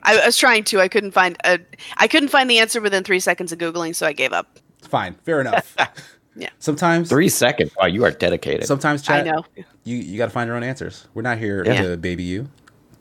I, 0.05 0.19
I 0.19 0.27
was 0.27 0.37
trying 0.37 0.65
to. 0.65 0.81
I 0.81 0.89
couldn't 0.89 1.13
find. 1.13 1.37
A, 1.45 1.61
I 1.99 2.09
couldn't 2.09 2.31
find 2.31 2.51
the 2.51 2.59
answer 2.59 2.81
within 2.81 3.05
three 3.05 3.21
seconds 3.21 3.53
of 3.53 3.59
googling, 3.59 3.95
so 3.95 4.07
I 4.07 4.13
gave 4.13 4.33
up. 4.33 4.59
Fine, 4.83 5.15
fair 5.25 5.41
enough. 5.41 5.77
Yeah. 6.35 6.49
Sometimes, 6.59 7.09
Three 7.11 7.29
seconds. 7.29 7.73
Wow, 7.79 7.87
you 7.87 8.05
are 8.05 8.11
dedicated. 8.11 8.67
sometimes 8.67 9.03
chat. 9.03 9.27
I 9.27 9.31
know. 9.31 9.45
You 9.85 9.97
you 9.97 10.17
got 10.19 10.27
to 10.27 10.31
find 10.31 10.49
your 10.49 10.57
own 10.57 10.63
answers. 10.63 11.07
We're 11.15 11.23
not 11.23 11.39
here 11.39 11.63
Yeah. 11.65 11.83
to 11.83 11.97
baby 11.97 12.23
you. 12.23 12.49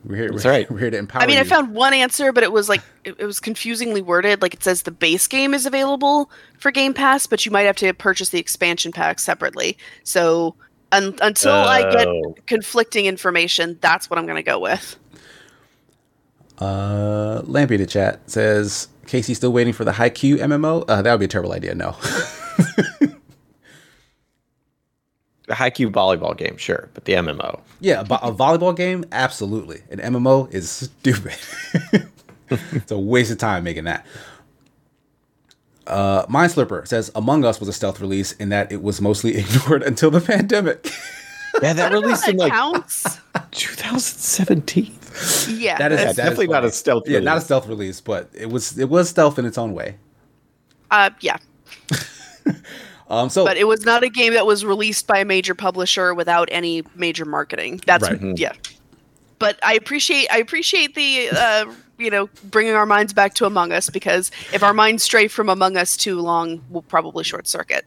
We're 0.04 0.16
here. 0.16 0.30
That's 0.32 0.44
we're, 0.44 0.52
right. 0.52 0.72
We're 0.72 0.80
here 0.80 0.90
to 0.90 0.98
empower. 0.98 1.22
I 1.22 1.28
mean, 1.28 1.38
I 1.38 1.44
found 1.44 1.74
one 1.74 1.94
answer, 1.94 2.34
but 2.34 2.44
it 2.44 2.52
was 2.52 2.68
like 2.68 2.82
it, 3.04 3.16
it 3.20 3.26
was 3.26 3.40
confusingly 3.40 4.02
worded. 4.02 4.42
Like 4.42 4.54
it 4.54 4.64
says 4.64 4.82
the 4.82 4.92
base 4.92 5.28
game 5.28 5.54
is 5.54 5.66
available 5.66 6.30
for 6.58 6.72
Game 6.72 6.94
Pass, 6.94 7.28
but 7.28 7.46
you 7.46 7.52
might 7.52 7.62
have 7.68 7.76
to 7.78 7.94
purchase 7.94 8.30
the 8.30 8.40
expansion 8.40 8.92
pack 8.92 9.20
separately. 9.20 9.78
So 10.04 10.56
un- 10.92 11.16
until 11.22 11.54
I 11.54 11.84
get 11.92 12.08
Oh. 12.08 12.36
conflicting 12.48 13.06
information, 13.06 13.78
that's 13.80 14.10
what 14.10 14.18
I'm 14.20 14.26
going 14.26 14.38
to 14.38 14.44
go 14.44 14.60
with. 14.60 14.98
Uh, 16.58 17.42
Lampy 17.44 17.78
to 17.78 17.86
chat 17.86 18.20
says 18.30 18.88
Casey 19.08 19.34
still 19.36 19.54
waiting 19.54 19.74
for 19.74 19.86
the 19.86 19.92
Haikyuu 19.92 20.38
MMO. 20.40 20.84
Uh, 20.88 21.02
that 21.02 21.12
would 21.12 21.20
be 21.20 21.26
a 21.26 21.28
terrible 21.28 21.54
idea. 21.54 21.74
No. 21.76 21.96
the 25.52 25.58
Haikyuu 25.58 25.92
volleyball 25.92 26.36
game, 26.38 26.56
sure, 26.56 26.90
but 26.94 27.04
the 27.06 27.14
MMO. 27.14 27.60
yeah, 27.82 28.00
a, 28.02 28.04
vo- 28.06 28.16
a 28.22 28.32
volleyball 28.34 28.74
game, 28.76 29.04
absolutely. 29.12 29.82
An 29.90 30.00
MMO 30.00 30.50
is 30.54 30.70
stupid. 30.72 31.36
it's 32.50 32.90
a 32.92 32.98
waste 32.98 33.32
of 33.32 33.38
time 33.38 33.66
making 33.66 33.84
that. 33.84 34.06
Uh, 35.88 36.26
Mindslipper 36.28 36.88
says 36.88 37.12
Among 37.16 37.44
Us 37.44 37.60
was 37.60 37.68
a 37.68 37.74
stealth 37.74 38.00
release 38.00 38.32
in 38.34 38.48
that 38.50 38.72
it 38.72 38.82
was 38.82 39.02
mostly 39.02 39.36
ignored 39.42 39.84
until 39.84 40.10
the 40.10 40.22
pandemic. 40.22 40.90
Yeah, 41.62 41.74
that 41.74 41.92
released 41.92 42.30
in 42.30 42.38
like 42.38 42.54
counts. 42.54 43.04
2017. 43.52 44.86
yeah, 45.60 45.78
that 45.78 45.92
is 45.92 45.98
that's- 45.98 45.98
that 45.98 46.10
is 46.12 46.16
definitely 46.16 46.48
not 46.48 46.64
a 46.64 46.72
stealth 46.72 47.04
release. 47.08 47.20
Yeah, 47.20 47.26
not 47.26 47.38
a 47.38 47.42
stealth 47.42 47.68
release, 47.68 48.00
but 48.00 48.30
it 48.34 48.50
was 48.50 48.80
it 48.80 48.88
was 48.90 49.10
stealth 49.10 49.38
in 49.38 49.46
its 49.46 49.58
own 49.58 49.74
way. 49.74 49.98
uh, 50.92 51.10
yeah. 51.20 51.38
Um, 53.12 53.30
so 53.30 53.46
But 53.46 53.58
it 53.58 53.68
was 53.68 53.86
not 53.86 54.04
a 54.04 54.10
game 54.10 54.34
that 54.34 54.46
was 54.46 54.64
released 54.64 55.06
by 55.06 55.20
a 55.20 55.26
major 55.26 55.54
publisher 55.54 56.14
without 56.14 56.48
any 56.52 56.84
major 56.96 57.26
marketing. 57.26 57.82
That's 57.86 58.04
Right. 58.10 58.20
Mhm. 58.20 58.40
yeah. 58.40 58.54
But 59.38 59.60
I 59.64 59.74
appreciate 59.74 60.28
I 60.32 60.38
appreciate 60.38 60.96
the 60.96 61.30
uh, 61.36 61.66
you 61.98 62.10
know 62.10 62.30
bringing 62.46 62.74
our 62.74 62.86
minds 62.86 63.12
back 63.14 63.34
to 63.36 63.46
Among 63.46 63.72
Us 63.74 63.90
because 63.90 64.32
if 64.54 64.64
our 64.64 64.74
minds 64.74 65.04
stray 65.04 65.28
from 65.28 65.50
Among 65.50 65.76
Us 65.78 65.98
too 65.98 66.20
long, 66.20 66.64
we'll 66.70 66.84
probably 66.84 67.24
short 67.24 67.48
circuit. 67.48 67.86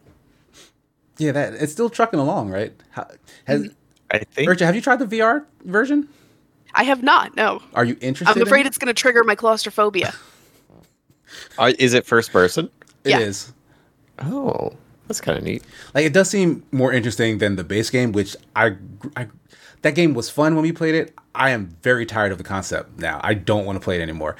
yeah, 1.17 1.31
that 1.31 1.53
it's 1.55 1.71
still 1.71 1.89
trucking 1.89 2.19
along, 2.19 2.49
right? 2.51 2.73
How, 2.91 3.07
has 3.45 3.69
I 4.11 4.19
think. 4.19 4.47
Urcha, 4.49 4.65
have 4.65 4.75
you 4.75 4.81
tried 4.81 4.99
the 4.99 5.07
VR 5.07 5.45
version? 5.63 6.07
I 6.75 6.83
have 6.83 7.01
not. 7.01 7.35
No, 7.35 7.61
Are 7.73 7.85
you 7.85 7.97
interested? 8.01 8.37
I'm 8.37 8.45
afraid 8.45 8.65
it? 8.65 8.67
it's 8.67 8.77
going 8.77 8.93
to 8.93 8.93
trigger 8.93 9.23
my 9.23 9.35
claustrophobia. 9.35 10.13
Uh, 11.57 11.73
is 11.79 11.93
it 11.93 12.05
first 12.05 12.31
person? 12.31 12.69
It 13.03 13.09
yeah. 13.09 13.19
is. 13.19 13.51
Oh, 14.19 14.73
that's 15.07 15.21
kind 15.21 15.37
of 15.37 15.43
neat. 15.43 15.63
Like 15.93 16.05
it 16.05 16.13
does 16.13 16.29
seem 16.29 16.63
more 16.71 16.91
interesting 16.91 17.37
than 17.37 17.55
the 17.55 17.63
base 17.63 17.89
game, 17.89 18.11
which 18.11 18.35
I, 18.55 18.75
I 19.15 19.27
that 19.81 19.95
game 19.95 20.13
was 20.13 20.29
fun 20.29 20.55
when 20.55 20.63
we 20.63 20.71
played 20.71 20.95
it. 20.95 21.13
I 21.33 21.51
am 21.51 21.75
very 21.83 22.05
tired 22.05 22.31
of 22.31 22.37
the 22.37 22.43
concept 22.43 22.97
now. 22.99 23.19
I 23.23 23.33
don't 23.33 23.65
want 23.65 23.75
to 23.75 23.83
play 23.83 23.99
it 23.99 24.01
anymore. 24.01 24.35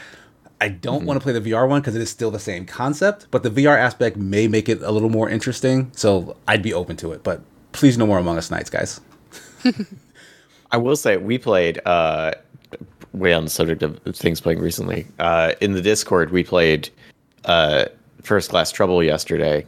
I 0.62 0.70
don't 0.70 1.06
want 1.06 1.20
to 1.20 1.24
play 1.24 1.38
the 1.38 1.52
VR 1.52 1.68
one 1.68 1.82
because 1.82 1.96
it 1.96 2.02
is 2.02 2.10
still 2.10 2.32
the 2.32 2.40
same 2.40 2.66
concept, 2.66 3.28
but 3.30 3.44
the 3.44 3.50
VR 3.50 3.78
aspect 3.78 4.16
may 4.16 4.48
make 4.48 4.70
it 4.70 4.82
a 4.82 4.90
little 4.92 5.10
more 5.10 5.30
interesting. 5.30 5.92
So 5.94 6.38
I'd 6.48 6.64
be 6.64 6.74
open 6.74 6.96
to 6.98 7.12
it. 7.12 7.24
But 7.24 7.42
please, 7.74 7.98
no 7.98 8.08
more 8.08 8.18
Among 8.18 8.38
Us 8.38 8.50
nights, 8.50 8.70
guys. 8.70 9.02
I 10.72 10.78
will 10.78 10.96
say 10.96 11.18
we 11.18 11.38
played 11.38 11.80
uh 11.86 12.32
way 13.14 13.34
on 13.34 13.44
the 13.46 13.50
subject 13.50 13.84
of 13.84 14.00
things 14.16 14.42
playing 14.42 14.60
recently. 14.60 15.08
Uh 15.20 15.54
in 15.62 15.74
the 15.74 15.82
Discord 15.82 16.32
we 16.32 16.44
played 16.44 16.90
uh 17.44 17.86
First 18.24 18.50
Class 18.50 18.72
Trouble 18.72 19.04
yesterday. 19.04 19.66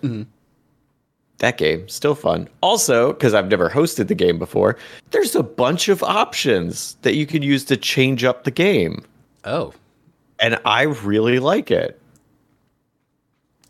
That 1.40 1.58
game 1.58 1.88
still 1.88 2.16
fun. 2.16 2.50
Also, 2.62 3.14
because 3.14 3.34
I've 3.36 3.48
never 3.50 3.70
hosted 3.70 4.08
the 4.08 4.16
game 4.16 4.40
before, 4.40 4.76
there's 5.12 5.36
a 5.36 5.44
bunch 5.44 5.88
of 5.88 6.02
options 6.02 6.96
that 7.04 7.14
you 7.16 7.28
can 7.28 7.44
use 7.44 7.64
to 7.66 7.78
change 7.78 8.24
up 8.24 8.44
the 8.44 8.52
game, 8.52 9.04
Oh, 9.46 9.74
and 10.40 10.60
I 10.66 10.84
really 10.84 11.38
like 11.40 11.70
it. 11.72 12.00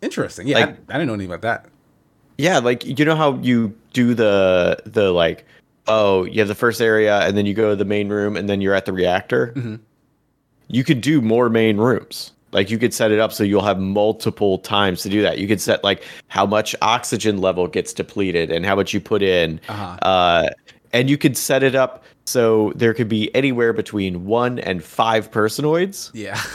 interesting. 0.02 0.48
Yeah, 0.48 0.60
Like- 0.60 0.70
I, 0.70 0.72
I 0.72 0.94
didn't 0.94 1.08
know 1.08 1.14
anything 1.14 1.32
about 1.34 1.42
that. 1.42 1.70
Yeah, 2.38 2.60
like 2.60 2.86
you 2.86 3.04
know 3.04 3.16
how 3.16 3.36
you 3.42 3.76
do 3.94 4.14
the 4.14 4.78
the 4.86 5.12
like 5.12 5.44
oh 5.88 6.24
you 6.26 6.38
have 6.40 6.48
the 6.48 6.54
first 6.54 6.80
area 6.82 7.22
and 7.22 7.36
then 7.36 7.48
you 7.48 7.56
go 7.56 7.72
to 7.72 7.76
the 7.76 7.84
main 7.86 8.10
room 8.10 8.38
and 8.38 8.48
then 8.48 8.62
you're 8.62 8.76
at 8.76 8.86
the 8.86 8.94
reactor. 8.94 9.54
Mm-hmm. 9.56 9.76
You 10.68 10.84
could 10.84 11.02
do 11.02 11.20
more 11.20 11.50
main 11.50 11.78
rooms. 11.78 12.32
Like 12.52 12.70
you 12.70 12.78
could 12.78 12.94
set 12.94 13.12
it 13.12 13.20
up 13.20 13.34
so 13.34 13.44
you'll 13.44 13.62
have 13.64 13.80
multiple 13.80 14.58
times 14.60 15.04
to 15.04 15.10
do 15.10 15.22
that. 15.22 15.38
You 15.38 15.48
could 15.48 15.60
set 15.62 15.84
like 15.84 16.04
how 16.28 16.46
much 16.46 16.76
oxygen 16.82 17.40
level 17.40 17.68
gets 17.68 17.94
depleted 17.94 18.52
and 18.52 18.66
how 18.66 18.76
much 18.76 18.94
you 18.94 19.02
put 19.02 19.22
in. 19.22 19.60
Uh-huh. 19.68 19.98
Uh, 20.02 20.50
and 20.94 21.10
you 21.10 21.18
could 21.18 21.38
set 21.38 21.62
it 21.64 21.76
up 21.76 22.04
so 22.26 22.72
there 22.76 22.94
could 22.94 23.10
be 23.10 23.34
anywhere 23.36 23.74
between 23.74 24.26
one 24.26 24.60
and 24.60 24.84
five 24.84 25.32
personoids. 25.32 26.12
Yeah. 26.14 26.40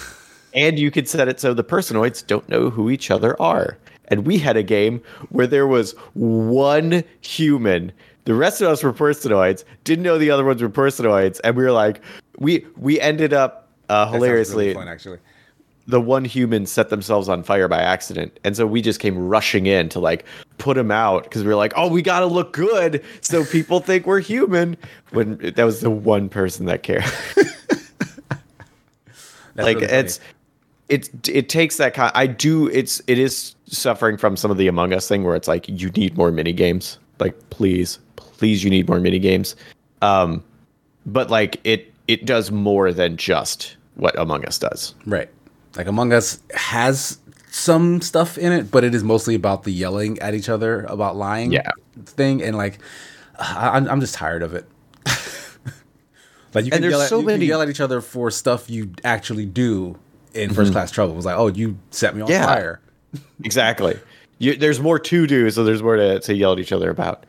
And 0.55 0.79
you 0.79 0.91
could 0.91 1.09
set 1.09 1.29
it 1.29 1.41
so 1.41 1.55
the 1.55 1.65
personoids 1.65 2.27
don't 2.27 2.47
know 2.47 2.69
who 2.69 2.91
each 2.91 3.11
other 3.11 3.41
are. 3.41 3.79
And 4.09 4.27
we 4.27 4.37
had 4.37 4.55
a 4.55 4.63
game 4.63 5.01
where 5.31 5.47
there 5.47 5.67
was 5.67 5.93
one 6.13 7.03
human. 7.23 7.91
The 8.27 8.35
rest 8.35 8.61
of 8.61 8.69
us 8.69 8.83
were 8.83 8.93
personoids, 8.93 9.65
didn't 9.85 10.05
know 10.05 10.19
the 10.19 10.31
other 10.31 10.45
ones 10.45 10.61
were 10.61 10.69
personoids, 10.69 11.41
and 11.43 11.57
we 11.57 11.65
were 11.65 11.73
like, 11.73 12.03
we 12.39 12.67
we 12.77 13.01
ended 13.01 13.33
up 13.33 13.71
uh, 13.89 14.05
That 14.05 14.13
hilariously. 14.13 14.65
really 14.67 14.75
fun, 14.75 14.89
actually. 14.89 15.19
The 15.87 16.01
one 16.01 16.25
human 16.25 16.67
set 16.67 16.91
themselves 16.91 17.29
on 17.29 17.43
fire 17.43 17.69
by 17.69 17.81
accident, 17.81 18.39
and 18.45 18.57
so 18.57 18.67
we 18.67 18.83
just 18.83 19.01
came 19.01 19.19
rushing 19.19 19.67
in 19.67 19.89
to 19.91 20.01
like 20.01 20.25
put 20.59 20.77
them 20.77 20.91
out 20.91 21.25
because 21.25 21.43
we 21.43 21.49
were 21.49 21.57
like, 21.57 21.73
oh, 21.77 21.89
we 21.89 22.03
gotta 22.03 22.27
look 22.27 22.53
good 22.53 23.05
so 23.21 23.45
people 23.45 23.81
think 23.81 24.07
we're 24.07 24.21
human. 24.21 24.77
When 25.11 25.39
that 25.39 25.65
was 25.65 25.81
the 25.81 25.91
one 25.91 26.29
person 26.29 26.67
that 26.67 26.83
cared. 26.83 27.05
Like 29.57 29.81
really 29.81 29.93
it's 29.93 30.21
it's 30.89 31.11
it 31.29 31.49
takes 31.49 31.77
that 31.77 31.95
kind 31.95 32.13
i 32.15 32.27
do 32.27 32.69
it's 32.69 33.01
it 33.07 33.19
is 33.19 33.55
suffering 33.67 34.17
from 34.17 34.37
some 34.37 34.51
of 34.51 34.57
the 34.57 34.67
among 34.67 34.93
us 34.93 35.09
thing 35.09 35.25
where 35.25 35.37
it's 35.37 35.49
like 35.49 35.69
you 35.69 35.91
need 35.91 36.17
more 36.17 36.31
mini 36.31 36.53
games 36.53 36.99
like 37.19 37.37
please 37.51 37.99
please 38.17 38.65
you 38.65 38.71
need 38.71 38.89
more 38.89 39.01
mini 39.01 39.19
games 39.19 39.57
um 40.01 40.43
but 41.07 41.31
like 41.31 41.61
it 41.65 41.93
it 42.09 42.25
does 42.25 42.51
more 42.51 42.93
than 42.93 43.17
just 43.17 43.77
what 43.95 44.19
among 44.19 44.45
us 44.45 44.59
does 44.59 44.95
Right. 45.07 45.29
Like 45.77 45.87
Among 45.87 46.13
Us 46.13 46.41
has 46.55 47.19
some 47.51 48.01
stuff 48.01 48.39
in 48.39 48.53
it, 48.53 48.71
but 48.71 48.85
it 48.85 48.95
is 48.95 49.03
mostly 49.05 49.35
about 49.35 49.65
the 49.65 49.71
yelling 49.73 50.19
at 50.21 50.35
each 50.35 50.49
other 50.49 50.85
about 50.85 51.17
lying 51.17 51.53
Yeah. 51.53 51.71
thing. 52.05 52.43
And 52.43 52.57
like, 52.57 52.79
I, 53.39 53.71
I'm, 53.77 53.89
I'm 53.89 54.01
just 54.01 54.15
tired 54.15 54.43
of 54.43 54.55
it. 54.55 54.67
like 56.55 56.65
you 56.65 56.71
can, 56.71 56.75
And 56.79 56.85
there's 56.85 56.93
yell 56.93 57.03
at, 57.03 57.09
so 57.09 57.17
you 57.17 57.23
can 57.23 57.27
many- 57.35 57.47
yell 57.47 57.63
at 57.63 57.69
each 57.69 57.81
other 57.81 58.01
for 58.01 58.31
stuff 58.31 58.69
you 58.71 58.91
actually 59.05 59.47
do 59.47 59.99
in 60.35 60.53
first 60.55 60.73
class 60.73 60.91
trouble. 60.91 61.13
It 61.13 61.17
was 61.17 61.27
like, 61.27 61.37
oh, 61.37 61.49
you 61.49 61.79
set 61.91 62.15
me 62.17 62.23
on 62.23 62.29
Yeah. 62.29 62.47
fire. 62.47 62.81
exactly 63.45 63.99
you, 64.39 64.57
there's 64.57 64.81
more 64.81 64.99
to 64.99 65.27
do 65.27 65.51
so 65.51 65.65
there's 65.65 65.83
more 65.83 65.97
to, 65.97 66.19
to 66.21 66.35
yell 66.35 66.53
at 66.53 66.59
each 66.59 66.73
other 66.73 66.89
about 66.89 67.27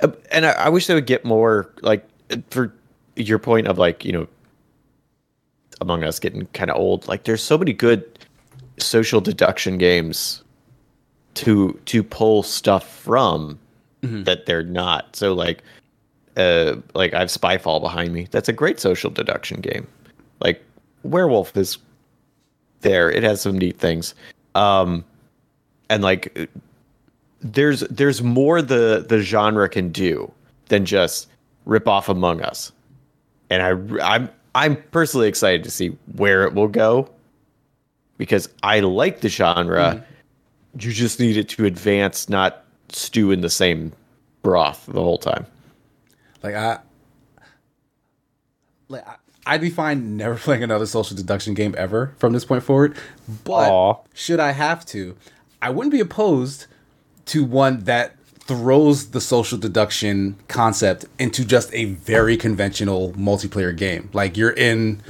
Uh, 0.00 0.08
and 0.30 0.44
I, 0.44 0.50
I 0.50 0.68
wish 0.68 0.86
they 0.88 0.94
would 0.94 1.06
get 1.06 1.24
more 1.24 1.72
like 1.80 2.06
for 2.50 2.74
your 3.16 3.38
point 3.38 3.66
of 3.66 3.78
like 3.78 4.04
you 4.04 4.12
know 4.12 4.26
among 5.80 6.04
us 6.04 6.18
getting 6.18 6.46
kind 6.46 6.70
of 6.70 6.76
old 6.76 7.06
like 7.08 7.24
there's 7.24 7.42
so 7.42 7.58
many 7.58 7.72
good 7.72 8.18
social 8.78 9.20
deduction 9.20 9.78
games 9.78 10.42
to 11.34 11.78
to 11.84 12.02
pull 12.02 12.42
stuff 12.42 12.88
from 12.88 13.58
that 14.24 14.46
they're 14.46 14.62
not. 14.62 15.14
So 15.16 15.34
like 15.34 15.62
uh 16.36 16.76
like 16.94 17.14
i 17.14 17.20
have 17.20 17.28
spyfall 17.28 17.80
behind 17.80 18.12
me. 18.12 18.28
That's 18.30 18.48
a 18.48 18.52
great 18.52 18.80
social 18.80 19.10
deduction 19.10 19.60
game. 19.60 19.86
Like 20.40 20.62
werewolf 21.02 21.56
is 21.56 21.78
there. 22.80 23.10
It 23.10 23.22
has 23.22 23.40
some 23.40 23.58
neat 23.58 23.78
things. 23.78 24.14
Um 24.54 25.04
and 25.88 26.02
like 26.02 26.50
there's 27.40 27.80
there's 27.80 28.22
more 28.22 28.62
the 28.62 29.04
the 29.08 29.20
genre 29.20 29.68
can 29.68 29.90
do 29.90 30.30
than 30.66 30.84
just 30.84 31.28
rip 31.64 31.86
off 31.88 32.08
among 32.08 32.42
us. 32.42 32.72
And 33.50 33.62
i 33.62 34.16
i'm 34.18 34.30
i'm 34.56 34.76
personally 34.90 35.28
excited 35.28 35.62
to 35.62 35.70
see 35.70 35.96
where 36.16 36.42
it 36.44 36.54
will 36.54 36.68
go 36.68 37.08
because 38.18 38.48
i 38.62 38.80
like 38.80 39.20
the 39.20 39.28
genre 39.28 39.94
mm-hmm. 39.94 40.80
you 40.80 40.92
just 40.92 41.20
need 41.20 41.36
it 41.36 41.48
to 41.48 41.64
advance 41.64 42.28
not 42.28 42.64
stew 42.88 43.30
in 43.30 43.40
the 43.40 43.50
same 43.50 43.92
broth 44.42 44.86
the 44.86 45.02
whole 45.02 45.18
time 45.18 45.46
Like 46.42 46.54
I, 46.54 46.78
like 48.88 49.06
I, 49.06 49.16
I'd 49.46 49.60
be 49.60 49.70
fine 49.70 50.16
never 50.16 50.34
playing 50.38 50.62
another 50.62 50.86
social 50.86 51.16
deduction 51.16 51.54
game 51.54 51.74
ever 51.78 52.14
from 52.18 52.32
this 52.32 52.44
point 52.44 52.62
forward. 52.62 52.96
But 53.44 53.70
Aw. 53.70 53.94
should 54.14 54.40
I 54.40 54.52
have 54.52 54.84
to, 54.86 55.16
I 55.62 55.70
wouldn't 55.70 55.92
be 55.92 56.00
opposed 56.00 56.66
to 57.26 57.44
one 57.44 57.80
that 57.80 58.15
throws 58.46 59.10
the 59.10 59.20
social 59.20 59.58
deduction 59.58 60.36
concept 60.48 61.04
into 61.18 61.44
just 61.44 61.72
a 61.74 61.86
very 61.86 62.36
conventional 62.36 63.12
multiplayer 63.12 63.76
game. 63.76 64.08
Like 64.12 64.36
you're 64.36 64.52
in 64.52 65.02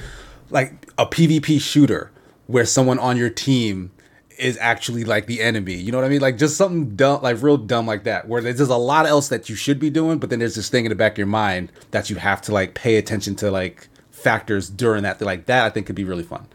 like 0.50 0.72
a 0.96 1.06
PvP 1.06 1.60
shooter 1.60 2.10
where 2.46 2.64
someone 2.64 2.98
on 2.98 3.16
your 3.16 3.28
team 3.30 3.90
is 4.38 4.56
actually 4.58 5.04
like 5.04 5.26
the 5.26 5.40
enemy. 5.40 5.74
You 5.74 5.92
know 5.92 5.98
what 5.98 6.04
I 6.04 6.08
mean? 6.08 6.20
Like 6.20 6.38
just 6.38 6.56
something 6.56 6.94
dumb, 6.96 7.22
like 7.22 7.42
real 7.42 7.56
dumb 7.56 7.86
like 7.86 8.04
that, 8.04 8.28
where 8.28 8.40
there's 8.40 8.58
just 8.58 8.70
a 8.70 8.76
lot 8.76 9.06
else 9.06 9.28
that 9.28 9.48
you 9.48 9.56
should 9.56 9.78
be 9.78 9.90
doing, 9.90 10.18
but 10.18 10.30
then 10.30 10.38
there's 10.38 10.54
this 10.54 10.68
thing 10.68 10.84
in 10.84 10.90
the 10.90 10.94
back 10.94 11.12
of 11.12 11.18
your 11.18 11.26
mind 11.26 11.72
that 11.90 12.08
you 12.10 12.16
have 12.16 12.40
to 12.42 12.52
like 12.52 12.74
pay 12.74 12.96
attention 12.96 13.34
to 13.36 13.50
like 13.50 13.88
factors 14.10 14.68
during 14.70 15.02
that. 15.02 15.20
Like 15.20 15.46
that, 15.46 15.64
I 15.64 15.70
think 15.70 15.86
could 15.86 15.96
be 15.96 16.04
really 16.04 16.22
fun. 16.22 16.46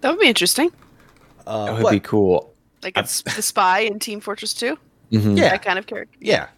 That 0.00 0.10
would 0.10 0.20
be 0.20 0.28
interesting. 0.28 0.70
Uh, 1.46 1.66
that 1.66 1.74
would 1.74 1.82
but- 1.82 1.90
be 1.92 2.00
cool 2.00 2.54
Like 2.82 2.96
it's 2.96 3.22
the 3.22 3.42
spy 3.42 3.80
in 3.80 3.98
Team 3.98 4.20
Fortress 4.20 4.54
2. 4.54 4.78
Mm-hmm. 5.10 5.36
Yeah, 5.36 5.50
That 5.50 5.62
kind 5.62 5.78
of 5.78 5.86
character. 5.86 6.16
Yeah. 6.20 6.48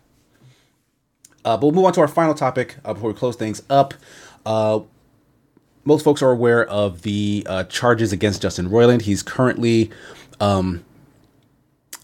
Uh, 1.45 1.57
but 1.57 1.63
we'll 1.63 1.73
move 1.73 1.85
on 1.85 1.93
to 1.95 2.01
our 2.01 2.09
final 2.09 2.35
topic 2.35 2.77
uh, 2.85 2.93
before 2.93 3.11
we 3.11 3.17
close 3.17 3.37
things 3.37 3.63
up. 3.71 3.95
Uh, 4.45 4.81
most 5.85 6.05
folks 6.05 6.23
are 6.23 6.31
aware 6.31 6.67
of 6.67 7.03
the 7.03 7.47
uh, 7.49 7.65
charges 7.65 8.13
against 8.13 8.43
Justin 8.43 8.69
Roiland. 8.69 9.03
He's 9.03 9.23
currently 9.23 9.91
um, 10.39 10.85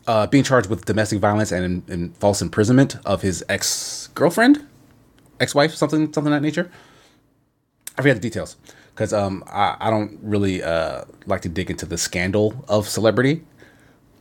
uh, 0.07 0.27
being 0.27 0.45
charged 0.45 0.71
with 0.71 0.85
domestic 0.87 1.21
violence 1.21 1.53
and, 1.53 1.89
and 1.89 2.17
false 2.17 2.41
imprisonment 2.41 2.97
of 3.05 3.23
his 3.23 3.45
ex 3.49 4.09
girlfriend, 4.15 4.67
ex 5.41 5.55
wife, 5.55 5.75
something 5.75 6.13
something 6.13 6.33
of 6.33 6.37
that 6.37 6.43
nature. 6.47 6.71
I 7.99 8.03
forget 8.03 8.17
the 8.17 8.21
details 8.21 8.57
because 8.95 9.13
um, 9.13 9.45
I, 9.47 9.77
I 9.79 9.91
don't 9.91 10.19
really 10.23 10.63
uh, 10.63 11.05
like 11.27 11.43
to 11.43 11.49
dig 11.49 11.71
into 11.71 11.85
the 11.85 11.99
scandal 11.99 12.65
of 12.69 12.89
celebrity 12.89 13.45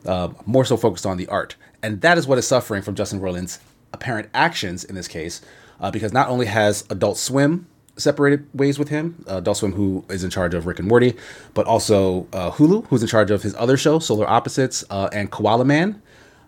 uh, 0.06 0.30
more 0.46 0.66
so 0.66 0.78
focused 0.78 1.06
on 1.06 1.18
the 1.18 1.28
art. 1.28 1.56
And 1.86 2.02
that 2.02 2.18
is 2.18 2.26
what 2.26 2.40
is 2.40 2.48
suffering 2.48 2.82
from 2.82 2.96
Justin 2.96 3.20
Roiland's 3.20 3.60
apparent 3.94 4.30
actions 4.34 4.84
in 4.84 4.96
this 4.96 5.08
case, 5.08 5.40
uh, 5.80 5.92
because 5.92 6.12
not 6.12 6.30
only 6.30 6.48
has 6.48 6.84
Adult 6.90 7.16
Swim 7.16 7.68
separated 7.96 8.48
ways 8.56 8.80
with 8.80 8.90
him, 8.90 9.24
uh, 9.30 9.38
Adult 9.38 9.58
Swim, 9.58 9.74
who 9.74 10.04
is 10.10 10.24
in 10.24 10.32
charge 10.32 10.56
of 10.56 10.66
Rick 10.66 10.80
and 10.80 10.88
Morty, 10.88 11.14
but 11.54 11.68
also 11.68 12.26
uh, 12.34 12.50
Hulu, 12.50 12.88
who's 12.88 13.04
in 13.04 13.08
charge 13.08 13.30
of 13.30 13.44
his 13.44 13.54
other 13.54 13.78
show, 13.78 14.00
Solar 14.00 14.28
Opposites, 14.28 14.84
uh, 14.90 15.10
and 15.14 15.30
Koala 15.30 15.64
Man, 15.64 16.02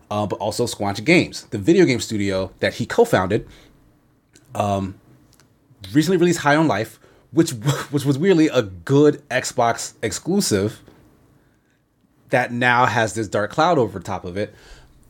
uh, 0.09 0.25
but 0.25 0.37
also 0.39 0.65
Squanch 0.65 1.05
Games, 1.05 1.43
the 1.51 1.59
video 1.59 1.85
game 1.85 1.99
studio 1.99 2.51
that 2.59 2.73
he 2.73 2.87
co 2.87 3.05
founded, 3.05 3.47
um, 4.55 4.95
recently 5.93 6.17
released 6.17 6.39
High 6.39 6.55
on 6.55 6.67
Life, 6.67 6.99
which, 7.29 7.51
which 7.91 8.05
was 8.05 8.17
weirdly 8.17 8.47
a 8.47 8.63
good 8.63 9.21
Xbox 9.29 9.93
exclusive 10.01 10.81
that 12.29 12.51
now 12.51 12.87
has 12.87 13.13
this 13.13 13.27
dark 13.27 13.51
cloud 13.51 13.77
over 13.77 13.99
top 13.99 14.25
of 14.25 14.35
it. 14.35 14.55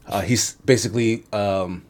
Uh, 0.08 0.22
he's 0.22 0.54
basically 0.66 1.24
um, 1.34 1.86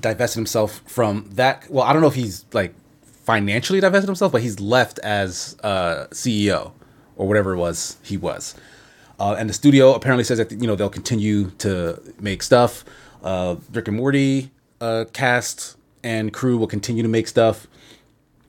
divested 0.00 0.38
himself 0.38 0.82
from 0.86 1.28
that. 1.32 1.68
Well, 1.70 1.84
I 1.84 1.92
don't 1.92 2.02
know 2.02 2.08
if 2.08 2.14
he's 2.14 2.44
like 2.52 2.74
financially 3.02 3.80
divested 3.80 4.08
himself, 4.08 4.32
but 4.32 4.42
he's 4.42 4.60
left 4.60 4.98
as 5.00 5.56
uh, 5.62 6.06
CEO 6.10 6.72
or 7.16 7.26
whatever 7.26 7.52
it 7.52 7.58
was 7.58 7.98
he 8.02 8.16
was. 8.16 8.54
Uh, 9.20 9.34
and 9.38 9.50
the 9.50 9.54
studio 9.54 9.94
apparently 9.94 10.24
says 10.24 10.38
that 10.38 10.50
you 10.52 10.66
know 10.66 10.76
they'll 10.76 10.88
continue 10.88 11.50
to 11.58 12.00
make 12.20 12.42
stuff. 12.42 12.84
Uh, 13.22 13.56
Rick 13.72 13.88
and 13.88 13.96
Morty 13.96 14.50
uh, 14.80 15.06
cast 15.12 15.76
and 16.04 16.32
crew 16.32 16.56
will 16.56 16.68
continue 16.68 17.02
to 17.02 17.08
make 17.08 17.26
stuff. 17.26 17.66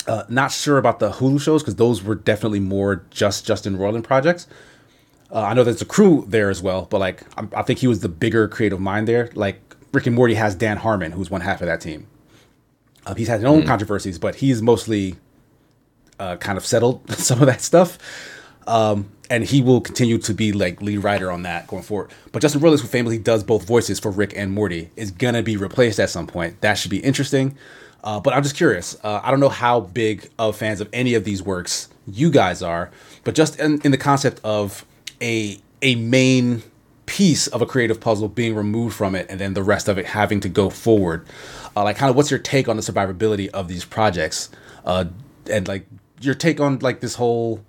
Uh, 0.08 0.24
not 0.30 0.52
sure 0.52 0.78
about 0.78 1.00
the 1.00 1.12
Hulu 1.12 1.42
shows 1.42 1.62
because 1.62 1.76
those 1.76 2.04
were 2.04 2.16
definitely 2.16 2.60
more 2.60 3.04
just 3.10 3.46
Justin 3.46 3.78
Roiland 3.78 4.04
projects. 4.04 4.48
Uh, 5.32 5.42
I 5.42 5.54
know 5.54 5.64
there's 5.64 5.82
a 5.82 5.86
crew 5.86 6.26
there 6.28 6.50
as 6.50 6.62
well, 6.62 6.88
but 6.90 7.00
like 7.00 7.24
I'm, 7.38 7.50
I 7.56 7.62
think 7.62 7.80
he 7.80 7.88
was 7.88 8.00
the 8.00 8.10
bigger 8.10 8.48
creative 8.48 8.80
mind 8.80 9.08
there. 9.08 9.30
Like 9.36 9.62
Rick 9.94 10.08
and 10.08 10.16
Morty 10.16 10.34
has 10.36 10.56
Dan 10.56 10.78
Harmon, 10.78 11.12
who's 11.12 11.30
one 11.30 11.42
half 11.42 11.62
of 11.62 11.68
that 11.68 11.82
team. 11.82 12.08
Uh, 13.06 13.14
he's 13.16 13.28
had 13.28 13.40
his 13.40 13.46
own 13.46 13.66
controversies, 13.66 14.20
but 14.20 14.36
he's 14.36 14.62
mostly 14.62 15.16
uh, 16.20 16.36
kind 16.38 16.58
of 16.58 16.66
settled 16.66 17.10
some 17.18 17.40
of 17.42 17.48
that 17.48 17.62
stuff. 17.62 17.98
Um, 18.68 19.12
and 19.32 19.44
he 19.44 19.62
will 19.62 19.82
continue 19.82 20.18
to 20.20 20.34
be 20.34 20.52
like 20.52 20.82
lead 20.82 21.00
writer 21.00 21.32
on 21.32 21.44
that 21.44 21.68
going 21.68 21.84
forward. 21.84 22.12
But 22.32 22.42
Justin 22.42 22.62
Roiland, 22.62 22.82
who 22.82 22.88
famously 22.88 23.18
does 23.20 23.44
both 23.44 23.66
voices 23.66 24.00
for 24.00 24.12
Rick 24.12 24.34
and 24.36 24.52
Morty, 24.52 24.90
is 24.96 25.12
gonna 25.12 25.44
be 25.44 25.58
replaced 25.58 26.00
at 26.00 26.10
some 26.10 26.28
point. 26.28 26.62
That 26.62 26.76
should 26.76 26.92
be 26.92 27.00
interesting. 27.00 27.56
Uh, 28.04 28.20
but 28.20 28.34
I'm 28.34 28.44
just 28.44 28.56
curious. 28.56 28.98
Uh, 29.04 29.20
I 29.24 29.30
don't 29.32 29.40
know 29.40 29.50
how 29.50 29.82
big 29.82 30.30
of 30.40 30.56
fans 30.56 30.82
of 30.82 30.90
any 30.94 31.16
of 31.16 31.24
these 31.26 31.44
works 31.44 31.90
you 32.08 32.32
guys 32.32 32.62
are, 32.64 32.92
but 33.24 33.36
just 33.36 33.60
in, 33.60 33.82
in 33.82 33.92
the 33.92 33.98
concept 33.98 34.40
of 34.44 34.86
a 35.22 35.60
a 35.82 35.96
main 35.96 36.64
piece 37.06 37.48
of 37.48 37.62
a 37.62 37.66
creative 37.66 38.00
puzzle 38.00 38.28
being 38.28 38.56
removed 38.56 38.96
from 38.96 39.16
it, 39.16 39.26
and 39.30 39.40
then 39.40 39.54
the 39.54 39.64
rest 39.64 39.88
of 39.88 39.98
it 39.98 40.06
having 40.06 40.40
to 40.40 40.50
go 40.50 40.70
forward. 40.70 41.26
Uh, 41.76 41.84
like, 41.84 41.98
kind 41.98 42.10
of, 42.10 42.16
what's 42.16 42.30
your 42.30 42.40
take 42.40 42.68
on 42.68 42.76
the 42.76 42.82
survivability 42.82 43.50
of 43.50 43.68
these 43.68 43.86
projects, 43.86 44.50
uh, 44.86 45.06
and 45.50 45.68
like 45.68 45.86
your 46.22 46.36
take 46.36 46.60
on 46.60 46.80
like 46.80 47.00
this 47.00 47.16
whole 47.16 47.64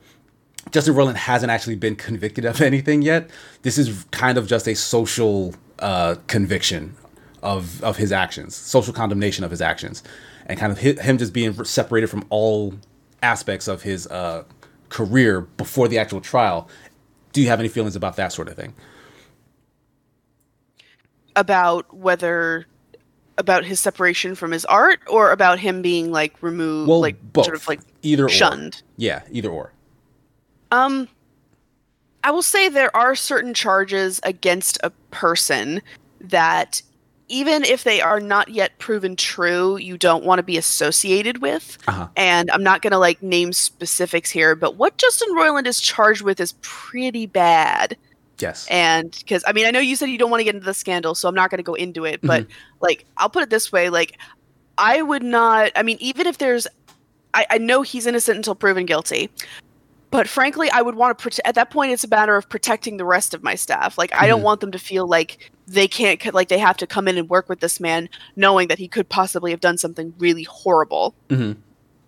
Justin 0.70 0.94
Roiland 0.94 1.16
hasn't 1.16 1.50
actually 1.50 1.76
been 1.76 1.96
convicted 1.96 2.44
of 2.44 2.60
anything 2.60 3.02
yet. 3.02 3.30
This 3.62 3.78
is 3.78 4.04
kind 4.10 4.38
of 4.38 4.46
just 4.46 4.68
a 4.68 4.74
social 4.74 5.54
uh, 5.78 6.16
conviction 6.26 6.94
of 7.42 7.82
of 7.82 7.96
his 7.96 8.12
actions, 8.12 8.54
social 8.54 8.92
condemnation 8.92 9.44
of 9.44 9.50
his 9.50 9.60
actions, 9.60 10.02
and 10.46 10.58
kind 10.58 10.72
of 10.72 10.78
him 10.78 11.18
just 11.18 11.32
being 11.32 11.64
separated 11.64 12.08
from 12.08 12.24
all 12.30 12.74
aspects 13.22 13.68
of 13.68 13.82
his 13.82 14.06
uh, 14.08 14.44
career 14.88 15.42
before 15.42 15.88
the 15.88 15.98
actual 15.98 16.20
trial. 16.20 16.68
Do 17.32 17.40
you 17.40 17.48
have 17.48 17.60
any 17.60 17.68
feelings 17.68 17.96
about 17.96 18.16
that 18.16 18.32
sort 18.32 18.48
of 18.48 18.56
thing? 18.56 18.74
About 21.36 21.94
whether 21.94 22.66
about 23.38 23.64
his 23.64 23.80
separation 23.80 24.34
from 24.34 24.50
his 24.50 24.64
art 24.66 25.00
or 25.08 25.30
about 25.32 25.58
him 25.58 25.80
being 25.80 26.10
like 26.12 26.42
removed 26.42 26.88
Well, 26.88 27.00
like 27.00 27.16
both. 27.32 27.46
sort 27.46 27.56
of 27.56 27.66
like 27.68 27.80
either 28.02 28.28
shunned 28.28 28.82
Or. 28.82 28.86
Yeah, 28.98 29.22
either 29.30 29.48
or. 29.48 29.72
um 30.72 31.08
i 32.22 32.30
will 32.30 32.42
say 32.42 32.68
there 32.68 32.94
are 32.94 33.14
certain 33.14 33.54
charges 33.54 34.20
against 34.24 34.76
a 34.82 34.90
person 35.10 35.80
that 36.20 36.82
even 37.30 37.64
if 37.64 37.84
they 37.84 38.00
are 38.00 38.18
not 38.20 38.48
yet 38.48 38.76
proven 38.78 39.14
true 39.16 39.76
you 39.78 39.96
don't 39.96 40.24
want 40.24 40.38
to 40.38 40.42
be 40.42 40.56
associated 40.58 41.40
with 41.40 41.78
Uh-huh. 41.86 42.08
and 42.16 42.50
i'm 42.50 42.62
not 42.62 42.82
going 42.82 42.90
to 42.90 42.98
like 42.98 43.22
name 43.22 43.52
specifics 43.52 44.30
here 44.30 44.54
but 44.54 44.76
what 44.76 44.98
justin 44.98 45.28
roiland 45.36 45.66
is 45.66 45.80
charged 45.80 46.22
with 46.22 46.40
is 46.40 46.52
pretty 46.60 47.26
bad 47.26 47.96
Yes. 48.38 48.66
and 48.70 49.10
because 49.20 49.44
i 49.46 49.52
mean 49.52 49.66
i 49.66 49.70
know 49.70 49.80
you 49.80 49.96
said 49.96 50.08
you 50.10 50.18
don't 50.18 50.30
want 50.30 50.40
to 50.40 50.44
get 50.44 50.54
into 50.54 50.64
the 50.66 50.74
scandal 50.74 51.14
so 51.14 51.28
i'm 51.28 51.34
not 51.34 51.50
going 51.50 51.58
to 51.58 51.62
go 51.62 51.74
into 51.74 52.04
it 52.04 52.20
but 52.22 52.46
like 52.80 53.04
i'll 53.16 53.28
put 53.30 53.42
it 53.42 53.50
this 53.50 53.70
way 53.70 53.90
like 53.90 54.18
i 54.78 55.00
would 55.02 55.22
not 55.22 55.70
i 55.76 55.82
mean 55.82 55.98
even 56.00 56.26
if 56.26 56.38
there's 56.38 56.66
i, 57.34 57.46
I 57.50 57.58
know 57.58 57.82
he's 57.82 58.06
innocent 58.06 58.36
until 58.36 58.54
proven 58.54 58.86
guilty 58.86 59.30
but 60.10 60.26
frankly 60.26 60.70
i 60.70 60.80
would 60.80 60.94
want 60.94 61.18
to 61.18 61.28
prote- 61.28 61.38
at 61.44 61.54
that 61.54 61.70
point 61.70 61.92
it's 61.92 62.02
a 62.02 62.08
matter 62.08 62.34
of 62.34 62.48
protecting 62.48 62.96
the 62.96 63.04
rest 63.04 63.34
of 63.34 63.42
my 63.42 63.54
staff 63.54 63.98
like 63.98 64.12
i 64.14 64.26
don't 64.26 64.40
Mhm. 64.40 64.44
want 64.44 64.60
them 64.60 64.72
to 64.72 64.78
feel 64.78 65.06
like 65.06 65.50
they 65.72 65.86
can't 65.86 66.34
like 66.34 66.48
they 66.48 66.58
have 66.58 66.76
to 66.76 66.86
come 66.86 67.06
in 67.06 67.16
and 67.16 67.28
work 67.30 67.48
with 67.48 67.60
this 67.60 67.78
man 67.78 68.08
knowing 68.34 68.66
that 68.68 68.78
he 68.78 68.88
could 68.88 69.08
possibly 69.08 69.52
have 69.52 69.60
done 69.60 69.78
something 69.78 70.12
really 70.18 70.42
horrible 70.42 71.14
Mhm. 71.28 71.56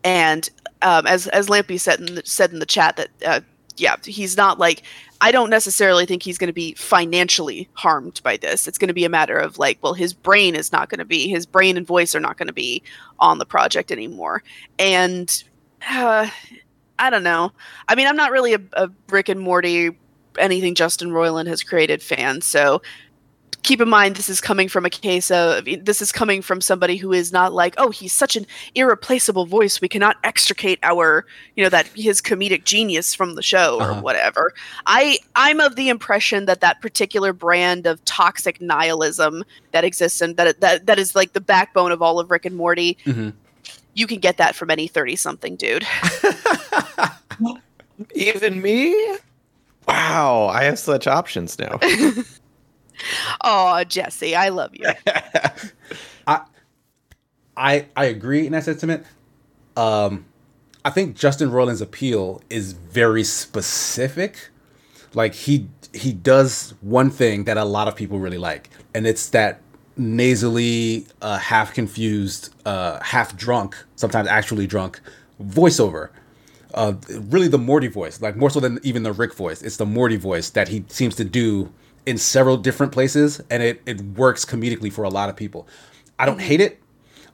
and 0.05 0.51
um, 0.83 1.07
as 1.07 1.29
as 1.29 1.47
Lampy 1.49 1.79
said 1.79 2.01
in 2.01 2.15
the, 2.17 2.23
said 2.25 2.51
in 2.53 2.59
the 2.59 2.67
chat 2.67 2.97
that 2.97 3.09
uh, 3.25 3.41
yeah 3.77 3.95
he's 4.05 4.37
not 4.37 4.59
like 4.59 4.83
I 5.21 5.31
don't 5.31 5.51
necessarily 5.51 6.05
think 6.05 6.25
he's 6.25 6.37
going 6.39 6.49
to 6.49 6.53
be 6.53 6.75
financially 6.75 7.69
harmed 7.75 8.21
by 8.25 8.37
this. 8.37 8.67
It's 8.67 8.77
going 8.77 8.89
to 8.89 8.95
be 8.95 9.05
a 9.05 9.09
matter 9.09 9.37
of 9.37 9.57
like 9.59 9.79
well 9.81 9.95
his 9.95 10.13
brain 10.13 10.57
is 10.57 10.73
not 10.73 10.89
going 10.89 10.99
to 10.99 11.05
be 11.05 11.29
his 11.29 11.47
brain 11.47 11.77
and 11.77 11.87
voice 11.87 12.15
are 12.17 12.21
not 12.21 12.37
going 12.39 12.49
to 12.49 12.53
be 12.53 12.83
on 13.21 13.39
the 13.39 13.47
project 13.47 13.93
anymore 13.93 14.43
and 14.81 15.45
uh, 15.89 16.29
I 16.99 17.11
don't 17.11 17.23
know. 17.23 17.53
I 17.89 17.95
mean 17.95 18.09
I'm 18.09 18.17
not 18.17 18.33
really 18.33 18.55
a, 18.55 18.61
a 18.73 18.91
Rick 19.09 19.29
and 19.29 19.41
Morty 19.41 19.97
anything 20.39 20.75
Justin 20.75 21.11
Roiland 21.11 21.47
has 21.47 21.63
created 21.63 22.03
fan 22.03 22.41
so 22.41 22.83
keep 23.63 23.81
in 23.81 23.89
mind 23.89 24.17
this 24.17 24.29
is 24.29 24.41
coming 24.41 24.69
from 24.69 24.85
a 24.85 24.91
case 24.91 25.31
of 25.31 25.65
this 25.83 26.03
is 26.03 26.11
coming 26.11 26.43
from 26.43 26.61
somebody 26.61 26.97
who 26.97 27.13
is 27.13 27.31
not 27.33 27.53
like 27.53 27.75
oh 27.79 27.91
he's 27.91 28.13
such 28.13 28.35
an 28.37 28.45
irreplaceable 28.75 29.47
voice 29.47 29.81
we 29.81 29.89
cannot 29.89 30.17
extricate 30.25 30.79
our 30.83 31.25
you 31.57 31.63
know 31.63 31.69
that 31.71 31.87
his 31.95 32.21
comedic 32.21 32.65
genius 32.65 33.15
from 33.15 33.35
the 33.37 33.43
show 33.43 33.77
or 33.79 33.91
Uh-huh. 33.93 34.01
whatever 34.01 34.53
i 34.87 35.17
i'm 35.37 35.61
of 35.61 35.77
the 35.77 35.89
impression 35.89 36.47
that 36.47 36.61
that 36.61 36.81
particular 36.81 37.33
brand 37.33 37.87
of 37.87 38.05
toxic 38.05 38.61
nihilism 38.61 39.45
that 39.71 39.85
exists 39.85 40.21
and 40.21 40.37
that 40.37 40.61
that 40.61 40.87
that 40.87 40.99
is 40.99 41.15
like 41.15 41.33
the 41.33 41.41
backbone 41.41 41.93
of 41.93 42.03
all 42.03 42.19
of 42.19 42.31
rick 42.31 42.45
and 42.45 42.57
morty 42.57 42.97
Mhm. 43.05 43.33
you 43.95 44.07
can 44.09 44.19
get 44.19 44.39
that 44.39 44.55
from 44.57 44.71
any 44.71 44.89
30 44.89 45.15
something 45.17 45.55
dude 45.57 45.87
Even 48.15 48.61
me? 48.63 49.17
Wow, 49.87 50.47
I 50.47 50.65
have 50.65 50.79
such 50.79 51.07
options 51.07 51.59
now. 51.59 51.79
oh 53.45 53.83
jesse 53.85 54.35
i 54.35 54.49
love 54.49 54.71
you 54.75 54.87
I 56.27 56.43
I 57.57 57.87
I 57.97 58.05
agree 58.07 58.47
in 58.47 58.53
that 58.53 58.65
sentiment. 58.65 59.05
Um, 59.77 60.27
I 60.85 60.91
think 60.91 61.17
Justin 61.17 61.51
Roiland's 61.51 61.81
appeal 61.81 62.43
is 62.51 62.73
very 62.73 63.25
specific. 63.25 64.49
Like 65.15 65.35
he 65.35 65.69
he 65.93 66.13
does 66.13 66.75
one 66.81 67.11
thing 67.11 67.45
that 67.45 67.57
a 67.57 67.65
lot 67.65 67.89
of 67.89 67.97
people 67.97 68.19
really 68.19 68.39
like, 68.39 68.71
and 68.95 69.07
it's 69.07 69.29
that 69.31 69.61
nasally, 69.97 71.07
uh, 71.21 71.39
half 71.39 71.75
confused, 71.75 72.55
uh, 72.65 72.99
half 73.03 73.37
drunk, 73.37 73.77
sometimes 73.97 74.29
actually 74.29 74.67
drunk 74.67 75.01
voiceover. 75.43 76.09
Uh, 76.73 76.95
really 77.29 77.49
the 77.49 77.59
Morty 77.59 77.89
voice, 77.89 78.23
like 78.23 78.35
more 78.35 78.49
so 78.49 78.59
than 78.59 78.81
even 78.83 79.03
the 79.03 79.13
Rick 79.13 79.35
voice. 79.35 79.61
It's 79.61 79.77
the 79.77 79.85
Morty 79.85 80.17
voice 80.17 80.49
that 80.51 80.69
he 80.69 80.85
seems 80.89 81.15
to 81.17 81.25
do 81.25 81.71
in 82.07 82.19
several 82.19 82.57
different 82.57 82.93
places, 82.93 83.41
and 83.51 83.63
it 83.63 83.83
it 83.87 84.01
works 84.01 84.45
comedically 84.45 84.93
for 84.93 85.05
a 85.05 85.09
lot 85.09 85.29
of 85.29 85.37
people. 85.37 85.69
I 86.19 86.27
don't 86.27 86.41
hate 86.41 86.61
it. 86.61 86.81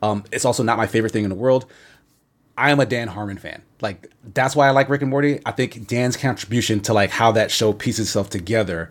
Um, 0.02 0.24
it's 0.30 0.44
also 0.44 0.62
not 0.62 0.76
my 0.76 0.86
favorite 0.86 1.12
thing 1.12 1.24
in 1.24 1.30
the 1.30 1.36
world. 1.36 1.66
I 2.56 2.70
am 2.70 2.80
a 2.80 2.86
Dan 2.86 3.08
Harmon 3.08 3.38
fan. 3.38 3.62
Like 3.80 4.12
that's 4.34 4.56
why 4.56 4.66
I 4.66 4.70
like 4.70 4.88
Rick 4.88 5.02
and 5.02 5.10
Morty. 5.10 5.40
I 5.46 5.52
think 5.52 5.86
Dan's 5.86 6.16
contribution 6.16 6.80
to 6.80 6.92
like 6.92 7.10
how 7.10 7.32
that 7.32 7.50
show 7.50 7.72
pieces 7.72 8.08
itself 8.08 8.30
together 8.30 8.90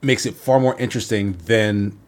makes 0.00 0.26
it 0.26 0.34
far 0.34 0.58
more 0.58 0.76
interesting 0.78 1.34
than 1.44 1.98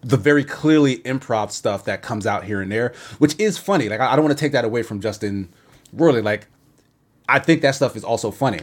the 0.00 0.16
very 0.16 0.44
clearly 0.44 0.98
improv 0.98 1.52
stuff 1.52 1.84
that 1.84 2.02
comes 2.02 2.26
out 2.26 2.44
here 2.44 2.60
and 2.60 2.72
there, 2.72 2.92
which 3.18 3.38
is 3.38 3.58
funny. 3.58 3.88
Like 3.88 4.00
I, 4.00 4.12
I 4.12 4.16
don't 4.16 4.24
want 4.24 4.36
to 4.36 4.40
take 4.40 4.52
that 4.52 4.64
away 4.64 4.82
from 4.82 5.00
Justin 5.00 5.48
Roiland. 5.94 6.24
Like 6.24 6.46
I 7.28 7.38
think 7.38 7.62
that 7.62 7.74
stuff 7.74 7.94
is 7.94 8.02
also 8.02 8.30
funny. 8.30 8.60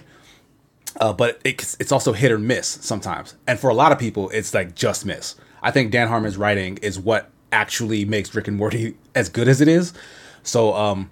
Uh, 0.99 1.13
but 1.13 1.39
it's 1.43 1.77
it's 1.79 1.91
also 1.91 2.13
hit 2.13 2.31
or 2.31 2.39
miss 2.39 2.67
sometimes, 2.67 3.35
and 3.47 3.59
for 3.59 3.69
a 3.69 3.73
lot 3.73 3.91
of 3.91 3.99
people, 3.99 4.29
it's 4.29 4.53
like 4.53 4.75
just 4.75 5.05
miss. 5.05 5.35
I 5.61 5.71
think 5.71 5.91
Dan 5.91 6.07
Harmon's 6.07 6.37
writing 6.37 6.77
is 6.81 6.99
what 6.99 7.29
actually 7.51 8.05
makes 8.05 8.33
Rick 8.33 8.47
and 8.47 8.57
Morty 8.57 8.97
as 9.15 9.29
good 9.29 9.47
as 9.47 9.61
it 9.61 9.67
is. 9.67 9.93
So, 10.43 10.73
um, 10.73 11.11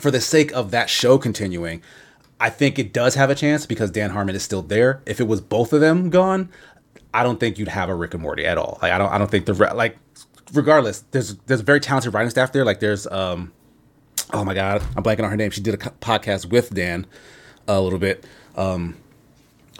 for 0.00 0.10
the 0.10 0.20
sake 0.20 0.52
of 0.52 0.70
that 0.72 0.90
show 0.90 1.18
continuing, 1.18 1.82
I 2.40 2.50
think 2.50 2.78
it 2.78 2.92
does 2.92 3.14
have 3.14 3.30
a 3.30 3.34
chance 3.34 3.66
because 3.66 3.90
Dan 3.90 4.10
Harmon 4.10 4.34
is 4.34 4.42
still 4.42 4.62
there. 4.62 5.02
If 5.06 5.20
it 5.20 5.28
was 5.28 5.40
both 5.40 5.72
of 5.72 5.80
them 5.80 6.10
gone, 6.10 6.48
I 7.12 7.22
don't 7.22 7.38
think 7.38 7.58
you'd 7.58 7.68
have 7.68 7.88
a 7.88 7.94
Rick 7.94 8.14
and 8.14 8.22
Morty 8.22 8.44
at 8.44 8.58
all. 8.58 8.78
Like 8.82 8.92
I 8.92 8.98
don't 8.98 9.12
I 9.12 9.18
don't 9.18 9.30
think 9.30 9.46
the 9.46 9.54
like 9.74 9.96
regardless, 10.52 11.04
there's 11.12 11.36
there's 11.46 11.60
a 11.60 11.64
very 11.64 11.80
talented 11.80 12.12
writing 12.12 12.30
staff 12.30 12.52
there. 12.52 12.64
Like 12.64 12.80
there's 12.80 13.06
um 13.06 13.52
oh 14.32 14.44
my 14.44 14.54
god, 14.54 14.82
I'm 14.96 15.02
blanking 15.02 15.24
on 15.24 15.30
her 15.30 15.36
name. 15.36 15.52
She 15.52 15.60
did 15.60 15.74
a 15.74 15.78
podcast 15.78 16.46
with 16.46 16.74
Dan 16.74 17.06
a 17.66 17.80
little 17.80 17.98
bit 17.98 18.26
um 18.56 18.96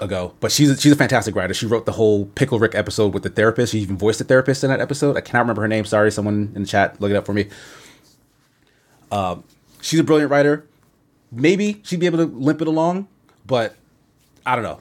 ago, 0.01 0.35
but 0.41 0.51
she's 0.51 0.71
a, 0.71 0.77
she's 0.77 0.93
a 0.93 0.97
fantastic 0.97 1.35
writer. 1.35 1.55
She 1.55 1.67
wrote 1.67 1.87
the 1.87 1.93
whole 1.93 2.27
Pickle 2.27 2.59
Rick 2.59 2.75
episode 2.75 3.15
with 3.15 3.23
the 3.23 3.31
therapist. 3.31 3.73
She 3.73 3.81
even 3.81 3.97
voiced 3.97 4.19
the 4.19 4.25
therapist 4.25 4.65
in 4.65 4.71
that 4.71 4.81
episode. 4.81 5.17
I 5.17 5.21
cannot 5.21 5.41
remember 5.41 5.63
her 5.63 5.69
name. 5.69 5.85
Sorry, 5.85 6.11
someone 6.11 6.53
in 6.55 6.63
the 6.63 6.69
chat, 6.69 7.01
look 7.01 7.11
it 7.11 7.17
up 7.17 7.27
for 7.27 7.33
me. 7.33 7.49
Um, 9.13 9.45
she's 9.81 10.01
a 10.01 10.05
brilliant 10.05 10.31
writer. 10.31 10.67
Maybe 11.31 11.81
she'd 11.85 12.01
be 12.01 12.07
able 12.07 12.19
to 12.19 12.27
limp 12.27 12.61
it 12.61 12.69
along, 12.69 13.09
but 13.47 13.75
I 14.45 14.57
don't 14.57 14.65
know. 14.65 14.81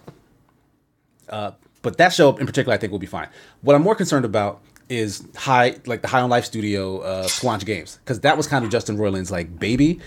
Uh, 1.30 1.52
but 1.82 1.98
that 1.98 2.14
show 2.14 2.36
in 2.38 2.46
particular, 2.46 2.74
I 2.74 2.78
think 2.78 2.92
will 2.92 3.00
be 3.00 3.06
fine. 3.06 3.28
What 3.62 3.76
I'm 3.76 3.82
more 3.82 3.96
concerned 3.96 4.26
about 4.26 4.62
is 4.90 5.26
high, 5.36 5.76
like 5.86 6.02
the 6.02 6.08
High 6.08 6.22
on 6.22 6.30
Life 6.30 6.46
studio, 6.46 7.00
uh, 7.00 7.28
Games, 7.60 8.00
because 8.04 8.22
that 8.22 8.38
was 8.38 8.48
kind 8.48 8.66
of 8.66 8.72
Justin 8.72 8.98
Roiland's 8.98 9.32
like 9.32 9.60
baby, 9.60 10.00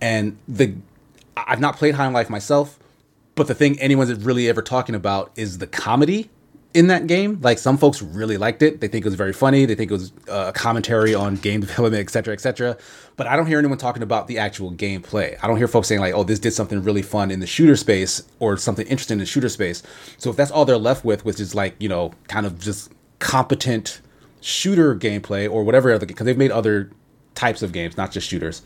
and 0.00 0.36
the 0.46 0.74
I've 1.36 1.60
not 1.60 1.76
played 1.76 1.94
High 1.94 2.06
on 2.06 2.12
Life 2.12 2.30
myself, 2.30 2.78
but 3.38 3.46
the 3.46 3.54
thing 3.54 3.78
anyone's 3.80 4.12
really 4.24 4.48
ever 4.48 4.60
talking 4.60 4.94
about 4.94 5.30
is 5.36 5.58
the 5.58 5.66
comedy 5.66 6.28
in 6.74 6.88
that 6.88 7.06
game. 7.06 7.38
Like 7.40 7.58
some 7.58 7.78
folks 7.78 8.02
really 8.02 8.36
liked 8.36 8.62
it; 8.62 8.80
they 8.80 8.88
think 8.88 9.06
it 9.06 9.08
was 9.08 9.14
very 9.14 9.32
funny. 9.32 9.64
They 9.64 9.76
think 9.76 9.90
it 9.90 9.94
was 9.94 10.12
uh, 10.28 10.46
a 10.48 10.52
commentary 10.52 11.14
on 11.14 11.36
game 11.36 11.60
development, 11.62 12.00
etc., 12.00 12.10
cetera, 12.10 12.34
et 12.34 12.40
cetera. 12.40 12.76
But 13.16 13.28
I 13.28 13.36
don't 13.36 13.46
hear 13.46 13.58
anyone 13.58 13.78
talking 13.78 14.02
about 14.02 14.26
the 14.26 14.38
actual 14.38 14.72
gameplay. 14.72 15.38
I 15.40 15.46
don't 15.46 15.56
hear 15.56 15.68
folks 15.68 15.88
saying 15.88 16.00
like, 16.00 16.14
"Oh, 16.14 16.24
this 16.24 16.40
did 16.40 16.52
something 16.52 16.82
really 16.82 17.00
fun 17.00 17.30
in 17.30 17.38
the 17.40 17.46
shooter 17.46 17.76
space" 17.76 18.22
or 18.40 18.56
something 18.56 18.86
interesting 18.88 19.14
in 19.14 19.20
the 19.20 19.26
shooter 19.26 19.48
space. 19.48 19.82
So 20.18 20.30
if 20.30 20.36
that's 20.36 20.50
all 20.50 20.64
they're 20.64 20.76
left 20.76 21.04
with, 21.04 21.24
which 21.24 21.38
is 21.38 21.54
like 21.54 21.76
you 21.78 21.88
know, 21.88 22.12
kind 22.26 22.44
of 22.44 22.58
just 22.58 22.92
competent 23.20 24.00
shooter 24.40 24.96
gameplay 24.96 25.50
or 25.50 25.62
whatever 25.62 25.92
other, 25.92 26.06
because 26.06 26.26
they've 26.26 26.36
made 26.36 26.50
other 26.50 26.90
types 27.36 27.62
of 27.62 27.70
games, 27.72 27.96
not 27.96 28.10
just 28.10 28.28
shooters 28.28 28.62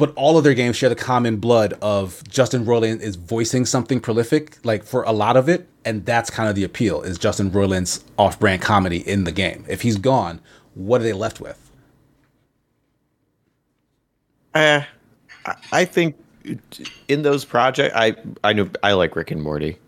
but 0.00 0.12
all 0.16 0.38
of 0.38 0.44
their 0.44 0.54
games 0.54 0.76
share 0.76 0.88
the 0.88 0.94
common 0.96 1.36
blood 1.36 1.74
of 1.82 2.24
Justin 2.26 2.64
Roiland 2.64 3.00
is 3.02 3.16
voicing 3.16 3.66
something 3.66 4.00
prolific, 4.00 4.56
like 4.64 4.82
for 4.82 5.02
a 5.02 5.12
lot 5.12 5.36
of 5.36 5.48
it, 5.48 5.68
and 5.84 6.04
that's 6.06 6.30
kind 6.30 6.48
of 6.48 6.54
the 6.54 6.64
appeal 6.64 7.02
is 7.02 7.18
Justin 7.18 7.50
Roiland's 7.50 8.02
off-brand 8.18 8.62
comedy 8.62 9.06
in 9.06 9.24
the 9.24 9.30
game. 9.32 9.64
If 9.68 9.82
he's 9.82 9.98
gone, 9.98 10.40
what 10.74 11.00
are 11.02 11.04
they 11.04 11.12
left 11.12 11.40
with? 11.40 11.70
Uh, 14.54 14.82
I- 15.72 15.84
think 15.84 16.16
in 17.08 17.22
those 17.22 17.44
projects, 17.44 17.94
I 17.94 18.16
I 18.42 18.52
know 18.54 18.68
I 18.82 18.92
like 18.94 19.14
Rick 19.14 19.30
and 19.30 19.42
Morty. 19.42 19.78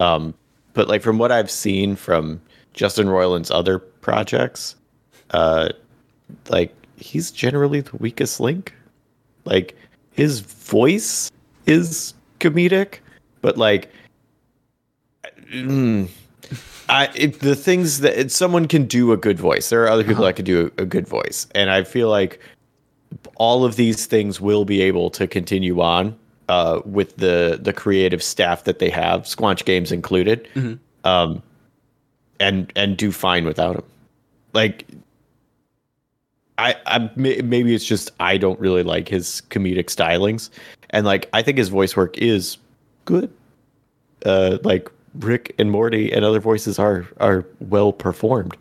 Um, 0.00 0.34
but 0.74 0.86
like 0.88 1.00
from 1.00 1.16
what 1.16 1.32
I've 1.32 1.50
seen 1.50 1.96
from 1.96 2.42
Justin 2.74 3.06
Roiland's 3.06 3.50
other 3.50 3.78
projects, 3.78 4.76
uh, 5.30 5.70
like 6.50 6.74
he's 6.96 7.30
generally 7.30 7.80
the 7.80 7.96
weakest 7.96 8.38
link. 8.38 8.74
Like 9.44 9.76
his 10.12 10.40
voice 10.40 11.30
is 11.66 12.14
comedic, 12.40 12.98
but 13.40 13.58
like, 13.58 13.90
mm, 15.52 16.08
I 16.88 17.08
it, 17.14 17.40
the 17.40 17.56
things 17.56 18.00
that 18.00 18.18
it, 18.18 18.32
someone 18.32 18.68
can 18.68 18.86
do 18.86 19.12
a 19.12 19.16
good 19.16 19.38
voice. 19.38 19.68
There 19.70 19.82
are 19.84 19.88
other 19.88 20.04
people 20.04 20.24
that 20.24 20.36
can 20.36 20.44
do 20.44 20.72
a, 20.78 20.82
a 20.82 20.86
good 20.86 21.08
voice, 21.08 21.46
and 21.54 21.70
I 21.70 21.84
feel 21.84 22.08
like 22.08 22.40
all 23.36 23.64
of 23.64 23.76
these 23.76 24.06
things 24.06 24.40
will 24.40 24.64
be 24.64 24.80
able 24.82 25.10
to 25.10 25.26
continue 25.26 25.80
on 25.80 26.16
uh, 26.48 26.80
with 26.84 27.16
the 27.16 27.58
the 27.60 27.72
creative 27.72 28.22
staff 28.22 28.64
that 28.64 28.78
they 28.78 28.90
have, 28.90 29.22
Squanch 29.22 29.64
Games 29.64 29.92
included, 29.92 30.48
um, 31.04 31.42
and 32.40 32.72
and 32.76 32.96
do 32.96 33.12
fine 33.12 33.44
without 33.44 33.76
him. 33.76 33.84
Like, 34.52 34.86
I, 36.62 36.76
I 36.86 37.10
maybe 37.16 37.74
it's 37.74 37.84
just 37.84 38.12
I 38.20 38.36
don't 38.36 38.58
really 38.60 38.84
like 38.84 39.08
his 39.08 39.42
comedic 39.50 39.86
stylings, 39.86 40.48
and 40.90 41.04
like 41.04 41.28
I 41.32 41.42
think 41.42 41.58
his 41.58 41.68
voice 41.68 41.96
work 41.96 42.16
is 42.18 42.56
good. 43.04 43.32
Uh, 44.24 44.58
like 44.62 44.88
Rick 45.16 45.54
and 45.58 45.72
Morty 45.72 46.12
and 46.12 46.24
other 46.24 46.38
voices 46.38 46.78
are 46.78 47.06
are 47.18 47.44
well 47.58 47.92
performed, 47.92 48.56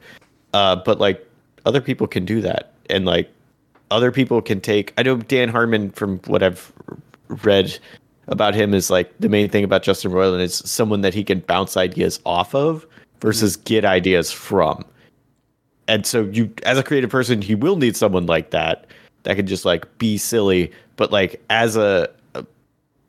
uh, 0.53 0.77
but 0.77 0.99
like 0.99 1.25
other 1.65 1.79
people 1.79 2.07
can 2.07 2.25
do 2.25 2.41
that, 2.41 2.73
and 2.89 3.05
like 3.05 3.29
other 3.91 4.11
people 4.11 4.41
can 4.41 4.59
take. 4.59 4.93
I 4.97 5.03
know 5.03 5.17
Dan 5.17 5.49
Harmon 5.49 5.91
from 5.91 6.17
what 6.25 6.41
I've 6.41 6.71
read 7.43 7.77
about 8.27 8.55
him 8.55 8.73
is 8.73 8.89
like 8.89 9.13
the 9.19 9.29
main 9.29 9.47
thing 9.47 9.63
about 9.63 9.83
Justin 9.83 10.11
Roiland 10.11 10.41
is 10.41 10.55
someone 10.55 11.01
that 11.01 11.13
he 11.13 11.23
can 11.23 11.41
bounce 11.41 11.77
ideas 11.77 12.19
off 12.25 12.55
of 12.55 12.87
versus 13.19 13.57
get 13.57 13.85
ideas 13.85 14.31
from. 14.31 14.83
And 15.91 16.05
so 16.05 16.21
you 16.31 16.49
as 16.63 16.77
a 16.77 16.83
creative 16.83 17.09
person, 17.09 17.41
he 17.41 17.53
will 17.53 17.75
need 17.75 17.97
someone 17.97 18.25
like 18.25 18.51
that 18.51 18.85
that 19.23 19.35
can 19.35 19.45
just 19.45 19.65
like 19.65 19.97
be 19.97 20.17
silly, 20.17 20.71
but 20.95 21.11
like 21.11 21.41
as 21.49 21.75
a, 21.75 22.09
a 22.33 22.45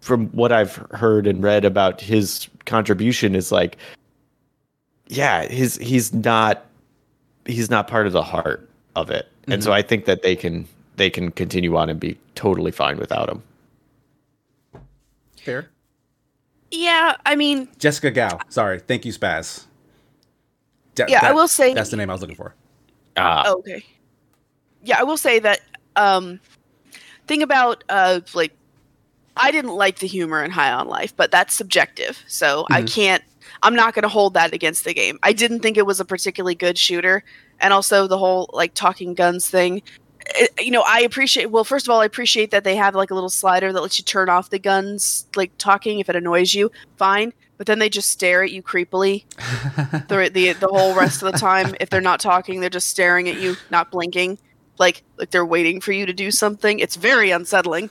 from 0.00 0.26
what 0.30 0.50
I've 0.50 0.74
heard 0.90 1.28
and 1.28 1.44
read 1.44 1.64
about 1.64 2.00
his 2.00 2.48
contribution 2.66 3.36
is 3.36 3.52
like 3.52 3.76
yeah, 5.06 5.46
his 5.46 5.76
he's 5.76 6.12
not 6.12 6.66
he's 7.44 7.70
not 7.70 7.86
part 7.86 8.08
of 8.08 8.12
the 8.12 8.22
heart 8.24 8.68
of 8.96 9.10
it. 9.10 9.28
And 9.46 9.62
so 9.62 9.70
mm-hmm. 9.70 9.78
I 9.78 9.82
think 9.82 10.06
that 10.06 10.22
they 10.22 10.34
can 10.34 10.66
they 10.96 11.08
can 11.08 11.30
continue 11.30 11.76
on 11.76 11.88
and 11.88 12.00
be 12.00 12.18
totally 12.34 12.72
fine 12.72 12.98
without 12.98 13.30
him. 13.30 13.44
Fair. 15.36 15.70
Yeah, 16.72 17.14
I 17.26 17.36
mean, 17.36 17.68
Jessica 17.78 18.10
Gao. 18.10 18.40
Sorry. 18.48 18.80
Thank 18.80 19.04
you, 19.04 19.12
Spaz. 19.12 19.66
Ja- 20.98 21.06
Yeah, 21.08 21.20
I 21.22 21.32
will 21.32 21.46
say- 21.46 21.74
that's 21.74 21.90
the 21.90 21.96
name 21.96 22.10
I 22.10 22.14
was 22.14 22.22
looking 22.22 22.36
for. 22.36 22.56
Ah, 23.16 23.44
Oh, 23.46 23.58
okay. 23.58 23.84
Yeah, 24.82 24.98
I 24.98 25.04
will 25.04 25.16
say 25.16 25.38
that 25.40 25.60
um 25.96 26.40
thing 27.26 27.42
about 27.42 27.84
uh 27.88 28.20
like 28.34 28.52
I 29.36 29.50
didn't 29.50 29.74
like 29.74 29.98
the 29.98 30.06
humor 30.06 30.44
in 30.44 30.50
High 30.50 30.72
on 30.72 30.88
Life, 30.88 31.16
but 31.16 31.30
that's 31.30 31.54
subjective. 31.54 32.22
So 32.26 32.66
I 32.70 32.82
can't 32.82 33.22
I'm 33.62 33.74
not 33.74 33.94
going 33.94 34.02
to 34.02 34.08
hold 34.08 34.34
that 34.34 34.52
against 34.52 34.84
the 34.84 34.94
game. 34.94 35.18
I 35.22 35.32
didn't 35.32 35.60
think 35.60 35.76
it 35.76 35.86
was 35.86 36.00
a 36.00 36.04
particularly 36.04 36.54
good 36.54 36.76
shooter 36.78 37.22
and 37.60 37.72
also 37.72 38.06
the 38.06 38.18
whole 38.18 38.50
like 38.52 38.74
talking 38.74 39.14
guns 39.14 39.48
thing. 39.48 39.82
It, 40.34 40.50
you 40.60 40.70
know, 40.70 40.84
I 40.86 41.00
appreciate 41.00 41.50
well, 41.50 41.64
first 41.64 41.86
of 41.86 41.90
all, 41.90 42.00
I 42.00 42.04
appreciate 42.04 42.50
that 42.50 42.64
they 42.64 42.76
have 42.76 42.94
like 42.94 43.10
a 43.10 43.14
little 43.14 43.30
slider 43.30 43.72
that 43.72 43.80
lets 43.80 43.98
you 43.98 44.04
turn 44.04 44.28
off 44.28 44.50
the 44.50 44.58
guns 44.58 45.26
like 45.36 45.52
talking 45.58 45.98
if 45.98 46.08
it 46.08 46.16
annoys 46.16 46.54
you. 46.54 46.70
Fine. 46.96 47.32
But 47.62 47.68
then 47.68 47.78
they 47.78 47.88
just 47.88 48.10
stare 48.10 48.42
at 48.42 48.50
you 48.50 48.60
creepily 48.60 49.22
the, 50.08 50.28
the 50.34 50.52
the 50.54 50.66
whole 50.66 50.96
rest 50.96 51.22
of 51.22 51.30
the 51.30 51.38
time. 51.38 51.76
If 51.78 51.90
they're 51.90 52.00
not 52.00 52.18
talking, 52.18 52.58
they're 52.58 52.68
just 52.68 52.90
staring 52.90 53.28
at 53.28 53.36
you, 53.36 53.54
not 53.70 53.92
blinking, 53.92 54.38
like 54.78 55.04
like 55.16 55.30
they're 55.30 55.46
waiting 55.46 55.80
for 55.80 55.92
you 55.92 56.04
to 56.04 56.12
do 56.12 56.32
something. 56.32 56.80
It's 56.80 56.96
very 56.96 57.30
unsettling. 57.30 57.88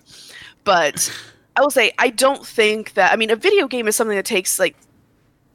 But 0.66 1.10
I 1.56 1.62
will 1.62 1.70
say, 1.70 1.94
I 1.98 2.10
don't 2.10 2.46
think 2.46 2.96
that. 2.96 3.14
I 3.14 3.16
mean, 3.16 3.30
a 3.30 3.38
video 3.38 3.66
game 3.66 3.88
is 3.88 3.96
something 3.96 4.18
that 4.18 4.26
takes 4.26 4.60
like 4.60 4.76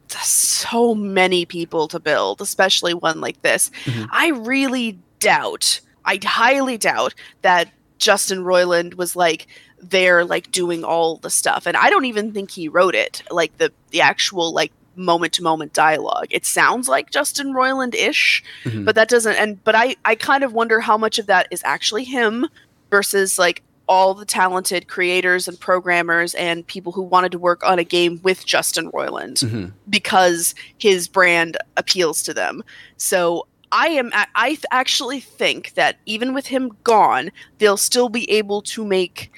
so 0.09 0.95
many 0.95 1.45
people 1.45 1.87
to 1.89 1.99
build, 1.99 2.41
especially 2.41 2.95
one 2.95 3.21
like 3.21 3.43
this. 3.43 3.69
Mm-hmm. 3.83 4.05
I 4.11 4.29
really 4.29 4.97
doubt. 5.19 5.79
I 6.05 6.19
highly 6.23 6.79
doubt 6.79 7.13
that 7.43 7.69
Justin 7.97 8.39
Roiland 8.43 8.95
was 8.95 9.15
like 9.15 9.47
there 9.81 10.25
like 10.25 10.51
doing 10.51 10.83
all 10.83 11.17
the 11.17 11.29
stuff 11.29 11.67
and 11.67 11.77
i 11.77 11.87
don't 11.91 12.05
even 12.05 12.33
think 12.33 12.49
he 12.49 12.67
wrote 12.67 12.95
it 12.95 13.21
like 13.29 13.55
the 13.59 13.71
the 13.91 14.01
actual 14.01 14.51
like 14.51 14.71
moment 14.95 15.31
to 15.33 15.43
moment 15.43 15.71
dialogue 15.71 16.25
it 16.31 16.47
sounds 16.47 16.87
like 16.89 17.11
justin 17.11 17.53
roiland 17.53 17.93
ish 17.93 18.43
Mhm. 18.63 18.85
but 18.85 18.95
that 18.95 19.07
doesn't 19.07 19.35
and 19.35 19.63
but 19.63 19.75
i 19.75 19.95
i 20.03 20.15
kind 20.15 20.43
of 20.43 20.51
wonder 20.51 20.79
how 20.79 20.97
much 20.97 21.19
of 21.19 21.27
that 21.27 21.47
is 21.51 21.61
actually 21.63 22.05
him 22.05 22.47
versus 22.89 23.37
like 23.37 23.61
all 23.87 24.15
the 24.15 24.25
talented 24.25 24.87
creators 24.87 25.47
and 25.47 25.59
programmers 25.59 26.33
and 26.33 26.65
people 26.65 26.91
who 26.93 27.03
wanted 27.03 27.31
to 27.31 27.37
work 27.37 27.63
on 27.63 27.77
a 27.77 27.83
game 27.83 28.19
with 28.23 28.47
justin 28.47 28.89
roiland 28.91 29.43
Mhm. 29.43 29.73
because 29.87 30.55
his 30.79 31.07
brand 31.07 31.55
appeals 31.77 32.23
to 32.23 32.33
them 32.33 32.63
so 32.97 33.45
I 33.71 33.87
am. 33.89 34.11
I 34.35 34.49
th- 34.49 34.65
actually 34.71 35.19
think 35.19 35.73
that 35.73 35.97
even 36.05 36.33
with 36.33 36.47
him 36.47 36.71
gone, 36.83 37.31
they'll 37.57 37.77
still 37.77 38.09
be 38.09 38.29
able 38.31 38.61
to 38.63 38.85
make 38.85 39.31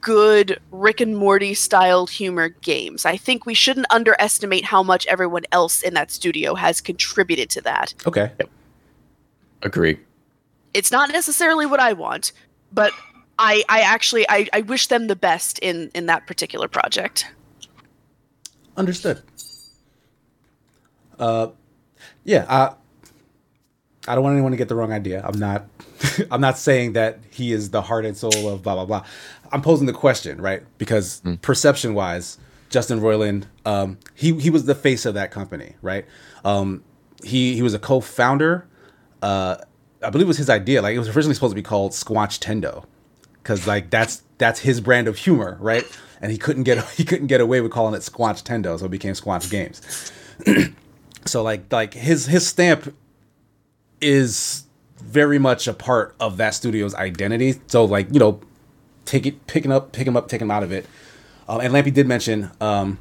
good 0.00 0.60
Rick 0.70 1.00
and 1.00 1.16
Morty 1.16 1.54
styled 1.54 2.10
humor 2.10 2.48
games. 2.48 3.04
I 3.04 3.16
think 3.16 3.46
we 3.46 3.54
shouldn't 3.54 3.86
underestimate 3.90 4.64
how 4.64 4.82
much 4.82 5.06
everyone 5.06 5.42
else 5.52 5.82
in 5.82 5.94
that 5.94 6.10
studio 6.10 6.54
has 6.54 6.80
contributed 6.80 7.50
to 7.50 7.60
that. 7.62 7.94
Okay. 8.06 8.30
agree. 9.62 9.98
It's 10.72 10.92
not 10.92 11.10
necessarily 11.10 11.66
what 11.66 11.80
I 11.80 11.92
want, 11.92 12.32
but 12.72 12.92
I, 13.38 13.62
I 13.68 13.80
actually 13.80 14.26
I, 14.28 14.48
I 14.52 14.60
wish 14.62 14.86
them 14.86 15.08
the 15.08 15.16
best 15.16 15.58
in 15.58 15.90
in 15.94 16.06
that 16.06 16.26
particular 16.26 16.68
project. 16.68 17.26
Understood. 18.76 19.22
Uh, 21.18 21.48
yeah. 22.24 22.46
I, 22.48 22.74
I 24.08 24.14
don't 24.14 24.24
want 24.24 24.34
anyone 24.34 24.52
to 24.52 24.56
get 24.56 24.68
the 24.68 24.74
wrong 24.74 24.92
idea. 24.92 25.22
I'm 25.24 25.38
not. 25.38 25.66
I'm 26.30 26.40
not 26.40 26.56
saying 26.56 26.94
that 26.94 27.20
he 27.30 27.52
is 27.52 27.70
the 27.70 27.82
heart 27.82 28.04
and 28.06 28.16
soul 28.16 28.48
of 28.48 28.62
blah 28.62 28.74
blah 28.74 28.86
blah. 28.86 29.04
I'm 29.52 29.62
posing 29.62 29.86
the 29.86 29.92
question, 29.92 30.40
right? 30.40 30.62
Because 30.78 31.22
perception 31.42 31.94
wise, 31.94 32.38
Justin 32.70 33.00
Roiland, 33.00 33.44
um, 33.66 33.98
he 34.14 34.38
he 34.38 34.48
was 34.48 34.64
the 34.64 34.74
face 34.74 35.04
of 35.04 35.14
that 35.14 35.30
company, 35.30 35.74
right? 35.82 36.06
Um, 36.44 36.82
he 37.22 37.54
he 37.54 37.62
was 37.62 37.74
a 37.74 37.78
co-founder. 37.78 38.66
Uh, 39.22 39.56
I 40.02 40.10
believe 40.10 40.26
it 40.26 40.28
was 40.28 40.38
his 40.38 40.48
idea. 40.48 40.80
Like 40.80 40.94
it 40.94 40.98
was 40.98 41.08
originally 41.08 41.34
supposed 41.34 41.52
to 41.52 41.56
be 41.56 41.62
called 41.62 41.92
Squanch 41.92 42.38
Tendo, 42.38 42.84
because 43.42 43.66
like 43.66 43.90
that's 43.90 44.22
that's 44.38 44.60
his 44.60 44.80
brand 44.80 45.08
of 45.08 45.18
humor, 45.18 45.58
right? 45.60 45.84
And 46.22 46.32
he 46.32 46.38
couldn't 46.38 46.62
get 46.62 46.82
he 46.90 47.04
couldn't 47.04 47.26
get 47.26 47.40
away 47.40 47.60
with 47.60 47.72
calling 47.72 47.94
it 47.94 48.00
Squanch 48.00 48.42
Tendo, 48.42 48.78
so 48.78 48.86
it 48.86 48.90
became 48.90 49.12
Squanch 49.12 49.50
Games. 49.50 50.12
so 51.26 51.42
like 51.42 51.70
like 51.70 51.92
his 51.92 52.26
his 52.26 52.46
stamp 52.46 52.94
is 54.00 54.64
very 54.96 55.38
much 55.38 55.66
a 55.66 55.72
part 55.72 56.14
of 56.20 56.36
that 56.36 56.54
studio's 56.54 56.94
identity. 56.94 57.60
So 57.66 57.84
like 57.84 58.12
you 58.12 58.20
know, 58.20 58.40
take 59.04 59.26
it 59.26 59.46
picking 59.46 59.72
up 59.72 59.92
pick 59.92 60.06
him 60.06 60.16
up 60.16 60.28
take 60.28 60.40
him 60.40 60.50
out 60.50 60.62
of 60.62 60.72
it. 60.72 60.86
Um, 61.48 61.60
and 61.60 61.74
Lampy 61.74 61.92
did 61.92 62.06
mention 62.06 62.50
um, 62.60 62.98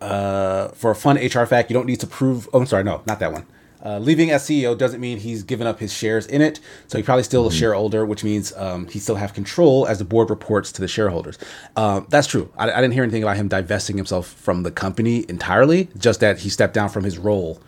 uh, 0.00 0.68
for 0.68 0.90
a 0.90 0.94
fun 0.94 1.16
HR 1.16 1.44
fact, 1.46 1.70
you 1.70 1.74
don't 1.74 1.86
need 1.86 2.00
to 2.00 2.06
prove. 2.06 2.48
Oh, 2.52 2.60
I'm 2.60 2.66
sorry, 2.66 2.84
no, 2.84 3.02
not 3.06 3.18
that 3.18 3.32
one. 3.32 3.46
Uh, 3.84 3.98
leaving 3.98 4.30
as 4.30 4.42
CEO 4.42 4.76
doesn't 4.76 5.00
mean 5.00 5.18
he's 5.18 5.44
given 5.44 5.66
up 5.66 5.78
his 5.78 5.92
shares 5.92 6.26
in 6.26 6.42
it, 6.42 6.58
so 6.88 6.98
he 6.98 7.04
probably 7.04 7.22
still 7.22 7.46
a 7.46 7.52
shareholder, 7.52 8.04
which 8.04 8.24
means 8.24 8.52
um, 8.56 8.88
he 8.88 8.98
still 8.98 9.14
have 9.14 9.32
control 9.32 9.86
as 9.86 9.98
the 9.98 10.04
board 10.04 10.30
reports 10.30 10.72
to 10.72 10.80
the 10.80 10.88
shareholders. 10.88 11.38
Um, 11.76 12.06
that's 12.10 12.26
true. 12.26 12.52
I, 12.56 12.72
I 12.72 12.80
didn't 12.80 12.94
hear 12.94 13.04
anything 13.04 13.22
about 13.22 13.36
him 13.36 13.46
divesting 13.46 13.96
himself 13.96 14.26
from 14.26 14.64
the 14.64 14.72
company 14.72 15.24
entirely. 15.28 15.88
Just 15.96 16.20
that 16.20 16.40
he 16.40 16.48
stepped 16.48 16.74
down 16.74 16.88
from 16.88 17.04
his 17.04 17.18
role 17.18 17.60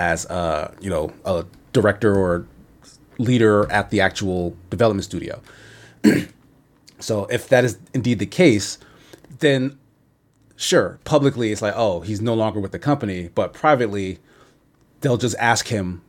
as 0.00 0.24
uh, 0.26 0.74
you 0.80 0.88
know 0.88 1.12
a 1.26 1.44
director 1.74 2.16
or 2.16 2.46
leader 3.18 3.70
at 3.70 3.90
the 3.90 4.00
actual 4.00 4.56
development 4.70 5.04
studio. 5.04 5.40
so 6.98 7.26
if 7.26 7.48
that 7.50 7.64
is 7.64 7.78
indeed 7.92 8.18
the 8.18 8.26
case, 8.26 8.78
then 9.40 9.78
sure, 10.56 10.98
publicly 11.04 11.52
it's 11.52 11.60
like, 11.60 11.74
oh, 11.76 12.00
he's 12.00 12.22
no 12.22 12.32
longer 12.32 12.60
with 12.60 12.72
the 12.72 12.78
company, 12.78 13.28
but 13.34 13.52
privately, 13.52 14.18
they'll 15.02 15.18
just 15.18 15.36
ask 15.38 15.68
him 15.68 16.02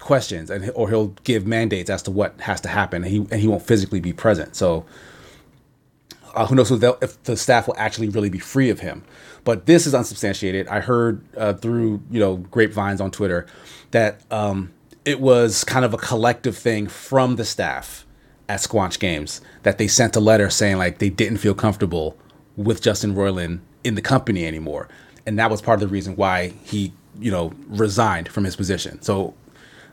questions 0.00 0.48
and 0.48 0.70
or 0.74 0.88
he'll 0.88 1.08
give 1.24 1.46
mandates 1.46 1.90
as 1.90 2.02
to 2.02 2.10
what 2.10 2.40
has 2.40 2.62
to 2.62 2.68
happen, 2.68 3.04
and 3.04 3.12
he 3.12 3.18
and 3.30 3.40
he 3.42 3.46
won't 3.46 3.62
physically 3.62 4.00
be 4.00 4.14
present. 4.14 4.56
So 4.56 4.86
uh, 6.34 6.46
who 6.46 6.54
knows 6.54 6.70
if 6.70 7.22
the 7.24 7.36
staff 7.36 7.66
will 7.66 7.76
actually 7.76 8.08
really 8.08 8.30
be 8.30 8.38
free 8.38 8.70
of 8.70 8.80
him. 8.80 9.04
But 9.48 9.64
this 9.64 9.86
is 9.86 9.94
unsubstantiated. 9.94 10.68
I 10.68 10.80
heard 10.80 11.24
uh, 11.34 11.54
through 11.54 12.02
you 12.10 12.20
know 12.20 12.36
grapevines 12.36 13.00
on 13.00 13.10
Twitter 13.10 13.46
that 13.92 14.20
um, 14.30 14.74
it 15.06 15.22
was 15.22 15.64
kind 15.64 15.86
of 15.86 15.94
a 15.94 15.96
collective 15.96 16.54
thing 16.54 16.86
from 16.86 17.36
the 17.36 17.46
staff 17.46 18.04
at 18.50 18.60
Squanch 18.60 18.98
Games 18.98 19.40
that 19.62 19.78
they 19.78 19.88
sent 19.88 20.16
a 20.16 20.20
letter 20.20 20.50
saying 20.50 20.76
like 20.76 20.98
they 20.98 21.08
didn't 21.08 21.38
feel 21.38 21.54
comfortable 21.54 22.14
with 22.58 22.82
Justin 22.82 23.14
Roiland 23.14 23.60
in 23.84 23.94
the 23.94 24.02
company 24.02 24.44
anymore, 24.44 24.86
and 25.24 25.38
that 25.38 25.50
was 25.50 25.62
part 25.62 25.76
of 25.76 25.88
the 25.88 25.90
reason 25.90 26.14
why 26.14 26.48
he 26.64 26.92
you 27.18 27.30
know 27.30 27.54
resigned 27.68 28.28
from 28.28 28.44
his 28.44 28.54
position. 28.54 29.00
So 29.00 29.32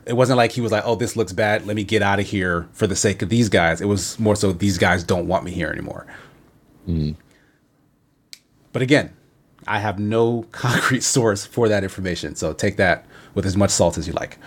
it 0.04 0.12
wasn't 0.18 0.36
like 0.36 0.52
he 0.52 0.60
was 0.60 0.70
like, 0.70 0.82
"Oh, 0.84 0.96
this 0.96 1.16
looks 1.16 1.32
bad. 1.32 1.66
Let 1.66 1.76
me 1.76 1.84
get 1.84 2.02
out 2.02 2.20
of 2.20 2.26
here 2.26 2.68
for 2.74 2.86
the 2.86 2.94
sake 2.94 3.22
of 3.22 3.30
these 3.30 3.48
guys." 3.48 3.80
It 3.80 3.88
was 3.88 4.20
more 4.20 4.36
so 4.36 4.52
these 4.52 4.76
guys 4.76 5.02
don't 5.02 5.26
want 5.26 5.44
me 5.44 5.50
here 5.50 5.70
anymore. 5.70 6.06
But 8.74 8.82
again, 8.82 9.14
I 9.66 9.80
have 9.80 9.98
no 9.98 10.42
concrete 10.52 11.02
source 11.02 11.44
for 11.44 11.68
that 11.68 11.82
information, 11.82 12.34
so 12.34 12.52
take 12.52 12.76
that 12.76 13.06
with 13.34 13.46
as 13.46 13.56
much 13.56 13.70
salt 13.70 13.98
as 13.98 14.06
you 14.06 14.12
like. 14.14 14.38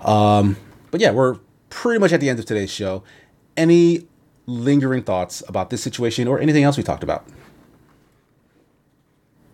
Um, 0.00 0.56
but 0.90 1.00
yeah, 1.00 1.10
we're 1.10 1.38
pretty 1.70 1.98
much 1.98 2.12
at 2.12 2.20
the 2.20 2.28
end 2.28 2.38
of 2.38 2.44
today's 2.44 2.70
show. 2.70 3.02
Any 3.56 4.06
lingering 4.46 5.02
thoughts 5.02 5.42
about 5.48 5.70
this 5.70 5.82
situation 5.82 6.28
or 6.28 6.38
anything 6.38 6.64
else 6.64 6.76
we 6.76 6.82
talked 6.82 7.02
about? 7.02 7.24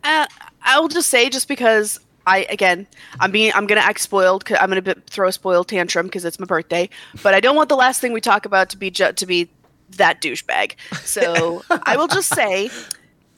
Uh, 0.02 0.26
I'll 0.62 0.88
just 0.88 1.08
say, 1.08 1.28
just 1.28 1.48
because 1.48 2.00
I 2.26 2.46
again, 2.50 2.86
I'm 3.20 3.30
being, 3.30 3.52
I'm 3.54 3.66
gonna 3.66 3.80
act 3.80 4.00
spoiled. 4.00 4.44
i 4.50 4.56
I'm 4.56 4.70
gonna 4.70 4.94
throw 5.06 5.28
a 5.28 5.32
spoiled 5.32 5.68
tantrum 5.68 6.06
because 6.06 6.24
it's 6.24 6.38
my 6.38 6.46
birthday. 6.46 6.88
But 7.22 7.34
I 7.34 7.40
don't 7.40 7.56
want 7.56 7.68
the 7.68 7.76
last 7.76 8.00
thing 8.00 8.12
we 8.12 8.20
talk 8.20 8.44
about 8.44 8.70
to 8.70 8.76
be 8.76 8.90
ju- 8.90 9.12
to 9.12 9.26
be 9.26 9.48
that 9.96 10.20
douchebag. 10.20 10.74
So 11.02 11.62
I 11.84 11.96
will 11.96 12.08
just 12.08 12.34
say, 12.34 12.70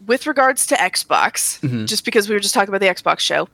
with 0.06 0.26
regards 0.26 0.66
to 0.66 0.74
Xbox, 0.74 1.60
just 1.86 2.04
because 2.04 2.28
we 2.28 2.34
were 2.34 2.40
just 2.40 2.54
talking 2.54 2.74
about 2.74 2.80
the 2.80 2.92
Xbox 2.92 3.20
show, 3.20 3.48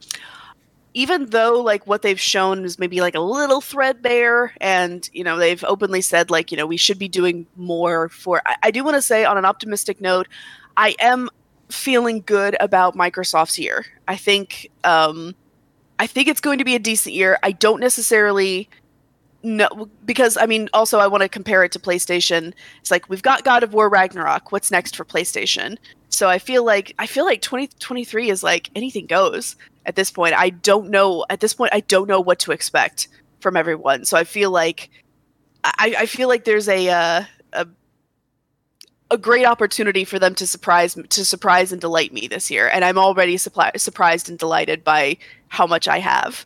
even 0.94 1.26
though 1.26 1.60
like 1.60 1.86
what 1.86 2.02
they've 2.02 2.20
shown 2.20 2.64
is 2.64 2.78
maybe 2.78 3.00
like 3.00 3.14
a 3.14 3.20
little 3.20 3.60
threadbare, 3.60 4.52
and 4.60 5.08
you 5.12 5.24
know 5.24 5.36
they've 5.36 5.62
openly 5.64 6.00
said 6.00 6.30
like 6.30 6.50
you 6.50 6.56
know 6.56 6.66
we 6.66 6.76
should 6.76 6.98
be 6.98 7.08
doing 7.08 7.46
more 7.56 8.08
for. 8.08 8.42
I, 8.46 8.56
I 8.64 8.70
do 8.70 8.84
want 8.84 8.96
to 8.96 9.02
say 9.02 9.24
on 9.24 9.38
an 9.38 9.44
optimistic 9.44 10.00
note, 10.00 10.28
I 10.76 10.94
am 11.00 11.28
feeling 11.68 12.22
good 12.24 12.56
about 12.60 12.96
Microsoft's 12.96 13.58
year. 13.58 13.84
I 14.06 14.16
think 14.16 14.70
um, 14.84 15.34
I 15.98 16.06
think 16.06 16.28
it's 16.28 16.40
going 16.40 16.58
to 16.58 16.64
be 16.64 16.74
a 16.74 16.78
decent 16.78 17.14
year. 17.14 17.38
I 17.42 17.52
don't 17.52 17.80
necessarily 17.80 18.68
know 19.42 19.88
because 20.04 20.36
I 20.36 20.46
mean 20.46 20.68
also 20.72 20.98
I 20.98 21.06
want 21.06 21.22
to 21.22 21.28
compare 21.28 21.62
it 21.64 21.72
to 21.72 21.78
PlayStation. 21.78 22.52
It's 22.80 22.90
like 22.90 23.08
we've 23.08 23.22
got 23.22 23.44
God 23.44 23.62
of 23.62 23.72
War 23.72 23.88
Ragnarok. 23.88 24.52
What's 24.52 24.70
next 24.70 24.96
for 24.96 25.04
PlayStation? 25.04 25.76
So 26.18 26.28
I 26.28 26.40
feel 26.40 26.64
like 26.64 26.96
I 26.98 27.06
feel 27.06 27.24
like 27.24 27.42
2023 27.42 28.28
is 28.28 28.42
like 28.42 28.70
anything 28.74 29.06
goes 29.06 29.54
at 29.86 29.94
this 29.94 30.10
point. 30.10 30.34
I 30.34 30.50
don't 30.50 30.90
know 30.90 31.24
at 31.30 31.38
this 31.38 31.54
point 31.54 31.72
I 31.72 31.78
don't 31.78 32.08
know 32.08 32.20
what 32.20 32.40
to 32.40 32.50
expect 32.50 33.06
from 33.38 33.56
everyone. 33.56 34.04
So 34.04 34.16
I 34.16 34.24
feel 34.24 34.50
like 34.50 34.90
I, 35.62 35.94
I 35.96 36.06
feel 36.06 36.26
like 36.26 36.42
there's 36.42 36.68
a 36.68 36.88
uh, 36.88 37.22
a 37.52 37.68
a 39.12 39.16
great 39.16 39.46
opportunity 39.46 40.04
for 40.04 40.18
them 40.18 40.34
to 40.34 40.46
surprise 40.48 40.98
to 41.10 41.24
surprise 41.24 41.70
and 41.70 41.80
delight 41.80 42.12
me 42.12 42.26
this 42.26 42.50
year, 42.50 42.66
and 42.66 42.84
I'm 42.84 42.98
already 42.98 43.36
supply, 43.36 43.70
surprised 43.76 44.28
and 44.28 44.36
delighted 44.36 44.82
by 44.82 45.18
how 45.46 45.68
much 45.68 45.86
I 45.86 46.00
have. 46.00 46.44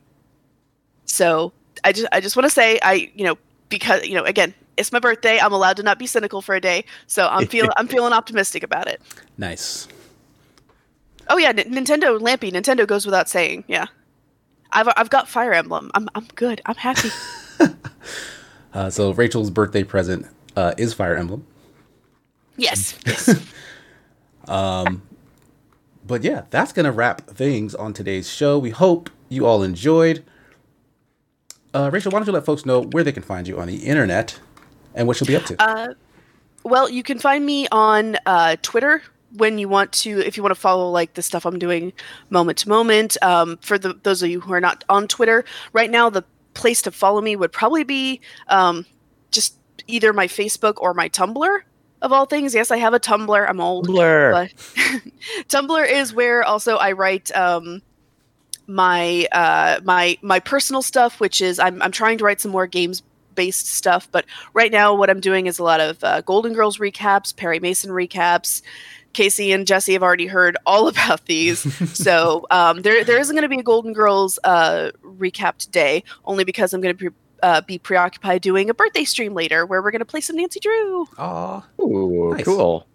So 1.07 1.55
I 1.82 1.93
just 1.93 2.09
I 2.12 2.20
just 2.20 2.36
want 2.36 2.44
to 2.44 2.51
say 2.51 2.78
I 2.82 3.11
you 3.15 3.24
know 3.24 3.39
because 3.70 4.07
you 4.07 4.16
know 4.16 4.24
again 4.24 4.53
it's 4.77 4.93
my 4.93 4.99
birthday 4.99 5.39
I'm 5.39 5.53
allowed 5.53 5.77
to 5.77 5.82
not 5.82 5.99
be 5.99 6.07
cynical 6.07 6.43
for 6.43 6.55
a 6.55 6.61
day, 6.61 6.85
so 7.07 7.28
I'm 7.28 7.47
feel 7.47 7.69
I'm 7.77 7.89
feeling 7.89 8.12
optimistic 8.12 8.62
about 8.62 8.89
it. 8.89 9.01
Nice. 9.39 9.89
Oh 11.28 11.39
yeah, 11.39 11.51
N- 11.51 11.73
Nintendo 11.73 12.19
Lampy 12.19 12.53
Nintendo 12.53 12.86
goes 12.86 13.05
without 13.07 13.28
saying. 13.28 13.65
Yeah, 13.69 13.86
I've 14.73 14.89
I've 14.97 15.11
got 15.11 15.28
Fire 15.28 15.53
Emblem. 15.53 15.90
I'm 15.94 16.09
I'm 16.15 16.27
good. 16.35 16.61
I'm 16.66 16.77
happy. 16.77 17.11
Uh, 18.74 18.89
so 18.89 19.11
Rachel's 19.12 19.51
birthday 19.51 19.85
present 19.85 20.27
uh, 20.57 20.73
is 20.78 20.94
Fire 20.94 21.15
Emblem. 21.15 21.47
yes. 22.57 22.99
yes. 23.07 23.39
But 26.07 26.24
yeah, 26.24 26.44
that's 26.51 26.73
gonna 26.73 26.90
wrap 26.90 27.27
things 27.28 27.74
on 27.74 27.93
today's 27.93 28.31
show. 28.31 28.59
We 28.59 28.70
hope 28.70 29.11
you 29.28 29.47
all 29.47 29.62
enjoyed. 29.62 30.24
Uh, 31.74 31.90
Rachel, 31.93 32.12
why 32.12 32.19
don't 32.19 32.27
you 32.27 32.32
let 32.32 32.44
folks 32.47 32.66
know 32.66 32.81
where 32.82 33.05
they 33.05 33.12
can 33.12 33.23
find 33.23 33.47
you 33.47 33.61
on 33.61 33.66
the 33.69 33.77
internet 33.77 34.40
and 34.94 35.06
what 35.06 35.20
you'll 35.20 35.27
be 35.27 35.36
up 35.36 35.44
to? 35.44 35.97
Well, 36.64 36.89
you 36.89 37.02
can 37.02 37.19
find 37.19 37.44
me 37.44 37.66
on 37.73 38.16
uh, 38.24 38.56
Twitter 38.62 39.02
when 39.36 39.59
you 39.59 39.69
want 39.69 39.93
to, 39.93 40.20
if 40.20 40.36
you 40.36 40.43
want 40.43 40.55
to 40.55 40.60
follow 40.60 40.90
like 40.90 41.14
the 41.14 41.23
stuff 41.23 41.44
I'm 41.44 41.59
doing 41.59 41.93
moment 42.31 42.59
to 42.59 42.69
moment. 42.69 43.16
Um, 43.23 43.59
for 43.62 43.78
the, 43.78 43.98
those 44.02 44.23
of 44.23 44.31
you 44.31 44.40
who 44.40 44.52
are 44.52 44.60
not 44.60 44.85
on 44.89 45.09
Twitter 45.09 45.44
right 45.73 45.90
now, 45.90 46.10
the 46.10 46.24
place 46.55 46.82
to 46.82 46.90
follow 46.90 47.20
me 47.20 47.35
would 47.36 47.52
probably 47.52 47.85
be 47.85 48.20
um, 48.48 48.86
just 49.31 49.56
either 49.86 50.12
my 50.12 50.27
Facebook 50.27 50.74
or 50.78 50.94
my 50.94 51.09
Tumblr. 51.09 51.60
Of 52.02 52.12
all 52.12 52.27
things, 52.27 52.52
yes, 52.55 52.70
I 52.73 52.78
have 52.78 52.94
a 52.94 53.01
Tumblr. 53.01 53.48
I'm 53.48 53.60
old. 53.60 53.89
Tumblr. 53.89 54.32
But 54.32 54.51
Tumblr 55.48 55.89
is 55.89 56.12
where 56.12 56.43
also 56.43 56.77
I 56.77 56.93
write 56.93 57.35
um, 57.36 57.81
my 58.66 59.28
uh, 59.32 59.81
my 59.85 60.19
my 60.20 60.40
personal 60.40 60.82
stuff, 60.82 61.20
which 61.20 61.40
is 61.40 61.59
I'm 61.59 61.81
I'm 61.81 61.93
trying 61.93 62.19
to 62.19 62.24
write 62.24 62.40
some 62.40 62.51
more 62.51 62.66
games 62.66 63.02
based 63.35 63.67
stuff. 63.69 64.09
But 64.11 64.25
right 64.55 64.71
now, 64.73 64.95
what 64.95 65.11
I'm 65.11 65.21
doing 65.21 65.47
is 65.47 65.59
a 65.59 65.63
lot 65.65 65.81
of 65.81 66.03
uh, 66.05 66.21
Golden 66.23 66.53
Girls 66.53 66.79
recaps, 66.79 67.35
Perry 67.37 67.61
Mason 67.61 67.91
recaps. 67.91 68.63
Casey 69.13 69.53
and 69.53 69.67
Jesse 69.67 69.93
have 69.93 70.03
already 70.03 70.27
heard 70.27 70.57
all 70.65 70.89
about 70.95 71.27
these, 71.27 71.61
so 71.95 72.47
um, 72.51 72.81
there 72.81 73.05
there 73.05 73.19
isn't 73.19 73.35
going 73.37 73.43
to 73.43 73.49
be 73.49 73.59
a 73.59 73.63
Golden 73.63 73.93
Girls 73.93 74.39
uh, 74.45 74.91
recap 75.05 75.59
today, 75.59 76.03
only 76.25 76.45
because 76.45 76.73
I'm 76.73 76.81
going 76.81 76.97
to 76.97 77.11
be, 77.11 77.17
uh, 77.43 77.61
be 77.61 77.79
preoccupied 77.79 78.41
doing 78.41 78.71
a 78.71 78.75
birthday 78.75 79.05
stream 79.05 79.35
later, 79.35 79.67
where 79.67 79.83
we're 79.83 79.91
going 79.91 79.99
to 80.01 80.07
play 80.07 80.23
some 80.23 80.37
Nancy 80.37 80.61
Drew. 80.61 81.07
Aw, 81.19 81.63
Ooh, 81.83 82.33
Nice. 82.37 82.45
cool. 82.47 82.87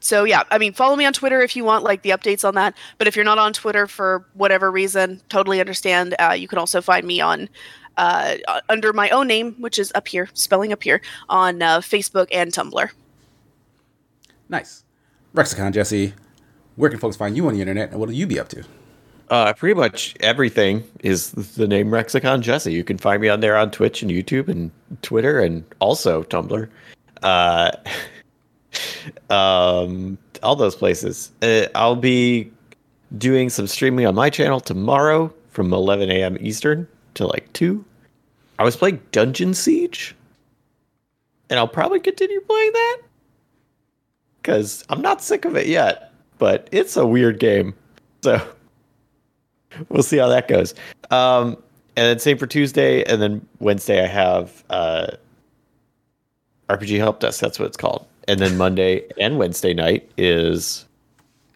So 0.00 0.22
yeah, 0.24 0.44
I 0.50 0.58
mean, 0.58 0.72
follow 0.72 0.94
me 0.94 1.04
on 1.04 1.12
Twitter 1.12 1.42
if 1.42 1.56
you 1.56 1.64
want 1.64 1.82
like 1.82 2.02
the 2.02 2.10
updates 2.10 2.46
on 2.46 2.54
that. 2.54 2.74
But 2.96 3.08
if 3.08 3.16
you're 3.16 3.24
not 3.24 3.38
on 3.38 3.52
Twitter 3.52 3.86
for 3.88 4.24
whatever 4.34 4.70
reason, 4.70 5.20
totally 5.28 5.58
understand. 5.58 6.14
Uh, 6.18 6.32
you 6.32 6.46
can 6.48 6.58
also 6.58 6.80
find 6.80 7.04
me 7.06 7.20
on 7.20 7.48
uh, 7.96 8.36
under 8.68 8.92
my 8.92 9.10
own 9.10 9.26
name, 9.26 9.54
which 9.58 9.78
is 9.78 9.92
up 9.94 10.08
here, 10.08 10.28
spelling 10.34 10.72
up 10.72 10.82
here 10.82 11.00
on 11.28 11.62
uh, 11.62 11.80
Facebook 11.80 12.28
and 12.32 12.52
Tumblr. 12.52 12.90
nice. 14.48 14.82
Rexicon 15.34 15.72
Jesse, 15.72 16.14
where 16.76 16.88
can 16.88 16.98
folks 16.98 17.16
find 17.16 17.36
you 17.36 17.46
on 17.46 17.54
the 17.54 17.60
internet 17.60 17.90
and 17.90 18.00
what 18.00 18.08
will 18.08 18.16
you 18.16 18.26
be 18.26 18.40
up 18.40 18.48
to? 18.48 18.64
Uh, 19.28 19.52
pretty 19.52 19.74
much 19.74 20.14
everything 20.20 20.84
is 21.02 21.32
the 21.32 21.66
name 21.66 21.92
Rexicon 21.92 22.42
Jesse. 22.42 22.72
You 22.72 22.84
can 22.84 22.96
find 22.96 23.20
me 23.20 23.28
on 23.28 23.40
there 23.40 23.56
on 23.56 23.70
Twitch 23.70 24.02
and 24.02 24.10
YouTube 24.10 24.48
and 24.48 24.70
Twitter 25.02 25.40
and 25.40 25.64
also 25.80 26.22
Tumblr. 26.22 26.68
Uh, 27.22 27.72
um, 29.30 30.16
all 30.42 30.56
those 30.56 30.76
places. 30.76 31.32
Uh, 31.42 31.66
I'll 31.74 31.96
be 31.96 32.50
doing 33.18 33.50
some 33.50 33.66
streaming 33.66 34.06
on 34.06 34.14
my 34.14 34.30
channel 34.30 34.60
tomorrow 34.60 35.32
from 35.50 35.72
11 35.72 36.10
a.m. 36.10 36.36
Eastern 36.40 36.86
to 37.16 37.26
like 37.26 37.52
2. 37.52 37.84
I 38.58 38.64
was 38.64 38.76
playing 38.76 39.00
Dungeon 39.12 39.52
Siege, 39.54 40.14
and 41.50 41.58
I'll 41.58 41.68
probably 41.68 42.00
continue 42.00 42.40
playing 42.40 42.72
that 42.72 42.98
because 44.40 44.84
I'm 44.88 45.02
not 45.02 45.22
sick 45.22 45.44
of 45.44 45.56
it 45.56 45.66
yet, 45.66 46.12
but 46.38 46.68
it's 46.72 46.96
a 46.96 47.06
weird 47.06 47.38
game. 47.38 47.74
So 48.22 48.40
we'll 49.88 50.02
see 50.02 50.16
how 50.16 50.28
that 50.28 50.48
goes. 50.48 50.74
Um, 51.10 51.56
and 51.96 52.06
then 52.06 52.18
same 52.18 52.38
for 52.38 52.46
Tuesday, 52.46 53.02
and 53.04 53.20
then 53.20 53.46
Wednesday 53.58 54.04
I 54.04 54.06
have 54.06 54.64
uh, 54.70 55.08
RPG 56.68 56.98
Help 56.98 57.20
Desk. 57.20 57.40
That's 57.40 57.58
what 57.58 57.66
it's 57.66 57.76
called. 57.76 58.06
And 58.28 58.40
then 58.40 58.56
Monday 58.56 59.04
and 59.18 59.38
Wednesday 59.38 59.72
night 59.72 60.10
is 60.16 60.84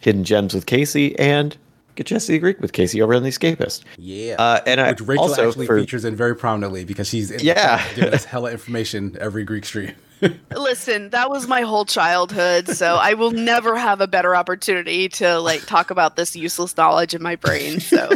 Hidden 0.00 0.24
Gems 0.24 0.54
with 0.54 0.66
Casey 0.66 1.18
and 1.18 1.56
Get 1.96 2.06
Jesse 2.06 2.32
the 2.32 2.38
Greek 2.38 2.60
with 2.60 2.72
Casey 2.72 3.02
over 3.02 3.14
on 3.14 3.22
the 3.22 3.28
Escapist. 3.28 3.82
Yeah. 3.98 4.36
Uh, 4.38 4.60
and 4.66 4.80
I 4.80 4.90
Rachel 4.90 5.18
also 5.18 5.48
actually 5.48 5.66
for 5.66 5.78
features 5.78 6.04
in 6.04 6.16
very 6.16 6.34
prominently 6.36 6.84
because 6.84 7.08
she's 7.08 7.30
in 7.30 7.40
Yeah. 7.40 7.86
giving 7.94 8.14
us 8.14 8.24
hella 8.24 8.52
information 8.52 9.16
every 9.20 9.44
Greek 9.44 9.64
stream. 9.64 9.92
Listen, 10.54 11.10
that 11.10 11.30
was 11.30 11.46
my 11.48 11.62
whole 11.62 11.84
childhood, 11.86 12.68
so 12.68 12.96
I 12.96 13.14
will 13.14 13.30
never 13.30 13.76
have 13.76 14.00
a 14.00 14.06
better 14.06 14.36
opportunity 14.36 15.08
to 15.10 15.38
like 15.40 15.64
talk 15.66 15.90
about 15.90 16.16
this 16.16 16.36
useless 16.36 16.76
knowledge 16.76 17.14
in 17.14 17.22
my 17.22 17.36
brain. 17.36 17.80
So 17.80 18.10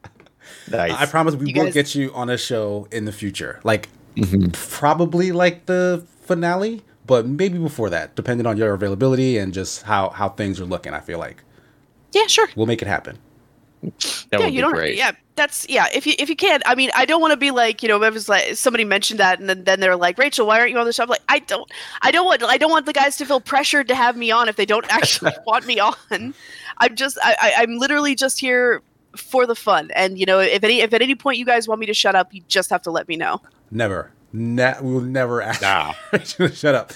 nice. 0.70 0.92
I 0.92 1.06
promise 1.06 1.34
we 1.34 1.48
You 1.48 1.54
will 1.58 1.64
guys- 1.66 1.74
get 1.74 1.94
you 1.94 2.12
on 2.14 2.30
a 2.30 2.38
show 2.38 2.86
in 2.92 3.04
the 3.04 3.12
future. 3.12 3.60
Like 3.64 3.88
Mm-hmm. 4.16 4.48
probably 4.80 5.30
like 5.30 5.66
the 5.66 6.04
finale, 6.22 6.82
but 7.06 7.26
maybe 7.26 7.58
before 7.58 7.88
that, 7.90 8.16
depending 8.16 8.44
on 8.44 8.56
your 8.56 8.74
availability 8.74 9.38
and 9.38 9.54
just 9.54 9.82
how 9.82 10.10
how 10.10 10.28
things 10.30 10.60
are 10.60 10.64
looking. 10.64 10.92
I 10.92 10.98
feel 11.00 11.20
like 11.20 11.44
yeah, 12.12 12.26
sure. 12.26 12.48
we'll 12.56 12.66
make 12.66 12.82
it 12.82 12.88
happen. 12.88 13.18
that 13.82 13.92
yeah, 14.32 14.38
would 14.38 14.46
you 14.46 14.50
be 14.52 14.60
don't. 14.60 14.72
great. 14.72 14.96
Yeah, 14.96 15.12
that's 15.36 15.66
yeah. 15.68 15.86
If 15.94 16.06
you 16.06 16.14
if 16.18 16.28
you 16.28 16.36
can, 16.36 16.60
I 16.66 16.74
mean, 16.74 16.90
I 16.94 17.06
don't 17.06 17.20
want 17.20 17.32
to 17.32 17.36
be 17.36 17.50
like 17.50 17.82
you 17.82 17.88
know, 17.88 18.02
it 18.02 18.12
was 18.12 18.28
like 18.28 18.54
somebody 18.56 18.84
mentioned 18.84 19.20
that, 19.20 19.40
and 19.40 19.48
then, 19.48 19.64
then 19.64 19.80
they're 19.80 19.96
like, 19.96 20.18
Rachel, 20.18 20.46
why 20.46 20.60
aren't 20.60 20.70
you 20.70 20.78
on 20.78 20.84
the 20.84 20.92
show? 20.92 21.02
I'm 21.04 21.08
like, 21.08 21.22
I 21.28 21.38
don't, 21.38 21.70
I 22.02 22.10
don't 22.10 22.26
want, 22.26 22.42
I 22.42 22.58
don't 22.58 22.70
want 22.70 22.86
the 22.86 22.92
guys 22.92 23.16
to 23.16 23.24
feel 23.24 23.40
pressured 23.40 23.88
to 23.88 23.94
have 23.94 24.16
me 24.16 24.30
on 24.30 24.48
if 24.48 24.56
they 24.56 24.66
don't 24.66 24.86
actually 24.92 25.32
want 25.46 25.66
me 25.66 25.78
on. 25.80 26.34
I'm 26.78 26.94
just, 26.94 27.18
I, 27.22 27.36
I, 27.40 27.62
I'm 27.62 27.78
literally 27.78 28.14
just 28.14 28.38
here 28.40 28.82
for 29.16 29.46
the 29.46 29.54
fun, 29.56 29.90
and 29.94 30.18
you 30.18 30.26
know, 30.26 30.40
if 30.40 30.62
any, 30.62 30.80
if 30.80 30.92
at 30.92 31.00
any 31.02 31.14
point 31.14 31.38
you 31.38 31.46
guys 31.46 31.66
want 31.66 31.80
me 31.80 31.86
to 31.86 31.94
shut 31.94 32.14
up, 32.14 32.34
you 32.34 32.42
just 32.48 32.70
have 32.70 32.82
to 32.82 32.90
let 32.90 33.08
me 33.08 33.16
know. 33.16 33.40
Never, 33.70 34.12
ne- 34.32 34.76
we 34.82 34.92
will 34.92 35.00
never 35.00 35.40
ask 35.40 35.62
Nah. 35.62 35.94
Rachel 36.12 36.48
to 36.48 36.54
shut 36.54 36.74
up. 36.74 36.92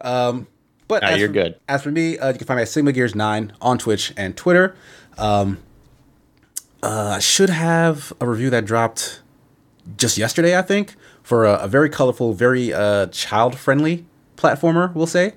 Um, 0.00 0.48
but 0.92 1.02
Nah, 1.02 1.08
as 1.08 1.18
you're 1.18 1.28
for, 1.28 1.32
good. 1.32 1.60
As 1.68 1.82
for 1.82 1.90
me, 1.90 2.18
uh, 2.18 2.32
you 2.32 2.38
can 2.38 2.46
find 2.46 2.58
me 2.58 2.62
at 2.62 2.68
Sigma 2.68 2.92
Gears 2.92 3.14
Nine 3.14 3.54
on 3.62 3.78
Twitch 3.78 4.12
and 4.14 4.36
Twitter. 4.36 4.76
Um, 5.16 5.56
uh, 6.82 7.14
I 7.16 7.18
should 7.18 7.48
have 7.48 8.12
a 8.20 8.28
review 8.28 8.50
that 8.50 8.66
dropped 8.66 9.22
just 9.96 10.18
yesterday, 10.18 10.58
I 10.58 10.60
think, 10.60 10.94
for 11.22 11.46
a, 11.46 11.54
a 11.60 11.68
very 11.68 11.88
colorful, 11.88 12.34
very 12.34 12.74
uh, 12.74 13.06
child-friendly 13.06 14.04
platformer, 14.36 14.94
we'll 14.94 15.06
say, 15.06 15.32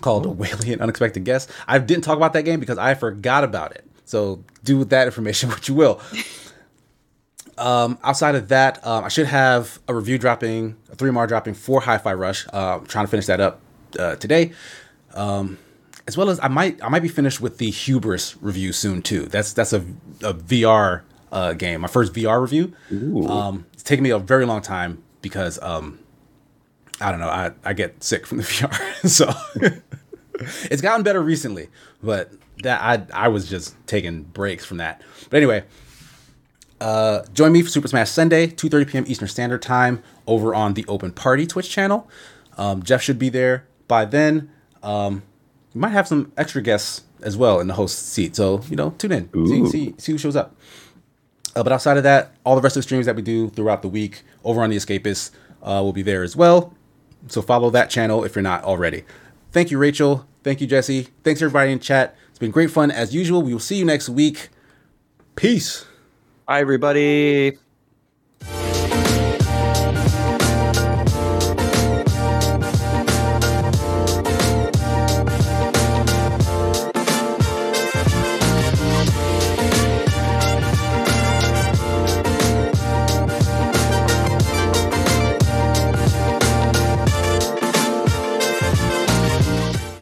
called 0.00 0.38
Walian 0.38 0.80
Unexpected 0.80 1.24
Guest. 1.24 1.50
I 1.68 1.78
didn't 1.78 2.04
talk 2.04 2.16
about 2.16 2.32
that 2.32 2.46
game 2.46 2.58
because 2.58 2.78
I 2.78 2.94
forgot 2.94 3.44
about 3.44 3.72
it. 3.72 3.84
So 4.06 4.42
do 4.64 4.78
with 4.78 4.88
that 4.90 5.06
information 5.06 5.48
what 5.50 5.68
you 5.68 5.74
will. 5.74 6.00
Um, 7.58 7.98
outside 8.02 8.34
of 8.34 8.48
that, 8.48 8.84
um, 8.86 9.04
I 9.04 9.08
should 9.08 9.26
have 9.26 9.78
a 9.88 9.94
review 9.94 10.16
dropping, 10.16 10.76
a 10.90 10.96
3MR 10.96 11.28
dropping 11.28 11.52
for 11.52 11.82
Hi-Fi 11.82 12.14
Rush. 12.14 12.46
Uh, 12.50 12.78
I'm 12.78 12.86
trying 12.86 13.04
to 13.04 13.10
finish 13.10 13.26
that 13.26 13.40
up 13.40 13.60
uh, 13.98 14.16
today. 14.16 14.52
Um, 15.14 15.58
as 16.06 16.16
well 16.16 16.28
as 16.28 16.38
I 16.42 16.48
might 16.48 16.82
I 16.82 16.88
might 16.88 17.02
be 17.02 17.08
finished 17.08 17.40
with 17.40 17.58
the 17.58 17.70
Hubris 17.70 18.36
review 18.40 18.72
soon 18.72 19.02
too. 19.02 19.26
That's 19.26 19.52
that's 19.52 19.72
a, 19.72 19.80
a 20.22 20.34
VR 20.34 21.02
uh, 21.32 21.52
game, 21.54 21.80
my 21.80 21.88
first 21.88 22.12
VR 22.12 22.40
review. 22.40 22.74
Um, 23.30 23.66
it's 23.72 23.82
taken 23.82 24.02
me 24.02 24.10
a 24.10 24.18
very 24.18 24.44
long 24.44 24.60
time 24.60 25.02
because 25.22 25.58
um, 25.62 25.98
I 27.00 27.10
don't 27.10 27.20
know 27.20 27.28
I, 27.28 27.52
I 27.64 27.72
get 27.72 28.02
sick 28.02 28.26
from 28.26 28.38
the 28.38 28.44
VR, 28.44 29.08
so 29.08 29.32
it's 30.70 30.82
gotten 30.82 31.02
better 31.02 31.22
recently, 31.22 31.68
but 32.02 32.32
that 32.62 32.80
I 32.82 33.24
I 33.24 33.28
was 33.28 33.48
just 33.48 33.74
taking 33.86 34.24
breaks 34.24 34.64
from 34.64 34.76
that. 34.78 35.00
But 35.30 35.38
anyway, 35.38 35.64
uh, 36.80 37.22
join 37.32 37.52
me 37.52 37.62
for 37.62 37.70
Super 37.70 37.88
Smash 37.88 38.10
Sunday, 38.10 38.48
2:30 38.48 38.88
p.m. 38.88 39.04
Eastern 39.06 39.28
Standard 39.28 39.62
Time, 39.62 40.02
over 40.26 40.54
on 40.54 40.74
the 40.74 40.84
Open 40.86 41.12
Party 41.12 41.46
Twitch 41.46 41.70
channel. 41.70 42.10
Um, 42.58 42.82
Jeff 42.82 43.02
should 43.02 43.18
be 43.18 43.30
there 43.30 43.66
by 43.88 44.04
then. 44.04 44.50
Um, 44.82 45.22
we 45.74 45.80
might 45.80 45.90
have 45.90 46.06
some 46.06 46.32
extra 46.36 46.62
guests 46.62 47.02
as 47.22 47.36
well 47.36 47.60
in 47.60 47.66
the 47.66 47.74
host 47.74 47.98
seat, 48.10 48.36
so 48.36 48.62
you 48.68 48.76
know, 48.76 48.90
tune 48.98 49.12
in, 49.12 49.30
see, 49.46 49.66
see, 49.66 49.94
see 49.98 50.12
who 50.12 50.18
shows 50.18 50.36
up. 50.36 50.54
Uh, 51.56 51.62
but 51.62 51.72
outside 51.72 51.96
of 51.96 52.02
that, 52.02 52.32
all 52.44 52.56
the 52.56 52.62
rest 52.62 52.76
of 52.76 52.80
the 52.80 52.84
streams 52.84 53.06
that 53.06 53.16
we 53.16 53.22
do 53.22 53.48
throughout 53.50 53.82
the 53.82 53.88
week 53.88 54.22
over 54.44 54.62
on 54.62 54.70
the 54.70 54.76
Escapist 54.76 55.30
uh, 55.62 55.80
will 55.82 55.92
be 55.92 56.02
there 56.02 56.22
as 56.22 56.36
well. 56.36 56.74
So 57.28 57.40
follow 57.42 57.70
that 57.70 57.90
channel 57.90 58.24
if 58.24 58.34
you're 58.34 58.42
not 58.42 58.64
already. 58.64 59.04
Thank 59.52 59.70
you, 59.70 59.78
Rachel. 59.78 60.26
Thank 60.42 60.60
you, 60.60 60.66
Jesse. 60.66 61.08
Thanks 61.22 61.40
everybody 61.40 61.72
in 61.72 61.78
chat. 61.78 62.16
It's 62.30 62.38
been 62.38 62.50
great 62.50 62.70
fun 62.70 62.90
as 62.90 63.14
usual. 63.14 63.42
We 63.42 63.52
will 63.52 63.60
see 63.60 63.76
you 63.76 63.84
next 63.84 64.08
week. 64.08 64.48
Peace. 65.36 65.86
Hi, 66.46 66.60
everybody. 66.60 67.56